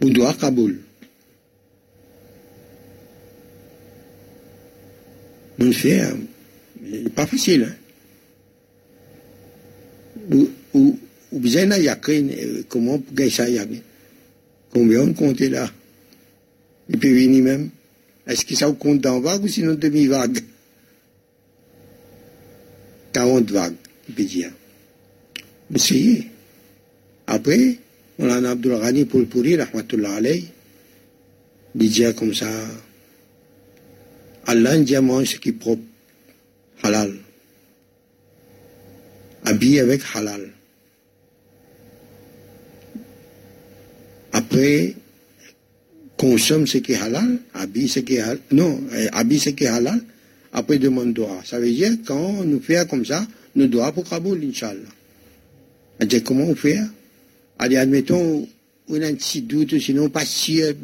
ou 0.03 0.11
doit 0.11 0.35
Kaboul. 0.35 0.79
Donc 5.59 5.75
c'est 5.75 6.03
pas 7.15 7.27
facile. 7.27 7.75
Hein? 10.31 10.47
Ou, 10.75 10.99
bien 11.33 11.77
il 11.77 11.85
y 11.85 11.89
a 11.89 11.99
comment 12.69 12.99
pour 12.99 13.15
gagner 13.15 13.31
ça 13.31 13.47
Combien 14.71 15.01
on 15.01 15.13
compte 15.15 15.41
là? 15.41 15.71
Il 16.89 16.99
peut 16.99 17.09
venir 17.09 17.43
même. 17.43 17.71
Est-ce 18.27 18.45
que 18.45 18.55
ça 18.55 18.71
compte 18.73 19.05
en 19.07 19.21
vague 19.21 19.43
ou 19.43 19.49
sinon 19.49 19.75
demi-vague? 19.75 20.39
40 23.13 23.51
vagues, 23.51 23.75
il 24.09 24.15
peut 24.15 24.25
dire. 24.25 24.51
Essayez. 25.75 26.29
Après, 27.27 27.79
Moulana 28.19 28.51
Abdul 28.51 28.81
Ghani 28.81 29.05
Poulpouri, 29.05 29.57
rahmatullah 29.57 30.17
alayh, 30.17 30.45
dit 31.75 32.03
comme 32.17 32.35
ça, 32.35 32.49
Allah 34.47 34.77
dit 34.79 34.97
mange 34.97 35.27
ce 35.27 35.37
qui 35.37 35.51
est 35.51 35.53
propre, 35.53 35.83
halal. 36.83 37.15
Habillé 39.45 39.81
avec 39.81 40.03
halal. 40.15 40.51
Après, 44.33 44.95
consomme 46.17 46.67
ce 46.67 46.79
qui 46.79 46.93
est 46.93 46.97
halal, 46.97 47.39
habille 47.55 47.89
ce 47.89 48.01
qui 48.01 48.17
est 48.17 48.21
halal, 48.21 48.41
non, 48.51 48.81
euh, 48.93 49.07
habille 49.13 49.39
ce 49.39 49.51
qui 49.51 49.65
est 49.65 49.69
halal, 49.69 50.01
après 50.53 50.79
demande 50.79 51.15
droit. 51.15 51.41
Ça 51.45 51.61
veut 51.61 51.71
dire, 51.71 51.93
quand 52.05 52.45
nous 52.45 52.61
fait 52.61 52.89
comme 52.89 53.05
ça, 53.05 53.25
nous 53.55 53.69
doit 53.69 53.93
pour 53.93 54.09
Kaboul, 54.09 54.43
Inch'Allah. 54.45 54.81
dire 56.05 56.25
comment 56.25 56.45
on 56.45 56.55
fait? 56.55 56.79
Allez, 57.59 57.77
admettons, 57.77 58.47
on 58.89 59.03
a 59.03 59.07
un 59.07 59.15
petit 59.15 59.43
doute, 59.43 59.79
sinon 59.79 60.09
pas 60.09 60.25
sûr 60.25 60.75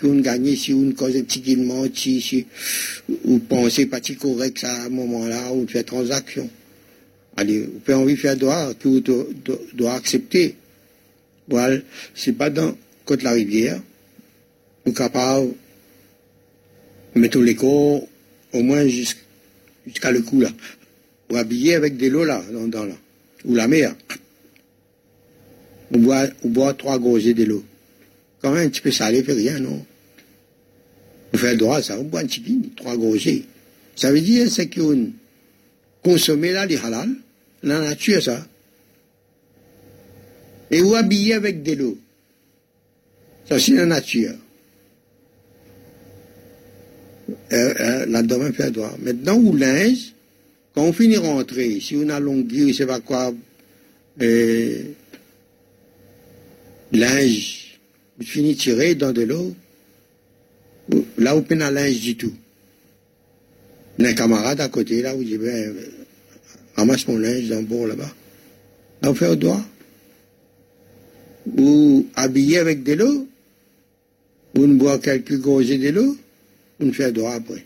qu'on 0.00 0.20
gagne 0.20 0.56
si 0.56 0.72
on 0.72 0.92
cause 0.92 1.12
petit 1.12 1.56
si, 1.94 2.20
si, 2.20 2.46
ou 3.24 3.38
pensez 3.38 3.86
pas 3.86 4.00
si 4.02 4.16
correct 4.16 4.64
à 4.64 4.84
un 4.84 4.88
moment-là, 4.88 5.52
ou 5.52 5.66
fait 5.68 5.84
transaction. 5.84 6.50
Allez, 7.36 7.60
vous 7.62 7.78
pouvez 7.78 7.94
envie 7.94 8.14
de 8.14 8.18
faire 8.18 8.36
droit, 8.36 8.74
que 8.74 8.88
vous 8.88 9.00
doit 9.74 9.94
accepter. 9.94 10.56
Voilà, 11.48 11.78
c'est 12.14 12.32
pas 12.32 12.50
dans 12.50 12.76
côte 13.04 13.22
la 13.22 13.32
rivière, 13.32 13.80
nous 14.86 14.92
capables 14.92 15.52
de 17.14 17.20
mettre 17.20 17.38
l'écho 17.40 18.08
au 18.52 18.62
moins 18.62 18.86
jusqu'à 18.86 20.10
le 20.10 20.22
cou 20.22 20.40
là, 20.40 20.50
ou 21.30 21.36
habiller 21.36 21.74
avec 21.74 21.96
de 21.96 22.08
l'eau 22.08 22.24
là, 22.24 22.42
dans, 22.52 22.84
là, 22.84 22.94
ou 23.44 23.54
la 23.54 23.68
mer. 23.68 23.94
On 25.92 25.98
boit, 25.98 26.26
on 26.44 26.48
boit 26.48 26.74
trois 26.74 26.98
gorgées 26.98 27.34
de 27.34 27.44
l'eau. 27.44 27.64
Quand 28.40 28.52
même 28.52 28.66
un 28.66 28.70
petit 28.70 28.80
peu 28.80 28.90
salé, 28.90 29.22
fait 29.22 29.32
rien, 29.32 29.58
non 29.58 29.84
On 31.32 31.36
fait 31.36 31.52
le 31.52 31.58
droit, 31.58 31.82
ça, 31.82 31.98
on 31.98 32.04
boit 32.04 32.20
un 32.20 32.26
petit 32.26 32.40
peu, 32.40 32.52
trois 32.76 32.96
gorgées. 32.96 33.44
Ça 33.96 34.10
veut 34.12 34.20
dire, 34.20 34.50
c'est 34.50 34.68
qu'on 34.68 35.10
consomme 36.02 36.44
là 36.44 36.64
les 36.66 36.76
halal, 36.78 37.10
la 37.62 37.80
nature, 37.80 38.22
ça. 38.22 38.46
Et 40.70 40.80
ou 40.80 40.94
habiller 40.94 41.34
avec 41.34 41.62
de 41.62 41.72
l'eau. 41.72 41.98
Ça, 43.48 43.58
c'est 43.58 43.72
la 43.72 43.86
nature. 43.86 44.34
Euh, 47.52 47.74
euh, 47.80 48.06
l'abdomen 48.06 48.52
fait 48.52 48.70
droit. 48.70 48.96
Maintenant, 49.02 49.36
ou 49.36 49.56
linge, 49.56 50.12
quand 50.74 50.84
on 50.84 50.92
finit 50.92 51.16
rentrer, 51.16 51.80
si 51.80 51.96
on 51.96 52.08
a 52.08 52.20
longueur, 52.20 52.68
je 52.68 52.72
sais 52.72 52.86
pas 52.86 53.00
quoi, 53.00 53.34
euh, 54.22 54.82
linge, 56.92 57.78
on 58.20 58.24
finit 58.24 58.56
tirer 58.56 58.94
dans 58.94 59.12
de 59.12 59.22
l'eau, 59.22 59.54
là, 61.18 61.36
on 61.36 61.42
peine 61.42 61.62
un 61.62 61.70
linge 61.70 62.00
du 62.00 62.16
tout. 62.16 62.32
Un 63.98 64.14
camarade 64.14 64.60
à 64.60 64.68
côté, 64.68 65.02
là, 65.02 65.14
où 65.14 65.22
je 65.22 65.36
ben, 65.36 65.74
ramasse 66.76 67.06
mon 67.06 67.18
linge 67.18 67.48
dans 67.48 67.58
le 67.58 67.66
bord 67.66 67.86
là-bas. 67.86 68.10
Là, 69.02 69.10
on 69.10 69.14
fait 69.14 69.28
au 69.28 69.36
doigt. 69.36 69.64
Ou 71.56 72.06
habillé 72.14 72.58
avec 72.58 72.82
de 72.82 72.94
l'eau, 72.94 73.28
ou 74.56 74.64
on 74.64 74.68
boit 74.68 74.98
quelques 74.98 75.38
gorgées 75.38 75.78
de 75.78 75.90
l'eau, 75.90 76.16
on 76.80 76.92
fait 76.92 77.12
droit 77.12 77.34
après. 77.34 77.64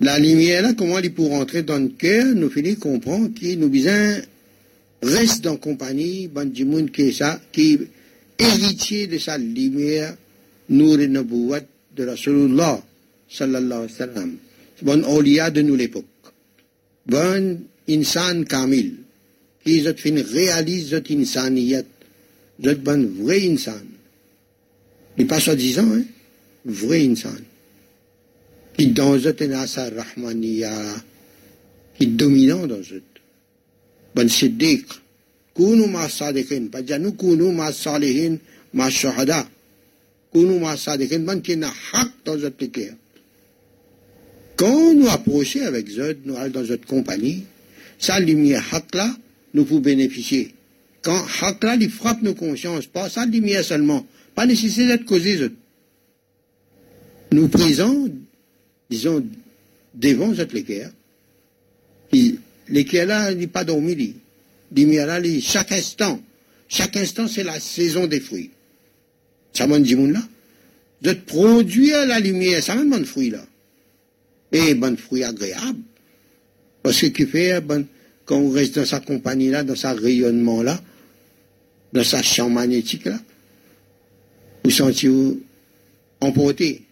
La 0.00 0.18
lumière 0.18 0.62
là, 0.62 0.72
comment 0.76 0.98
elle 0.98 1.12
pour 1.12 1.30
rentrer 1.30 1.62
dans 1.62 1.78
le 1.78 1.88
cœur, 1.88 2.26
nous 2.34 2.50
finissons 2.50 2.80
comprendre 2.80 3.32
qu'il 3.34 3.58
nous 3.58 3.68
besoin 3.68 4.18
reste 5.04 5.44
la 5.44 5.56
compagnie, 5.56 6.28
est 6.98 7.12
ça, 7.12 7.40
qui 7.52 7.74
est 7.74 7.88
héritier 8.38 9.06
de 9.06 9.18
sa 9.18 9.38
lumière, 9.38 10.16
nous 10.68 10.98
et 10.98 11.08
de 11.08 12.06
Rasulullah, 12.06 12.82
sallallahu 13.28 13.72
alayhi 13.72 13.92
wa 13.92 14.06
sallam. 14.06 14.36
Bon 14.82 15.02
de 15.50 15.62
nous 15.62 15.76
l'époque. 15.76 16.04
Bon 17.06 17.60
insan 17.88 18.44
kamil, 18.44 18.94
qui 19.64 19.80
réalise 19.82 20.90
cette 20.90 21.10
insaniyat, 21.10 21.82
cette 22.62 22.82
bon 22.82 23.06
vrai 23.22 23.46
insan. 23.48 23.84
Il 25.16 25.26
pas 25.26 25.38
soi-disant, 25.38 25.86
hein, 25.94 26.02
vrai 26.64 27.06
insan. 27.06 27.38
Qui 28.76 28.88
dans 28.88 29.18
cette 29.20 29.42
nasa 29.42 29.90
rahmaniya, 29.90 30.72
qui 31.98 32.06
dominant 32.08 32.66
dans. 32.66 32.80
Quand 44.56 44.94
nous 44.94 45.08
approchons 45.08 45.62
avec 45.62 45.88
Zod, 45.88 46.18
nous 46.24 46.36
allons 46.36 46.50
dans 46.52 46.66
cette 46.66 46.86
compagnie, 46.86 47.44
sa 47.98 48.20
lumière 48.20 48.62
nous 49.52 49.64
pouvons 49.64 49.80
bénéficier. 49.80 50.54
Quand 51.02 51.24
haq 51.42 51.64
là, 51.64 51.76
il 51.80 51.90
frappe 51.90 52.22
nos 52.22 52.34
consciences, 52.34 52.86
pas 52.86 53.08
sa 53.08 53.26
lumière 53.26 53.64
seulement, 53.64 54.06
pas 54.34 54.46
nécessaire 54.46 54.88
d'être 54.88 55.04
causé. 55.04 55.50
Nous 57.32 57.48
présents, 57.48 58.06
disons, 58.88 59.24
devant 59.94 60.34
cette 60.34 60.52
l'équerre. 60.52 60.90
L'équerre 62.68 63.06
là 63.06 63.34
n'est 63.34 63.46
pas 63.46 63.64
dormi. 63.64 64.14
Lumière 64.74 65.06
là, 65.06 65.20
chaque 65.40 65.72
instant, 65.72 66.20
chaque 66.68 66.96
instant, 66.96 67.28
c'est 67.28 67.44
la 67.44 67.60
saison 67.60 68.06
des 68.06 68.20
fruits. 68.20 68.50
Ça 69.52 69.66
m'a 69.66 69.78
dit, 69.78 69.94
là. 69.94 70.20
De 71.02 71.12
produire 71.12 72.06
la 72.06 72.18
lumière, 72.18 72.62
ça 72.62 72.74
m'a 72.74 72.84
bon 72.84 73.04
fruit 73.04 73.30
là. 73.30 73.44
Et 74.52 74.74
bon 74.74 74.96
fruit 74.96 75.22
agréable. 75.22 75.80
Parce 76.82 77.00
que 77.00 77.06
qui 77.06 77.26
fait, 77.26 77.62
quand 78.24 78.38
on 78.38 78.50
reste 78.50 78.76
dans 78.76 78.86
sa 78.86 79.00
compagnie 79.00 79.50
là, 79.50 79.62
dans 79.62 79.76
sa 79.76 79.92
rayonnement 79.92 80.62
là, 80.62 80.80
dans 81.92 82.04
sa 82.04 82.22
champ 82.22 82.48
magnétique 82.48 83.04
là, 83.04 83.20
vous 84.64 84.70
sentez-vous 84.70 85.40
emporté 86.20 86.82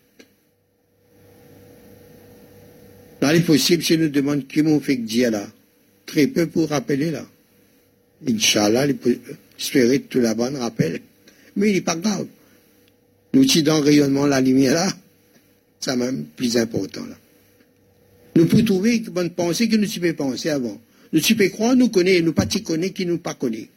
Dans 3.23 3.31
les 3.31 3.41
possibles, 3.41 3.85
je 3.85 3.95
nous 3.95 4.09
demande 4.09 4.49
qui 4.49 4.63
m'ont 4.63 4.81
fait 4.81 4.97
dire 4.97 5.31
là. 5.31 5.47
Très 6.13 6.27
peu 6.27 6.47
pour 6.47 6.69
rappeler 6.69 7.11
là. 7.11 7.25
Inch'Allah, 8.29 8.87
espérer 9.59 10.03
que 10.03 10.09
tout 10.09 10.21
la 10.21 10.35
bonne 10.35 10.57
rappelle. 10.57 11.01
Mais 11.57 11.71
il 11.71 11.73
n'est 11.73 11.81
pas 11.81 11.97
grave. 11.97 12.27
Nous, 13.33 13.49
si 13.49 13.63
dans 13.63 13.81
rayonnement 13.81 14.27
la 14.27 14.43
lumière 14.43 14.75
là, 14.75 14.93
c'est 15.81 15.97
même 15.97 16.27
plus 16.37 16.59
important 16.59 17.07
là. 17.07 17.17
Nous 18.37 18.45
pouvons 18.45 18.63
trouver 18.63 18.97
une 18.97 19.05
bonne 19.05 19.31
pensée 19.31 19.71
que 19.71 19.77
nous 19.77 19.89
pouvons 19.89 20.13
penser 20.13 20.51
avant. 20.51 20.79
Nous 21.15 21.21
pouvons 21.23 21.49
croire, 21.49 21.77
nous 21.77 21.89
connaissons, 21.89 22.27
nous 22.27 22.35
pas 22.35 22.45
connaît 22.45 22.91
qui 22.91 23.07
nous 23.07 23.17
pas 23.17 23.33
connaît. 23.33 23.71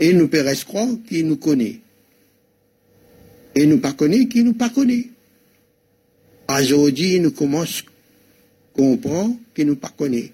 Et 0.00 0.12
nous 0.14 0.26
pouvons 0.26 0.54
croire 0.66 0.88
qui 1.08 1.22
nous 1.22 1.36
connaît 1.36 1.78
et 3.54 3.66
nous 3.66 3.78
pas 3.78 3.92
connaît 3.92 4.26
qui 4.26 4.42
nous 4.42 4.54
pas 4.54 4.70
connaît. 4.70 5.06
Aujourd'hui, 6.48 7.20
nous 7.20 7.30
commençons 7.30 7.84
à 7.86 8.76
comprendre 8.76 9.36
qui 9.54 9.64
nous 9.64 9.76
pas 9.76 9.92
connaît. 9.96 10.32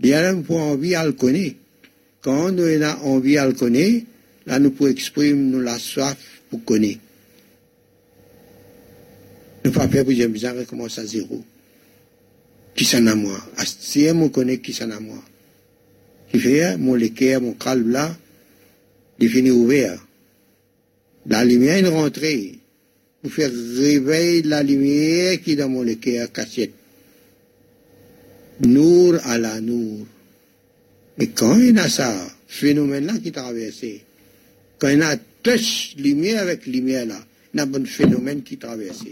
Bien, 0.00 0.32
nous 0.32 0.44
avons 0.48 0.72
envie 0.72 0.94
à 0.94 1.04
le 1.04 1.12
connaître. 1.12 1.56
Quand 2.22 2.50
nous 2.50 2.64
avons 2.64 3.16
envie 3.16 3.36
à 3.36 3.46
le 3.46 3.52
connaître, 3.52 4.06
là, 4.46 4.58
nous 4.58 4.70
pouvons 4.70 4.90
exprimer 4.90 5.62
la 5.62 5.78
soif 5.78 6.16
pour 6.48 6.64
connaître. 6.64 7.00
Nous 9.62 9.72
pas 9.72 9.86
faire 9.88 10.04
pour 10.04 10.14
dire, 10.14 10.28
besoin 10.30 10.52
recommencer 10.52 11.02
à 11.02 11.04
zéro. 11.04 11.44
Qui 12.74 12.86
s'en 12.86 13.06
a 13.06 13.14
moi? 13.14 13.38
Si 13.78 14.08
on 14.08 14.28
connaît 14.30 14.58
qui 14.58 14.72
s'en 14.72 14.90
a 14.90 14.98
moi? 14.98 15.22
Qui 16.30 16.38
fait, 16.38 16.78
mon 16.78 16.94
l'équerre, 16.94 17.42
mon 17.42 17.52
calme 17.52 17.90
là, 17.90 18.16
il 19.18 19.28
finit 19.28 19.50
ouvert. 19.50 19.98
La 21.26 21.44
lumière 21.44 21.84
est 21.84 21.88
rentrée 21.88 22.58
pour 23.20 23.30
faire 23.30 23.50
réveiller 23.50 24.42
la 24.42 24.62
lumière 24.62 25.42
qui 25.42 25.52
est 25.52 25.56
dans 25.56 25.68
mon 25.68 25.84
cœur 25.96 26.32
cachette. 26.32 26.72
Nour 28.60 29.16
à 29.24 29.38
la 29.38 29.60
nour. 29.60 30.06
Et 31.18 31.28
quand 31.28 31.58
il 31.58 31.76
y 31.76 31.78
a 31.78 31.88
ça, 31.88 32.14
phénomène-là 32.46 33.14
qui 33.22 33.32
traverse, 33.32 33.84
quand 34.78 34.88
il 34.88 34.98
y 34.98 35.02
a 35.02 35.16
touch 35.42 35.94
lumière 35.98 36.42
avec 36.42 36.66
lumière 36.66 37.06
là, 37.06 37.18
il 37.54 37.58
y 37.58 37.60
a 37.60 37.66
un 37.66 37.84
phénomène 37.84 38.42
qui 38.42 38.58
traverse. 38.58 39.04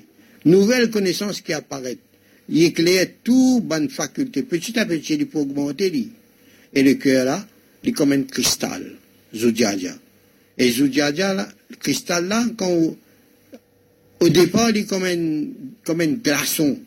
Nouvelle 0.45 0.91
connaissance 0.91 1.41
qui 1.41 1.53
apparaît. 1.53 1.99
Il 2.49 2.63
éclaire 2.63 3.07
tout 3.23 3.61
bonne 3.63 3.91
faculté. 3.91 4.43
Petit 4.43 4.79
à 4.79 4.87
petit, 4.87 5.15
il 5.15 5.27
peut 5.27 5.39
augmenter. 5.39 6.09
Et 6.75 6.83
le 6.83 6.95
cœur 6.95 7.25
là, 7.25 7.47
il 7.83 7.91
est 7.91 7.93
comme 7.93 8.13
un 8.13 8.23
cristal. 8.23 8.97
Zodiadia. 9.35 9.95
Et 10.57 10.71
Zodiadia 10.71 11.35
le 11.35 11.77
cristal 11.77 12.29
là, 12.29 12.45
quand 12.57 12.97
au 14.21 14.29
départ, 14.29 14.71
il 14.71 14.79
est 14.79 14.85
comme 14.85 15.05
un, 15.05 15.47
comme 15.85 16.01
un 16.01 16.13
glaçon, 16.15 16.79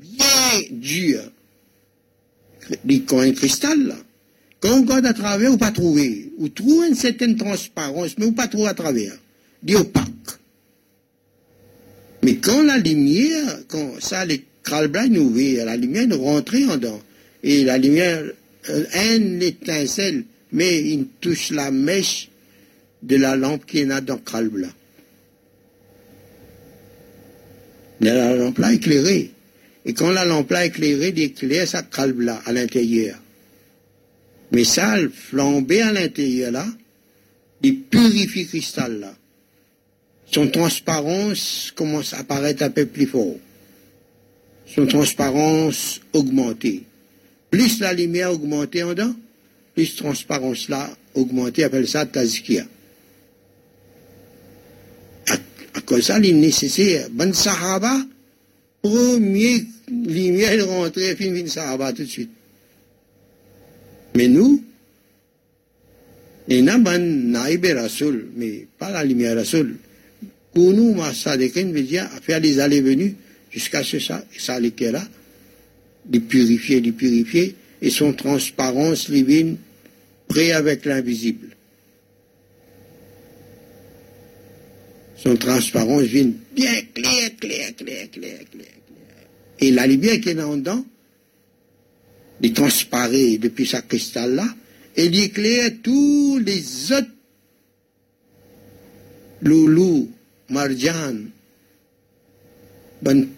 bien 0.00 0.60
dur. 0.70 1.20
Comme 3.06 3.20
un 3.20 3.32
cristal. 3.32 3.94
Quand 4.60 4.78
on 4.78 4.82
regarde 4.82 5.06
à 5.06 5.12
travers, 5.12 5.52
on 5.52 5.58
pas 5.58 5.70
trouver. 5.70 6.32
On 6.38 6.48
trouve 6.48 6.86
une 6.86 6.94
certaine 6.94 7.36
transparence, 7.36 8.16
mais 8.18 8.26
on 8.26 8.32
pas 8.32 8.48
trouver 8.48 8.68
à 8.68 8.74
travers. 8.74 9.12
Il 9.62 9.72
est 9.74 9.76
opaque. 9.76 10.10
Mais 12.22 12.36
quand 12.36 12.62
la 12.62 12.78
lumière, 12.78 13.58
quand 13.68 14.00
ça, 14.00 14.24
les 14.24 14.42
crâles 14.62 14.90
nous 15.10 15.22
ouvert, 15.22 15.66
la 15.66 15.76
lumière 15.76 16.08
nous 16.08 16.22
rentre 16.22 16.54
en 16.54 16.76
dedans. 16.76 17.00
Et 17.42 17.64
la 17.64 17.76
lumière, 17.76 18.24
euh, 18.70 18.84
un 18.94 19.40
étincelle, 19.40 20.24
mais 20.52 20.80
il 20.80 21.08
touche 21.20 21.50
la 21.50 21.70
mèche 21.70 22.30
de 23.02 23.16
la 23.16 23.36
lampe 23.36 23.66
qui 23.66 23.80
est 23.80 23.84
là 23.84 24.00
dans 24.00 24.18
le 24.40 24.60
là. 24.60 24.68
La 28.00 28.34
lampe 28.34 28.58
là 28.58 28.72
éclairée. 28.72 29.33
Et 29.84 29.92
quand 29.92 30.10
la 30.10 30.24
lampe 30.24 30.50
là 30.50 30.64
éclairée, 30.64 31.12
il 31.14 31.22
éclaire 31.22 31.68
sa 31.68 31.82
calme 31.82 32.22
là 32.22 32.40
à 32.46 32.52
l'intérieur. 32.52 33.18
Mais 34.52 34.64
ça, 34.64 34.96
le 34.96 35.10
flambé 35.10 35.82
à 35.82 35.92
l'intérieur 35.92 36.52
là, 36.52 36.66
il 37.62 37.80
purifie 37.80 38.42
le 38.42 38.48
cristal 38.48 39.00
là. 39.00 39.14
Son 40.30 40.48
transparence 40.48 41.72
commence 41.74 42.14
à 42.14 42.18
apparaître 42.18 42.62
un 42.62 42.70
peu 42.70 42.86
plus 42.86 43.06
fort. 43.06 43.36
Son 44.66 44.86
transparence 44.86 46.00
augmentée. 46.12 46.82
Plus 47.50 47.80
la 47.80 47.92
lumière 47.92 48.32
augmentée 48.32 48.82
en 48.82 48.88
dedans, 48.90 49.14
plus 49.74 49.94
transparence 49.96 50.68
là 50.68 50.90
augmentée, 51.14 51.64
appelle 51.64 51.86
ça 51.86 52.06
tazkia. 52.06 52.66
À, 55.28 55.34
à 55.74 55.80
cause 55.82 56.06
ça, 56.06 56.18
il 56.18 56.26
est 56.26 56.32
nécessaire. 56.32 57.08
Bon 57.10 57.32
sahaba, 57.32 57.98
premier 58.84 59.64
lumière, 59.88 60.52
il 60.52 60.62
rentrait, 60.62 61.16
fin, 61.16 61.34
fin, 61.34 61.46
sahaba 61.46 61.92
tout 61.94 62.02
de 62.02 62.08
suite. 62.08 62.30
Mais 64.14 64.28
nous, 64.28 64.62
un 66.50 66.98
naïbe 66.98 67.64
rasoul, 67.64 68.28
mais 68.36 68.66
pas 68.78 68.90
la 68.90 69.02
lumière 69.02 69.36
rasoul. 69.36 69.76
Pour 70.52 70.72
nous, 70.72 70.96
ça 71.14 71.36
veut 71.36 71.82
dire 71.82 72.08
faire 72.22 72.40
les 72.40 72.60
allées-venues 72.60 73.14
jusqu'à 73.50 73.82
ce 73.82 73.98
ça, 73.98 74.22
ça 74.38 74.60
là, 74.60 75.02
de 76.04 76.18
purifier, 76.18 76.82
de 76.82 76.90
purifier, 76.90 77.54
et 77.80 77.88
son 77.90 78.12
transparence 78.12 79.10
divine 79.10 79.56
près 80.28 80.52
avec 80.52 80.84
l'invisible. 80.84 81.53
Son 85.24 85.36
transparence 85.36 86.02
vient 86.02 86.30
bien 86.54 86.82
clair, 86.94 87.30
clair, 87.40 87.74
clair, 87.74 88.10
clair, 88.10 88.38
clair, 88.50 88.66
Et 89.58 89.70
la 89.70 89.86
lumière 89.86 90.20
qui 90.20 90.28
est 90.28 90.40
en 90.40 90.56
dedans, 90.56 90.84
il 92.42 92.52
transparaît 92.52 93.38
depuis 93.38 93.66
sa 93.66 93.80
cristal-là, 93.80 94.46
et 94.96 95.06
il 95.06 95.18
éclaire 95.18 95.70
tous 95.82 96.38
les 96.44 96.92
autres. 96.92 97.08
Loulous, 99.40 100.10
marjan, 100.50 101.16
bonne 103.00 103.28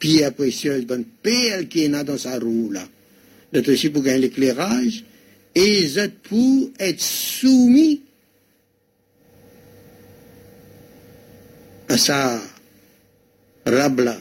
pierre 0.00 0.32
précieuse, 0.32 0.84
bonne 0.84 1.04
perle 1.22 1.68
qui 1.68 1.84
est 1.84 1.88
là 1.88 2.02
dans 2.02 2.18
sa 2.18 2.38
roue 2.38 2.70
là. 2.72 2.86
D'être 3.52 3.72
aussi 3.72 3.90
pour 3.90 4.02
gagner 4.02 4.22
l'éclairage, 4.22 5.04
et 5.54 5.64
les 5.64 5.98
autres 5.98 6.18
pour 6.24 6.70
être 6.80 7.00
soumis 7.00 8.02
sa 11.94 12.40
rabla, 13.64 14.18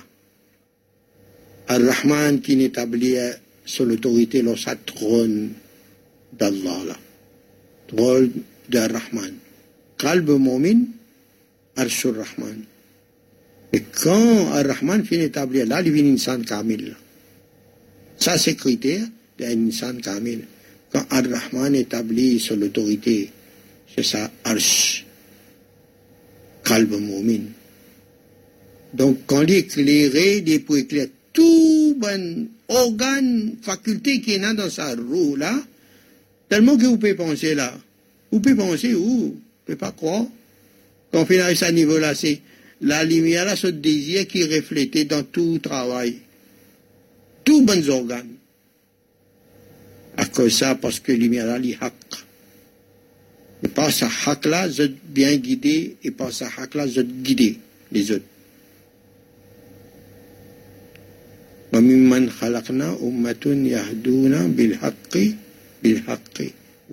à 1.68 1.78
Rahman 1.78 2.42
qui 2.42 2.56
n'établit 2.56 3.18
sur 3.66 3.86
l'autorité 3.86 4.44
sa 4.56 4.76
trône 4.76 5.52
d'Allah. 6.34 6.98
Trône 7.88 8.32
de 8.70 8.80
Rahman. 8.80 9.34
Qalb 9.98 10.30
mu'min, 10.30 10.86
Rahman. 11.78 12.66
Et 13.74 13.82
quand 13.82 14.54
Ar-Rahman 14.54 15.04
finit 15.04 15.24
d'établir 15.24 15.66
là, 15.66 15.82
il 15.82 15.92
vient 15.92 16.06
insan 16.06 16.42
kamil. 16.44 16.96
Ça, 18.18 18.38
c'est 18.38 18.56
critère 18.56 19.06
d'un 19.38 19.70
kamil. 20.02 20.46
Quand 20.92 21.06
Ar-Rahman 21.10 21.76
établit 21.76 22.40
sur 22.40 22.56
l'autorité, 22.56 23.30
c'est 23.94 24.04
ça, 24.04 24.32
arsh. 24.44 25.05
Qalb 26.66 26.92
mu'min. 26.92 27.44
Donc, 28.94 29.20
quand 29.28 29.44
il 29.44 29.52
est 29.52 30.44
il 30.46 30.64
peut 30.64 30.80
éclairer 30.80 31.12
tout 31.32 31.96
bon 31.98 32.48
organe, 32.68 33.56
faculté 33.62 34.22
qui 34.22 34.34
est 34.34 34.40
dans 34.40 34.70
sa 34.70 34.96
roue, 34.96 35.36
là, 35.36 35.54
tellement 36.50 36.78
que 36.78 36.86
vous 36.86 36.98
pouvez 36.98 37.14
penser 37.14 37.56
là. 37.56 37.74
Vous 38.32 38.40
pouvez 38.40 38.56
penser 38.56 38.94
où? 38.94 39.06
Vous 39.06 39.42
pouvez 39.66 39.76
pas 39.76 39.92
croire. 39.92 40.26
Quand 41.12 41.22
on 41.22 41.26
fait 41.26 41.40
à 41.40 41.54
ce 41.54 41.72
niveau-là, 41.72 42.16
c'est 42.16 42.42
la 42.82 43.04
lumière, 43.04 43.46
là, 43.46 43.56
ce 43.56 43.68
désir 43.68 44.28
qui 44.28 44.42
est 44.42 44.56
reflété 44.56 45.06
dans 45.06 45.24
tout 45.24 45.60
travail. 45.60 46.18
Tous 47.44 47.62
bons 47.62 47.90
organes. 47.90 48.34
À 50.18 50.26
cause 50.26 50.58
ça, 50.58 50.76
parce 50.76 51.00
que 51.00 51.12
lumière, 51.12 51.46
là, 51.46 51.60
est 51.60 51.78
haq. 51.80 51.94
Et 53.63 53.69
par 53.69 53.93
sa 53.93 54.09
haq 54.27 54.47
là, 54.47 54.67
vous 54.67 54.81
êtes 54.81 54.97
bien 55.05 55.37
guidé, 55.37 55.97
et 56.03 56.11
par 56.11 56.33
sa 56.33 56.47
haq 56.47 56.75
là, 56.75 56.87
vous 56.87 56.99
êtes 56.99 57.23
guidé, 57.23 57.59
les 57.93 58.11
autres. 58.11 58.25
وممن 61.73 62.31
خلقنا 62.31 62.99
أمة 63.03 63.47
يهدون 63.47 64.53
بالحق 64.53 65.15
بالحق 65.83 66.39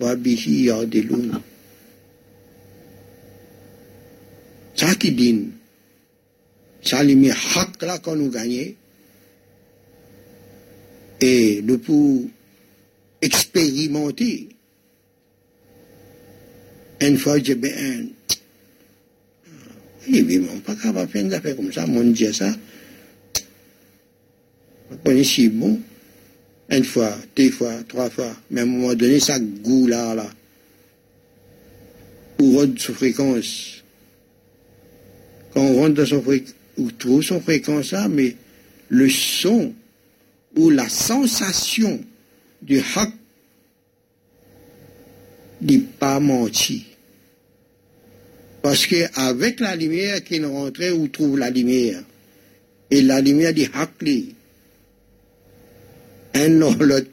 وبه 0.00 0.44
يعدلون 0.66 1.42
Ça 4.76 4.94
qui 4.94 5.10
dit, 5.10 5.48
ça 6.82 7.02
les 7.02 7.30
haq 7.32 7.82
là 7.82 7.98
qu'on 7.98 8.14
nous 8.14 8.30
gagne, 8.30 8.74
et 11.20 11.60
nous 11.62 11.78
pouvons 11.78 12.30
expérimenter. 13.20 14.48
de 16.99 17.17
faire 17.17 17.39
des 21.23 21.33
affaires 21.33 21.55
comme 21.55 21.71
ça, 21.71 21.87
mon 21.87 22.03
Dieu, 22.03 22.31
ça. 22.33 22.53
On 25.05 25.23
si 25.23 25.49
bon, 25.49 25.79
une 26.69 26.83
fois, 26.83 27.15
deux 27.35 27.51
fois, 27.51 27.73
trois 27.87 28.09
fois, 28.09 28.35
mais 28.51 28.61
à 28.61 28.63
un 28.63 28.67
moment 28.67 28.93
donné, 28.93 29.19
ça 29.19 29.39
goût 29.39 29.87
là, 29.87 30.13
là, 30.13 30.29
ou 32.39 32.57
rentre 32.57 32.81
sous 32.81 32.93
fréquence. 32.93 33.83
Quand 35.53 35.61
on 35.61 35.75
rentre 35.75 35.95
dans 35.95 36.05
son 36.05 36.21
fréquence, 36.21 36.55
ou 36.77 36.91
trouve 36.91 37.21
son 37.21 37.39
fréquence 37.39 37.91
là, 37.91 38.07
mais 38.07 38.35
le 38.89 39.09
son 39.09 39.73
ou 40.55 40.69
la 40.69 40.89
sensation 40.89 42.03
du 42.61 42.79
haq 42.95 43.09
n'est 45.61 45.79
pas 45.79 46.19
menti. 46.19 46.85
Parce 48.63 48.87
qu'avec 48.87 49.59
la 49.59 49.75
lumière 49.75 50.23
qui 50.23 50.39
nous 50.39 50.53
rentrait, 50.53 50.91
on 50.91 51.07
trouve 51.07 51.37
la 51.37 51.49
lumière? 51.49 52.01
Et 52.89 53.01
la 53.01 53.19
lumière 53.19 53.53
du 53.53 53.65
haq, 53.73 53.91
un 56.33 56.47
l'autre. 56.47 57.07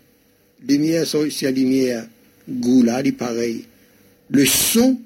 Lumière, 0.66 1.06
c'est 1.06 1.42
la 1.42 1.50
lumière. 1.50 2.06
Là, 2.46 3.00
est 3.00 3.12
pareil. 3.12 3.64
Le 4.28 4.46
son, 4.46 5.00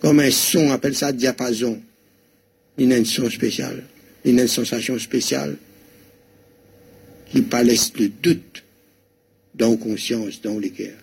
comme 0.00 0.20
un 0.20 0.30
son, 0.30 0.58
on 0.66 0.72
appelle 0.72 0.94
ça 0.94 1.12
diapason. 1.12 1.80
Il 2.76 2.92
a 2.92 2.98
une 2.98 3.06
son 3.06 3.30
spécial. 3.30 3.84
Il 4.24 4.38
a 4.38 4.42
une 4.42 4.48
sensation 4.48 4.98
spéciale 4.98 5.56
qui 7.30 7.40
pas 7.40 7.62
laisse 7.62 7.92
le 7.98 8.08
doute 8.08 8.64
dans 9.54 9.76
conscience, 9.76 10.42
dans 10.42 10.58
les 10.58 10.70
cœurs. 10.70 10.98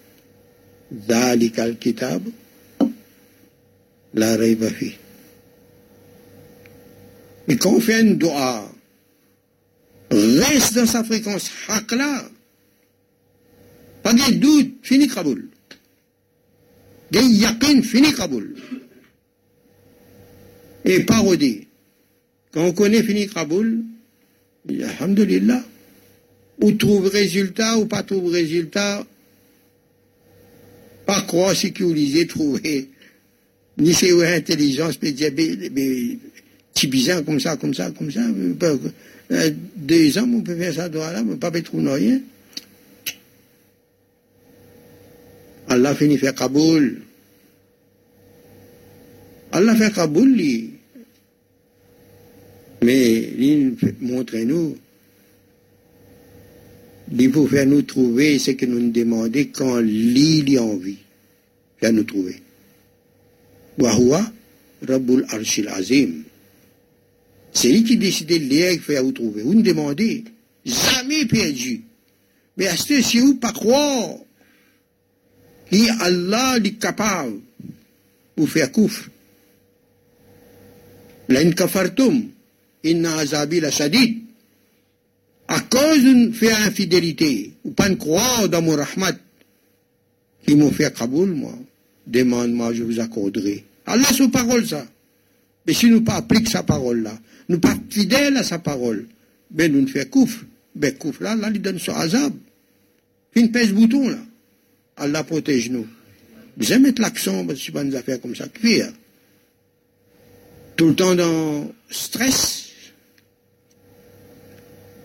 Dalikal 0.92 1.78
kitab, 1.78 2.22
la 4.16 4.36
rêve 4.38 4.74
Mais 7.48 7.58
quand 7.58 7.74
on 7.74 7.80
fait 7.80 7.96
un 7.96 8.14
doigt, 8.14 8.72
reste 10.10 10.76
dans 10.76 10.86
sa 10.86 11.04
fréquence 11.04 11.52
hakla. 11.68 12.30
Pas 14.02 14.14
de 14.14 14.34
doute, 14.36 14.76
fini 14.84 15.08
Kaboul. 15.08 15.50
Des 17.12 17.24
yakin, 17.24 17.82
fini 17.82 18.14
Kaboul. 18.14 18.56
Et 20.86 21.02
parodie. 21.02 21.68
Quand 22.52 22.66
on 22.66 22.72
connaît 22.72 23.04
fini 23.04 23.28
Kaboul, 23.28 23.84
alhamdulillah, 24.70 25.64
ou 26.62 26.72
trouve 26.72 27.08
résultat 27.08 27.78
ou 27.78 27.86
pas 27.86 28.04
trouve 28.04 28.32
résultat, 28.32 29.06
pas 31.06 31.22
croire 31.22 31.56
sécuriser, 31.56 32.28
trouver, 32.28 32.90
ni 33.77 33.93
c'est 33.93 34.11
intelligence, 34.35 34.97
mais 35.02 35.11
petit 36.73 36.88
bizarre 36.88 37.23
comme 37.23 37.39
ça, 37.39 37.57
comme 37.57 37.73
ça, 37.73 37.91
comme 37.91 38.11
ça, 38.11 38.22
euh, 39.31 39.52
deux 39.76 40.18
ans, 40.18 40.30
on 40.31 40.41
peut 40.41 40.56
faire 40.56 40.73
ça, 40.73 40.88
là, 40.88 41.23
mais 41.23 41.35
pas 41.35 41.52
trouver 41.61 41.91
rien. 41.91 42.22
Allah 45.68 45.95
finit 45.95 46.18
faire 46.18 46.35
Kaboul. 46.35 47.02
Allah 49.52 49.76
fait 49.76 49.93
Kaboul, 49.93 50.31
lui. 50.31 50.72
Mais 52.84 53.14
il 53.39 53.76
montre 54.02 54.38
nous, 54.38 54.77
il 57.18 57.31
faut 57.31 57.47
faire 57.47 57.65
nous 57.65 57.81
trouver 57.81 58.38
ce 58.38 58.52
que 58.52 58.65
nous 58.65 58.91
demandons 58.91 59.45
quand 59.53 59.80
l'île 59.80 60.57
a 60.57 60.61
envie. 60.61 60.97
Faire 61.80 61.93
nous 61.93 62.03
trouver. 62.03 62.35
Wahua 63.77 64.31
Rabbul 64.88 65.26
Arshil 65.30 65.68
Azim. 65.69 66.23
C'est 67.53 67.72
lui 67.72 67.84
qui 67.84 67.97
décide 67.97 68.27
de 68.27 68.35
lire 68.35 68.80
faire 68.81 69.03
vous 69.03 69.11
trouver. 69.11 69.41
Vous 69.43 69.53
ne 69.53 69.61
demandez 69.61 70.23
jamais 70.65 71.26
perdu. 71.26 71.84
Mais 72.57 72.65
est-ce 72.65 72.85
que 72.85 73.02
si 73.02 73.19
vous 73.19 73.35
pas 73.35 73.52
croire 73.52 74.15
que 75.72 76.03
Allah 76.03 76.57
est 76.64 76.80
capable 76.80 77.39
de 78.38 78.45
faire 78.45 78.72
coufre 78.72 79.10
L'in 81.27 81.52
kafartum, 81.52 82.30
inna 82.84 83.18
azabi 83.18 83.60
la 83.60 83.72
shadid. 83.72 84.22
À 85.47 85.60
cause 85.60 85.99
d'une 85.99 86.34
faire 86.34 86.60
infidélité, 86.65 87.53
ou 87.64 87.72
pas 87.72 87.93
croire 87.95 88.49
dans 88.49 88.61
mon 88.61 88.76
rahmat, 88.76 89.15
qui 90.45 90.56
m'ont 90.56 90.72
fait 90.72 90.93
Kaboul, 90.93 91.31
moi, 91.31 91.53
demande-moi, 92.07 92.73
je 92.73 92.84
vous 92.84 92.99
accorderai. 92.99 93.64
Allah, 93.86 94.07
c'est 94.11 94.30
parole, 94.30 94.65
ça. 94.68 94.86
Mais 95.65 95.73
si 95.73 95.88
nous 95.88 96.02
pas 96.02 96.15
appliquons 96.15 96.49
sa 96.49 96.64
parole-là, 96.64 97.18
nous 97.49 97.60
pas 97.60 97.76
fidèles 97.90 98.38
à 98.38 98.44
sa 98.44 98.60
parole, 98.60 99.07
ben 99.49 99.72
nous 99.72 99.82
ne 99.82 99.88
faisons 99.88 100.10
couf. 100.10 100.45
Ben 100.76 100.94
couf 100.95 101.19
là, 101.22 101.36
là, 101.36 101.49
il 101.53 101.61
donne 101.61 101.80
son 101.80 101.94
azab. 101.94 102.34
Une 103.36 103.52
pèse 103.52 103.73
bouton 103.73 104.10
là. 104.10 104.19
Allah 104.98 105.23
protège 105.23 105.69
nous. 105.69 105.88
J'aime 106.57 106.84
mettre 106.84 107.02
l'accent 107.02 107.45
sur 107.56 107.84
des 107.84 107.95
affaires 107.95 108.22
comme 108.22 108.36
ça. 108.36 108.48
Pire. 108.48 108.91
Tout 110.76 110.88
le 110.88 110.95
temps 110.95 111.15
dans 111.15 111.73
stress. 111.90 112.69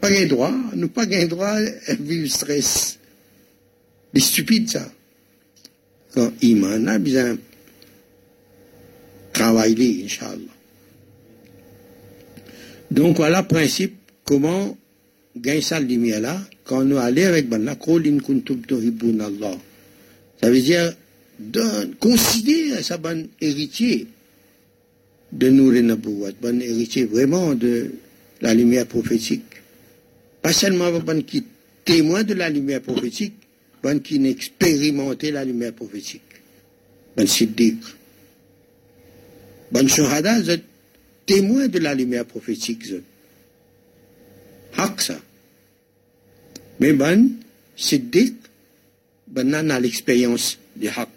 Pas 0.01 0.11
gain 0.11 0.27
droit. 0.27 0.53
Nous 0.75 0.89
pas 0.89 1.07
gain 1.07 1.27
droit 1.27 1.57
à 1.87 1.95
vivre 1.95 2.29
stress. 2.29 2.99
C'est 4.15 4.21
stupide 4.21 4.71
ça. 4.71 4.91
Quand 6.15 6.33
Iman 6.43 6.89
a 6.89 6.99
besoin 6.99 7.37
travailler, 9.33 10.05
Inch'Allah. 10.05 10.57
Donc 12.91 13.17
voilà 13.17 13.43
le 13.43 13.47
principe, 13.47 13.95
comment 14.25 14.77
gagner 15.37 15.61
cette 15.61 15.89
lumière-là, 15.89 16.41
quand 16.65 16.85
nous 16.85 16.99
allons 16.99 17.23
avec 17.27 17.47
Allah, 17.53 17.77
Allah. 19.21 19.57
Ça 20.41 20.51
veut 20.51 20.61
dire, 20.61 20.93
donne, 21.39 21.95
considère 21.97 22.85
ça 22.85 22.99
bon 22.99 23.29
héritier 23.41 24.09
de 25.33 25.49
nous 25.49 25.71
Nabouat, 25.71 26.33
bon 26.41 26.61
héritier 26.61 27.05
vraiment 27.05 27.55
de 27.55 27.93
la 28.41 28.55
lumière 28.55 28.87
prophétique. 28.87 29.45
Pas 30.43 30.53
seulement 30.53 30.91
bon 30.91 31.23
qui 31.23 31.45
témoin 31.85 32.25
de 32.25 32.35
la 32.35 32.51
lumière 32.51 32.81
prophétique, 32.83 33.35
bon 33.83 34.01
qui 34.01 34.25
expérimenté 34.27 35.31
la 35.31 35.45
lumière 35.45 35.73
prophétique. 35.73 36.23
Bon 37.17 37.27
siddiq. 37.27 37.79
Bon 39.73 39.87
shahada, 39.89 40.41
témoin 41.27 41.69
de 41.69 41.79
la 41.79 41.95
lumière 41.95 42.25
prophétique. 42.25 42.85
Hak 44.77 45.01
ça. 45.01 45.21
Mais 46.81 46.93
ben, 46.95 47.29
Siddiq, 47.77 48.35
ben 49.27 49.55
a 49.55 49.81
l'expérience 49.81 50.59
du 50.77 50.89
haq. 50.89 51.09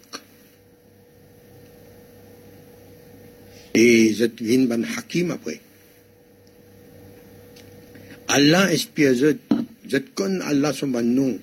Et 3.73 4.13
je 4.13 4.25
vin 4.25 4.65
ben 4.65 4.85
hakim 4.97 5.31
après. 5.31 5.59
Allah 8.27 8.67
inspire 8.71 9.15
je, 9.15 9.35
je 9.87 9.97
connais 9.97 10.43
Allah 10.43 10.73
son 10.73 10.87
ben 10.87 11.01
nom. 11.01 11.39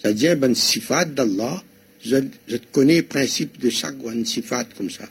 C'est-à-dire 0.00 0.36
ben 0.36 0.54
sifat 0.54 1.04
d'Allah, 1.04 1.62
je, 2.02 2.16
connais 2.72 2.98
le 2.98 3.02
principe 3.02 3.60
de 3.60 3.68
chaque 3.68 3.96
sifat 4.24 4.64
comme 4.76 4.90
ça. 4.90 5.04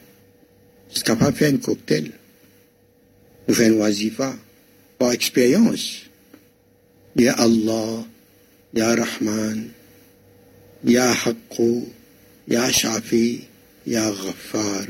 Je 0.89 0.95
suis 0.95 1.03
capable 1.03 1.33
de 1.33 1.37
faire 1.37 1.53
un 1.53 1.57
cocktail. 1.57 2.11
Nous 3.47 3.53
faisons 3.53 3.73
une 3.73 3.79
wazifa 3.79 4.35
par 4.97 5.11
expérience. 5.11 6.05
Ya 7.15 7.33
Allah, 7.33 8.05
Ya 8.73 8.95
Rahman, 8.95 9.69
Ya 10.83 11.11
Haqqu, 11.11 11.83
Ya 12.47 12.71
Shafi, 12.71 13.41
Ya 13.85 14.09
Ghaffar. 14.09 14.85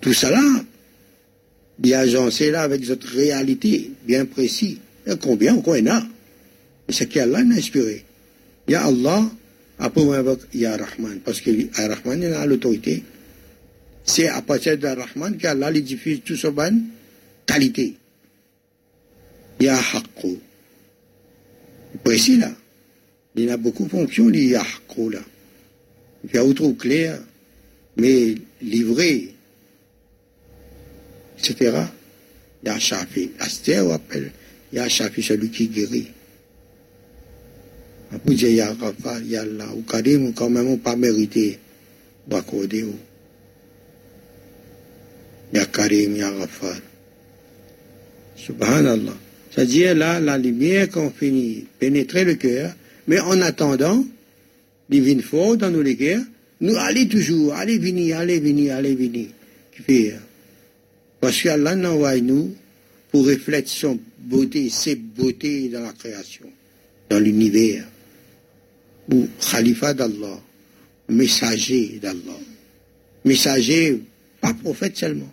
Tout 0.00 0.14
cela, 0.14 0.40
bien 1.78 2.00
agencé 2.00 2.50
là 2.50 2.62
avec 2.62 2.84
cette 2.84 3.04
réalité 3.04 3.92
bien 4.04 4.24
précise. 4.24 4.78
Et 5.06 5.16
combien 5.20 5.54
on 5.54 5.62
connaît 5.62 5.90
C'est 6.88 7.06
qu'Allah 7.06 7.38
a 7.38 7.42
inspiré. 7.42 8.04
Ya 8.68 8.84
Allah, 8.84 9.30
invoque 9.78 10.46
Ya 10.54 10.76
Rahman, 10.76 11.20
parce 11.24 11.40
que 11.40 11.50
Ya 11.50 11.88
Rahman 11.88 12.22
il 12.22 12.32
a 12.32 12.46
l'autorité 12.46 13.02
c'est 14.04 14.28
à 14.28 14.42
partir 14.42 14.76
de 14.78 14.86
Rahman 14.86 15.36
qu'Allah 15.36 15.70
lui 15.70 15.82
diffuse 15.82 16.22
tout 16.24 16.36
ce 16.36 16.48
bonne 16.48 16.86
qualité. 17.46 17.94
Ya 19.60 19.78
haqqu. 19.78 20.38
Précis 22.02 22.38
là. 22.38 22.52
Il 23.34 23.48
a 23.48 23.56
beaucoup 23.56 23.84
de 23.84 23.90
fonctions, 23.90 24.28
il 24.28 24.48
y 24.48 24.54
a 24.54 24.60
haqqu 24.60 25.10
là. 25.10 25.20
Il 26.24 26.34
y 26.34 26.38
a 26.38 26.44
autre 26.44 26.70
clair, 26.72 27.18
mais 27.96 28.34
livré, 28.60 29.34
etc. 31.38 31.86
Il 32.62 32.68
y 32.68 32.70
a 32.70 32.78
Shafi. 32.78 33.30
Astère 33.38 33.90
appelle, 33.90 34.32
il 34.72 34.76
y 34.76 34.78
a 34.78 34.88
Shafi, 34.88 35.22
celui 35.22 35.50
qui 35.50 35.68
guérit. 35.68 36.08
Après, 38.14 38.34
il 38.34 38.54
y 38.54 38.60
a 38.60 38.74
Rafa, 38.74 39.18
il 39.20 39.30
y 39.30 39.36
a 39.36 39.42
Allah. 39.42 39.68
Ou 39.74 39.82
Karim, 39.82 40.32
quand 40.34 40.50
même, 40.50 40.78
pas 40.78 40.96
mérité 40.96 41.58
d'accorder. 42.26 42.86
Ya 45.52 45.66
Karim, 45.66 46.16
Ya 46.16 46.30
Ghaffar. 46.30 46.76
Subhanallah. 48.36 49.16
C'est-à-dire 49.50 49.94
là, 49.94 50.18
la 50.18 50.38
lumière 50.38 50.90
qu'on 50.90 51.10
finit 51.10 51.66
pénétrer 51.78 52.24
le 52.24 52.34
cœur, 52.34 52.74
mais 53.06 53.20
en 53.20 53.40
attendant, 53.42 54.04
divine 54.88 55.20
fort 55.22 55.56
dans 55.56 55.70
nos 55.70 55.82
guerres, 55.82 56.22
nous 56.60 56.74
allons 56.76 57.06
toujours, 57.06 57.54
allez 57.54 57.78
venir, 57.78 58.18
allez 58.18 58.40
venir, 58.40 58.76
allez 58.76 58.94
venir. 58.94 59.28
Parce 61.20 61.42
qu'Allah 61.42 61.74
nous 61.74 61.88
envoie 61.88 62.16
nous 62.18 62.54
pour 63.10 63.26
refléter 63.26 63.68
son 63.68 63.98
beauté, 64.18 64.70
ses 64.70 64.94
beautés 64.94 65.68
dans 65.68 65.80
la 65.80 65.92
création, 65.92 66.46
dans 67.10 67.18
l'univers. 67.18 67.84
Ou 69.12 69.28
Khalifa 69.38 69.94
d'Allah, 69.94 70.40
messager 71.08 71.98
d'Allah. 72.00 72.40
Messager, 73.24 74.02
pas 74.40 74.54
prophète 74.54 74.96
seulement 74.96 75.32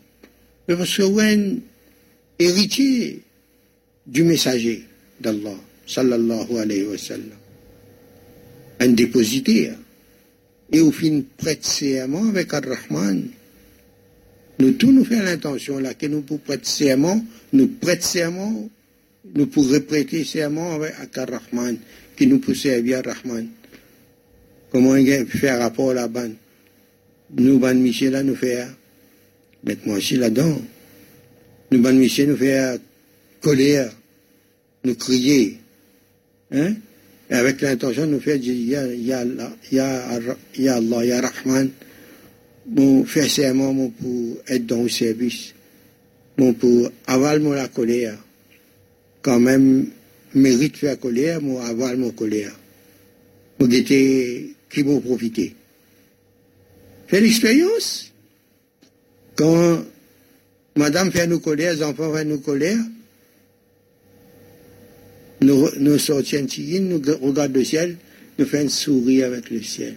mais 0.69 0.75
parce 0.75 0.97
que 0.97 1.19
un 1.19 1.57
héritier 2.37 3.23
du 4.05 4.23
messager 4.23 4.83
d'Allah, 5.19 5.57
sallallahu 5.87 6.57
alayhi 6.59 6.83
wa 6.83 6.95
sallam, 6.95 7.39
un 8.79 8.87
dépositaire, 8.89 9.75
et 10.71 10.79
au 10.79 10.91
fin 10.91 11.23
prête 11.37 11.65
serment 11.65 12.29
avec 12.29 12.53
Ar-Rahman. 12.53 13.29
Nous 14.59 14.71
tous 14.73 14.91
nous 14.91 15.03
faisons 15.03 15.23
l'intention 15.23 15.79
là 15.79 15.95
que 15.95 16.05
nous 16.05 16.21
pour 16.21 16.39
prêter 16.39 16.65
serment, 16.65 17.19
nous 17.51 17.67
prêter 17.67 18.03
serment, 18.03 18.69
nous 19.33 19.47
pourrions 19.47 19.81
prêter 19.81 20.23
serment 20.23 20.75
avec 20.75 21.17
Ar-Rahman, 21.17 21.77
qui 22.15 22.27
nous 22.27 22.37
peut 22.37 22.53
servir 22.53 22.99
Ar-Rahman. 22.99 23.47
Comment 24.71 24.91
on 24.91 25.25
faire 25.25 25.59
rapport 25.59 25.93
là-bas? 25.93 26.27
Nous, 27.37 27.59
Ban 27.59 27.75
Michel, 27.75 28.11
là, 28.11 28.23
nous 28.23 28.35
faire 28.35 28.67
Mettez-moi 29.63 29.97
aussi 29.97 30.15
là-dedans. 30.15 30.61
Nous, 31.71 31.81
ban 31.81 31.93
Michel, 31.93 32.29
nous 32.29 32.37
faire 32.37 32.77
colère, 33.41 33.91
nous 34.83 34.95
crier. 34.95 35.57
Hein? 36.51 36.73
Et 37.29 37.33
avec 37.33 37.61
l'intention 37.61 38.07
de 38.07 38.11
nous 38.11 38.19
faire 38.19 38.39
dire, 38.39 38.55
ya, 38.55 39.19
Allah, 39.19 39.51
ya, 39.71 40.75
Allah, 40.75 41.05
ya 41.05 41.21
Rahman, 41.21 41.69
mon 42.67 43.03
faire 43.05 43.29
serment, 43.29 43.73
pour 43.89 44.37
être 44.47 44.65
dans 44.65 44.83
le 44.83 44.89
service, 44.89 45.53
mon 46.37 46.53
pour 46.53 46.89
avaler 47.05 47.43
mon 47.43 47.51
la 47.51 47.67
colère. 47.67 48.17
Quand 49.21 49.39
même, 49.39 49.87
mérite 50.33 50.77
faire 50.77 50.99
colère, 50.99 51.41
mon 51.41 51.59
avale 51.59 51.97
mon 51.97 52.11
colère. 52.11 52.57
Mon 53.59 53.67
guetter 53.67 54.55
qui 54.69 54.83
m'ont 54.83 54.99
profité. 55.01 55.55
Fait 57.07 57.21
l'expérience. 57.21 58.11
Quand 59.35 59.83
madame 60.75 61.11
fait 61.11 61.27
nous 61.27 61.39
colère, 61.39 61.73
les 61.73 61.83
enfants 61.83 62.13
font 62.13 62.25
nous 62.25 62.39
colère, 62.39 62.77
nous, 65.41 65.69
nous 65.79 65.97
sortions 65.97 66.45
nous 66.81 67.01
regardons 67.21 67.53
le 67.53 67.63
ciel, 67.63 67.97
nous 68.37 68.45
faisons 68.45 68.65
un 68.65 68.69
sourire 68.69 69.27
avec 69.27 69.49
le 69.49 69.61
ciel. 69.61 69.95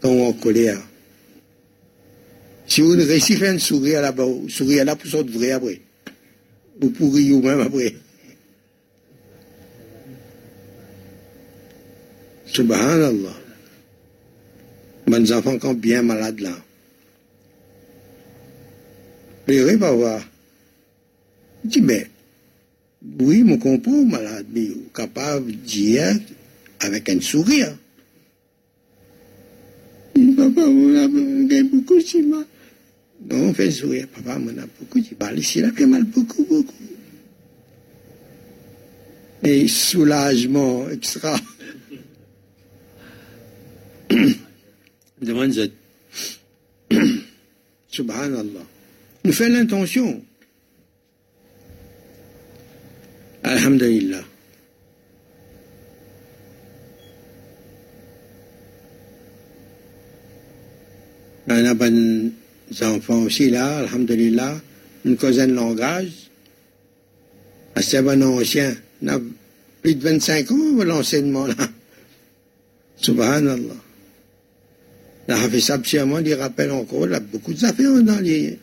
Quand 0.00 0.10
on 0.10 0.18
est 0.18 0.26
en 0.26 0.32
colère. 0.34 0.80
Si 2.66 2.82
vous 2.82 2.90
réussissez 2.90 3.36
à 3.36 3.38
faire 3.38 3.54
un 3.54 3.58
sourire 3.58 4.02
là-bas, 4.02 4.26
sourire 4.48 4.84
là 4.84 4.94
pour 4.94 5.10
sortir 5.10 5.32
vrai 5.32 5.52
après. 5.52 5.80
Vous 6.80 6.90
pourriez 6.90 7.30
vous-même 7.30 7.60
après. 7.60 7.94
Subhanallah. 12.46 13.37
Mes 15.08 15.32
enfants 15.32 15.58
sont 15.60 15.74
bien 15.74 16.02
malades 16.02 16.40
là. 16.40 16.54
Mais 19.46 19.62
oui, 19.62 19.76
papa. 19.78 20.20
Je 21.64 21.70
dis, 21.70 21.80
mais, 21.80 22.06
oui, 23.18 23.42
mon 23.42 23.56
comprend, 23.56 24.04
malade, 24.04 24.46
mais 24.52 24.68
capable 24.94 25.46
de 25.46 25.56
dire 25.56 26.14
avec 26.80 27.08
un 27.08 27.20
sourire. 27.20 27.74
Papa, 30.36 30.60
on 30.66 30.94
a 30.94 31.08
beaucoup 31.08 31.98
de 31.98 32.28
mal. 32.28 32.44
Non, 33.30 33.48
on 33.48 33.54
fait 33.54 33.70
sourire. 33.70 34.06
Papa, 34.08 34.38
on 34.38 34.48
a 34.58 34.66
beaucoup 34.78 35.00
de 35.00 35.06
mal. 35.18 35.38
Ici, 35.38 35.60
là, 35.62 35.70
mal 35.86 36.04
beaucoup, 36.04 36.44
beaucoup. 36.44 36.74
Et 39.42 39.66
soulagement 39.68 40.90
extra. 40.90 41.34
Subhanallah. 47.88 48.64
Nous 49.24 49.32
faisons 49.32 49.52
l'intention. 49.52 50.22
Alhamdulillah. 53.42 54.22
On 61.50 61.64
a 61.64 61.74
des 61.74 62.32
enfants 62.82 63.22
aussi 63.22 63.50
là, 63.50 63.78
Alhamdulillah. 63.78 64.60
Une 65.04 65.16
cousin 65.16 65.46
de 65.46 65.54
langage. 65.54 66.28
C'est 67.80 68.02
bon 68.02 68.22
ancien. 68.22 68.74
On 69.02 69.08
a 69.08 69.18
plus 69.82 69.94
de 69.94 70.02
25 70.02 70.50
ans 70.50 70.84
l'enseignement 70.84 71.46
là. 71.46 71.54
Subhanallah. 72.96 73.87
La 75.28 75.42
Hafiz 75.42 75.70
Absiaman, 75.70 76.24
il 76.24 76.34
rappelle 76.34 76.70
encore, 76.70 77.06
il 77.06 77.12
a 77.12 77.20
beaucoup 77.20 77.52
d'affaires 77.52 78.02
dans 78.02 78.18
les. 78.18 78.58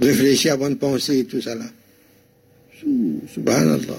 Réfléchir 0.00 0.54
avant 0.54 0.70
de 0.70 0.76
penser, 0.76 1.24
tout 1.24 1.42
ça 1.42 1.56
là. 1.56 1.66
Subhanallah. 3.34 3.98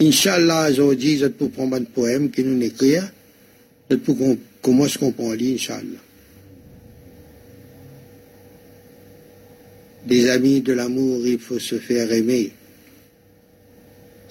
Inch'Allah, 0.00 0.70
aujourd'hui, 0.70 1.18
je 1.18 1.26
peux 1.26 1.48
prendre 1.48 1.76
un 1.76 1.84
poème 1.84 2.30
qui 2.30 2.42
nous 2.42 2.60
écrit. 2.60 2.96
Je 3.88 3.96
peux 3.96 4.14
commencer 4.60 4.96
à 4.96 4.98
comprendre, 4.98 5.40
Inch'Allah. 5.40 6.00
Des 10.06 10.28
amis 10.30 10.62
de 10.62 10.72
l'amour, 10.72 11.26
il 11.26 11.38
faut 11.38 11.60
se 11.60 11.78
faire 11.78 12.10
aimer. 12.12 12.50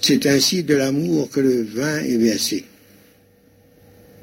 C'est 0.00 0.26
ainsi 0.26 0.64
de 0.64 0.74
l'amour 0.74 1.30
que 1.30 1.40
le 1.40 1.62
vin 1.62 2.00
est 2.00 2.16
versé. 2.18 2.64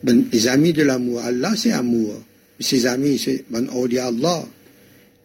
Ben, 0.04 0.26
les 0.32 0.48
amis 0.48 0.74
de 0.74 0.84
l'amour, 0.84 1.22
Allah 1.22 1.54
c'est 1.56 1.72
amour. 1.72 2.22
Ses 2.60 2.86
amis, 2.86 3.18
c'est 3.18 3.46
ben, 3.50 3.68
Allah. 3.68 4.46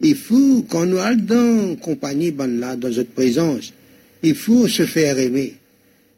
Il 0.01 0.15
faut 0.15 0.63
qu'on 0.63 0.85
nous 0.85 0.97
aille 0.97 1.17
dans 1.17 1.75
compagnie 1.77 2.31
ben, 2.31 2.59
dans 2.59 2.89
notre 2.89 3.11
présence. 3.11 3.71
Il 4.21 4.35
faut 4.35 4.67
se 4.67 4.85
faire 4.85 5.17
aimer. 5.17 5.55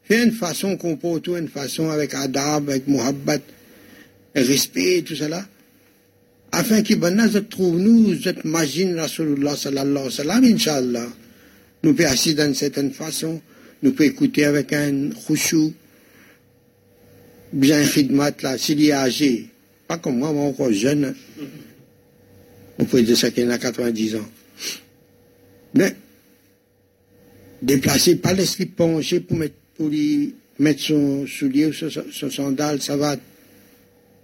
Faire 0.03 0.23
une 0.23 0.31
façon 0.31 0.77
qu'on 0.77 0.97
peut 0.97 1.19
tout, 1.19 1.35
une 1.35 1.47
façon 1.47 1.89
avec 1.89 2.13
adab, 2.13 2.69
avec 2.69 2.87
muhabbat, 2.87 3.41
respect, 4.35 5.03
tout 5.05 5.15
cela. 5.15 5.45
Afin 6.51 6.83
que 6.83 6.93
ben 6.93 7.15
là, 7.15 7.27
trouve 7.41 7.79
nous, 7.79 8.15
cette 8.21 8.45
machine 8.45 8.97
Rasulullah 8.97 9.57
sallallahu 9.57 9.89
alayhi 9.89 10.05
wa 10.05 10.11
sallam, 10.11 10.43
inshallah. 10.45 11.07
Nous 11.83 11.93
pouvons 11.93 12.07
assis 12.07 12.33
d'une 12.35 12.53
certaine 12.53 12.91
façon, 12.91 13.41
nous 13.83 13.91
pouvons 13.91 14.09
écouter 14.09 14.45
avec 14.45 14.71
un 14.73 15.09
khushu, 15.27 15.73
bien 17.55 17.83
khidmat 17.85 18.33
là, 18.43 18.57
s'il 18.57 18.83
est 18.85 18.91
âgé, 18.91 19.47
pas 19.87 19.97
comme 19.97 20.17
moi, 20.17 20.31
moi 20.33 20.43
encore 20.43 20.71
jeune, 20.71 21.15
on 22.77 22.85
peut 22.85 23.01
dire 23.01 23.17
ça 23.17 23.31
qu'il 23.31 23.49
a 23.49 23.57
90 23.57 24.15
ans. 24.17 24.29
Mais, 25.73 25.95
déplacer, 27.61 28.17
pas 28.17 28.33
laisser 28.33 28.65
pencher 28.65 29.21
pour 29.21 29.37
mettre, 29.37 29.55
pour 29.75 29.87
lui 29.87 30.35
mettre 30.59 30.81
son 30.81 31.25
soulier 31.25 31.67
ou 31.67 31.73
son, 31.73 32.29
sandal, 32.29 32.81
ça 32.81 32.97
va, 32.97 33.15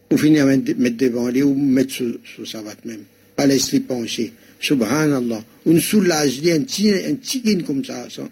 pour 0.10 0.20
finir 0.20 0.46
mettre 0.46 0.98
devant 0.98 1.30
lui 1.30 1.44
ou 1.44 1.56
mettre 1.56 1.94
son, 1.94 2.46
savate 2.46 2.84
même. 2.86 3.04
Pas 3.36 3.46
laisser 3.46 3.80
pencher. 3.80 4.34
Subhanallah. 4.60 5.44
On 5.66 5.80
soulage, 5.80 6.40
un 6.48 6.62
petit, 6.62 6.92
un 6.92 7.16
petit 7.16 7.64
comme 7.64 7.84
ça, 7.84 8.08
ça. 8.10 8.28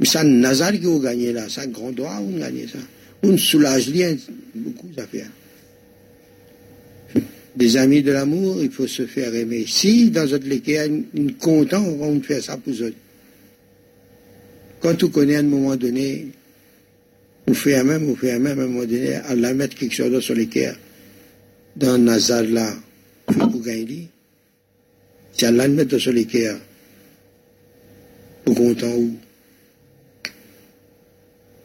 Mais 0.00 0.16
un 0.16 0.24
Nazar 0.24 0.72
qui 0.72 0.86
a 0.86 0.98
gagné 0.98 1.32
là, 1.32 1.46
un 1.56 1.66
grand 1.66 1.92
droit, 1.92 2.20
on 2.20 2.36
a 2.38 2.46
gagné 2.46 2.66
ça 2.66 2.78
on 3.22 3.36
soulage 3.36 3.88
rien, 3.88 4.16
beaucoup 4.54 4.88
d'affaires. 4.88 5.30
Des 7.54 7.76
amis 7.76 8.02
de 8.02 8.12
l'amour, 8.12 8.62
il 8.62 8.70
faut 8.70 8.86
se 8.86 9.06
faire 9.06 9.34
aimer. 9.34 9.64
Si 9.66 10.10
dans 10.10 10.26
notre 10.26 10.46
a 10.78 10.86
une 10.86 11.34
content, 11.34 11.82
on 11.82 12.14
va 12.14 12.20
faire 12.20 12.42
ça 12.42 12.56
pour 12.56 12.72
eux. 12.72 12.94
Quand 14.80 14.94
tu 14.96 15.08
connais 15.08 15.36
à 15.36 15.40
un 15.40 15.44
moment 15.44 15.76
donné, 15.76 16.28
on 17.46 17.54
fait 17.54 17.76
un 17.76 17.84
même, 17.84 18.08
on 18.08 18.16
fait 18.16 18.32
un 18.32 18.38
même, 18.38 18.58
à 18.58 18.62
un 18.62 18.66
moment 18.66 18.84
donné, 18.84 19.14
à 19.14 19.34
la 19.34 19.52
mettre 19.54 19.76
quelque 19.76 19.94
chose 19.94 20.18
sur 20.20 20.34
l'équerre, 20.34 20.76
dans 21.76 21.98
Nazar 21.98 22.42
là, 22.42 22.74
pour 23.26 23.62
gagner. 23.62 24.08
Si 25.32 25.44
Allah 25.44 25.68
le 25.68 25.74
met 25.74 25.98
sur 25.98 26.12
l'équerre, 26.12 26.56
pour 28.44 28.54
content 28.54 28.92
où 28.92 29.16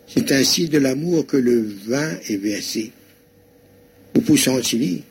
c'est 0.08 0.32
ainsi 0.32 0.70
de 0.70 0.78
l'amour 0.78 1.28
que 1.28 1.38
le 1.38 1.62
vin 1.62 2.18
est 2.30 2.38
versé. 2.38 2.92
Vous 4.16 4.22
pouvez 4.22 4.40
sentir. 4.40 5.02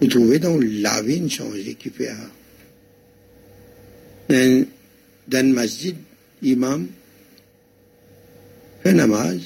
Vous 0.00 0.06
trouvez 0.06 0.38
dans 0.38 0.58
la 0.58 1.02
vie 1.02 1.18
une 1.18 1.30
changée 1.30 1.74
qui 1.74 1.90
fait 1.90 2.10
dans, 4.30 4.66
dans 5.28 5.52
masjid, 5.52 5.94
imam, 6.42 6.86
fait 8.82 8.94
namaz. 8.94 9.40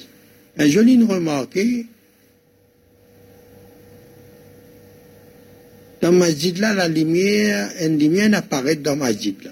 Un 0.57 0.69
joli 0.69 1.03
remarqué, 1.03 1.87
dans 6.01 6.13
masjid 6.13 6.57
là, 6.59 6.73
la 6.73 6.87
lumière, 6.87 7.73
une 7.81 7.99
lumière 7.99 8.33
apparaît 8.35 8.77
dans 8.77 8.95
masjid 8.95 9.35
là. 9.43 9.51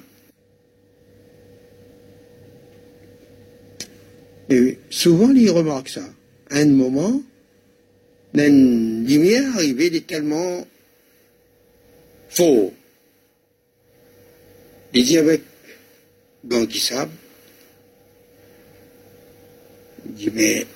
Et 4.52 4.78
souvent, 4.90 5.30
il 5.30 5.50
remarque 5.50 5.88
ça. 5.88 6.04
À 6.50 6.58
un 6.58 6.66
moment, 6.66 7.22
une 8.34 9.06
lumière 9.06 9.54
arrivée, 9.54 9.86
il 9.86 9.96
est 9.96 10.06
tellement 10.06 10.66
fort. 12.28 12.70
Il 14.92 15.04
dit 15.04 15.16
avec 15.16 15.40
qui 16.68 16.90
il 20.04 20.14
dit, 20.14 20.30
mais 20.34 20.66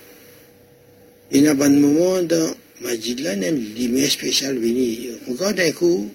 il 1.33 1.43
y 1.43 1.49
a 1.49 1.51
un 1.51 1.71
moment 1.71 2.23
dans 2.23 2.55
ma 2.81 2.97
dit 2.97 3.17
là, 3.17 3.35
une 3.35 3.75
lumière 3.75 4.11
spéciale 4.11 4.57
venue. 4.57 5.11
Regarde 5.29 5.61
un 5.61 5.73
coup, 5.73 6.11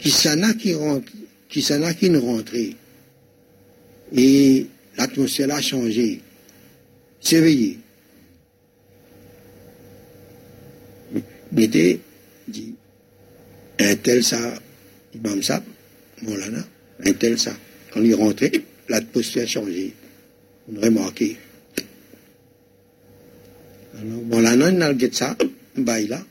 qui 0.00 0.10
s'en 0.10 0.42
a 0.42 0.52
qui 0.54 0.74
rentre, 0.74 1.12
qui 1.48 1.62
s'en 1.62 1.82
a 1.82 1.94
qui 1.94 2.10
ne 2.10 2.18
rentrait. 2.18 2.74
Et 4.16 4.66
l'atmosphère 4.96 5.54
a 5.54 5.60
changé. 5.60 6.20
S'éveiller. 7.20 7.78
Mettez, 11.52 12.00
dit, 12.46 12.74
un 13.80 13.96
tel 13.96 14.22
ça, 14.22 14.38
Imam 15.14 15.42
ça, 15.42 15.62
Molana, 16.22 16.64
un 17.04 17.12
tel 17.12 17.38
ça. 17.38 17.52
Quand 17.92 18.02
il 18.02 18.14
rentrait, 18.14 18.52
l'atmosphère 18.88 19.42
a 19.42 19.46
changé. 19.46 19.94
On 20.70 20.80
a 20.80 20.86
remarqué. 20.86 21.36
Alors, 23.98 24.22
Molana, 24.22 24.70
il 24.70 24.82
a 24.82 24.92
le 24.92 25.12
ça, 25.12 25.36
bail 25.76 26.06
là. 26.06 26.22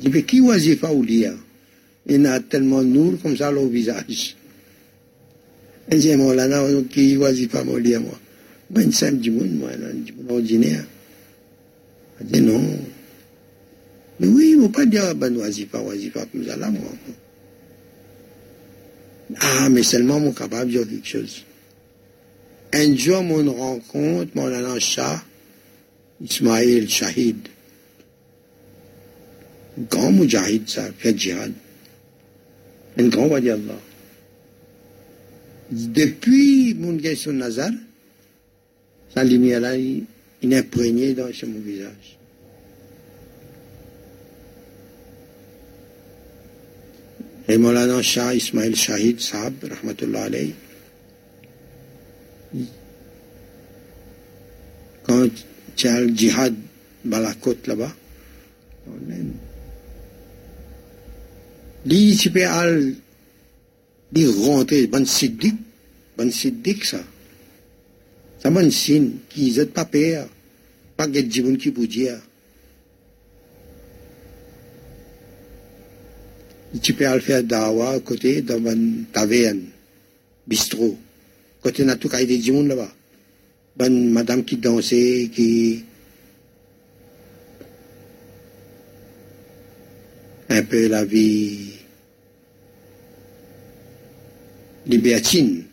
Il 0.00 0.04
dit, 0.04 0.08
mais 0.10 0.22
qui 0.24 0.40
wazifa 0.40 0.92
ou 0.92 1.04
lire 1.04 1.34
il 2.06 2.26
a 2.26 2.40
tellement 2.40 2.82
nour 2.82 3.14
comme 3.22 3.36
ça 3.36 3.52
au 3.52 3.68
visage. 3.68 4.36
Et 5.90 6.00
j'ai 6.00 6.16
mon 6.16 6.32
lana 6.32 6.62
qui 6.90 7.14
choisit 7.14 7.50
pas 7.50 7.64
mon 7.64 7.76
lien, 7.76 8.00
moi. 8.00 8.18
Ben, 8.70 8.90
simple 8.92 9.18
du 9.18 9.30
monde, 9.30 9.54
moi, 9.58 9.70
du 9.94 10.12
monde 10.12 10.30
ordinaire. 10.30 10.84
Je 12.20 12.24
dit 12.24 12.40
non. 12.40 12.62
Mais 14.20 14.28
oui, 14.28 14.50
il 14.50 14.56
ne 14.56 14.62
faut 14.62 14.68
pas 14.68 14.86
dire, 14.86 15.14
ben, 15.14 15.34
pas, 15.36 15.80
pas 15.80 16.26
comme 16.32 16.46
ça 16.46 16.56
là, 16.56 16.70
moi. 16.70 16.82
Ah, 19.40 19.68
mais 19.70 19.82
seulement 19.82 20.20
mon 20.20 20.32
capable 20.32 20.70
de 20.70 20.84
dire 20.84 20.88
quelque 20.88 21.06
chose. 21.06 21.44
Un 22.72 22.96
jour, 22.96 23.22
mon 23.22 23.52
rencontre, 23.52 24.30
mon 24.34 24.46
lana 24.46 24.78
Shah, 24.78 25.22
Ismail 26.22 26.88
Shahid. 26.88 27.48
Grand 29.90 30.12
mujahid, 30.12 30.68
ça, 30.68 30.84
fait 30.96 31.18
djihad 31.18 31.52
wali 32.96 33.50
Allah. 33.50 33.80
Depuis 35.70 36.74
mon 36.74 36.98
son 37.16 37.32
Nazar, 37.32 37.70
Sa 39.14 39.22
lumière-là, 39.24 39.76
il, 39.76 40.04
il 40.42 40.52
est 40.52 40.58
imprégné 40.58 41.14
dans 41.14 41.30
mon 41.46 41.60
visage. 41.60 42.18
Et 47.46 47.58
Molana 47.58 48.02
Shah 48.02 48.34
Ismail 48.34 48.74
Shahid 48.74 49.20
Saab, 49.20 49.54
rahmatullah 49.62 50.24
alayhi, 50.24 50.54
quand 55.02 55.28
tu 55.76 55.88
as 55.88 56.00
le 56.00 56.08
djihad 56.08 56.54
dans 57.04 57.20
la 57.20 57.34
côte 57.34 57.66
là-bas, 57.66 57.92
lui, 61.86 62.16
tu 62.16 62.30
peux 62.30 62.46
aller 62.46 62.96
rentrer, 64.46 64.86
ban 64.86 65.04
siddiq, 65.04 65.54
ban 66.16 66.30
siddiq 66.30 66.84
ça. 66.84 67.00
Ça 68.38 68.50
ban 68.50 68.68
qui 68.68 69.52
n'est 69.52 69.66
pas 69.66 69.84
payé, 69.84 70.22
pas 70.96 71.06
que 71.06 71.18
djibun 71.18 71.56
qui 71.56 71.70
peut 71.70 71.86
dire. 71.86 72.18
Tu 76.82 76.92
peux 76.94 77.06
aller 77.06 77.20
faire 77.20 77.42
dawa 77.42 78.00
côté 78.00 78.42
dans 78.42 78.58
une 78.58 79.04
taverne, 79.12 79.64
bistrot. 80.46 80.98
Côté 81.62 81.84
n'a 81.84 81.96
tout 81.96 82.08
cas 82.08 82.24
des 82.24 82.40
djibun 82.40 82.66
là-bas. 82.66 82.92
Bonne 83.76 84.10
madame 84.10 84.44
qui 84.44 84.56
dansait, 84.56 85.30
qui 85.32 85.84
un 90.48 90.62
peu 90.62 90.86
la 90.88 91.04
vie 91.04 91.73
libertine. 94.86 95.64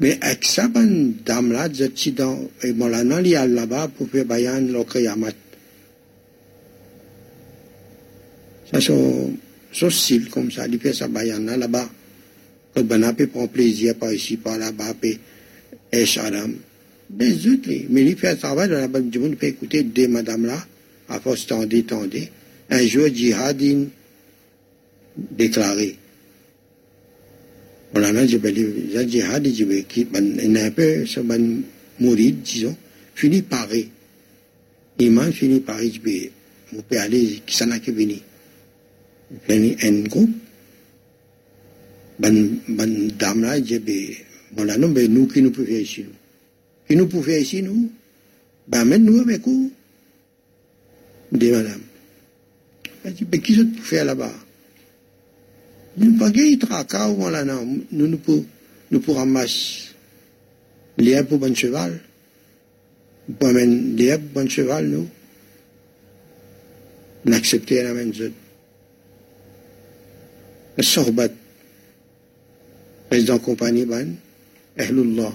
Mais 0.00 0.18
avec 0.20 0.44
ça, 0.44 0.66
bonne 0.66 1.14
dame 1.24 1.52
là, 1.52 1.68
je 1.72 1.84
suis 1.94 2.10
dans, 2.10 2.50
et 2.62 2.72
mon 2.72 2.88
là, 2.88 3.02
il 3.20 3.28
y 3.28 3.36
a 3.36 3.46
là-bas 3.46 3.88
pour 3.96 4.08
faire 4.08 4.24
bayan 4.24 4.60
le 4.60 4.82
kiyamat. 4.82 5.30
Ça, 8.72 8.80
son, 8.80 9.32
son 9.70 9.90
style 9.90 10.28
comme 10.28 10.50
ça, 10.50 10.66
il 10.66 10.78
fait 10.80 10.92
sa 10.92 11.06
bayan 11.06 11.38
là-bas. 11.38 11.88
Quand 12.74 12.82
ben, 12.84 13.12
prendre 13.12 13.48
plaisir 13.48 13.94
par 13.94 14.12
ici, 14.12 14.36
par 14.38 14.58
là-bas, 14.58 14.94
puis, 15.00 15.18
et 15.92 16.04
Adam. 16.18 16.50
Autres, 17.14 17.70
mais 17.90 18.02
il 18.02 18.16
fait 18.16 18.28
un 18.28 18.36
travail 18.36 18.70
dans 18.70 18.80
la 18.80 18.88
bonne 18.88 19.10
du 19.10 19.18
monde, 19.18 19.36
il 19.40 19.48
écouter 19.48 19.82
deux 19.82 20.08
madames 20.08 20.46
là, 20.46 20.66
à 21.08 21.20
force 21.20 21.46
tendez, 21.46 21.82
tendez. 21.82 22.30
Un 22.70 22.86
jour, 22.86 23.06
djihadin 23.08 23.84
déclaré. 25.16 25.96
Djihad, 27.94 29.46
je 29.46 29.64
vais 29.64 29.82
quitter, 29.82 30.18
un 30.18 30.70
peu, 30.70 31.06
ce 31.06 31.20
ban 31.20 31.38
mourir, 32.00 32.34
disons, 32.42 32.76
finit 33.14 33.42
par 33.42 33.68
Iman 34.98 35.32
finit 35.32 35.60
par 35.60 35.78
vais, 35.78 36.30
on 36.76 36.82
peut 36.82 36.98
aller, 36.98 37.42
qui 37.44 37.56
s'en 37.56 37.70
a 37.70 37.78
qui 37.78 37.90
venu. 37.90 38.16
Un 39.48 40.02
groupe, 40.02 40.30
ban, 42.18 42.34
ban 42.68 43.08
dame 43.18 43.42
là, 43.42 43.56
voilà, 44.54 44.76
non, 44.76 44.88
mais 44.88 45.08
nous 45.08 45.26
qui 45.26 45.42
nous 45.42 45.50
pouvons 45.50 45.66
faire 45.66 45.80
ici, 45.80 46.02
nous. 46.02 46.14
Qui 46.86 46.96
nous 46.96 47.06
pouvons 47.06 47.22
faire 47.22 47.40
ici, 47.40 47.62
nous, 47.62 47.90
ben, 48.68 48.84
même 48.84 49.04
nous 49.04 49.20
avec 49.20 49.42
vous 49.42 49.72
dit 51.32 51.50
madame. 51.50 51.80
Elle 53.04 53.14
dit, 53.14 53.26
mais 53.30 53.38
qui 53.38 53.64
pour 53.64 53.84
faire 53.84 54.04
là-bas 54.04 54.32
Nous 55.96 56.10
ne 56.10 56.18
pouvons 56.18 56.56
pas 56.58 56.66
tracas 56.66 57.08
ou 57.10 57.28
là, 57.28 57.44
non. 57.44 57.66
Nous 57.90 58.06
nous 58.06 58.18
pouvons, 58.18 58.46
nous 58.90 59.00
pouvons 59.00 59.18
ramasser 59.18 59.90
l'herbe 60.96 61.28
pour 61.28 61.38
bon 61.38 61.54
cheval. 61.54 62.00
L'herbe 63.40 64.22
pour 64.32 64.42
bon 64.42 64.48
cheval, 64.48 64.86
nous. 64.86 65.08
On 67.26 67.32
accepte 67.32 67.70
la 67.70 67.92
même. 67.92 68.12
Le 70.76 70.82
sorbat, 70.82 71.30
président 73.10 73.38
compagnie, 73.38 73.84
ban, 73.84 74.06
Ahlullah. 74.78 75.32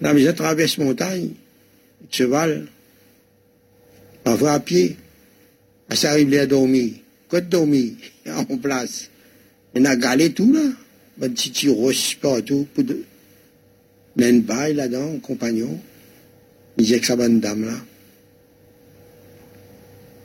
La 0.00 0.14
mise 0.14 0.28
à 0.28 0.32
traverse 0.32 0.78
montagne 0.78 1.30
cheval, 2.10 2.66
parfois 4.22 4.52
à 4.52 4.60
pied. 4.60 4.96
Ça 5.90 6.10
arrive 6.10 6.34
à 6.34 6.46
dormir. 6.46 6.94
Quand 7.28 7.48
dormir, 7.48 7.92
en 8.26 8.56
place. 8.58 9.10
On 9.74 9.84
a 9.84 9.96
galé 9.96 10.32
tout 10.32 10.52
là. 10.52 10.72
Un 11.22 11.28
petit 11.30 11.68
roche 11.68 12.16
partout. 12.16 12.66
Pour 12.74 12.84
de... 12.84 13.02
une 14.16 14.42
bail 14.42 14.74
là-dedans, 14.74 15.18
compagnon. 15.20 15.78
Il 16.76 16.84
disait 16.84 17.00
que 17.00 17.06
ça 17.06 17.14
une 17.14 17.40
dame 17.40 17.64
là. 17.64 17.76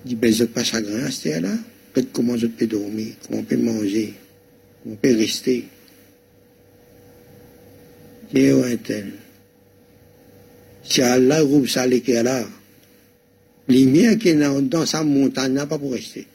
Il 0.06 0.10
dit, 0.10 0.16
ben, 0.16 0.34
je 0.34 0.46
pas 0.46 0.64
chagrin 0.64 1.06
à 1.06 1.12
cette 1.12 1.42
là. 1.42 1.54
Peut-être 1.94 2.12
comment 2.12 2.38
je 2.38 2.48
peux 2.48 2.68
dormir, 2.68 3.14
comment 3.28 3.40
on 3.40 3.44
peut 3.44 3.58
manger, 3.58 4.14
comment 4.82 4.96
on 4.96 4.98
peut 4.98 5.16
rester? 5.16 5.66
Dieu 8.34 8.64
un 8.64 8.78
tel. 8.78 9.12
Si 10.84 11.02
Allah 11.02 11.42
rouvre 11.42 11.70
ça 11.70 11.86
l'équerre 11.86 12.24
là, 12.24 12.46
lumière 13.68 14.18
qui 14.18 14.30
est 14.30 14.36
dans 14.36 14.86
sa 14.86 15.04
montagne 15.04 15.54
n'a 15.54 15.66
pas 15.66 15.78
pour 15.78 15.94
rester. 15.94 16.28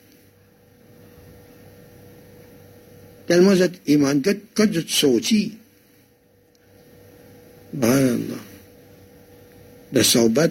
Tellement 3.27 3.57
cette 3.57 3.81
iman, 3.89 4.21
que 4.23 4.31
quand 4.55 4.73
je 4.73 4.81
sorti, 4.87 5.53
ben, 7.73 8.21
de 9.93 10.03
saubat, 10.03 10.49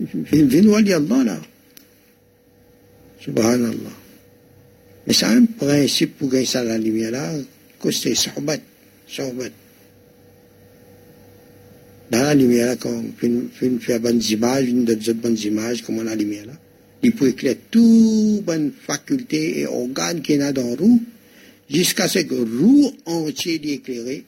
vin 0.00 0.66
wali 0.66 0.92
Allah 0.92 1.24
là. 1.24 1.40
Subhanallah. 3.20 3.96
Mais 5.06 5.12
c'est 5.12 5.26
un 5.26 5.44
principe 5.44 6.18
pour 6.18 6.28
gagner 6.28 6.46
ça 6.46 6.64
la 6.64 6.78
lumière 6.78 7.10
là, 7.10 7.32
que 7.80 7.90
c'est 7.90 8.14
saubat, 8.14 8.56
saubat 9.06 9.50
dans 12.12 12.22
la 12.22 12.34
lumière, 12.34 12.76
quand 12.78 12.90
on 12.90 13.48
fait 13.50 13.98
bonnes 13.98 14.22
images, 14.22 14.68
une 14.68 14.84
d'autres 14.84 15.14
bonnes 15.14 15.38
images, 15.38 15.80
comme 15.80 16.04
la 16.04 16.14
lumière 16.14 16.44
là, 16.44 16.52
il 17.02 17.12
peut 17.12 17.28
éclairer 17.28 17.58
toutes 17.70 18.44
bonnes 18.44 18.70
facultés 18.86 19.60
et 19.60 19.66
organes 19.66 20.20
qu'il 20.20 20.38
y 20.38 20.42
a 20.42 20.52
dans 20.52 20.76
roue, 20.76 21.02
jusqu'à 21.70 22.08
ce 22.08 22.18
que 22.18 22.34
roue 22.34 22.92
entier 23.06 23.58
éclairé. 23.72 24.24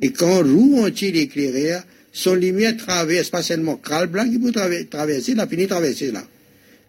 Et 0.00 0.10
quand 0.10 0.42
roue 0.42 0.78
entier 0.78 1.14
éclairé, 1.20 1.80
son 2.14 2.34
lumière 2.34 2.78
traverse 2.78 3.28
pas 3.28 3.42
seulement 3.42 3.76
Kral 3.76 4.06
blanc 4.06 4.24
qui 4.24 4.38
peut 4.38 4.52
traverser, 4.90 5.32
il 5.32 5.40
a 5.40 5.46
fini 5.46 5.64
de 5.64 5.68
traverser 5.68 6.12
là. 6.12 6.24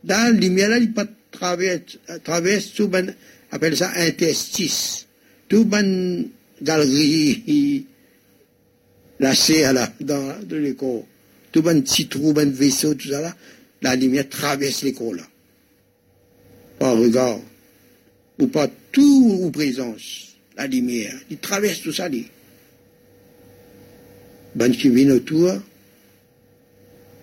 Dans 0.05 0.23
la 0.23 0.31
lumière 0.31 0.69
là, 0.69 0.77
il 0.77 0.93
peut 0.93 1.05
traverser, 1.31 1.99
traverse 2.23 2.71
tout 2.73 2.87
ben, 2.87 3.13
appelle 3.51 3.75
ça 3.75 3.91
interstice. 3.97 5.05
Tout 5.49 5.65
ben 5.65 6.27
galerie, 6.61 7.85
lâché 9.19 9.63
à 9.65 9.73
la, 9.73 9.91
dans, 9.99 10.43
dans 10.43 10.57
l'école. 10.57 11.03
Tout 11.51 11.61
bon 11.61 11.81
petit 11.81 12.07
trou, 12.07 12.33
bon 12.33 12.51
vaisseau, 12.51 12.95
tout 12.95 13.09
ça 13.09 13.21
là, 13.21 13.35
la 13.81 13.95
lumière 13.95 14.27
traverse 14.27 14.83
l'école 14.83 15.17
là. 15.17 15.23
Par 16.79 16.97
regard. 16.97 17.39
Ou 18.39 18.47
pas 18.47 18.67
tout 18.91 19.39
ou 19.41 19.51
présence, 19.51 20.35
la 20.57 20.67
lumière. 20.67 21.13
Il 21.29 21.37
traverse 21.37 21.81
tout 21.81 21.93
ça, 21.93 22.09
lui. 22.09 22.27
Ben 24.55 24.71
qui 24.71 24.89
vient 24.89 25.09
autour, 25.11 25.53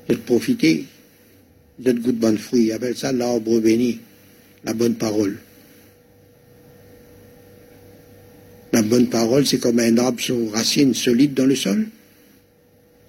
de 0.09 0.15
profiter, 0.17 0.87
de 1.79 1.93
goût 1.93 2.13
de 2.13 2.19
bon 2.19 2.37
fruit. 2.39 2.73
Appelle 2.73 2.97
ça 2.97 3.13
l'arbre 3.13 3.61
béni, 3.61 4.01
la 4.65 4.75
bonne 4.75 4.95
parole. 4.95 5.39
La 8.73 8.80
bonne 8.91 9.09
parole, 9.09 9.47
c'est 9.47 9.59
comme 9.59 9.79
un 9.79 9.97
arbre 9.97 10.21
sans 10.21 10.49
racines 10.49 10.93
solides 10.93 11.35
dans 11.35 11.47
le 11.47 11.57
sol, 11.57 11.87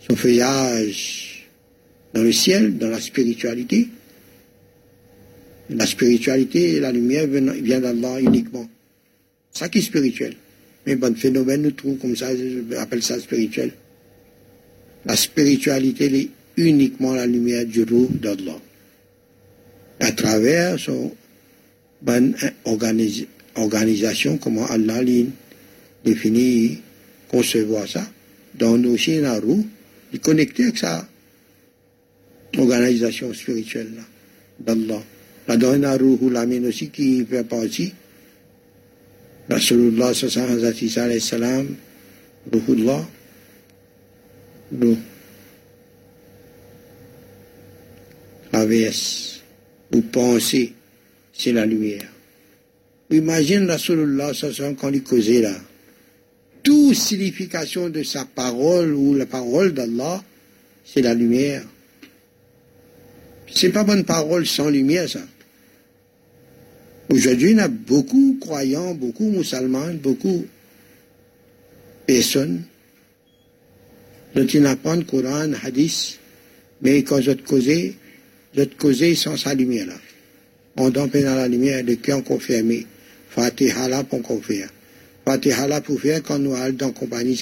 son 0.08 0.16
feuillage 0.16 1.49
dans 2.14 2.24
le 2.24 2.32
ciel, 2.32 2.78
dans 2.78 2.90
la 2.90 3.02
spiritualité. 3.02 3.90
La 5.70 5.86
spiritualité 5.86 6.76
et 6.76 6.80
la 6.80 6.91
lumière 6.91 7.28
viennent 7.28 7.82
d'Allah 7.82 8.20
uniquement. 8.20 8.70
Ça 9.52 9.70
qui 9.70 9.80
est 9.80 9.82
spirituel. 9.82 10.36
Mais 10.86 10.95
bon 10.95 11.16
phénomène 11.16 11.62
nous 11.62 11.72
trouve 11.72 11.98
comme 11.98 12.16
ça, 12.16 12.30
appelle 12.78 13.03
ça 13.03 13.20
spirituel. 13.20 13.72
La 15.06 15.16
spiritualité 15.16 16.06
est 16.14 16.30
uniquement 16.58 17.14
la 17.14 17.26
lumière 17.26 17.66
du 17.66 17.84
roux 17.84 18.10
d'Allah. 18.12 18.60
À 19.99 20.12
travers 20.12 20.80
son 20.80 21.14
bonne 22.02 22.36
organisation, 22.66 24.38
comment 24.38 24.66
Allah 24.66 25.02
définir, 26.03 26.78
concevoir 27.30 27.88
ça, 27.88 28.06
dans 28.56 28.78
nos 28.78 28.98
chiens 28.98 29.23
à 29.26 29.40
roue, 29.40 29.65
de 30.11 30.18
connecter 30.18 30.64
avec 30.64 30.78
sa 30.78 31.07
organisation 32.57 33.34
spirituelle 33.34 33.91
là, 33.95 34.03
d'Allah. 34.60 35.02
La 35.48 35.57
donne 35.57 35.86
à 35.86 35.98
roue, 35.98 36.30
la 36.30 36.45
mienne 36.45 36.68
aussi, 36.68 36.90
qui 36.90 37.26
fait 37.26 37.44
partie, 37.44 37.94
Rasulullah 39.49 40.14
sallallahu 40.14 41.19
sallam, 41.19 41.76
Ruhullah, 42.52 43.07
Ruh, 44.80 44.98
traverse 48.52 49.41
ou 49.94 50.02
penser, 50.02 50.73
c'est 51.34 51.52
la 51.52 51.65
lumière. 51.65 52.07
Imagine 53.10 53.69
Rasulullah 53.69 54.34
sallallahu 54.34 54.76
quand 54.76 54.90
il 54.90 55.03
causait 55.03 55.41
là. 55.41 55.56
Toute 56.63 56.95
signification 56.95 57.89
de 57.89 58.03
sa 58.03 58.25
parole 58.25 58.93
ou 58.93 59.15
la 59.15 59.25
parole 59.25 59.73
d'Allah, 59.73 60.23
c'est 60.85 61.01
la 61.01 61.13
lumière. 61.13 61.63
C'est 63.53 63.69
pas 63.69 63.83
bonne 63.83 64.03
parole 64.03 64.45
sans 64.45 64.69
lumière, 64.69 65.09
ça. 65.09 65.21
Aujourd'hui, 67.09 67.51
il 67.51 67.57
y 67.57 67.59
a 67.59 67.67
beaucoup 67.67 68.35
de 68.35 68.39
croyants, 68.39 68.93
beaucoup 68.93 69.25
de 69.25 69.38
musulmans, 69.38 69.93
beaucoup 70.01 70.38
de 70.38 70.47
personnes 72.05 72.63
qui 74.47 74.61
n'apprennent 74.61 75.03
Coran, 75.03 75.51
Hadith, 75.61 76.19
mais 76.81 77.03
quand 77.03 77.19
je 77.21 77.31
te 77.31 77.41
causais, 77.41 77.95
je 78.55 78.63
te 78.63 78.75
causais 78.75 79.15
sans 79.15 79.35
sa 79.35 79.53
lumière 79.53 79.88
là. 79.88 79.95
On 80.77 80.89
donne 80.89 81.09
dans 81.09 81.35
la 81.35 81.47
lumière 81.49 81.83
de 81.83 81.95
qui 81.95 82.13
on 82.13 82.21
confirme. 82.21 82.71
Fatiha 83.29 83.88
là 83.88 84.03
pour 84.03 84.21
confirmer. 84.21 84.67
Pour 85.23 86.02
quand 86.26 86.39
nous 86.39 86.56
dans 86.73 86.91
compagnie 86.91 87.39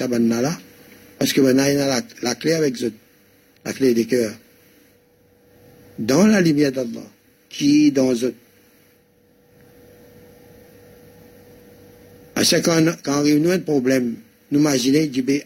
parce 1.19 1.33
que 1.33 1.41
maintenant 1.41 2.01
la, 2.21 2.35
clé 2.35 2.53
avec 2.53 2.81
eux, 2.81 2.93
la 3.65 3.73
clé 3.73 3.93
des 3.93 4.05
cœurs. 4.05 4.33
Dans 5.99 6.25
la 6.25 6.39
lumière 6.39 6.71
d'Allah, 6.71 7.05
qui 7.49 7.87
est 7.87 7.91
dans 7.91 8.13
eux. 8.13 8.33
À 12.35 12.45
ce 12.45 12.55
quand, 12.55 12.85
quand 13.03 13.25
a 13.25 13.53
un 13.53 13.59
problème, 13.59 14.15
nous 14.49 14.61
imaginons, 14.61 15.05
dit, 15.07 15.21
ben, 15.21 15.41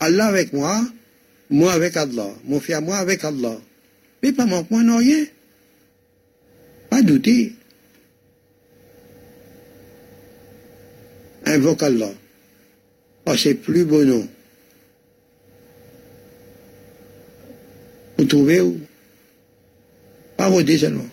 Allah 0.00 0.26
avec 0.26 0.52
moi, 0.52 0.84
moi 1.48 1.72
avec 1.72 1.96
Allah, 1.96 2.34
mon 2.44 2.58
frère 2.58 2.82
moi 2.82 2.96
avec 2.96 3.22
Allah. 3.22 3.60
Mais 4.20 4.32
pas 4.32 4.46
moi, 4.46 4.64
non 4.70 4.96
rien. 4.96 5.24
Pas 6.90 7.02
douter. 7.02 7.52
Invoque 11.44 11.82
Allah. 11.82 12.12
Oh, 13.26 13.36
c'est 13.36 13.54
plus 13.54 13.84
beau 13.84 14.04
nom. 14.04 14.26
Vous 18.18 18.24
trouvez 18.24 18.60
où? 18.60 18.78
Voter 20.50 20.78
seulement. 20.78 21.06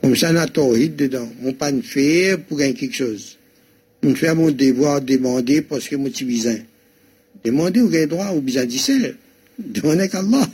Comme 0.00 0.16
ça, 0.16 0.30
on 0.32 0.36
a 0.36 0.46
tawhid 0.46 0.96
dedans. 0.96 1.28
On 1.42 1.52
pas 1.52 1.72
de 1.72 1.82
faire 1.82 2.40
pour 2.40 2.58
gagner 2.58 2.74
quelque 2.74 2.94
chose. 2.94 3.36
On 4.02 4.14
fait 4.14 4.34
mon 4.34 4.50
devoir 4.50 5.00
demander 5.00 5.62
parce 5.62 5.88
que 5.88 5.96
moi, 5.96 6.10
suis 6.12 6.24
besoin. 6.24 6.56
Demander 7.44 7.80
ou 7.80 7.88
gagner 7.88 8.06
droit 8.06 8.32
ou 8.32 8.40
besoin 8.40 8.64
d'Israël. 8.64 9.16
Demandez 9.58 10.08
qu'Allah. 10.08 10.48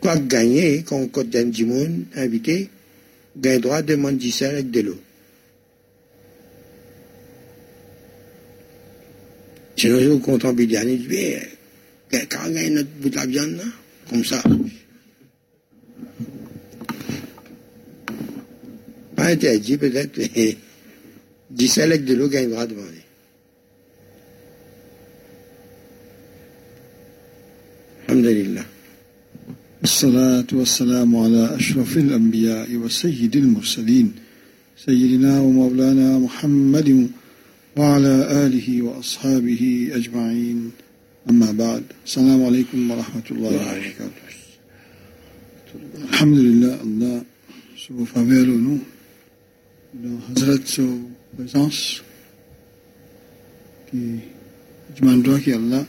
Quoi 0.00 0.16
gagner, 0.18 0.82
quand 0.82 0.96
on 0.96 1.08
côté 1.08 1.44
du 1.44 1.64
monde, 1.64 2.04
invité, 2.14 2.68
gagner 3.36 3.58
droit, 3.58 3.82
demande 3.82 4.18
d'Israël 4.18 4.56
avec 4.56 4.70
de 4.70 4.80
l'eau. 4.80 4.98
Je 9.78 10.08
vous 10.08 10.18
compte 10.18 10.44
Bidiane, 10.54 10.88
je 10.88 11.08
dis, 11.08 11.34
quand 12.10 12.38
on 12.46 12.50
gagne 12.50 12.74
notre 12.74 12.88
bout 13.00 13.10
de 13.10 13.30
viande, 13.30 13.62
comme 14.10 14.24
ça. 14.24 14.42
Pas 19.14 19.26
interdit, 19.26 19.76
peut-être, 19.76 20.18
mais 20.18 20.56
d'Israël 21.50 21.92
avec 21.92 22.04
de 22.04 22.14
l'eau 22.14 22.28
gagnera 22.28 22.66
demander. 22.66 23.04
الحمد 28.08 28.26
لله 28.26 28.64
الصلاة 29.84 30.46
والسلام 30.52 31.16
على 31.16 31.56
أشرف 31.56 31.96
الأنبياء 31.96 32.76
وسيد 32.76 33.36
المرسلين 33.36 34.12
سيدنا 34.86 35.40
ومولانا 35.40 36.18
محمد 36.18 37.08
وعلى 37.78 38.14
آله 38.46 38.82
وأصحابه 38.82 39.90
أجمعين. 39.92 40.70
أما 41.30 41.52
بعد 41.52 41.84
السلام 42.06 42.44
عليكم 42.44 42.90
ورحمة 42.90 43.26
الله 43.30 43.54
وبركاته. 43.54 44.28
الحمد 46.10 46.38
لله 46.38 46.74
الله 46.82 47.22
سوف 47.76 48.12
فافيرو 48.12 48.56
نو 48.66 48.78
نو 50.02 50.18
حضرت 50.28 50.66
سو 50.66 50.98
بزانس 51.38 52.02
كي 53.90 54.18
جمان 54.96 55.22
دوكي 55.22 55.54
الله 55.54 55.86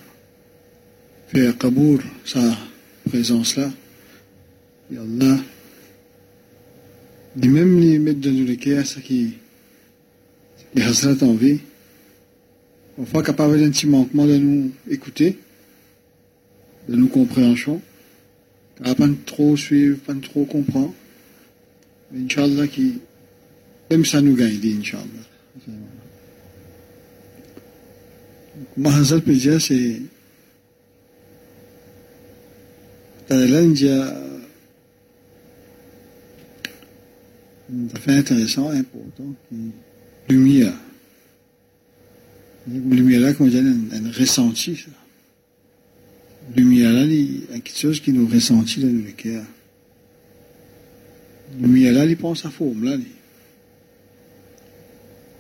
في 1.32 1.52
قبور 1.52 2.04
سا 2.26 2.58
بزانس 3.14 3.60
لا 3.60 3.72
يلا 4.92 5.40
دي 7.36 7.48
ميم 7.48 7.80
لي 7.80 8.00
مدن 8.00 8.46
لكي 8.46 8.80
حضرت 10.78 11.24
في 11.38 11.58
parfois 13.00 13.24
capable 13.24 13.58
d'un 13.58 13.70
petit 13.70 13.88
manquement 13.88 14.26
de 14.26 14.36
nous 14.36 14.72
écouter, 14.90 15.40
de 16.90 16.98
nous 16.98 17.08
compréhension, 17.08 17.82
pas 18.84 18.94
trop 19.26 19.56
suivre, 19.56 19.98
pas 20.00 20.14
trop 20.16 20.44
comprendre. 20.44 20.94
Mais 22.12 22.26
Inch'Allah, 22.26 22.68
qui, 22.68 23.00
même 23.90 24.04
ça 24.04 24.20
nous 24.20 24.36
gagne, 24.36 24.60
Inch'Allah. 24.80 25.06
Mahazal 28.76 29.22
dire, 29.22 29.62
c'est, 29.62 30.02
l'Inde, 33.30 33.78
ça 37.94 38.00
fait 38.02 38.14
intéressant, 38.14 38.70
important, 38.72 39.36
qui, 39.48 39.72
lumière. 40.28 40.59
Lumière-là, 42.72 43.34
comme 43.34 43.50
je 43.50 43.58
dis, 43.58 43.96
un 43.96 44.12
ressenti, 44.12 44.76
ça. 44.76 44.92
Lumière-là, 46.56 47.04
il 47.04 47.42
y 47.42 47.44
a 47.54 47.60
quelque 47.60 47.78
chose 47.78 48.00
qui 48.00 48.12
nous 48.12 48.28
ressentit 48.28 48.82
dans 48.82 48.88
le 48.88 49.12
cœur. 49.12 49.44
Lumière-là, 51.60 52.06
il 52.06 52.18
pense 52.18 52.46
à 52.46 52.50
forme, 52.50 52.84
là. 52.84 52.98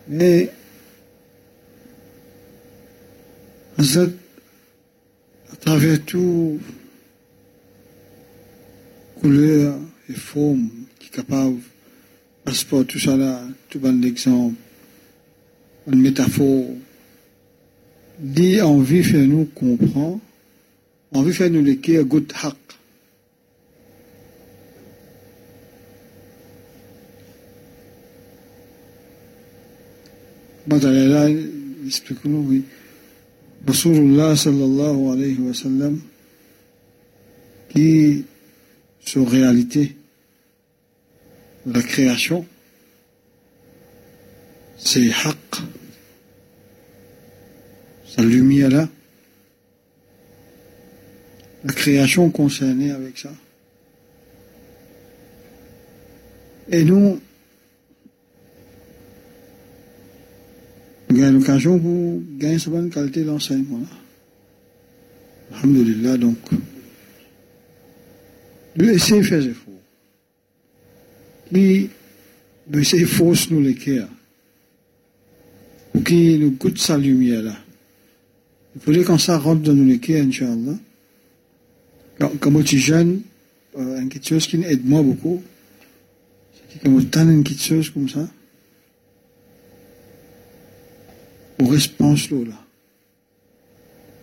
Mais, 0.07 0.51
à 3.77 5.55
travers 5.59 6.03
tout, 6.03 6.59
couleur 9.21 9.79
et 10.09 10.13
forme 10.13 10.69
qui 10.99 11.07
est 11.07 11.15
capable, 11.15 11.57
passeport, 12.43 12.85
tout 12.85 12.99
ça 12.99 13.15
là, 13.15 13.43
tout 13.69 13.79
bon 13.79 14.03
exemple, 14.03 14.55
une 15.87 16.01
métaphore, 16.01 16.65
dit 18.19 18.61
envie 18.61 19.03
fait 19.03 19.25
nous 19.25 19.45
comprend, 19.45 20.19
envie 21.13 21.33
fait 21.33 21.49
nous 21.49 21.63
l'écrire 21.63 22.03
good 22.03 22.31
haq. 22.43 22.55
Là, 30.67 31.27
explique-nous, 31.87 32.45
oui. 32.47 32.63
Rasulullah 33.65 34.35
sallallahu 34.35 35.11
alayhi 35.11 35.39
wa 35.39 35.53
sallam, 35.53 35.99
qui, 37.69 38.23
sur 38.99 39.27
réalité, 39.27 39.95
la 41.65 41.81
création, 41.81 42.45
c'est 44.77 45.09
haq 45.09 45.37
sa 48.15 48.23
lumière 48.23 48.69
là, 48.69 48.89
la 51.63 51.73
création 51.73 52.29
concernée 52.29 52.91
avec 52.91 53.17
ça. 53.17 53.31
Et 56.71 56.83
nous, 56.83 57.19
avons 61.09 61.31
l'occasion 61.31 61.79
pour 61.79 62.21
gagner 62.37 62.59
cette 62.59 62.69
bonne 62.69 62.89
qualité 62.89 63.23
d'enseignement. 63.23 63.81
Alhamdulillah, 65.51 66.17
donc, 66.17 66.37
laisser 68.75 69.23
faire 69.23 69.39
des 69.39 69.47
efforts. 69.49 69.73
Qui, 71.51 71.89
laisser 72.71 73.05
force 73.05 73.49
nous 73.49 73.61
les 73.61 73.73
cœurs. 73.73 74.09
Pour 75.91 76.03
qu'il 76.03 76.39
nous 76.39 76.51
goûte 76.51 76.77
sa 76.77 76.97
lumière 76.97 77.41
là. 77.41 77.55
Faudrait 78.79 79.03
qu'on 79.03 79.17
ça 79.17 79.37
rentre 79.37 79.61
dans 79.61 79.73
nos 79.73 79.97
cœurs, 79.97 80.25
Inch'Allah? 80.25 80.77
Comme 82.39 82.61
je 82.61 82.67
suis 82.67 82.79
jeune, 82.79 83.21
euh, 83.77 84.07
quelque 84.07 84.27
chose 84.27 84.47
qui 84.47 84.61
aide 84.63 84.85
moi 84.85 85.01
beaucoup, 85.01 85.41
c'est 86.71 86.83
quand 86.83 86.99
je 86.99 87.05
une 87.31 87.43
quelque 87.43 87.63
comme 87.91 88.09
ça, 88.09 88.27
on 91.59 91.65
répond 91.65 92.15
là. 92.45 92.65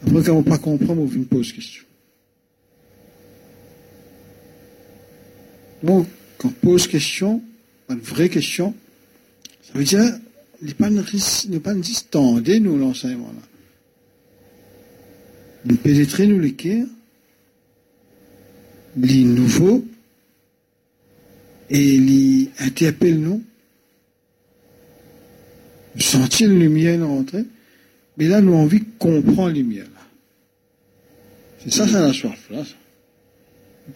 Après, 0.03 0.23
quand 0.23 0.35
on 0.35 0.39
ne 0.39 0.43
pas 0.43 0.59
comprendre, 0.59 1.03
on 1.03 1.07
vient 1.07 1.23
poser 1.23 1.53
question. 1.53 1.85
Donc, 5.83 6.07
quand 6.39 6.49
on 6.49 6.53
pose 6.53 6.87
question, 6.87 7.43
une 7.89 7.99
vraie 8.01 8.28
question, 8.28 8.74
ça 9.62 9.78
veut 9.78 9.85
dire, 9.85 10.03
il 10.62 10.74
pas 10.74 10.91
ne 10.91 11.59
pas 11.59 11.74
nous 11.74 11.83
nous, 12.61 12.78
l'enseignement 12.78 13.28
là. 13.28 13.56
Nous 15.66 15.76
pénétrer 15.76 16.26
nous 16.26 16.38
l'équerre, 16.38 16.86
les 18.97 19.24
nouveaux, 19.24 19.84
et 21.68 21.98
les 21.98 22.51
interpelle 22.60 23.20
nous, 23.20 23.43
sentir 25.98 26.48
la 26.48 26.55
lumière 26.55 27.06
rentrer, 27.06 27.44
mais 28.16 28.28
là, 28.28 28.40
nous 28.40 28.52
avons 28.52 28.62
envie 28.62 28.80
de 28.80 28.86
comprendre 28.98 29.48
la 29.48 29.55
lumière. 29.55 29.86
C'est 31.62 31.72
ça, 31.72 31.88
ça 31.88 32.01
la 32.01 32.12
soif, 32.12 32.48
là. 32.51 32.62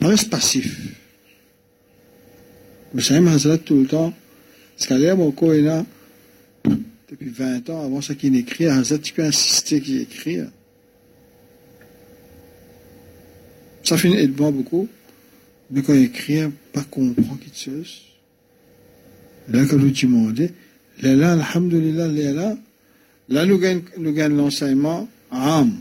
On 0.01 0.09
reste 0.09 0.31
passif. 0.31 0.97
Mais 2.93 3.03
c'est 3.03 3.15
un 3.17 3.57
tout 3.59 3.77
le 3.77 3.87
temps. 3.87 4.13
Parce 4.77 4.89
qu'à 4.89 4.99
l'air, 4.99 5.17
mon 5.17 5.33
est 5.53 5.61
là, 5.61 5.85
depuis 7.09 7.29
20 7.29 7.71
ans, 7.71 7.85
avant 7.85 8.01
ça 8.01 8.15
qu'il 8.15 8.35
écrit, 8.37 8.67
Hazrat, 8.67 8.99
tu 8.99 9.13
peux 9.13 9.25
insister 9.25 9.81
qu'il 9.81 10.01
écrit. 10.01 10.39
Ça 10.39 10.45
fait 13.85 14.09
aide 14.11 14.39
moi 14.39 14.51
beaucoup. 14.51 14.89
Mais 15.71 15.83
quand 15.83 15.95
il 15.95 16.05
écrit, 16.05 16.43
pas 16.73 16.83
comprendre 16.83 17.39
quelque 17.39 17.59
chose. 17.59 18.03
Là, 19.49 19.65
quand 19.67 19.77
nous 19.77 19.91
demandons, 19.91 20.49
là, 21.03 21.15
là, 21.15 21.33
alhamdulillah, 21.33 22.09
là, 22.09 22.33
là, 22.33 22.57
là, 23.29 23.47
nous 23.47 24.13
gagnons 24.13 24.37
l'enseignement 24.37 25.09
âme 25.31 25.77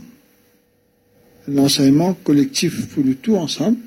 l'enseignement 1.48 2.14
collectif 2.14 2.88
pour 2.88 3.04
le 3.04 3.14
tout 3.14 3.36
ensemble. 3.36 3.78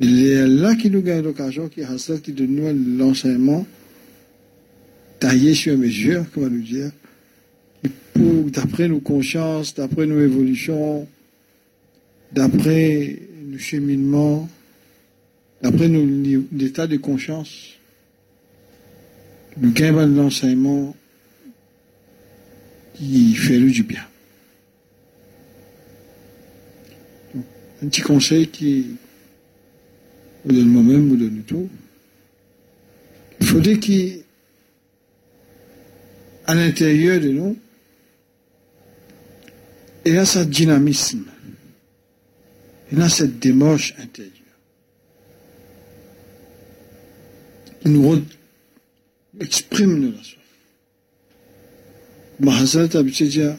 Il 0.00 0.26
est 0.26 0.46
là 0.46 0.74
qui 0.74 0.90
nous 0.90 1.02
gagne 1.02 1.22
l'occasion, 1.22 1.68
qui 1.68 1.80
est 1.80 2.22
qui 2.22 2.32
donne 2.32 2.96
l'enseignement 2.96 3.66
taillé 5.18 5.54
sur 5.54 5.76
mesure, 5.76 6.24
comment 6.32 6.48
nous 6.48 6.62
dire, 6.62 6.90
d'après 8.14 8.88
nos 8.88 9.00
consciences, 9.00 9.74
d'après 9.74 10.06
nos 10.06 10.20
évolutions, 10.20 11.06
d'après 12.32 13.18
nos 13.44 13.58
cheminements, 13.58 14.48
d'après 15.62 15.88
nos 15.88 16.42
états 16.60 16.86
de 16.86 16.96
conscience, 16.96 17.74
nous 19.56 19.72
gagnons 19.72 20.06
l'enseignement 20.06 20.94
qui 22.94 23.34
fait 23.34 23.58
le 23.58 23.70
du 23.70 23.82
bien. 23.82 24.04
un 27.82 27.86
petit 27.88 28.02
conseil 28.02 28.48
qui 28.48 28.96
me 30.44 30.52
donne 30.52 30.68
moi-même, 30.68 31.08
me 31.08 31.16
donne 31.16 31.42
tout. 31.46 31.68
Il 33.40 33.46
faudrait 33.46 33.78
qu'à 33.78 34.24
l'intérieur 36.54 37.20
de 37.20 37.28
nous, 37.28 37.56
il 40.04 40.14
y 40.14 40.16
a 40.16 40.24
ce 40.24 40.40
dynamisme, 40.40 41.24
y 42.92 43.00
a 43.00 43.08
cette 43.08 43.38
démarche 43.38 43.94
intérieure 43.98 44.32
qui 47.82 47.88
nous 47.88 48.22
exprime 49.40 50.00
de 50.00 50.16
la 50.16 50.22
soif. 50.22 50.38
Mahazat 52.40 52.98
a 52.98 53.02
dire, 53.02 53.56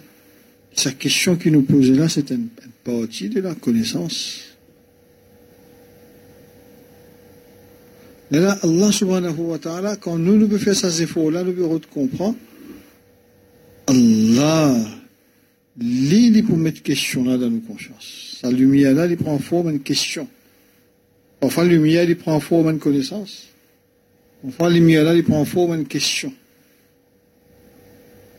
sa 0.73 0.91
question 0.91 1.35
qu'il 1.35 1.51
nous 1.51 1.63
posait 1.63 1.93
là, 1.93 2.07
c'est 2.07 2.31
une, 2.31 2.47
partie 2.83 3.29
de 3.29 3.41
la 3.41 3.55
connaissance. 3.55 4.45
Mais 8.31 8.39
là, 8.39 8.57
Allah 8.61 8.91
subhanahu 8.91 9.37
wa 9.37 9.57
ta'ala, 9.57 9.95
quand 9.97 10.17
nous, 10.17 10.37
nous 10.37 10.47
pouvons 10.47 10.59
faire 10.59 10.75
ces 10.75 11.01
efforts-là, 11.01 11.43
nous 11.43 11.53
pouvons 11.53 11.81
comprendre, 11.91 12.37
Allah, 13.87 14.75
lui, 15.79 16.43
pour 16.43 16.57
mettre 16.57 16.81
question 16.81 17.23
là 17.23 17.37
dans 17.37 17.49
nos 17.49 17.61
consciences. 17.61 18.37
Sa 18.41 18.51
lumière 18.51 18.93
là, 18.93 19.05
il 19.05 19.17
prend 19.17 19.37
forme 19.39 19.69
une 19.69 19.81
question. 19.81 20.27
Enfin, 21.41 21.63
la 21.63 21.69
lumière, 21.69 22.03
il 22.03 22.17
prend 22.17 22.39
forme 22.39 22.69
une 22.69 22.79
connaissance. 22.79 23.47
Enfin, 24.45 24.65
la 24.65 24.75
lumière 24.75 25.03
là, 25.03 25.15
il 25.15 25.23
prend 25.23 25.43
forme 25.45 25.75
une 25.75 25.87
question. 25.87 26.33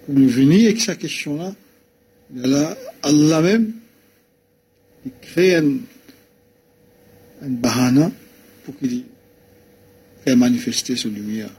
Pour 0.05 0.15
nous 0.15 0.29
venir 0.29 0.69
avec 0.69 0.81
sa 0.81 0.97
question 0.97 1.37
là, 1.37 1.55
là, 2.35 2.77
Allah 3.03 3.41
même, 3.41 3.73
il 5.05 5.13
crée 5.23 5.57
un, 5.57 5.79
bahana 7.43 8.11
pour 8.65 8.77
qu'il 8.77 9.05
fasse 10.25 10.37
manifester 10.37 10.97
son 10.97 11.09
lumière. 11.09 11.51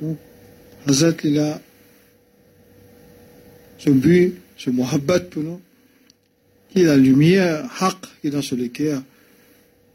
Donc, 0.00 0.16
Hazrat, 0.86 1.12
il 1.24 1.38
a 1.38 1.60
ce 3.84 3.90
but, 3.90 4.34
ce 4.56 4.70
muhabbat 4.70 5.28
pour 5.30 5.42
nous, 5.42 5.60
qui 6.70 6.82
est 6.82 6.84
la 6.84 6.96
lumière, 6.96 7.68
haq, 7.80 7.96
qui 8.20 8.28
est 8.28 8.30
dans 8.30 8.42
ce 8.42 8.54
cœur, 8.54 9.02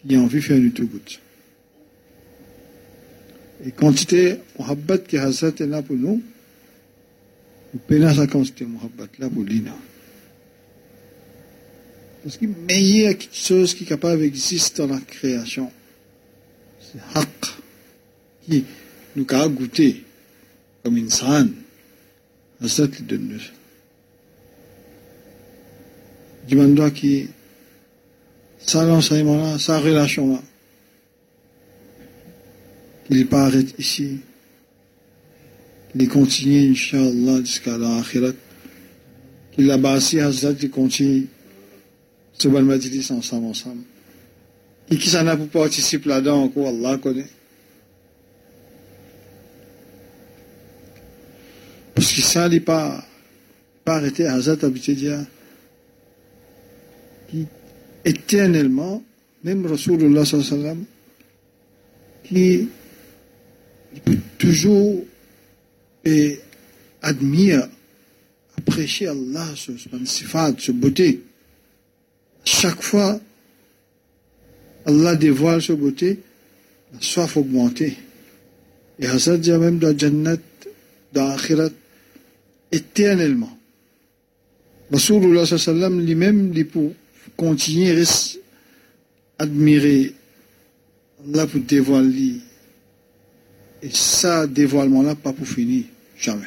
qui 0.05 0.15
a 0.15 0.19
envie 0.19 0.35
de 0.37 0.41
faire 0.41 0.59
du 0.59 0.71
tout 0.71 0.89
Et 3.65 3.71
quantité 3.71 4.39
muhabbat 4.59 5.07
qui 5.07 5.15
est 5.15 5.65
là 5.65 5.81
pour 5.81 5.95
nous, 5.95 6.21
Penasa 7.87 8.27
quantité 8.27 8.65
muhabbat 8.65 9.07
là 9.19 9.29
pour 9.29 9.43
l'ina. 9.43 9.75
Parce 12.23 12.37
que 12.37 12.45
meilleure 12.45 13.15
chose 13.31 13.73
qui 13.73 13.83
est 13.83 13.87
capable 13.87 14.21
d'exister 14.21 14.85
dans 14.85 14.95
la 14.95 14.99
création, 14.99 15.71
c'est 16.81 16.99
haq, 17.17 17.29
qui 18.43 18.65
nous 19.15 19.25
a 19.29 19.47
goûté 19.47 20.03
comme 20.83 20.97
insan, 20.97 21.49
à 22.61 22.67
cette 22.67 23.05
de 23.05 23.17
nous. 26.49 26.75
Demande 26.75 26.93
qui, 26.93 27.27
ça 28.59 28.85
l'enseignement 28.85 29.37
là, 29.37 29.59
sa 29.59 29.79
relation 29.79 30.33
là, 30.33 30.41
n'est 33.09 33.25
pas 33.25 33.45
arrêté 33.45 33.73
ici, 33.79 34.19
il 35.99 36.07
continue, 36.09 36.71
Inch'Allah, 36.71 37.39
jusqu'à 37.39 37.77
l'akhirat. 37.77 38.33
Il 39.57 39.71
a 39.71 39.77
bâti 39.77 40.19
Hazrat, 40.19 40.53
il 40.61 40.69
continue. 40.69 41.27
Ce 42.37 42.47
bon 42.47 42.63
majlis 42.63 43.07
ensemble, 43.09 43.47
ensemble. 43.47 43.81
Et 44.91 44.97
qui 44.97 45.09
s'en 45.09 45.25
a 45.25 45.35
pour 45.35 45.47
participer 45.47 46.09
là-dedans 46.09 46.43
encore, 46.43 46.67
Allah 46.67 46.97
connaît. 46.97 47.25
Parce 51.95 52.11
que 52.13 52.21
ça 52.21 52.47
n'est 52.47 52.59
pas, 52.59 53.03
pas 53.83 53.95
arrêté, 53.95 54.27
Hazrat 54.27 54.57
qui 54.57 55.09
éternellement, 58.07 59.03
même 59.43 59.65
Rasulullah 59.65 60.25
sallam, 60.25 60.85
qui 62.23 62.67
peut 64.03 64.17
toujours 64.37 65.03
et 66.05 66.39
admire, 67.01 67.67
apprécier 68.57 69.07
Allah, 69.07 69.47
ce 69.55 69.73
sifat, 70.05 70.53
ce 70.57 70.71
beauté. 70.71 71.21
Chaque 72.45 72.81
fois, 72.81 73.19
Allah 74.85 75.15
dévoile 75.15 75.61
ce 75.61 75.73
beauté, 75.73 76.19
la 76.93 77.01
soif 77.01 77.35
augmentée. 77.35 77.97
Et 78.99 79.05
Hazrat 79.05 79.37
dit 79.37 79.51
même 79.51 79.79
dans 79.79 79.97
Jannat, 79.97 80.37
dans 81.11 81.29
Akhirat, 81.29 81.69
éternellement. 82.71 83.57
Rasulullah 84.91 85.45
sallam 85.45 85.99
lui-même, 86.05 86.53
lui 86.53 86.63
pour 86.63 86.93
continuer 87.36 88.02
à 89.38 89.42
admirer 89.42 90.14
Allah 91.24 91.46
pour 91.46 91.60
dévoiler. 91.60 92.36
Et 93.82 93.90
ça, 93.90 94.46
dévoilement-là, 94.46 95.14
pas 95.14 95.32
pour 95.32 95.46
finir. 95.46 95.84
Jamais. 96.16 96.46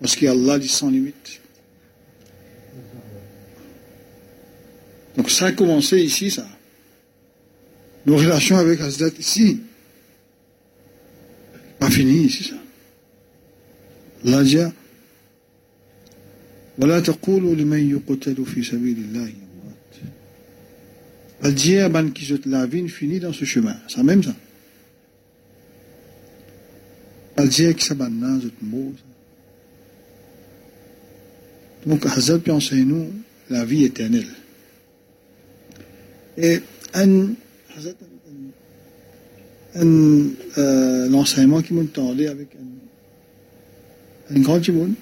Parce 0.00 0.16
qu'Allah 0.16 0.58
dit 0.58 0.68
sans 0.68 0.90
limite. 0.90 1.40
Donc 5.16 5.30
ça 5.30 5.46
a 5.46 5.52
commencé 5.52 6.00
ici, 6.00 6.30
ça. 6.30 6.46
Nos 8.06 8.16
relations 8.16 8.56
avec 8.56 8.80
Hazrat 8.80 9.10
ici. 9.18 9.60
Pas 11.78 11.90
fini 11.90 12.24
ici, 12.24 12.44
ça. 12.44 12.56
Allah 14.24 14.42
dit 14.44 14.58
ولا 16.78 17.00
تقولوا 17.00 17.54
لمن 17.54 17.90
يقتل 17.90 18.46
في 18.46 18.62
سبيل 18.62 18.98
الله 18.98 19.28
يموت. 19.28 19.41
à 21.43 21.89
ban 21.89 22.09
qui 22.09 22.33
la 22.45 22.65
vie 22.65 22.87
finit 22.87 23.19
dans 23.19 23.33
ce 23.33 23.43
chemin. 23.43 23.75
C'est 23.89 24.01
même 24.01 24.23
ça. 24.23 24.33
Dit 27.45 27.75
que 27.75 27.83
ça 27.83 27.95
banane, 27.95 28.41
zot 28.41 28.51
mot. 28.61 28.93
Donc, 31.85 32.05
Hazrat 32.05 32.39
puis 32.39 32.51
enseigne-nous 32.51 33.11
la 33.49 33.65
vie 33.65 33.83
éternelle. 33.83 34.29
Et 36.37 36.61
un, 36.93 37.33
un, 39.75 40.27
euh, 40.57 41.09
l'enseignement 41.09 41.61
qui 41.61 41.73
m'a 41.73 41.83
tendé 41.83 42.27
avec 42.27 42.55
un, 42.55 44.35
un 44.35 44.39
grand 44.39 44.61
timoun, 44.61 44.93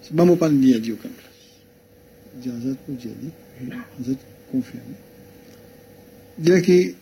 c'est 0.00 0.16
pas 0.16 0.24
moi 0.24 0.36
pas 0.36 0.48
le 0.48 0.56
dire 0.56 0.96
place. 0.96 1.12
Je 2.36 2.48
dis 2.48 2.56
Hazrat 2.56 2.74
pour 2.86 2.94
dire, 2.94 3.10
Hazrat 4.00 4.14
confirme. 4.54 4.94
Que 6.44 6.94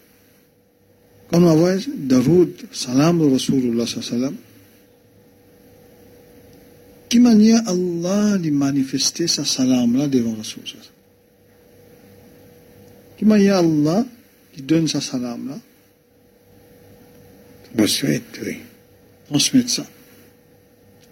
quand 1.31 1.43
on 1.43 1.57
voit 1.57 1.77
Daroud, 1.97 2.51
salam 2.73 3.19
de 3.19 3.33
Rasulullah 3.33 3.87
sallam, 3.87 4.35
qui 7.09 7.20
manière 7.20 7.61
Allah 7.66 8.39
de 8.39 8.51
manifester 8.51 9.27
sa 9.27 9.45
salam 9.45 9.97
là 9.97 10.09
devant 10.09 10.35
Rasul 10.35 10.62
Qui 13.19 13.24
manière 13.24 13.57
Allah 13.57 14.07
qui 14.53 14.62
donne 14.62 14.89
sa 14.89 15.01
salam 15.01 15.49
là 15.49 15.59
Transmettre, 17.77 18.41
oui. 18.45 18.59
Transmettre 19.29 19.70
ça. 19.70 19.87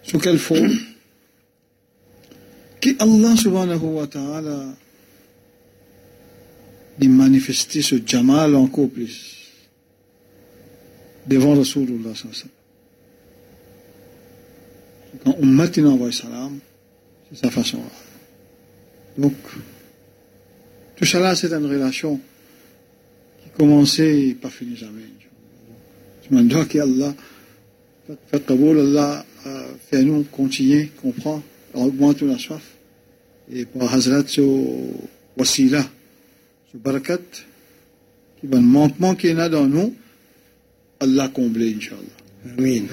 Sous 0.03 0.19
quelle 0.19 0.37
forme? 0.37 0.77
Qui 2.79 2.95
Allah 2.99 3.35
subhanahu 3.35 3.85
wa 3.85 4.07
ta'ala 4.07 4.75
de 7.01 7.07
manifester 7.07 7.81
ce 7.81 7.95
jamal 8.05 8.55
encore 8.55 8.89
plus 8.89 9.39
devant 11.25 11.55
Rasulullah. 11.55 12.13
Quand 15.23 15.35
on 15.39 15.45
maintenant 15.45 15.93
envoie 15.93 16.11
salam, 16.11 16.59
c'est 17.29 17.39
sa 17.39 17.51
façon. 17.51 17.79
Donc, 19.17 19.33
tout 20.95 21.05
cela, 21.05 21.35
c'est 21.35 21.51
une 21.51 21.65
relation 21.65 22.19
qui 23.43 23.49
commençait 23.57 24.29
et 24.29 24.33
pas 24.35 24.49
finie 24.49 24.75
jamais. 24.75 25.01
Je 26.29 26.35
me 26.35 26.43
dis 26.43 26.67
qu'Allah, 26.69 27.13
fait 28.27 28.51
Allah 28.51 29.25
fait 29.89 30.03
nous 30.03 30.23
continuer, 30.23 30.91
comprendre, 31.01 31.43
augmenter 31.73 32.25
la 32.25 32.37
soif. 32.37 32.61
Et 33.51 33.65
par 33.65 33.93
Hazrat, 33.93 34.23
ce 34.27 34.41
wasila, 35.35 35.83
ce 36.71 36.77
barakat, 36.77 37.19
qui 38.39 38.47
va 38.47 38.57
le 38.57 38.63
manquement 38.63 39.15
qu'il 39.15 39.35
y 39.35 39.39
a 39.39 39.49
dans 39.49 39.65
nous, 39.65 39.93
Allah 40.99 41.29
combler, 41.29 41.75
Inch'Allah. 41.75 42.55
Amin. 42.57 42.85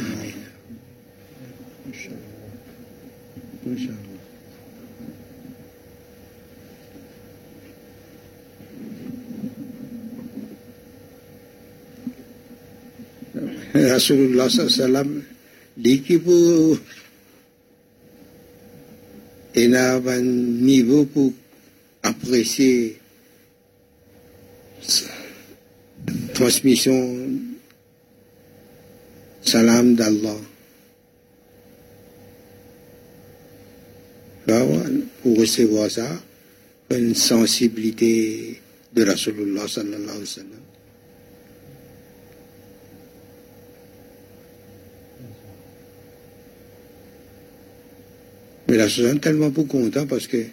Rasulullah 13.75 14.49
sallam 14.49 15.23
dit 15.77 16.01
pour 16.19 16.79
il 19.55 19.75
a 19.77 19.97
un 19.97 20.23
niveau 20.23 21.05
pour 21.05 21.33
apprécier 22.03 22.99
transmission 26.35 27.39
salam 29.43 29.95
d'Allah. 29.95 30.37
Pour 35.23 35.37
recevoir 35.39 35.91
ça, 35.91 36.09
une 36.91 37.15
sensibilité 37.15 38.61
de 38.95 39.05
Rasulullah 39.05 39.69
sallallahu 39.69 40.09
alayhi 40.09 40.21
wa 40.21 40.27
sallam. 40.27 40.63
Mais 48.69 48.77
la 48.77 48.89
chose 48.89 49.07
est 49.07 49.19
tellement 49.19 49.51
pour 49.51 49.67
content 49.67 50.07
parce 50.07 50.27
que 50.27 50.45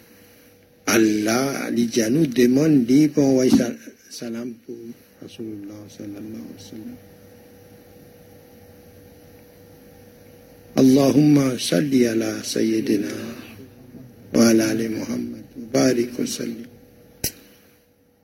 Allah, 0.86 1.70
nous 1.70 2.26
demande 2.26 2.84
d'envoyer 2.84 3.50
سلمت 4.20 4.64
رسول 5.24 5.50
الله 5.58 5.80
صلى 5.96 6.18
الله 6.22 6.44
عليه 6.48 6.60
وسلم. 6.60 6.98
اللهم 10.82 11.36
صل 11.58 11.92
على 12.10 12.30
سيدنا 12.44 13.14
وعلى 14.34 14.62
آل 14.72 14.80
محمد. 14.98 15.44
وبارك 15.60 16.12
وسلم. 16.20 16.68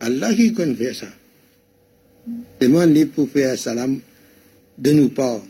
الله 0.06 0.40
يكون 0.40 0.70
في 0.74 0.90
اسا 0.90 1.10
تمان 2.60 2.88
لي 2.94 3.04
بو 3.04 3.26
في 3.32 3.52
السلام 3.52 3.92
دنو 4.78 5.08
با 5.16 5.42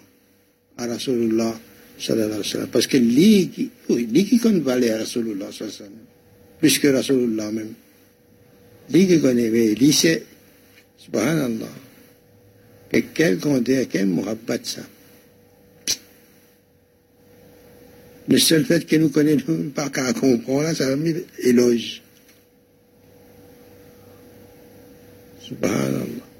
رسول 0.80 1.20
الله 1.30 1.54
صلى 1.98 2.22
الله 2.24 2.38
عليه 2.38 2.50
وسلم. 2.50 2.70
باسكو 2.74 2.98
لي 2.98 3.32
كي 3.54 3.64
لي 4.14 4.22
كي 4.22 4.38
كون 4.42 4.56
بالي 4.66 4.90
رسول 5.02 5.26
الله 5.32 5.48
صلى 5.50 5.62
الله 5.62 5.74
عليه 5.74 5.82
وسلم. 5.82 6.04
بيسكو 6.62 6.88
رسول 6.98 7.20
الله 7.28 7.46
ميم 7.50 7.70
لي 8.90 9.00
كي 9.06 9.16
كون 9.22 9.38
لي 9.82 9.92
سي 9.92 10.12
subhanallah, 11.04 11.74
que 12.90 12.98
quel 13.14 13.38
compte, 13.38 13.70
quel 13.90 14.06
muhabbat 14.06 14.64
ça. 14.64 14.82
Le 18.28 18.38
seul 18.38 18.64
fait 18.64 18.86
que 18.86 18.96
nous 18.96 19.08
connaissons 19.08 19.70
pas 19.74 19.90
qu'à 19.90 20.12
comprendre, 20.12 20.72
ça 20.74 20.94
va 20.94 21.02
éloge. 21.42 22.02
Subhanallah. 25.40 26.32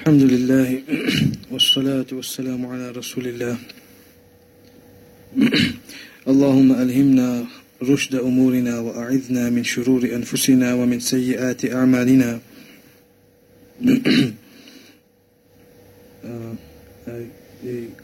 الحمد 0.00 0.22
لله 0.22 0.82
والصلاة 1.50 2.06
والسلام 2.12 2.66
على 2.66 2.90
رسول 2.90 3.26
الله 3.26 3.56
اللهم 6.28 6.72
ألهمنا 6.72 7.46
رشد 7.83 8.15
أمورنا 8.15 8.79
وأعذنا 8.79 9.49
من 9.49 9.63
شرور 9.63 10.03
أنفسنا 10.15 10.73
ومن 10.73 10.99
سيئات 10.99 11.65
أعمالنا 11.65 12.39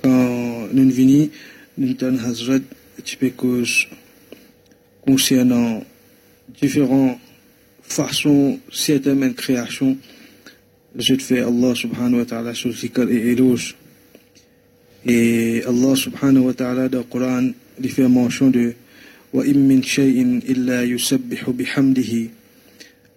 quand 0.02 0.68
nous 0.74 0.90
venons, 0.92 1.30
nous 1.78 1.96
avons 2.02 2.20
Hazrat 2.26 2.60
cause 3.38 3.88
concernant 5.06 5.84
différentes 6.60 7.18
façons, 7.82 8.60
certaines 8.72 9.34
créations, 9.34 9.98
je 10.96 11.16
te 11.16 11.24
fais 11.24 11.40
Allah 11.40 11.74
subhanahu 11.74 12.20
wa 12.20 12.26
ta'ala 12.26 12.54
sur 12.54 12.72
zikr 12.72 13.10
et 13.10 13.32
éloge. 13.32 13.76
Et 15.06 15.64
Allah 15.66 15.96
subhanahu 15.96 16.44
wa 16.44 16.54
ta'ala 16.54 16.90
dans 16.90 17.00
le 17.00 17.04
Coran, 17.06 17.50
il 17.82 17.90
fait 17.90 18.08
mention 18.08 18.50
de 18.50 18.74
وإن 19.34 19.68
من 19.68 19.84
شيء 19.84 20.22
إلا 20.50 20.84
يسبح 20.84 21.50
بحمده 21.50 22.28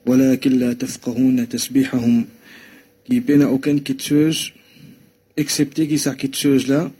ولكن 0.06 0.52
لا 0.58 0.72
تفقهون 0.72 1.48
تسبيحهم 1.48 2.24
qui 3.04 3.20
peine 3.20 3.44
aucune 3.44 3.82
quelque 3.82 4.02
chose 4.02 4.52
excepté 5.36 5.86
que 5.88 5.96
ça 5.96 6.14
quelque 6.14 6.36
chose 6.36 6.68
là 6.68 6.90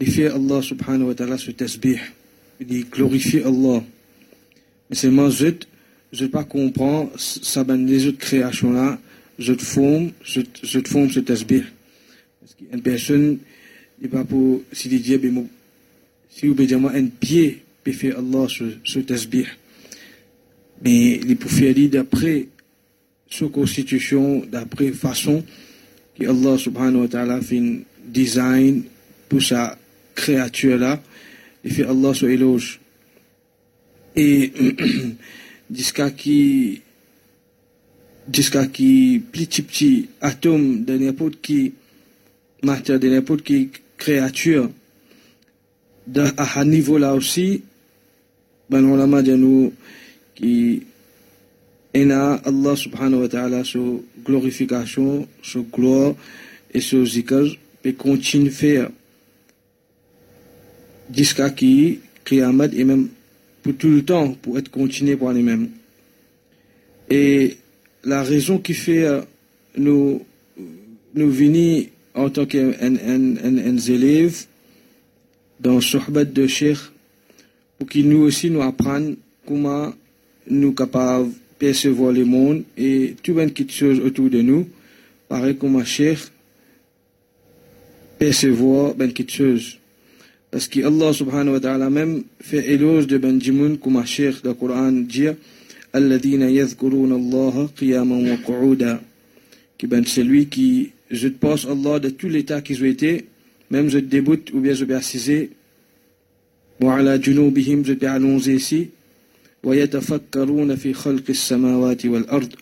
il 0.00 0.10
fait 0.10 0.28
Allah 0.28 0.62
subhanahu 0.62 1.08
wa 1.08 1.14
ta'ala 1.14 1.36
ce 1.36 1.50
tasbih 1.50 2.00
il 2.60 2.88
glorifie 2.88 3.40
Allah 3.40 3.84
mais 4.88 4.96
seulement 4.96 5.28
je 5.28 5.48
je 6.12 6.26
pas 6.26 6.44
comprendre 6.44 7.10
ça 7.18 7.64
ben 7.64 7.86
les 7.86 8.06
autres 8.06 8.18
créations 8.18 8.72
là 8.72 8.98
je 9.38 9.52
te 9.52 9.62
forme 9.62 10.12
je, 10.22 10.40
je 10.62 10.78
te 10.78 10.88
forme 10.88 11.10
ce 11.10 11.20
tasbih 11.20 11.64
parce 12.40 12.54
qu'une 12.54 12.82
personne 12.82 13.38
n'est 14.00 14.08
pas 14.08 14.24
pour 14.24 14.62
si 14.72 14.88
dit 14.88 15.18
si 16.30 16.46
vous 16.46 16.54
dire 16.54 16.78
un 16.86 17.06
pied 17.06 17.62
faire 17.93 18.17
Allah 18.19 18.47
ce, 18.49 18.63
ce 18.83 18.99
tasbih 18.99 19.45
mais 20.81 21.19
peut 21.35 21.49
faire 21.49 21.73
d'après 21.89 22.47
sa 23.29 23.47
constitution 23.47 24.43
d'après 24.45 24.91
façon 24.91 25.43
que 26.19 26.25
Allah 26.25 26.57
subhanahu 26.57 27.01
wa 27.01 27.07
ta'ala 27.07 27.41
fait 27.41 27.59
un 27.59 27.79
design 28.05 28.83
pour 29.29 29.41
sa 29.41 29.77
créature 30.15 30.77
là, 30.77 31.01
il 31.63 31.71
fait 31.71 31.83
Allah 31.83 32.13
son 32.13 32.27
éloge. 32.27 32.79
Et 34.15 34.51
jusqu'à 35.73 36.09
qui 36.09 36.81
jusqu'à 38.33 38.65
qui 38.65 39.21
petit 39.31 39.61
petit 39.61 40.09
atome 40.21 40.83
de 40.83 40.97
n'importe 40.97 41.39
qui 41.41 41.73
matière 42.63 42.99
de 42.99 43.07
n'importe 43.09 43.43
qui 43.43 43.69
créature 43.97 44.69
à 46.15 46.59
un 46.59 46.65
niveau 46.65 46.97
là 46.97 47.13
aussi 47.13 47.61
ben 48.69 49.21
dit 49.21 49.31
nous 49.31 49.73
qui 50.35 50.83
et 51.93 52.11
Allah 52.11 52.75
subhanahu 52.75 53.21
wa 53.21 53.27
ta'ala 53.27 53.63
sur 53.63 54.01
glorification, 54.23 55.27
sur 55.41 55.63
gloire 55.63 56.13
et 56.71 56.79
sur 56.79 57.03
zikr 57.05 57.57
peut 57.81 57.93
continuer 57.93 58.49
à 58.49 58.51
faire 58.51 58.89
jusqu'à 61.13 61.49
qui 61.49 61.99
Qiyamah 62.23 62.67
et 62.73 62.83
même 62.83 63.07
pour 63.63 63.75
tout 63.75 63.89
le 63.89 64.03
temps, 64.03 64.33
pour 64.33 64.59
être 64.59 64.69
continué 64.69 65.15
par 65.15 65.33
nous-mêmes. 65.33 65.69
Et 67.09 67.57
la 68.03 68.21
raison 68.21 68.59
qui 68.59 68.73
fait 68.73 69.05
euh, 69.05 69.21
nous, 69.77 70.23
nous 71.15 71.31
venir 71.31 71.87
en 72.13 72.29
tant 72.29 72.45
qu'élèves 72.45 72.75
dans 75.59 75.75
le 75.75 76.25
de 76.25 76.47
Cheikh, 76.47 76.77
pour 77.78 77.88
qu'ils 77.88 78.08
nous 78.08 78.22
aussi 78.22 78.50
nous 78.50 78.62
apprennent 78.62 79.16
comment 79.46 79.92
nous 80.48 80.72
capables 80.72 81.28
de 81.28 81.34
percevoir 81.58 82.12
le 82.12 82.24
monde 82.24 82.62
et 82.76 83.14
tout 83.22 83.34
bien 83.34 83.46
de 83.46 83.70
choses 83.70 84.00
autour 84.00 84.30
de 84.30 84.42
nous, 84.42 84.68
pareil 85.28 85.56
comme 85.56 85.84
Cheikh 85.84 86.18
percevoir 88.18 88.94
ben 88.94 89.12
quelque 89.12 89.32
chose. 89.32 89.78
Parce 90.52 90.68
que 90.68 90.80
Allah 90.84 91.12
subhanahu 91.12 91.54
wa 91.54 91.60
ta'ala 91.60 91.90
même 91.90 92.22
fait 92.40 92.70
éloge 92.70 93.08
de 93.08 93.18
Benjamin 93.18 93.76
comme 93.76 94.04
Cheikh 94.06 94.42
dans 94.44 94.50
le 94.50 94.54
Coran 94.54 94.92
dit 94.92 95.34
الذين 95.94 96.42
يذكرون 96.42 97.12
الله 97.12 97.66
قياما 97.80 98.32
وقعودا 98.32 99.00
qui 99.78 99.86
ben 99.86 100.04
celui 100.06 100.46
qui 100.46 100.92
je 101.10 101.28
pense 101.28 101.66
Allah 101.66 101.98
de 101.98 102.10
tous 102.10 102.28
les 102.28 102.44
temps 102.44 102.60
qu'ils 102.60 102.82
ont 102.82 102.86
été 102.86 103.26
même 103.70 103.88
je 103.88 103.98
déboute 103.98 104.52
ou 104.54 104.60
bien 104.60 104.72
je 104.74 104.84
vais 104.84 104.94
assiser 104.94 105.50
وعلى 106.80 107.18
جنوبهم 107.18 107.84
je 107.84 107.92
vais 107.92 108.06
allonger 108.06 108.54
ici 108.54 108.88
ويتفكرون 109.64 110.76
في 110.76 110.92
خلق 110.92 111.24
السماوات 111.28 112.06
والأرض 112.06 112.52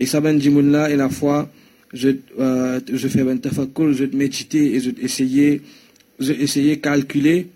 et 0.00 0.06
ça 0.06 0.20
Benjamin 0.20 0.70
là 0.70 0.90
et 0.90 0.96
la 0.96 1.08
foi 1.08 1.48
je, 1.94 2.08
euh, 2.38 2.80
je 2.92 3.08
fais 3.08 3.22
un 3.22 3.36
tafakkur, 3.36 3.92
je 3.92 4.04
méditer 4.04 4.74
et 4.74 4.80
je 4.80 4.90
essayer, 5.00 5.62
je 6.18 6.32
essayer 6.32 6.78
calculer 6.80 7.46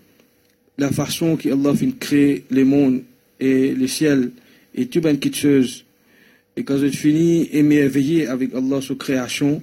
la 0.79 0.91
façon 0.93 1.37
qu'Allah 1.37 1.75
fait 1.75 1.93
créer 1.99 2.45
les 2.51 2.65
mondes 2.65 3.03
et 3.41 3.75
le 3.75 3.87
ciel 3.89 4.31
et 4.75 4.87
tout 4.87 5.01
ben 5.01 5.19
de 5.19 5.35
choses. 5.35 5.85
Et 6.57 6.63
quand 6.63 6.79
je 6.79 6.87
finis 6.87 7.49
émerveillé 7.53 8.29
avec 8.29 8.55
Allah 8.55 8.81
sur 8.81 8.97
création, 8.97 9.61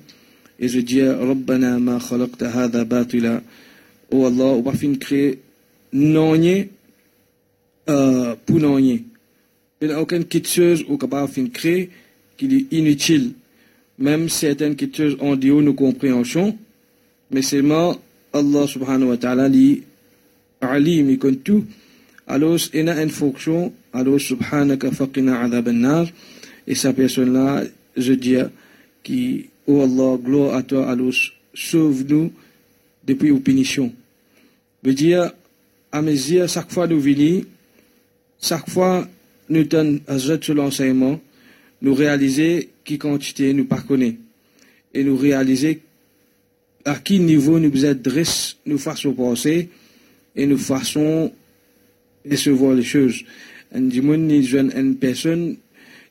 et 0.60 0.68
je 0.68 0.80
dis, 0.80 1.02
Rabbana 1.02 1.80
ma 1.80 2.00
khalaqta 2.00 2.50
hadha 2.50 2.86
batila. 2.86 3.42
Oh 4.12 4.26
Allah, 4.26 4.46
on 4.46 4.62
va 4.62 4.74
finir 4.74 5.00
créer 5.00 5.40
non 5.93 6.35
euh, 7.89 8.37
pour 8.47 8.61
non 8.61 8.79
Il 8.79 9.05
n'y 9.83 9.93
a 9.93 10.01
aucune 10.01 10.25
chose 10.45 10.85
ou 10.89 10.97
capable 10.97 11.33
de 11.33 11.49
créer 11.49 11.91
qui 12.37 12.47
est 12.47 12.77
inutile. 12.77 13.33
Même 13.99 14.29
certaines 14.29 14.77
choses 14.95 15.17
ont 15.21 15.37
dit 15.37 15.51
nos 15.51 15.75
compréhensions, 15.75 16.57
mais 17.31 17.43
seulement 17.43 17.97
Allah 18.33 18.67
subhanahu 18.67 19.11
wa 19.11 19.17
ta'ala 19.17 19.49
dit 19.49 19.83
alim, 20.61 21.11
il 21.11 21.39
tout. 21.39 21.65
Alors, 22.27 22.59
il 22.73 22.89
a 22.89 23.03
une 23.03 23.11
fonction, 23.11 23.73
alors 23.93 24.21
subhanaka 24.21 24.91
faqina 24.93 25.41
adab 25.41 25.69
et 26.67 26.75
sa 26.75 26.93
personne-là, 26.93 27.65
je 27.97 28.13
dis, 28.13 28.37
qui, 29.03 29.47
oh 29.67 29.83
Allah, 29.83 30.17
gloire 30.23 30.55
à 30.55 30.63
toi, 30.63 30.89
alors 30.89 31.13
sauve-nous 31.53 32.33
depuis 33.05 33.33
les 33.33 33.41
punitions. 33.41 33.93
Je 34.85 34.91
dis, 34.93 35.15
à 35.93 36.03
mes 36.03 36.13
yeux, 36.13 36.47
chaque 36.47 36.71
fois 36.71 36.87
nous 36.87 37.01
venons, 37.01 37.43
chaque 38.41 38.69
fois 38.69 39.09
nous 39.49 39.65
donnons 39.65 40.01
sur 40.41 40.55
l'enseignement, 40.55 41.21
nous 41.83 41.95
réaliser 41.95 42.71
qui 42.85 42.99
quantité 42.99 43.53
nous 43.53 43.65
pas 43.65 43.83
et 44.95 45.05
nous 45.05 45.17
réaliser 45.17 45.81
à 46.85 46.97
quel 46.97 47.23
niveau 47.23 47.59
nous 47.59 47.85
adresse, 47.85 48.57
nous 48.67 48.79
faisons 48.79 49.13
penser 49.13 49.69
et 50.35 50.47
nous 50.47 50.59
faisons 50.59 51.33
recevoir 52.29 52.75
les 52.75 52.83
choses. 52.83 53.23
Un 53.73 53.83
dimanche, 53.83 54.53
une 54.53 54.97
personne, 54.97 55.57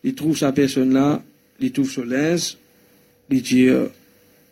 il 0.03 0.15
trouve 0.15 0.37
sa 0.37 0.51
personne 0.51 0.93
là, 0.93 1.21
il 1.59 1.71
trouve 1.71 1.89
son 1.89 2.03
linge, 2.03 2.57
il 3.29 3.41
dit, 3.41 3.67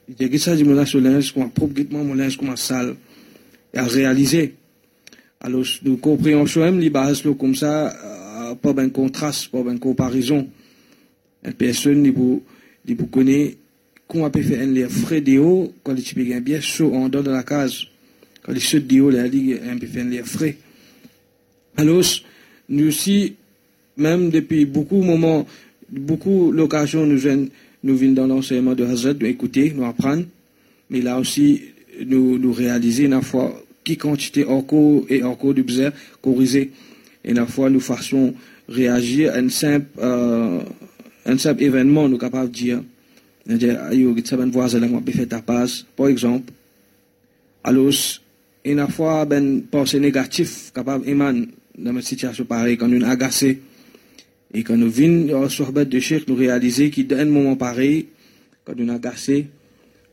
il 0.10 0.16
dit, 0.16 0.30
que 0.30 0.38
ça, 0.38 0.56
dit, 0.56 0.64
mon 0.64 0.86
sur 0.86 1.00
linge, 1.00 1.34
comment 1.34 1.50
proprement 1.50 2.04
mon 2.04 2.14
linge, 2.16 2.38
comment 2.38 2.56
sale, 2.56 2.96
et 3.74 3.78
à 3.78 3.86
réaliser. 3.86 4.56
Alors, 5.40 5.64
nous 5.84 5.98
compréhensions 5.98 6.62
même 6.62 6.80
les 6.80 6.92
comme 7.38 7.56
ça, 7.56 7.96
euh, 8.52 8.56
pas 8.56 8.74
un 8.82 8.90
contraste, 8.90 9.50
pas 9.50 9.60
une 9.60 9.80
comparaison. 9.80 10.48
Une 11.46 11.54
personne 11.54 12.04
qui 12.04 12.10
vous, 12.10 12.44
vous 12.88 13.08
connaît 13.08 13.56
comment 14.08 14.30
peut 14.30 14.42
faire 14.42 14.62
un 14.62 14.90
frais 14.90 15.22
de 15.22 15.38
haut 15.38 15.74
quand 15.84 15.96
il 15.96 16.32
est 16.32 16.42
bien 16.42 16.60
chaud 16.60 16.94
en 16.94 17.10
dehors 17.10 17.24
de 17.24 17.32
la 17.32 17.44
case. 17.44 17.86
Quand 18.42 18.54
il 18.54 18.62
saute 18.62 18.88
de 18.88 19.02
haut, 19.02 19.12
il 19.12 19.80
peut 19.80 19.88
faire 19.88 20.06
un 20.06 20.24
frais. 20.24 20.58
Alors, 21.76 22.04
nous 22.70 22.88
aussi, 22.88 23.36
même 23.96 24.32
depuis 24.32 24.66
beaucoup 24.66 25.02
de 25.02 25.06
moments, 25.06 25.46
beaucoup 25.90 26.52
d'occasions, 26.52 27.06
nous, 27.06 27.20
nous 27.84 27.96
venons 27.96 28.14
dans 28.14 28.28
l'enseignement 28.28 28.74
de 28.74 28.86
Hazrat, 28.86 29.14
nous 29.14 29.28
écouter, 29.28 29.72
nous 29.76 29.86
apprendre, 29.86 30.24
mais 30.90 31.02
là 31.02 31.20
aussi, 31.20 31.62
nous, 32.06 32.40
nous 32.40 32.52
réaliser 32.52 33.06
une 33.06 33.22
fois 33.22 33.62
quantité 33.96 34.44
encore 34.46 35.06
et 35.10 35.24
encore 35.24 35.54
de 35.54 35.62
besoin 35.62 35.92
corriger. 36.22 36.72
Et 37.24 37.32
une 37.32 37.48
fois, 37.48 37.70
nous 37.70 37.80
faisons 37.80 38.34
réagir 38.68 39.34
à 39.34 39.40
une 39.40 39.50
simple, 39.50 39.88
euh, 40.00 40.60
un 41.26 41.38
simple 41.38 41.64
événement, 41.64 42.10
nous 42.10 42.18
capables 42.18 42.50
de 42.50 42.56
dire, 42.56 42.82
y 43.50 43.70
a 43.70 43.86
un 43.86 45.02
qui 45.02 45.12
fait 45.14 45.26
ta 45.26 45.42
passe, 45.42 45.86
par 45.96 46.08
exemple. 46.08 46.52
Alors, 47.64 47.94
une 48.66 48.88
fois, 48.88 49.26
ben, 49.26 49.62
pensée 49.62 50.00
négative, 50.00 50.72
capable 50.74 51.06
d'émaner 51.06 51.48
dans 51.78 51.92
une 51.92 52.02
situation 52.02 52.44
pareille, 52.46 52.78
quand 52.78 52.88
nous 52.88 53.06
agacés, 53.06 53.62
et 54.54 54.64
quand 54.64 54.78
nous 54.78 54.90
venons 54.90 55.48
sur 55.50 55.72
le 55.72 55.86
de 55.86 56.00
Cheikh, 56.00 56.28
nous 56.28 56.36
réalisons 56.36 56.90
qu'il 56.90 57.14
un 57.14 57.26
moment 57.26 57.56
pareil, 57.56 58.08
quand 58.66 58.74
nous 58.76 58.92
agacés, 58.92 59.48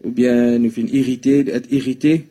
ou 0.05 0.11
bien 0.11 0.59
nous 0.59 0.71
sommes 0.71 0.89
irrités, 0.93 1.45
d'être 1.45 1.73
irrités, 1.73 2.27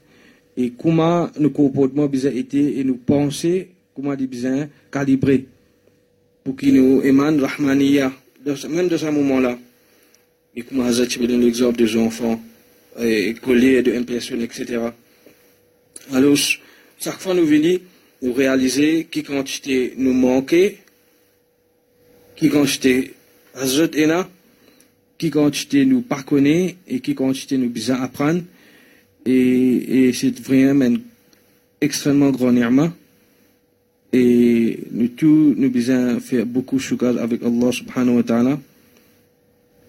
et 0.55 0.71
comment 0.71 1.29
nos 1.39 1.49
comportements 1.49 2.03
ont 2.03 2.11
été, 2.11 2.79
et 2.79 2.83
nous 2.83 2.97
penser, 2.97 3.69
comment 3.95 4.15
nous 4.15 4.27
besoin 4.27 4.67
calibrer, 4.91 5.45
pour 6.43 6.55
qu'il 6.55 6.75
nous 6.75 7.01
émane 7.01 7.39
Rahmaniya 7.39 8.11
même 8.69 8.89
dans 8.89 8.97
ce 8.97 9.05
moment-là, 9.05 9.57
et 10.55 10.61
comme 10.63 10.81
Hazrat 10.81 11.07
tu 11.07 11.19
donne 11.25 11.41
l'exemple 11.41 11.77
des 11.77 11.95
enfants, 11.95 12.41
et 12.99 13.33
de 13.33 13.97
impressionner, 13.97 14.43
etc. 14.43 14.89
Alors, 16.11 16.35
chaque 16.99 17.19
fois 17.19 17.33
nous 17.33 17.45
venons, 17.45 17.79
nous 18.21 18.33
réaliser 18.33 19.07
qui 19.09 19.23
quantité 19.23 19.93
nous 19.97 20.13
manquait, 20.13 20.77
qui 22.35 22.49
quantité 22.49 23.13
Hazrat 23.55 23.95
Ena, 23.95 24.29
qui 25.17 25.29
quantité 25.29 25.85
nous 25.85 26.01
pas 26.01 26.23
connaît 26.23 26.75
et 26.87 26.99
qui 26.99 27.15
quantité 27.15 27.57
nous 27.57 27.69
besoin 27.69 28.01
apprendre 28.01 28.41
et, 29.25 30.11
c'est 30.13 30.39
vraiment 30.39 30.85
une 30.85 31.01
extrêmement 31.81 32.31
grand 32.31 32.51
ni'ma. 32.51 32.93
Et 34.11 34.79
nous 34.91 35.07
tous, 35.07 35.55
nous 35.57 35.69
besoin 35.71 36.19
faire 36.19 36.45
beaucoup 36.45 36.77
de 36.77 36.81
shukar 36.81 37.17
avec 37.17 37.41
Allah 37.41 37.71
subhanahu 37.71 38.17
wa 38.17 38.23
ta'ala 38.23 38.59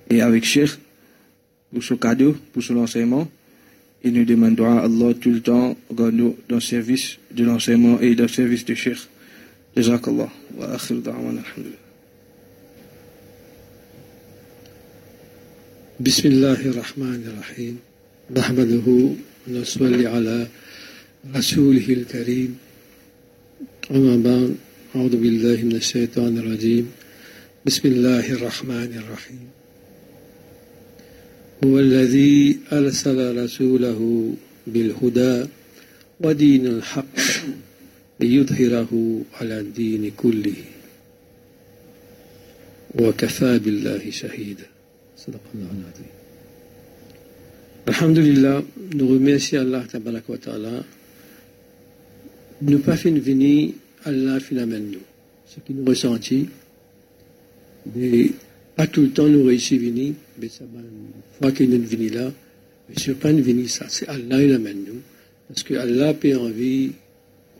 et 0.08 0.22
avec 0.22 0.44
Sheikh 0.44 0.70
pour 1.72 1.82
ce 1.82 1.94
cadeau, 1.94 2.34
pour 2.52 2.62
son 2.62 2.78
enseignement. 2.78 3.28
Et 4.02 4.10
nous 4.10 4.24
demandons 4.24 4.78
à 4.78 4.82
Allah 4.82 5.14
tout 5.14 5.30
le 5.30 5.40
temps, 5.40 5.76
regarde-nous 5.90 6.36
dans 6.48 6.56
le 6.56 6.60
service 6.60 7.18
de 7.32 7.44
l'enseignement 7.44 8.00
et 8.00 8.14
dans 8.14 8.24
le 8.24 8.28
service 8.28 8.64
de 8.64 8.74
Sheikh. 8.74 8.98
Jazakallah. 9.76 10.30
Wa. 10.56 10.78
Bismillahir 15.98 16.74
نحمده 18.30 19.10
ونصلي 19.48 20.06
على 20.06 20.46
رسوله 21.36 21.88
الكريم. 21.88 22.58
أما 23.90 24.16
بعد 24.16 24.54
أعوذ 24.96 25.16
بالله 25.16 25.64
من 25.64 25.76
الشيطان 25.76 26.38
الرجيم. 26.38 26.92
بسم 27.66 27.88
الله 27.88 28.32
الرحمن 28.32 28.92
الرحيم. 29.04 29.48
هو 31.64 31.78
الذي 31.78 32.58
أرسل 32.72 33.44
رسوله 33.44 34.00
بالهدى 34.66 35.46
ودين 36.20 36.66
الحق 36.66 37.18
ليظهره 38.20 39.22
على 39.40 39.60
الدين 39.60 40.12
كله. 40.16 40.60
وكفى 42.94 43.58
بالله 43.58 44.10
شهيدا. 44.10 44.66
صدق 45.16 45.44
الله 45.54 45.70
العظيم. 45.80 46.13
Alhamdulillah, 47.86 48.62
nous 48.94 49.08
remercions 49.08 49.60
Allah 49.60 49.84
wa 50.26 50.38
ta'ala 50.38 50.84
de 52.62 52.70
ne 52.70 52.78
pas 52.78 52.96
faire 52.96 53.12
venir 53.12 53.74
Allah 54.06 54.40
finalement 54.40 54.78
nous. 54.78 55.00
Ce 55.46 55.60
qui 55.60 55.74
nous 55.74 55.84
ressentit, 55.84 56.48
mais 57.94 58.30
pas 58.74 58.86
tout 58.86 59.02
le 59.02 59.10
temps 59.10 59.28
nous 59.28 59.44
réussissons 59.44 59.82
à 59.82 59.86
venir, 59.86 60.14
mais 60.40 60.48
ça 60.48 60.64
une 60.64 61.38
fois 61.38 61.52
qu'il 61.52 61.74
est 61.74 61.78
venu 61.78 62.08
là, 62.08 62.32
mais 62.88 62.94
ce 62.98 63.12
pas 63.12 63.32
venir 63.32 63.68
ça, 63.68 63.84
c'est 63.88 64.08
Allah 64.08 64.42
il 64.42 64.54
amène 64.54 64.84
nous. 64.86 65.00
Parce 65.48 65.62
que 65.62 65.74
Allah 65.74 66.14
peut 66.14 66.34
envie, 66.36 66.92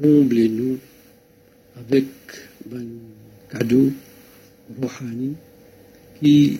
combler 0.01 0.49
nous 0.49 0.79
avec 1.79 2.07
un 2.75 2.79
cadeau 3.53 3.93
rohani 4.81 5.35
qui 6.19 6.59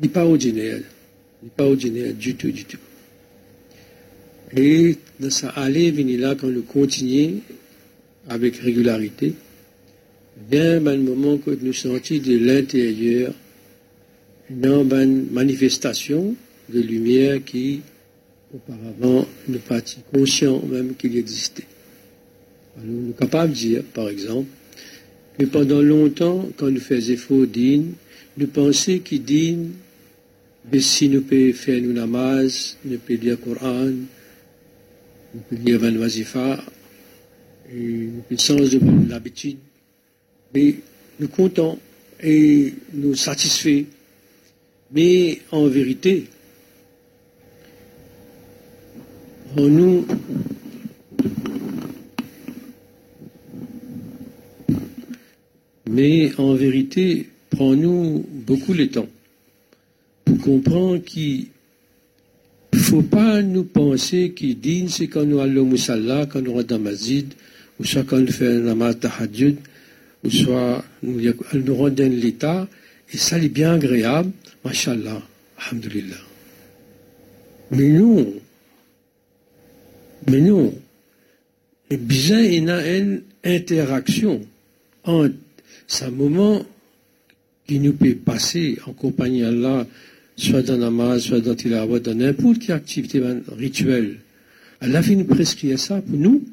n'est 0.00 0.08
pas 0.08 0.24
ordinaire 0.24 0.80
pas 1.48 1.64
ordinaire 1.66 2.14
du 2.14 2.34
tout, 2.34 2.50
du 2.50 2.64
tout. 2.64 2.78
Et 4.56 4.96
dans 5.18 5.30
ça 5.30 5.48
aller 5.50 5.90
venir 5.90 6.20
là, 6.20 6.34
quand 6.34 6.48
nous 6.48 6.62
continuons 6.62 7.40
avec 8.28 8.56
régularité, 8.56 9.34
vient 10.50 10.84
un 10.86 10.96
moment 10.96 11.38
que 11.38 11.50
nous 11.60 11.72
sentons 11.72 12.16
de 12.16 12.38
l'intérieur 12.38 13.34
une 14.50 15.26
manifestation 15.32 16.34
de 16.68 16.80
lumière 16.80 17.42
qui 17.44 17.80
auparavant 18.54 19.26
ne 19.48 19.58
pas 19.58 19.80
conscient 20.12 20.62
même 20.66 20.94
qu'il 20.94 21.16
existait. 21.16 21.64
Nous 22.82 23.06
sommes 23.06 23.14
capables 23.14 23.52
de 23.52 23.56
dire, 23.56 23.82
par 23.92 24.08
exemple, 24.08 24.48
que 25.38 25.44
pendant 25.46 25.82
longtemps, 25.82 26.48
quand 26.56 26.70
nous 26.70 26.80
faisions 26.80 27.16
faux 27.16 27.46
dînes, 27.46 27.92
nous 28.36 28.46
pensions 28.46 28.98
qu'il 28.98 29.24
dîne, 29.24 29.72
mais 30.70 30.80
si 30.80 31.08
nous 31.08 31.22
pouvons 31.22 31.52
faire 31.52 31.80
nos 31.82 31.92
namaz, 31.92 32.76
nous 32.84 32.98
pouvons 32.98 33.20
lire 33.20 33.30
le 33.32 33.36
Coran, 33.36 33.90
nous 35.34 35.40
pouvons 35.48 35.62
lire 35.62 35.78
Van 35.78 35.96
Wazifa, 35.96 36.64
nous 37.72 38.22
pouvons 38.28 38.38
changer 38.40 38.80
l'habitude, 39.08 39.58
mais 40.54 40.76
nous 41.20 41.28
comptons 41.28 41.78
et 42.22 42.72
nous 42.94 43.14
satisfaits. 43.14 43.84
Mais 44.92 45.40
en 45.50 45.66
vérité, 45.66 46.26
en 49.56 49.66
nous, 49.68 50.06
mais 55.90 56.32
en 56.38 56.54
vérité, 56.54 57.28
prends-nous 57.50 58.24
beaucoup 58.30 58.72
le 58.72 58.88
temps 58.88 59.08
pour 60.24 60.38
comprendre 60.38 60.98
qu'il 61.04 61.46
ne 62.72 62.78
faut 62.78 63.02
pas 63.02 63.42
nous 63.42 63.64
penser 63.64 64.32
qu'il 64.32 64.58
dit 64.58 64.86
c'est 64.88 65.08
quand 65.08 65.24
nous 65.24 65.40
allons 65.40 65.62
au 65.62 65.66
Moussala, 65.66 66.26
quand 66.26 66.40
nous 66.40 66.52
allons 66.52 66.62
dans 66.62 66.78
Mazid, 66.78 67.34
ou 67.78 67.84
soit 67.84 68.04
quand 68.04 68.18
nous 68.18 68.32
faisons 68.32 68.62
un 68.62 68.66
namaz 68.66 68.98
tahajjud, 68.98 69.56
ou 70.24 70.30
soit 70.30 70.84
nous, 71.02 71.20
nous 71.20 71.76
rendons 71.76 72.10
l'état, 72.10 72.68
et 73.12 73.16
ça 73.16 73.38
est 73.38 73.48
bien 73.48 73.74
agréable, 73.74 74.30
mashallah, 74.64 75.22
alhamdulillah. 75.58 76.16
Mais 77.70 77.88
nous, 77.88 78.34
mais 80.28 80.40
non. 80.40 80.74
Et 81.90 81.96
bien, 81.96 82.40
il 82.40 82.64
y 82.64 82.70
a 82.70 82.96
une 82.96 83.22
interaction 83.44 84.40
entre 85.04 85.34
ce 85.86 86.06
moment 86.06 86.64
qui 87.66 87.78
nous 87.78 87.92
peut 87.92 88.14
passer 88.14 88.78
en 88.86 88.92
compagnie 88.92 89.42
d'Allah, 89.42 89.86
soit 90.36 90.62
dans 90.62 90.74
la 90.74 90.86
namaz, 90.86 91.20
soit 91.20 91.40
dans 91.40 91.54
tilawat, 91.54 92.00
dans 92.00 92.14
n'importe 92.14 92.58
quelle 92.60 92.76
activité 92.76 93.22
rituelle. 93.56 94.18
Allah 94.80 95.02
fait 95.02 95.14
nous 95.14 95.24
prescrire 95.24 95.78
ça 95.78 96.00
pour 96.00 96.18
nous, 96.18 96.44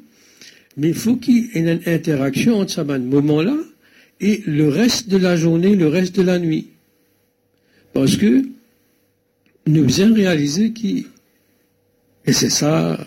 mais 0.76 0.88
il 0.88 0.94
faut 0.94 1.16
qu'il 1.16 1.36
y 1.36 1.58
ait 1.58 1.60
une 1.60 1.80
interaction 1.86 2.58
entre 2.60 2.72
ce 2.72 2.80
moment-là 2.80 3.56
et 4.20 4.42
le 4.46 4.68
reste 4.68 5.08
de 5.08 5.16
la 5.16 5.36
journée, 5.36 5.74
le 5.74 5.88
reste 5.88 6.16
de 6.16 6.22
la 6.22 6.38
nuit. 6.38 6.68
Parce 7.92 8.16
que 8.16 8.42
nous 9.66 9.86
devons 9.86 10.14
réaliser 10.14 10.72
qu'il, 10.72 11.06
et 12.24 12.32
c'est 12.32 12.50
ça, 12.50 12.98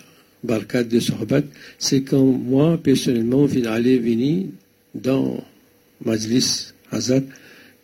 Barkat 0.44 0.84
de 0.84 1.00
Sohbat, 1.00 1.44
c'est 1.80 2.04
quand 2.04 2.24
moi, 2.24 2.78
personnellement, 2.78 3.48
je 3.48 3.66
aller 3.66 3.98
venir 3.98 4.46
dans 4.94 5.44
Majlis 6.04 6.74
Hazad, 6.92 7.24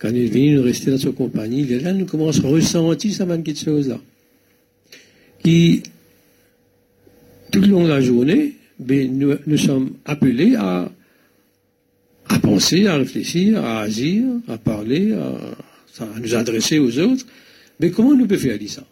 quand 0.01 0.09
il 0.09 0.23
est 0.23 0.27
venu 0.27 0.55
nous 0.55 0.63
rester 0.63 0.89
dans 0.89 0.97
sa 0.97 1.11
compagnie, 1.11 1.63
là, 1.79 1.93
nous 1.93 2.07
commençons 2.07 2.45
à 2.45 2.49
ressentir 2.49 3.13
ça 3.13 3.27
quelque 3.37 3.59
chose-là. 3.59 3.99
Qui, 5.43 5.83
tout 7.51 7.61
le 7.61 7.67
long 7.67 7.83
de 7.83 7.89
la 7.89 8.01
journée, 8.01 8.55
ben, 8.79 9.15
nous, 9.15 9.35
nous 9.45 9.57
sommes 9.57 9.91
appelés 10.05 10.55
à, 10.55 10.91
à 12.29 12.39
penser, 12.39 12.87
à 12.87 12.97
réfléchir, 12.97 13.63
à 13.63 13.81
agir, 13.81 14.23
à 14.47 14.57
parler, 14.57 15.13
à, 15.13 15.37
nous 16.19 16.33
adresser 16.33 16.79
aux 16.79 16.97
autres. 16.97 17.25
Mais 17.79 17.91
comment 17.91 18.15
nous 18.15 18.25
pouvons 18.25 18.39
faire 18.39 18.57
ça? 18.69 18.83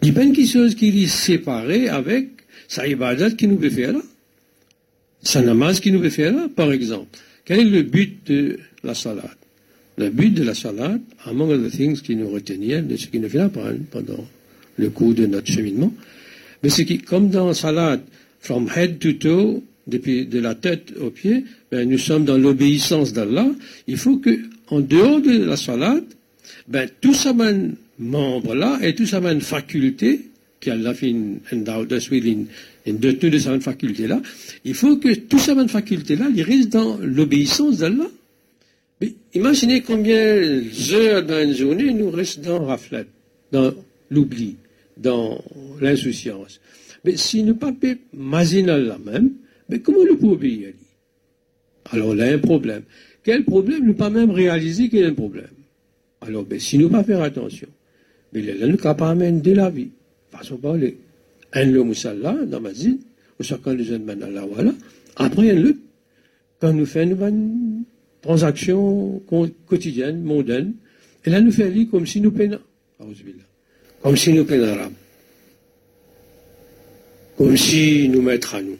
Il 0.00 0.10
n'y 0.10 0.10
a 0.12 0.14
pas 0.14 0.22
une 0.22 0.46
chose 0.46 0.76
qui 0.76 1.02
est 1.02 1.06
séparée 1.08 1.88
avec 1.88 2.28
sa 2.68 2.86
ibadat 2.86 3.32
qui 3.32 3.48
nous 3.48 3.56
peut 3.56 3.70
faire 3.70 3.94
là. 3.94 4.02
Sa 5.24 5.42
namaz 5.42 5.80
qui 5.80 5.90
nous 5.90 6.00
peut 6.00 6.10
faire 6.10 6.32
là, 6.32 6.46
par 6.54 6.70
exemple. 6.70 7.18
Quel 7.44 7.60
est 7.60 7.64
le 7.64 7.82
but 7.82 8.24
de 8.28 8.60
la 8.84 8.94
salade 8.94 9.41
Le 9.98 10.08
but 10.08 10.30
de 10.30 10.42
la 10.42 10.54
salade, 10.54 11.02
among 11.26 11.50
other 11.50 11.70
things 11.70 12.00
qui 12.00 12.16
nous 12.16 12.30
retenir 12.30 12.82
de 12.82 12.96
ce 12.96 13.06
qui 13.08 13.20
nous 13.20 13.28
fait 13.28 13.48
pendant 13.48 14.24
le 14.76 14.90
cours 14.90 15.14
de 15.14 15.26
notre 15.26 15.52
cheminement, 15.52 15.92
mais 16.62 16.70
c'est 16.70 16.84
que, 16.84 16.94
comme 17.04 17.28
dans 17.28 17.48
la 17.48 17.54
salade, 17.54 18.00
from 18.40 18.68
head 18.74 18.98
to 18.98 19.12
toe, 19.14 19.62
depuis 19.86 20.26
de 20.26 20.38
la 20.38 20.54
tête 20.54 20.92
aux 21.00 21.10
pieds, 21.10 21.44
ben, 21.70 21.88
nous 21.88 21.98
sommes 21.98 22.24
dans 22.24 22.38
l'obéissance 22.38 23.12
d'Allah. 23.12 23.48
Il 23.86 23.96
faut 23.96 24.16
que, 24.18 24.38
en 24.68 24.80
dehors 24.80 25.20
de 25.20 25.44
la 25.44 25.56
salade, 25.56 26.04
ben, 26.68 26.88
tout 27.00 27.14
ça 27.14 27.34
membre-là 27.98 28.78
et 28.82 28.94
tout 28.94 29.06
ça 29.06 29.18
une 29.18 29.40
faculté, 29.40 30.20
qu'Allah 30.60 30.94
fait 30.94 31.14
endowed 31.52 31.92
us 31.92 32.08
with 32.10 32.24
in, 32.24 32.44
in 32.86 32.94
de 32.94 33.38
cette 33.38 33.62
faculté-là, 33.62 34.22
il 34.64 34.74
faut 34.74 34.96
que 34.96 35.12
tout 35.14 35.38
ça 35.38 35.52
une 35.52 35.68
faculté-là, 35.68 36.28
il 36.34 36.42
reste 36.42 36.70
dans 36.70 36.98
l'obéissance 37.02 37.78
d'Allah. 37.78 38.08
Mais 39.02 39.14
imaginez 39.34 39.80
combien 39.80 40.62
d'heures 40.88 41.26
dans 41.26 41.42
une 41.42 41.54
journée 41.54 41.92
nous 41.92 42.08
restons 42.10 42.60
dans 42.60 42.66
raflet, 42.66 43.06
dans 43.50 43.74
l'oubli, 44.10 44.54
dans 44.96 45.42
l'insouciance. 45.80 46.60
Mais 47.04 47.16
si 47.16 47.42
nous 47.42 47.56
pas 47.56 47.72
imaginer 48.14 48.70
Allah 48.70 48.98
même, 49.04 49.32
mais 49.68 49.80
comment 49.80 50.04
nous 50.04 50.16
pouvons 50.16 50.34
obéir 50.34 50.72
Alors 51.90 52.14
là, 52.14 52.30
y 52.30 52.32
un 52.32 52.38
problème. 52.38 52.82
Quel 53.24 53.44
problème? 53.44 53.84
Nous 53.84 53.94
pas 53.94 54.08
même 54.08 54.30
réaliser 54.30 54.88
qu'il 54.88 55.00
y 55.00 55.04
a 55.04 55.08
un 55.08 55.14
problème. 55.14 55.50
Alors, 56.20 56.44
ben, 56.44 56.60
si 56.60 56.78
nous 56.78 56.88
pas 56.88 57.02
faire 57.02 57.22
attention, 57.22 57.68
mais 58.32 58.38
il 58.38 58.50
est 58.50 58.80
capable 58.80 59.42
de 59.42 59.52
la 59.52 59.68
vie. 59.68 59.90
Façon 60.30 60.58
parler. 60.58 60.96
Un 61.52 61.64
le 61.64 61.82
moussalla 61.82 62.34
dans 62.46 62.60
ma 62.60 62.72
zine, 62.72 63.00
ou 63.40 63.42
chacun 63.42 63.74
les 63.74 63.82
jeunes 63.82 64.06
là, 64.06 64.46
voilà. 64.48 64.72
Après, 65.16 65.50
un 65.50 65.54
le, 65.54 65.76
quand 66.60 66.72
nous 66.72 66.86
faisons 66.86 67.26
une 67.26 67.82
transaction 68.22 69.20
quotidienne, 69.66 70.22
mondaine, 70.22 70.74
et 71.24 71.30
là, 71.30 71.40
nous 71.40 71.52
faisons 71.52 71.86
comme 71.86 72.06
si 72.06 72.20
nous 72.20 72.32
peinons. 72.32 72.58
Comme 72.98 74.16
si 74.16 74.32
nous 74.32 74.44
peinons 74.44 74.92
Comme 77.36 77.56
si 77.56 78.08
nous 78.08 78.22
mettions 78.22 78.56
à 78.56 78.62
nous. 78.62 78.78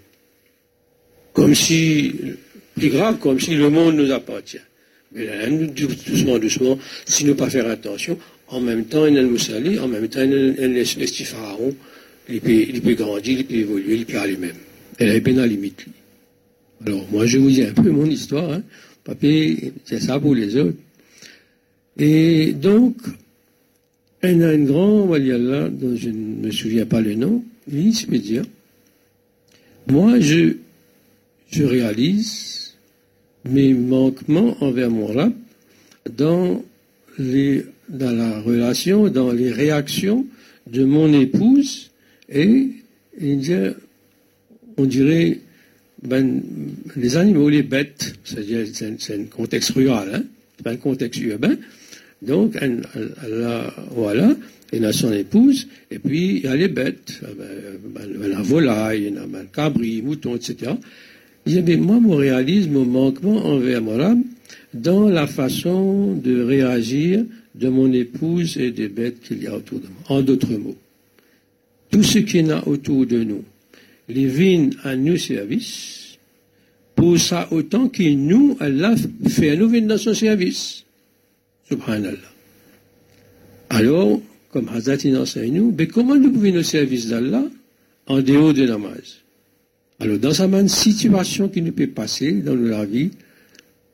Comme 1.33 1.55
si, 1.55 2.13
plus 2.75 2.91
grave, 2.91 3.19
comme 3.19 3.39
si 3.39 3.55
le 3.55 3.71
monde 3.71 3.97
nous 3.97 4.11
appartient. 4.11 4.59
Mais 5.15 5.27
là, 5.27 5.49
doucement, 5.49 6.39
doucement, 6.39 6.79
si 7.07 7.25
nous 7.25 7.35
pas 7.35 7.51
faire 7.51 7.69
attention, 7.69 8.19
en 8.49 8.61
même 8.61 8.87
temps, 8.87 9.07
il 9.07 9.17
a 9.19 9.23
le 9.23 9.81
en 9.81 9.89
même 9.89 10.09
temps, 10.09 10.23
il 10.23 10.31
y 10.31 10.65
a 10.65 10.69
le 10.69 11.25
pharaon, 11.25 11.75
il 12.29 12.41
peut, 12.41 12.95
grandir, 12.95 13.39
il 13.39 13.47
peut 13.47 13.55
évoluer, 13.55 13.95
il 13.97 14.07
peut 14.07 14.19
aller 14.19 14.37
même. 14.37 14.57
Elle 14.99 15.11
est 15.11 15.21
bien 15.21 15.39
à 15.39 15.47
limite. 15.47 15.87
Alors, 16.85 17.07
moi, 17.11 17.27
je 17.27 17.39
vous 17.39 17.49
dis 17.49 17.63
un 17.63 17.73
peu 17.73 17.91
mon 17.91 18.07
histoire, 18.07 18.53
hein. 18.53 18.63
Papier, 19.05 19.73
c'est 19.85 20.01
ça 20.01 20.19
pour 20.21 20.35
les 20.35 20.57
autres. 20.57 20.79
Et 21.99 22.53
donc, 22.53 22.97
il 24.23 24.43
a 24.43 24.49
un 24.49 24.65
grand 24.65 25.03
Waliallah, 25.05 25.69
dont 25.69 25.97
je 25.97 26.11
ne 26.11 26.47
me 26.47 26.51
souviens 26.51 26.87
pas 26.87 27.01
le 27.01 27.15
nom, 27.15 27.45
il 27.71 27.95
se 27.95 28.07
me 28.09 28.19
dire, 28.19 28.45
moi, 29.89 30.21
je, 30.21 30.55
je 31.51 31.65
réalise 31.65 32.75
mes 33.45 33.75
manquements 33.75 34.57
envers 34.61 34.91
mon 34.91 35.07
rap 35.07 35.33
dans 36.17 36.63
les 37.19 37.65
dans 37.89 38.11
la 38.11 38.41
relation, 38.41 39.09
dans 39.09 39.33
les 39.33 39.53
réactions 39.53 40.27
de 40.67 40.85
mon 40.85 41.13
épouse, 41.13 41.91
et 42.29 42.71
on 44.79 44.85
dirait 44.87 45.41
ben, 46.03 46.43
les 46.97 47.17
animaux, 47.17 47.49
les 47.49 47.63
bêtes, 47.63 48.15
c'est-à-dire 48.25 48.67
c'est 48.73 49.15
un 49.15 49.25
contexte 49.25 49.71
rural, 49.71 50.11
hein, 50.15 50.23
c'est 50.57 50.65
pas 50.65 50.73
un 50.73 50.77
contexte 50.77 51.21
urbain. 51.21 51.57
Donc, 52.21 52.57
elle, 52.61 52.83
a, 53.45 53.75
voilà, 53.91 54.35
elle 54.73 54.85
a 54.85 54.93
son 54.93 55.13
épouse, 55.13 55.67
et 55.91 55.99
puis 55.99 56.37
il 56.37 56.45
y 56.45 56.47
a 56.47 56.57
les 56.57 56.69
bêtes, 56.69 57.21
la 57.97 58.43
volaille, 58.43 59.09
il 59.09 59.15
y 59.15 59.19
a 59.19 59.23
le 59.23 59.49
cabri, 59.53 60.03
mouton, 60.03 60.37
etc. 60.37 60.73
Il 61.47 61.55
dit, 61.55 61.63
mais 61.63 61.77
moi, 61.77 61.99
mon 61.99 62.17
réalisme, 62.17 62.73
mon 62.73 62.85
manquement 62.85 63.45
envers 63.45 63.83
mon 63.83 63.99
âme, 63.99 64.25
dans 64.73 65.09
la 65.09 65.27
façon 65.27 66.15
de 66.15 66.43
réagir 66.43 67.25
de 67.55 67.69
mon 67.69 67.93
épouse 67.93 68.57
et 68.57 68.71
des 68.71 68.89
bêtes 68.89 69.21
qu'il 69.21 69.43
y 69.43 69.47
a 69.47 69.55
autour 69.57 69.81
de 69.81 69.87
moi. 69.87 70.19
En 70.19 70.23
d'autres 70.23 70.55
mots, 70.55 70.77
tout 71.91 72.03
ce 72.03 72.19
qui 72.19 72.39
est 72.39 72.43
là 72.43 72.63
autour 72.67 73.05
de 73.07 73.23
nous, 73.23 73.45
les 74.09 74.27
viennent 74.27 74.75
à 74.85 74.97
nous 74.97 75.17
service, 75.17 76.19
pour 76.95 77.19
ça 77.19 77.49
autant 77.51 77.89
que 77.89 78.03
nous, 78.03 78.57
Allah 78.61 78.95
fait 79.29 79.57
nous 79.57 79.69
venir 79.69 79.89
dans 79.89 79.99
son 79.99 80.15
service. 80.15 80.85
Subhanallah. 81.69 82.19
Alors, 83.71 84.21
comme 84.51 84.69
Hazrat 84.69 84.99
enseigne 85.17 85.55
nous, 85.55 85.75
mais 85.77 85.87
comment 85.87 86.15
nous 86.15 86.31
pouvons 86.31 86.53
nous 86.53 86.63
service 86.63 87.09
d'Allah 87.09 87.45
en 88.07 88.21
dehors 88.21 88.53
de 88.53 88.67
namaz 88.67 89.21
Alors, 89.99 90.19
dans 90.19 90.35
sa 90.35 90.47
même 90.47 90.69
situation 90.69 91.49
qui 91.49 91.63
nous 91.63 91.73
peut 91.73 91.87
passer 91.87 92.33
dans 92.33 92.55
la 92.55 92.85
vie 92.85 93.11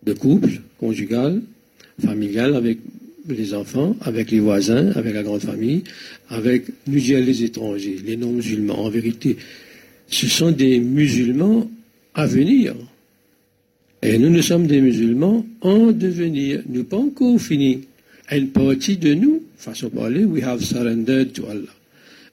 de 0.03 0.13
couple, 0.15 0.61
conjugal, 0.79 1.41
familial, 2.05 2.57
avec 2.57 2.79
les 3.29 3.55
enfants, 3.55 3.97
avec 4.01 4.31
les 4.31 4.41
voisins, 4.41 4.91
avec 4.93 5.15
la 5.15 5.23
grande 5.23 5.43
famille, 5.43 5.85
avec 6.29 6.65
nous 6.87 6.95
les 6.99 7.45
étrangers, 7.45 7.99
les 8.05 8.17
non-musulmans. 8.17 8.85
En 8.85 8.91
vérité, 8.91 9.37
ce 10.09 10.27
sont 10.27 10.51
des 10.51 10.81
musulmans 10.81 11.71
à 12.15 12.27
venir. 12.27 12.75
Et 14.03 14.19
nous, 14.19 14.31
nous 14.31 14.43
sommes 14.43 14.67
des 14.67 14.81
musulmans 14.81 15.45
en 15.61 15.93
devenir. 15.93 16.63
Nous 16.69 16.85
pas 16.85 16.97
encore 16.97 17.41
fini. 17.41 17.81
Une 18.31 18.49
partie 18.49 18.97
de 18.97 19.15
nous, 19.15 19.43
façon 19.57 19.91
parler, 19.91 20.25
we 20.25 20.43
have 20.43 20.63
surrendered 20.63 21.33
to 21.33 21.47
Allah. 21.47 21.73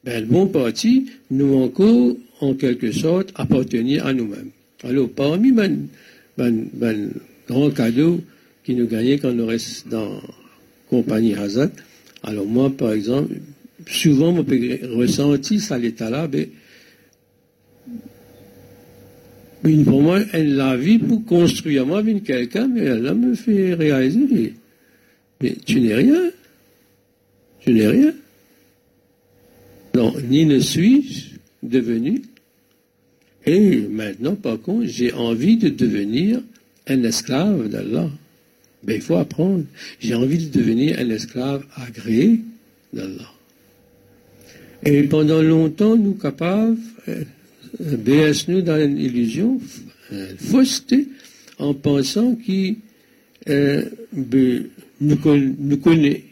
Ben, 0.04 0.24
une 0.24 0.30
bonne 0.30 0.52
partie, 0.52 1.08
nous 1.32 1.56
encore, 1.56 2.16
en 2.40 2.54
quelque 2.54 2.92
sorte, 2.92 3.32
appartenir 3.36 4.06
à 4.06 4.14
nous-mêmes. 4.14 4.50
Alors, 4.84 5.10
parmi 5.10 5.50
les 5.50 5.70
ben, 6.38 6.68
ben, 6.74 7.12
grands 7.48 7.72
cadeaux 7.72 8.22
qui 8.64 8.76
nous 8.76 8.88
gagnent 8.88 9.18
quand 9.18 9.32
nous 9.32 9.48
restons 9.48 9.90
dans 9.90 10.22
compagnie 10.90 11.34
Hazat, 11.34 11.72
alors 12.24 12.46
moi, 12.46 12.70
par 12.70 12.92
exemple, 12.92 13.34
souvent, 13.88 14.32
mon 14.32 14.46
ressenti 14.96 15.60
ça 15.60 15.78
l'état-là, 15.78 16.28
ben, 16.28 16.48
pour 19.84 20.02
moi, 20.02 20.20
elle 20.32 20.56
la 20.56 20.78
vie 20.78 21.00
pour 21.00 21.26
construire 21.26 21.86
moi 21.86 22.00
avec 22.00 22.24
quelqu'un, 22.24 22.68
mais 22.68 22.82
elle 22.82 23.14
me 23.16 23.34
fait 23.34 23.74
réaliser. 23.74 24.54
Mais 25.42 25.56
tu 25.66 25.82
n'es 25.82 25.96
rien. 25.96 26.32
Tu 27.62 27.74
n'es 27.74 27.88
rien. 27.88 28.14
Non, 29.96 30.14
ni 30.30 30.46
ne 30.46 30.60
suis-je 30.60 31.38
devenu. 31.64 32.22
Et 33.46 33.82
maintenant, 33.82 34.36
par 34.36 34.60
contre, 34.62 34.88
j'ai 34.88 35.14
envie 35.14 35.58
de 35.58 35.70
devenir 35.70 36.42
un 36.88 37.04
esclave 37.04 37.70
d'Allah. 37.70 38.10
Ben, 38.84 38.96
il 38.96 39.02
faut 39.02 39.16
apprendre. 39.16 39.64
J'ai 40.00 40.14
envie 40.14 40.38
de 40.38 40.52
devenir 40.52 41.00
un 41.00 41.10
esclave 41.10 41.66
agréé 41.76 42.42
d'Allah. 42.94 43.32
Et 44.84 45.04
pendant 45.04 45.42
longtemps, 45.42 45.96
nous 45.96 46.14
capables, 46.14 46.78
baisse 47.80 48.48
nous 48.48 48.62
dans 48.62 48.80
une 48.82 48.98
illusion, 48.98 49.60
une 50.12 50.38
fausseté, 50.38 51.08
en 51.60 51.74
pensant 51.74 52.36
qu'il 52.36 52.78
euh, 53.50 53.84
ben, 54.12 54.66
nous, 55.02 55.18
nous 55.60 55.78
connaît. 55.78 56.24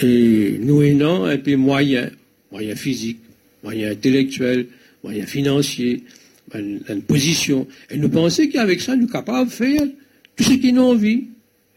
Et 0.00 0.58
nous 0.60 0.82
ayant 0.82 1.24
un 1.24 1.38
peu 1.38 1.56
moyens, 1.56 2.10
moyens 2.52 2.78
physiques, 2.78 3.18
moyens 3.64 3.92
intellectuels, 3.92 4.66
moyens 5.02 5.28
financiers, 5.28 6.04
une, 6.54 7.02
position. 7.02 7.66
Et 7.90 7.96
nous 7.96 8.08
pensons 8.08 8.46
qu'avec 8.48 8.80
ça, 8.80 8.94
nous 8.94 9.02
sommes 9.02 9.12
capables 9.12 9.50
de 9.50 9.54
faire 9.54 9.82
tout 10.36 10.44
ce 10.44 10.54
qu'ils 10.54 10.78
ont 10.78 10.90
envie. 10.90 11.24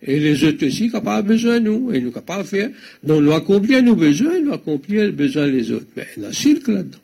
Et 0.04 0.20
les 0.20 0.44
autres 0.44 0.66
aussi 0.66 0.90
capables 0.92 1.28
besoin 1.28 1.60
nous. 1.60 1.92
Et 1.94 2.02
nous 2.02 2.12
capables 2.12 2.44
de 2.44 2.48
faire. 2.48 2.70
Donc 3.04 3.24
nous 3.24 3.32
accomplir 3.32 3.84
nos 3.84 3.96
besoins, 3.96 4.40
nous 4.40 4.54
accomplir 4.54 5.06
les 5.06 5.12
besoins 5.12 5.48
des 5.48 5.72
autres. 5.72 5.88
Mais 5.96 6.08
il 6.18 6.24
y 6.24 6.26
a 6.26 6.30
un 6.30 6.34
cirque 6.34 6.68
là-dedans. 6.68 6.98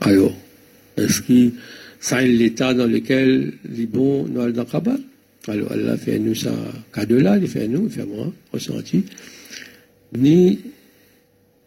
Alors, 0.00 0.34
est-ce 0.96 1.20
que 1.22 1.52
ça 2.00 2.22
est 2.22 2.28
l'état 2.28 2.74
dans 2.74 2.86
lequel 2.86 3.52
les 3.68 3.86
bons 3.86 4.26
nous 4.26 4.40
allons 4.40 4.64
dans 4.64 4.96
Alors, 5.48 5.72
Allah 5.72 5.96
fait 5.96 6.18
nous 6.18 6.34
ça 6.34 6.52
cadeau-là, 6.92 7.38
il 7.38 7.48
fait 7.48 7.68
nous, 7.68 7.84
il 7.84 7.90
fait 7.90 8.06
moi, 8.06 8.32
ressenti. 8.52 9.04
Ni 10.16 10.60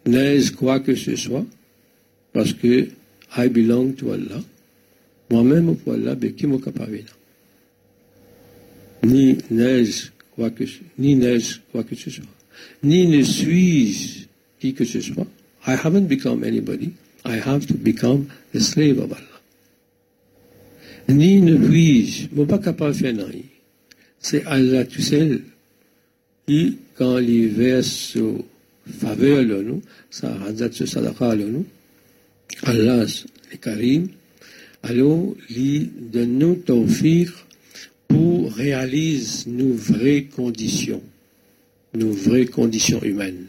n'aise 0.05 0.51
quoi 0.51 0.79
que 0.79 0.95
ce 0.95 1.15
soit, 1.15 1.45
parce 2.33 2.53
que 2.53 2.87
I 3.37 3.49
belong 3.49 3.93
to 3.93 4.11
Allah. 4.11 4.41
Moi-même, 5.29 5.75
pour 5.77 5.93
Allah, 5.93 6.15
mais 6.19 6.33
qui 6.33 6.45
m'a 6.45 6.57
Ni 9.03 9.37
n'aise 9.49 10.11
quoi 10.35 10.49
que 10.49 10.63
ni 10.97 11.15
n'aise 11.15 11.59
quoi 11.71 11.83
que 11.83 11.95
ce 11.95 12.09
soit. 12.09 12.25
Ni 12.83 13.07
ne 13.07 13.23
suis-je 13.23 14.25
qui 14.59 14.73
que 14.73 14.85
ce 14.85 15.01
soit. 15.01 15.27
I 15.67 15.75
haven't 15.83 16.07
become 16.07 16.43
anybody. 16.43 16.91
I 17.25 17.35
have 17.37 17.65
to 17.67 17.73
become 17.73 18.29
a 18.53 18.59
slave 18.59 18.99
of 18.99 19.11
Allah. 19.13 19.39
Ni 21.07 21.41
ne 21.41 21.57
puis-je. 21.57 22.27
C'est 24.19 24.45
Allah 24.45 24.85
tout 24.85 25.01
seul 25.01 25.41
qui, 26.47 26.77
quand 26.95 27.17
il 27.19 27.49
verse 27.49 28.17
faveur 28.99 29.45
de 29.45 29.61
nous, 29.61 29.81
ça 30.09 30.33
a 30.45 30.71
ce 30.71 30.85
sadaqa 30.85 31.35
nous, 31.35 31.65
Allah 32.63 33.05
est 33.51 33.57
Karim, 33.57 34.07
alors 34.81 35.33
il 35.49 35.89
donne 36.11 36.37
nous 36.37 36.55
tawfiq 36.55 37.29
pour 38.07 38.53
réaliser 38.53 39.49
nos 39.49 39.73
vraies 39.73 40.25
conditions, 40.25 41.01
nos 41.93 42.11
vraies 42.11 42.45
conditions 42.45 43.01
humaines. 43.01 43.45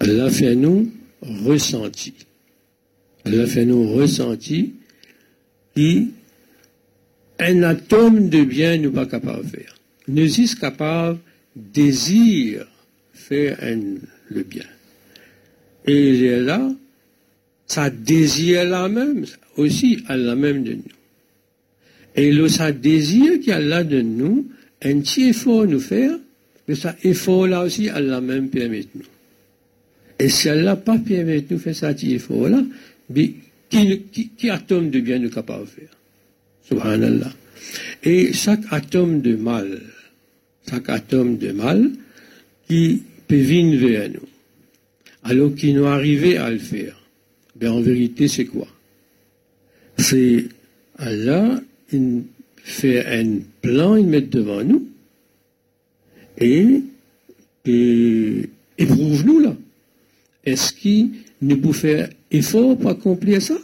Allah 0.00 0.30
fait 0.30 0.54
nous 0.54 0.90
ressenti. 1.22 2.25
Elle 3.26 3.46
fait 3.46 3.64
nous 3.64 3.92
ressenti 3.92 4.74
qui 5.74 6.10
un 7.38 7.62
atome 7.64 8.28
de 8.28 8.44
bien 8.44 8.78
nous 8.78 8.92
pas 8.92 9.06
capable 9.06 9.44
de 9.44 9.50
faire. 9.50 9.74
Nous 10.08 10.28
sommes 10.28 10.58
capables 10.60 11.18
désir 11.54 12.66
faire 13.12 13.58
le 14.28 14.42
bien. 14.42 14.64
Et 15.86 16.10
il 16.10 16.24
est 16.24 16.40
là, 16.40 16.70
ça 17.66 17.90
désire 17.90 18.64
la 18.64 18.88
même, 18.88 19.26
aussi 19.56 20.02
à 20.08 20.16
la 20.16 20.34
même 20.36 20.62
de 20.62 20.74
nous. 20.74 20.82
Et 22.14 22.32
le 22.32 22.48
ça 22.48 22.72
désir 22.72 23.40
qui 23.40 23.52
a 23.52 23.60
là 23.60 23.84
de 23.84 24.00
nous, 24.00 24.48
un 24.82 25.00
petit 25.00 25.28
effort 25.28 25.66
nous 25.66 25.80
faire, 25.80 26.16
mais 26.68 26.74
ça 26.74 26.94
effort 27.02 27.46
là 27.46 27.62
aussi, 27.62 27.88
à 27.88 28.00
la 28.00 28.20
même 28.20 28.48
permet 28.48 28.84
nous. 28.94 29.02
Et 30.18 30.28
si 30.28 30.48
elle 30.48 30.64
n'a 30.64 30.76
pas 30.76 30.98
permis 30.98 31.42
de 31.42 31.54
nous 31.54 31.58
faire 31.58 31.76
ça, 31.76 31.92
il 31.92 32.18
faut 32.18 32.48
là, 32.48 32.62
mais 33.10 33.32
qui, 33.68 34.50
atome 34.50 34.90
de 34.90 35.00
bien 35.00 35.18
nous 35.18 35.30
capable 35.30 35.64
de 35.64 35.70
faire? 35.70 35.96
Subhanallah. 36.68 37.32
Et 38.02 38.32
chaque 38.32 38.64
atome 38.70 39.20
de 39.20 39.36
mal, 39.36 39.80
chaque 40.68 40.88
atome 40.88 41.38
de 41.38 41.52
mal, 41.52 41.90
qui 42.68 43.02
peut 43.26 43.36
venir 43.36 43.80
vers 43.80 44.10
nous, 44.10 44.28
alors 45.24 45.54
qu'il 45.54 45.76
nous 45.76 45.86
arrivé 45.86 46.36
à 46.36 46.50
le 46.50 46.58
faire, 46.58 47.00
ben 47.54 47.70
en 47.70 47.80
vérité, 47.80 48.28
c'est 48.28 48.46
quoi? 48.46 48.68
C'est 49.98 50.46
Allah, 50.98 51.60
il 51.92 52.24
fait 52.56 53.06
un 53.06 53.38
plan, 53.62 53.96
il 53.96 54.06
met 54.06 54.22
devant 54.22 54.62
nous, 54.62 54.88
et, 56.38 56.82
et 57.64 58.48
éprouve-nous 58.78 59.40
là. 59.40 59.56
Est-ce 60.44 60.72
qu'il 60.72 61.10
nous 61.42 61.56
peut 61.56 61.72
faire 61.72 62.08
effort 62.30 62.76
pour 62.76 62.90
accomplir 62.90 63.40
ça 63.42 63.56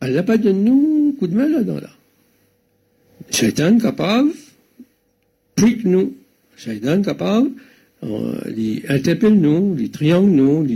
Elle 0.00 0.14
n'a 0.14 0.22
pas 0.22 0.36
de 0.36 0.50
nous 0.50 1.16
coup 1.18 1.26
de 1.26 1.34
main 1.34 1.48
là-dedans. 1.48 1.80
Là. 1.80 1.90
Shaitan 3.30 3.78
capable, 3.78 4.30
plus 5.54 5.78
que 5.78 5.88
nous. 5.88 6.14
Shaitan 6.56 7.02
capable, 7.02 7.50
il 8.02 8.82
interpelle 8.88 9.34
nous, 9.34 9.76
il 9.78 9.90
triangle 9.90 10.30
nous, 10.30 10.66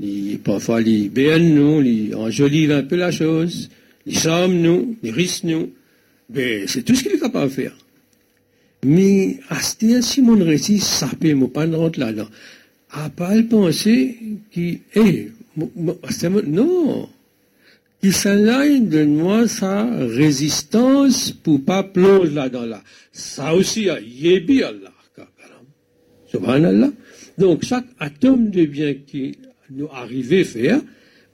il, 0.00 0.38
parfois 0.38 0.80
il 0.82 1.10
béane 1.10 1.54
nous, 1.54 1.82
il 1.82 2.14
enjolive 2.14 2.72
un 2.72 2.82
peu 2.82 2.96
la 2.96 3.10
chose, 3.10 3.68
il 4.06 4.18
somme 4.18 4.60
nous, 4.60 4.96
il 5.02 5.10
risque 5.10 5.44
nous. 5.44 5.70
Mais 6.30 6.66
c'est 6.66 6.82
tout 6.82 6.94
ce 6.94 7.02
qu'il 7.02 7.12
est 7.12 7.20
capable 7.20 7.48
de 7.48 7.54
faire. 7.54 7.76
Mais 8.84 9.40
à 9.48 9.60
ce 9.60 10.00
si 10.02 10.22
mon 10.22 10.38
récit, 10.44 10.82
peut 11.20 11.34
me 11.34 11.48
pas 11.48 11.66
rentrer 11.66 12.00
là-dedans 12.00 12.28
à 12.90 13.10
pas 13.10 13.34
penser 13.42 14.16
qui 14.50 14.80
est 14.94 15.30
non. 16.46 17.08
Qui 18.00 18.12
s'enlève 18.12 18.88
de 18.88 19.04
moi 19.04 19.48
sa 19.48 19.84
résistance 20.06 21.32
pour 21.32 21.64
pas 21.64 21.82
plonger 21.82 22.30
là 22.30 22.48
dans 22.48 22.64
là. 22.64 22.82
Ça 23.12 23.54
aussi 23.54 23.88
yebi 24.22 24.62
Allah 24.62 24.92
subhanallah. 26.30 26.90
Donc 27.38 27.64
chaque 27.64 27.86
atome 27.98 28.50
de 28.50 28.64
bien 28.66 28.94
qui 28.94 29.38
nous 29.70 29.88
arrive 29.88 30.32
à 30.32 30.44
faire 30.44 30.80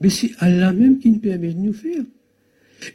mais 0.01 0.09
c'est 0.09 0.31
Allah 0.39 0.73
même 0.73 0.99
qui 0.99 1.09
nous 1.09 1.19
permet 1.19 1.53
de 1.53 1.59
nous 1.59 1.73
faire. 1.73 2.03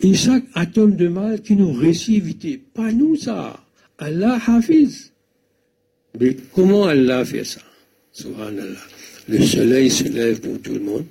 Et 0.02 0.14
chaque 0.14 0.44
atome 0.54 0.96
de 0.96 1.08
mal 1.08 1.40
qui 1.40 1.56
nous 1.56 1.72
réussit 1.72 2.62
pas 2.74 2.92
nous 2.92 3.16
ça. 3.16 3.58
Allah 3.98 4.38
hafiz. 4.46 5.12
Mais 6.18 6.36
comment 6.54 6.84
Allah 6.84 7.24
fait 7.24 7.44
ça? 7.44 7.60
Subhanallah. 8.12 8.84
Le 9.28 9.40
soleil 9.44 9.90
se 9.90 10.04
lève 10.04 10.40
pour 10.40 10.60
tout 10.60 10.74
le 10.74 10.80
monde. 10.80 11.04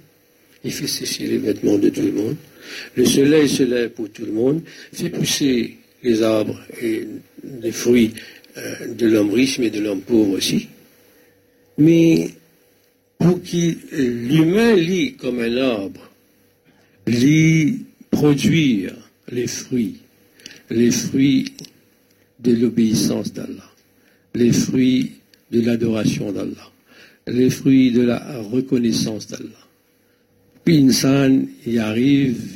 Il 0.64 0.72
fait 0.72 0.88
sécher 0.88 1.28
les 1.28 1.38
vêtements 1.38 1.78
de 1.78 1.90
tout 1.90 2.02
le 2.02 2.12
monde. 2.12 2.36
Le 2.96 3.06
soleil 3.06 3.48
se 3.48 3.64
lève 3.64 3.92
pour 3.92 4.10
tout 4.10 4.26
le 4.26 4.32
monde, 4.32 4.62
fait 4.92 5.10
pousser 5.10 5.78
les 6.04 6.22
arbres 6.22 6.60
et 6.82 7.08
les 7.62 7.72
fruits 7.72 8.14
euh, 8.58 8.94
de 8.94 9.08
l'homme 9.08 9.34
riche, 9.34 9.60
mais 9.60 9.70
de 9.70 9.80
l'homme 9.80 10.02
pauvre 10.02 10.38
aussi. 10.38 10.68
Mais 11.78 12.30
pour 13.18 13.42
que 13.42 13.96
l'humain 13.96 14.76
lit 14.76 15.16
comme 15.16 15.40
un 15.40 15.58
arbre, 15.58 16.10
lit 17.08 17.80
produire 18.12 18.94
les 19.32 19.48
fruits, 19.48 19.98
les 20.70 20.92
fruits 20.92 21.54
de 22.40 22.54
l'obéissance 22.54 23.34
d'Allah, 23.34 23.72
les 24.36 24.52
fruits 24.52 25.12
de 25.52 25.62
l'adoration 25.62 26.32
d'Allah, 26.32 26.72
les 27.28 27.50
fruits 27.50 27.92
de 27.92 28.02
la 28.02 28.42
reconnaissance 28.52 29.28
d'Allah. 29.28 29.69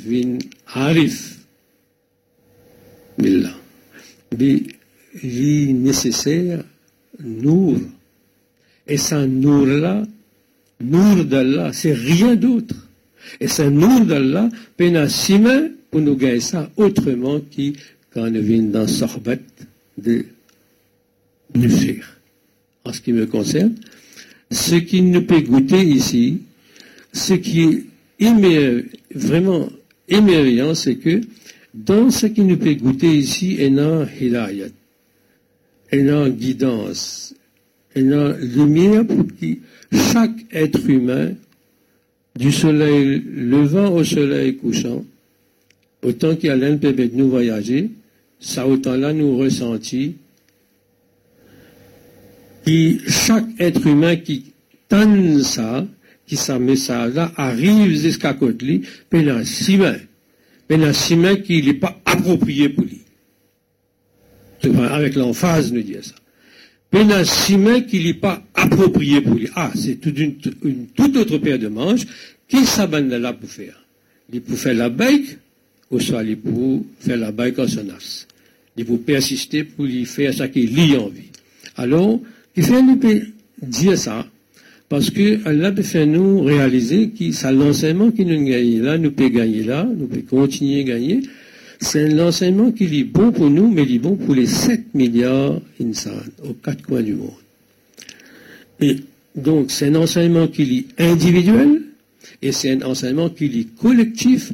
Vin 0.05 0.37
arif, 0.67 1.39
billah. 3.17 3.55
Mais 4.37 4.63
il 5.23 5.69
est 5.69 5.73
nécessaire 5.73 6.63
nour. 7.23 7.77
Et 8.87 8.97
ce 8.97 9.25
nour-là, 9.25 10.03
nour 10.81 11.25
d'Allah, 11.25 11.71
c'est 11.73 11.93
rien 11.93 12.35
d'autre. 12.35 12.75
Et 13.39 13.47
ce 13.47 13.63
nour 13.63 14.01
d'Allah, 14.01 14.49
mains 14.79 15.69
pour 15.89 16.01
nous 16.01 16.15
gagner 16.15 16.39
ça 16.39 16.69
autrement 16.77 17.39
qui 17.39 17.75
quand 18.13 18.27
on 18.27 18.41
vient 18.41 18.63
dans 18.63 18.87
sorbat 18.87 19.37
de 19.97 20.25
Nufir. 21.55 22.19
En 22.85 22.91
ce 22.91 23.01
qui 23.01 23.13
me 23.13 23.25
concerne, 23.25 23.75
ce 24.51 24.75
qui 24.75 25.01
ne 25.01 25.19
peut 25.19 25.41
goûter 25.41 25.83
ici, 25.83 26.41
ce 27.13 27.33
qui 27.35 27.61
est 27.61 27.83
vraiment 29.13 29.69
émerveillant, 30.07 30.75
c'est 30.75 30.95
que 30.95 31.21
dans 31.73 32.09
ce 32.09 32.27
qui 32.27 32.41
nous 32.41 32.57
peut 32.57 32.75
goûter 32.75 33.15
ici, 33.15 33.57
il 33.59 33.75
y 33.75 33.79
a 33.79 34.07
hidayat, 34.19 34.67
il 35.91 36.05
y 36.05 36.09
a 36.09 36.29
guidance, 36.29 37.33
il 37.95 38.03
y 38.03 38.55
lumière 38.55 39.05
pour 39.05 39.25
que 39.27 39.57
chaque 40.11 40.45
être 40.51 40.89
humain, 40.89 41.33
du 42.35 42.51
soleil 42.51 43.23
levant 43.31 43.93
au 43.93 44.03
soleil 44.03 44.57
couchant, 44.57 45.05
autant 46.01 46.35
qu'il 46.35 46.47
y 46.47 46.49
a 46.49 46.55
l'un 46.55 46.73
de 46.73 47.09
nous 47.13 47.29
voyager, 47.29 47.91
ça 48.39 48.67
autant-là 48.67 49.13
nous 49.13 49.37
ressentit 49.37 50.15
que 52.65 52.97
chaque 53.07 53.45
être 53.59 53.85
humain 53.85 54.15
qui 54.15 54.53
tente 54.89 55.41
ça, 55.41 55.85
qui 56.25 56.35
sa 56.37 56.59
message-là 56.59 57.31
arrive 57.35 57.99
jusqu'à 57.99 58.33
côté, 58.33 58.81
six 59.43 59.77
mains, 59.77 59.97
pendant 60.67 60.93
six 60.93 61.15
mains 61.15 61.35
qu'il 61.35 61.65
n'est 61.65 61.73
pas 61.73 61.99
approprié 62.05 62.69
pour 62.69 62.85
lui. 62.85 63.01
Avec 64.91 65.15
l'emphase, 65.15 65.73
nous 65.73 65.81
dit 65.81 65.95
ça. 66.01 66.15
Pendant 66.89 67.23
six 67.25 67.57
mains 67.57 67.81
qu'il 67.81 68.05
n'est 68.05 68.13
pas 68.13 68.41
approprié 68.53 69.19
pour 69.19 69.35
lui. 69.35 69.49
Ah, 69.55 69.71
c'est 69.75 69.95
toute 69.95 70.17
une, 70.17 70.87
toute 70.95 71.17
autre 71.17 71.37
paire 71.39 71.59
de 71.59 71.67
manches. 71.67 72.05
Qui 72.47 72.65
ça 72.65 72.87
là 72.87 73.33
pour 73.33 73.49
faire? 73.49 73.83
Il 74.31 74.41
pour 74.41 74.57
faire 74.57 74.73
la 74.73 74.89
bike, 74.89 75.37
ou 75.91 75.99
soit 75.99 76.23
il 76.23 76.37
pour 76.37 76.85
faire 76.99 77.17
la 77.17 77.31
bike 77.31 77.59
en 77.59 77.67
son 77.67 77.89
as 77.89 78.27
de 78.75 78.83
vous 78.83 78.97
persister 78.97 79.63
pour 79.63 79.85
lui 79.85 80.05
faire 80.05 80.33
ce 80.33 80.43
qu'il 80.43 80.95
a 80.95 80.99
envie. 80.99 81.29
Alors, 81.77 82.19
il 82.55 82.63
fait 82.63 82.81
nous 82.81 82.99
dire 83.61 83.97
ça, 83.97 84.25
parce 84.93 85.09
que 85.09 85.39
Allah 85.47 85.71
peut 85.71 85.81
faire 85.81 86.05
nous 86.05 86.41
réaliser 86.41 87.09
que 87.09 87.31
c'est 87.31 87.51
l'enseignement 87.51 88.11
qui 88.11 88.25
nous 88.25 88.45
gagne 88.45 88.79
là, 88.79 88.95
nous 88.99 89.09
peut 89.09 89.29
gagner 89.29 89.63
là, 89.63 89.89
nous 89.91 90.05
peut 90.05 90.21
continuer 90.21 90.81
à 90.81 90.83
gagner. 90.83 91.21
C'est 91.79 92.09
l'enseignement 92.09 92.71
qui 92.71 92.99
est 92.99 93.03
bon 93.03 93.31
pour 93.31 93.49
nous, 93.49 93.71
mais 93.71 93.85
il 93.89 93.95
est 93.95 93.97
bon 93.97 94.15
pour 94.15 94.35
les 94.35 94.45
7 94.45 94.93
milliards 94.93 95.59
d'insan 95.79 96.11
aux 96.47 96.53
quatre 96.53 96.83
coins 96.83 97.01
du 97.01 97.15
monde. 97.15 97.31
Et 98.81 98.97
donc, 99.35 99.71
c'est 99.71 99.87
un 99.87 99.95
enseignement 99.95 100.47
qui 100.47 100.85
est 100.99 101.03
individuel, 101.03 101.81
et 102.43 102.51
c'est 102.51 102.73
un 102.73 102.83
enseignement 102.83 103.31
qui 103.31 103.45
est 103.45 103.75
collectif, 103.75 104.53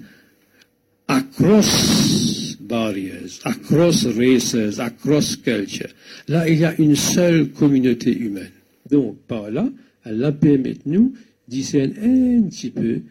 across 1.10 2.56
barriers, 2.62 3.42
across 3.44 4.06
races, 4.06 4.80
across 4.80 5.36
culture. 5.36 5.90
Là, 6.30 6.48
il 6.48 6.60
y 6.60 6.64
a 6.64 6.74
une 6.80 6.96
seule 6.96 7.50
communauté 7.50 8.18
humaine. 8.18 8.52
Donc, 8.90 9.18
par 9.28 9.52
là, 9.52 9.68
Allah 10.06 10.32
permet 10.32 10.76
nous 10.86 11.14
discerner 11.48 12.38
un 12.38 12.42
petit 12.44 12.70
peu 12.70 13.02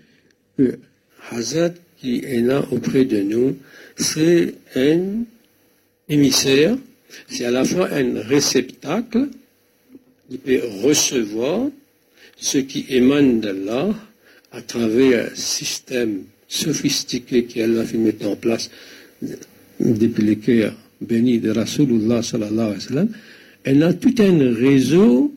que 0.56 0.78
Hazard 1.30 1.72
qui 2.00 2.22
est 2.24 2.40
là 2.40 2.64
auprès 2.70 3.04
de 3.04 3.20
nous, 3.22 3.56
c'est 3.96 4.54
un 4.76 5.24
émissaire, 6.08 6.76
c'est 7.28 7.44
à 7.44 7.50
la 7.50 7.64
fois 7.64 7.88
un 7.92 8.20
réceptacle, 8.22 9.28
il 10.30 10.38
peut 10.38 10.60
recevoir 10.82 11.68
ce 12.36 12.58
qui 12.58 12.86
émane 12.88 13.40
d'Allah 13.40 13.94
à 14.52 14.62
travers 14.62 15.32
un 15.32 15.34
système 15.34 16.22
sophistiqué 16.46 17.44
qu'Allah 17.44 17.84
fait 17.84 17.98
mettre 17.98 18.26
en 18.28 18.36
place 18.36 18.70
depuis 19.80 20.22
les 20.22 20.36
cœurs 20.36 20.74
bénis 21.00 21.38
de 21.38 21.50
Rasulullah 21.50 22.22
sallallahu 22.22 22.66
alayhi 22.66 22.74
wa 22.74 22.80
sallam, 22.80 23.08
elle 23.64 23.82
a 23.82 23.92
tout 23.92 24.14
un 24.18 24.54
réseau 24.54 25.34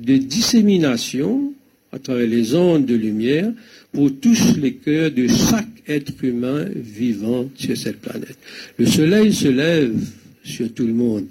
de 0.00 0.16
dissémination 0.16 1.52
à 1.92 1.98
travers 1.98 2.26
les 2.26 2.54
ondes 2.54 2.86
de 2.86 2.94
lumière 2.94 3.52
pour 3.92 4.10
tous 4.20 4.56
les 4.56 4.74
cœurs 4.74 5.10
de 5.10 5.26
chaque 5.26 5.66
être 5.88 6.12
humain 6.22 6.66
vivant 6.74 7.50
sur 7.56 7.76
cette 7.76 8.00
planète. 8.00 8.38
Le 8.78 8.86
soleil 8.86 9.32
se 9.32 9.48
lève 9.48 9.96
sur 10.44 10.72
tout 10.72 10.86
le 10.86 10.92
monde. 10.92 11.26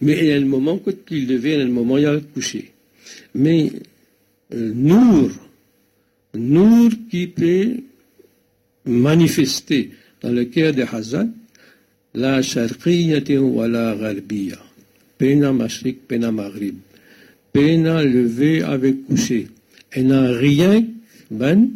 Mais 0.00 0.18
il 0.18 0.26
y 0.26 0.32
a 0.32 0.36
un 0.36 0.44
moment, 0.44 0.78
quand 0.78 0.92
il 1.10 1.26
devait, 1.26 1.54
il 1.54 1.58
y 1.58 1.62
a 1.62 1.64
un 1.64 1.68
moment, 1.68 1.96
il 1.96 2.02
y 2.02 2.06
a 2.06 2.12
le 2.12 2.20
coucher. 2.20 2.72
Mais 3.34 3.72
euh, 4.54 4.72
Nour, 4.74 5.30
Nour 6.34 6.90
qui 7.10 7.26
peut 7.28 7.76
manifester 8.84 9.90
dans 10.20 10.32
le 10.32 10.44
cœur 10.44 10.72
de 10.72 10.82
Hazan, 10.82 11.30
la 12.14 12.42
sharqiyatin 12.42 13.40
wa 13.40 13.68
la 13.68 13.94
gharbiya. 13.94 14.58
Pena 15.18 15.52
mashrik, 15.52 16.06
pena 16.06 16.30
maghrib. 16.30 16.76
Pena 17.56 18.04
levé 18.04 18.60
avec 18.60 19.06
couché. 19.06 19.46
Elle 19.90 20.08
n'a 20.08 20.30
rien, 20.30 20.84
ben. 21.30 21.70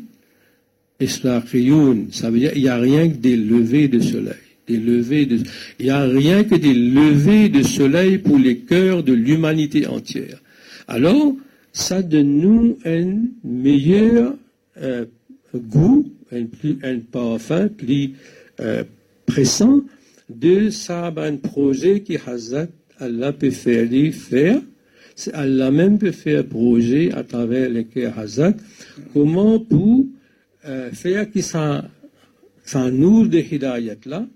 Ça 1.01 2.31
veut 2.31 2.39
dire, 2.39 2.52
il 2.55 2.61
n'y 2.61 2.69
a 2.69 2.77
rien 2.77 3.09
que 3.09 3.16
des 3.16 3.39
levées 3.39 3.89
de 3.89 3.98
soleil. 3.98 4.35
Des 4.69 4.77
levées 4.77 5.24
de, 5.24 5.39
il 5.78 5.86
n'y 5.86 5.90
a 5.90 6.05
rien 6.05 6.44
que 6.44 6.57
des 6.57 6.74
levées 6.74 7.48
de 7.48 7.62
soleil 7.62 8.19
pour 8.19 8.39
les 8.39 8.59
cœurs 8.59 9.02
de 9.02 9.15
l'humanité 9.15 9.86
entière. 9.86 10.43
Alors, 10.86 11.35
ça 11.73 12.02
donne 12.02 12.36
nous 12.40 12.78
un 12.85 13.16
meilleur 13.43 14.35
euh, 14.82 15.07
goût, 15.55 16.12
un, 16.31 16.44
plus, 16.44 16.77
un 16.82 16.98
parfum 16.98 17.69
plus 17.69 18.11
euh, 18.61 18.85
pressant 19.24 19.81
de 20.28 20.69
un 21.19 21.36
projet 21.36 22.02
qui 22.02 22.19
Hazrat 22.19 22.66
Allah 22.98 23.32
peut 23.32 23.51
faire 23.51 23.89
faire. 24.12 24.61
Allah 25.32 25.70
même 25.70 25.98
peut 25.98 26.12
faire 26.12 26.47
projet 26.47 27.12
à 27.12 27.22
travers 27.24 27.68
les 27.68 27.86
Hazrat. 28.05 28.55
Comment 29.12 29.59
pour 29.59 30.06
euh, 30.66 30.90
faire 30.92 31.30
que 31.30 31.40
ça, 31.40 31.88
ça 32.64 32.90
nous 32.90 33.26
de 33.26 33.38
hidayat 33.38 33.97
là, 34.06 34.26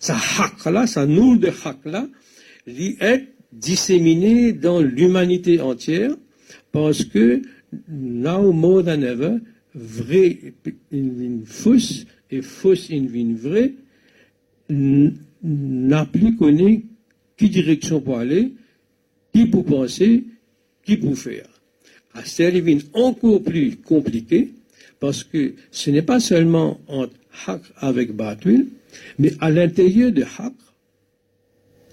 ça 0.00 0.16
haq 0.16 0.64
là, 0.72 0.86
ça 0.86 1.06
nous 1.06 1.36
de 1.36 1.48
haq 1.48 1.84
là, 1.84 2.08
être 2.66 3.26
disséminé 3.52 4.52
dans 4.52 4.80
l'humanité 4.80 5.60
entière 5.60 6.12
parce 6.72 7.04
que 7.04 7.42
now 7.88 8.52
more 8.52 8.82
than 8.82 9.02
ever, 9.02 9.36
vrai, 9.74 10.38
une 10.90 11.44
fausse 11.44 12.06
et 12.30 12.42
fausse 12.42 12.90
une 12.90 13.36
vraie, 13.36 13.74
n'a 14.70 16.04
plus 16.06 16.36
connu 16.36 16.86
qui 17.36 17.48
direction 17.48 18.00
pour 18.00 18.18
aller, 18.18 18.52
qui 19.38 19.46
pour 19.46 19.64
penser, 19.64 20.24
qui 20.84 20.96
pour 20.96 21.16
faire. 21.16 21.46
À 22.12 22.22
devient 22.22 22.82
encore 22.92 23.42
plus 23.42 23.76
compliqué 23.76 24.50
parce 24.98 25.22
que 25.22 25.54
ce 25.70 25.90
n'est 25.90 26.02
pas 26.02 26.18
seulement 26.18 26.80
entre 26.88 27.12
Haq 27.46 27.62
avec 27.76 28.16
Batwil, 28.16 28.66
mais 29.20 29.32
à 29.38 29.50
l'intérieur 29.50 30.10
de 30.10 30.22
Haq, 30.22 30.54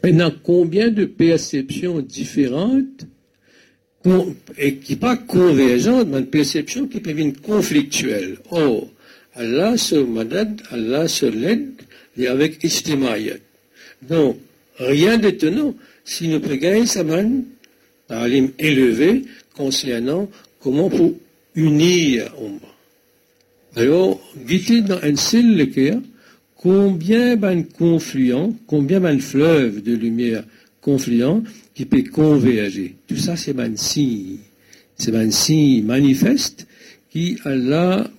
a 0.03 0.31
combien 0.43 0.89
de 0.89 1.05
perceptions 1.05 1.99
différentes 2.01 3.05
et 4.57 4.75
qui 4.75 4.95
pas 4.95 5.17
convergentes, 5.17 6.07
mais 6.09 6.19
une 6.19 6.27
perception 6.27 6.87
qui 6.87 6.99
peut 6.99 7.17
être 7.17 7.41
conflictuelle. 7.41 8.37
Or, 8.51 8.87
Allah 9.35 9.77
se 9.77 9.95
madad, 9.95 10.61
Allah 10.71 11.07
se 11.07 11.25
l'aide, 11.25 11.73
et 12.17 12.27
avec 12.27 12.63
istimayat. 12.63 13.37
Donc, 14.03 14.37
rien 14.77 15.17
d'étonnant 15.17 15.73
si 16.05 16.27
nous 16.27 16.39
prenons 16.39 16.85
sa 16.85 17.03
main, 17.03 17.29
alim 18.09 18.51
élevé, 18.59 19.23
concernant 19.55 20.29
comment 20.59 20.89
pour 20.89 21.13
unir 21.55 22.31
Umma. 22.39 22.75
Alors, 23.75 24.21
guettez 24.47 24.81
dans 24.81 24.99
un 25.03 25.15
seul 25.15 25.57
le 25.57 25.65
cœur, 25.65 25.99
combien 26.55 27.35
ben 27.35 27.65
confluent, 27.65 28.53
combien 28.67 28.99
ben 28.99 29.19
fleuve 29.19 29.81
de 29.81 29.93
lumière 29.95 30.43
confluent 30.79 31.43
qui 31.73 31.85
peut 31.85 32.03
converger. 32.03 32.95
Tout 33.07 33.17
ça, 33.17 33.35
c'est 33.35 33.59
un 33.59 33.75
signe. 33.75 34.37
C'est 34.97 35.15
un 35.15 35.29
signe 35.29 35.83
manifeste 35.83 36.67
qui, 37.09 37.37
Allah, 37.43 38.09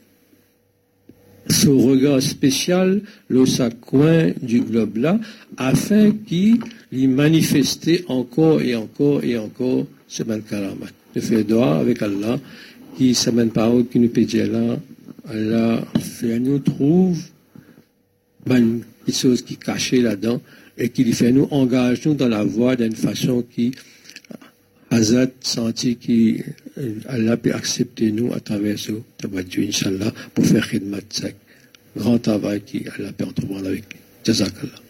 ce 1.49 1.69
regard 1.69 2.23
spécial, 2.23 3.03
le 3.29 3.45
coin 3.81 4.33
du 4.43 4.61
globe 4.61 4.97
là, 4.97 5.19
afin 5.57 6.11
qu'il 6.11 6.59
y 6.93 7.07
manifeste 7.07 7.91
encore 8.09 8.61
et 8.61 8.75
encore 8.75 9.23
et 9.23 9.37
encore 9.39 9.87
ce 10.09 10.23
même 10.23 10.43
karamat. 10.43 10.87
De 11.15 11.21
faire 11.21 11.45
droit 11.45 11.77
avec 11.77 12.03
Allah, 12.03 12.39
qui 12.97 13.15
sa 13.15 13.33
même 13.33 13.51
parole 13.51 13.87
qui 13.87 13.99
nous 13.99 14.09
peut 14.09 14.25
dire 14.25 14.51
là, 14.51 14.77
Allah 15.29 15.83
fait 16.01 16.39
nous 16.39 16.59
trouve 16.59 17.19
ben, 18.45 18.81
quelque 19.05 19.17
chose 19.17 19.43
qui 19.43 19.55
est 19.55 19.63
caché 19.63 20.03
là-dedans 20.03 20.41
et 20.79 20.91
qui 20.91 21.11
fait 21.13 21.33
nous 21.33 21.49
engage 21.51 22.07
nous 22.07 22.15
dans 22.15 22.29
la 22.29 22.45
voie 22.45 22.77
d'une 22.77 22.95
façon 22.95 23.43
qui 23.43 23.73
Hazat 24.91 25.31
senti 25.41 25.97
qu'Allah 26.77 27.37
peut 27.37 27.55
accepter 27.55 28.13
nous 28.13 28.33
à 28.33 28.41
travers 28.41 28.79
ce 28.79 28.93
tawadju, 29.19 29.69
Inch'Allah, 29.69 30.13
pour 30.35 30.45
faire 30.45 30.69
khidmat 30.69 31.01
sec. 31.11 31.37
Grand 31.97 32.19
travail 32.19 32.61
qu'Allah 32.61 33.13
peut 33.13 33.25
entreprendre 33.25 33.67
avec 33.67 33.85
lui. 33.93 34.01
Jazakallah. 34.25 34.81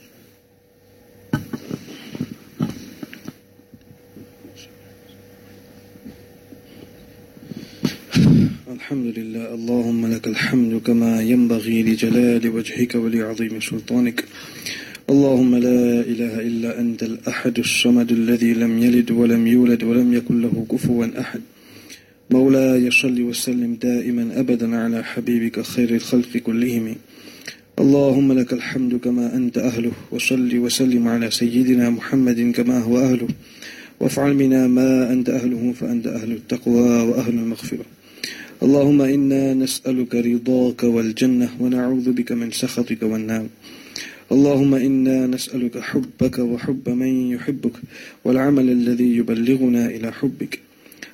الحمد 8.87 9.19
لله 9.19 9.55
اللهم 9.55 10.07
لك 10.07 10.27
الحمد 10.29 10.83
كما 10.87 11.23
ينبغي 11.23 11.83
لجلال 11.83 12.49
وجهك 12.49 12.95
ولعظيم 12.95 13.61
سلطانك 13.61 14.25
اللهم 15.11 15.57
لا 15.57 16.01
إله 16.01 16.35
إلا 16.41 16.81
أنت 16.81 17.03
الأحد 17.03 17.59
الصمد 17.59 18.13
الذي 18.13 18.55
لم 18.55 18.79
يلد 18.79 19.11
ولم 19.11 19.47
يولد 19.47 19.83
ولم 19.83 20.15
يكن 20.15 20.43
له 20.43 20.67
كفوا 20.71 21.21
أحد 21.21 21.41
مولاي 22.31 22.91
صل 22.91 23.23
وسلم 23.23 23.75
دائما 23.75 24.41
أبدا 24.41 24.77
على 24.77 25.05
حبيبك 25.05 25.61
خير 25.61 25.91
الخلق 25.95 26.37
كلهم. 26.37 26.95
اللهم 27.79 28.33
لك 28.33 28.53
الحمد 28.53 28.95
كما 28.95 29.35
أنت 29.35 29.59
أهله 29.59 29.93
وصل 30.11 30.59
وسلم 30.59 31.09
على 31.09 31.31
سيدنا 31.31 31.91
محمد 31.91 32.53
كما 32.57 32.79
هو 32.79 32.99
أهله. 32.99 33.29
وافعل 34.01 34.35
منا 34.35 34.67
ما 34.67 35.13
أنت 35.13 35.31
أهله 35.31 35.73
فأنت 35.73 36.07
أهل 36.07 36.33
التقوى 36.33 37.01
وأهل 37.09 37.35
المغفرة. 37.35 37.85
اللهم 38.63 39.03
إنا 39.03 39.55
نسألك 39.55 40.15
رضاك 40.15 40.83
والجنة 40.83 41.51
ونعوذ 41.61 42.13
بك 42.13 42.33
من 42.33 42.51
سخطك 42.51 43.03
والنار. 43.03 43.47
اللهم 44.33 44.75
إنا 44.75 45.27
نسألك 45.27 45.79
حبك 45.79 46.39
وحب 46.39 46.89
من 46.89 47.31
يحبك 47.31 47.77
والعمل 48.25 48.71
الذي 48.71 49.17
يبلغنا 49.17 49.87
إلى 49.87 50.13
حبك. 50.13 50.66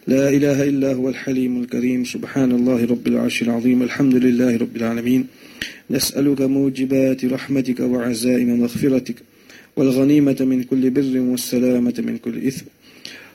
لا 0.06 0.28
إله 0.28 0.68
إلا 0.68 0.92
هو 0.92 1.08
الحليم 1.08 1.62
الكريم. 1.62 2.04
سبحان 2.04 2.52
الله 2.52 2.84
رب 2.84 3.06
العرش 3.06 3.42
العظيم. 3.42 3.82
الحمد 3.82 4.14
لله 4.14 4.56
رب 4.56 4.76
العالمين. 4.76 5.26
نسألك 5.90 6.40
موجبات 6.40 7.24
رحمتك 7.24 7.80
وعزائم 7.80 8.60
مغفرتك 8.60 9.14
والغنيمة 9.76 10.36
من 10.40 10.62
كل 10.62 10.90
بر 10.90 11.14
والسلامة 11.20 11.94
من 11.98 12.18
كل 12.18 12.46
إثم. 12.46 12.66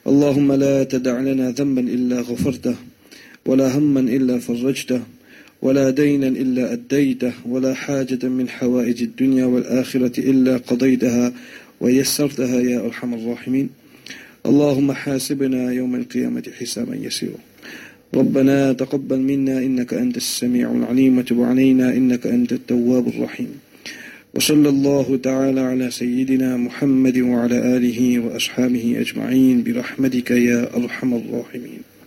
اللهم 0.08 0.54
لا 0.54 0.84
تدع 0.84 1.20
لنا 1.20 1.52
ذنبا 1.52 1.82
إلا 1.82 2.22
غفرته 2.22 2.76
ولا 3.46 3.78
هما 3.78 4.00
إلا 4.00 4.40
فرجته 4.40 5.02
ولا 5.62 5.90
دينا 5.90 6.28
إلا 6.28 6.74
أديته 6.74 7.34
ولا 7.46 7.74
حاجة 7.74 8.28
من 8.28 8.50
حوائج 8.50 9.04
الدنيا 9.04 9.46
والآخرة 9.46 10.20
إلا 10.20 10.58
قضيتها 10.58 11.34
ويسرتها 11.82 12.62
يا 12.62 12.80
أرحم 12.86 13.14
الراحمين. 13.14 13.70
اللهم 14.48 14.92
حاسبنا 14.92 15.72
يوم 15.72 15.96
القيامة 15.96 16.44
حسابا 16.60 16.96
يسيرا. 16.96 17.40
ربنا 18.16 18.74
تقبل 18.74 19.20
منا 19.20 19.58
إنك 19.60 19.94
أنت 19.94 20.18
السميع 20.18 20.72
العليم 20.72 21.18
وتب 21.18 21.42
علينا 21.42 21.94
إنك 21.94 22.28
أنت 22.28 22.54
التواب 22.54 23.08
الرحيم. 23.08 23.52
وصلى 24.36 24.70
الله 24.70 25.20
تعالى 25.24 25.62
على 25.62 25.92
سيدنا 25.92 26.58
محمد 26.58 27.18
وعلى 27.18 27.78
آله 27.78 28.20
وأصحابه 28.20 28.96
أجمعين 29.00 29.64
برحمتك 29.64 30.32
يا 30.32 30.60
أرحم 30.78 31.14
الراحمين. 31.14 31.82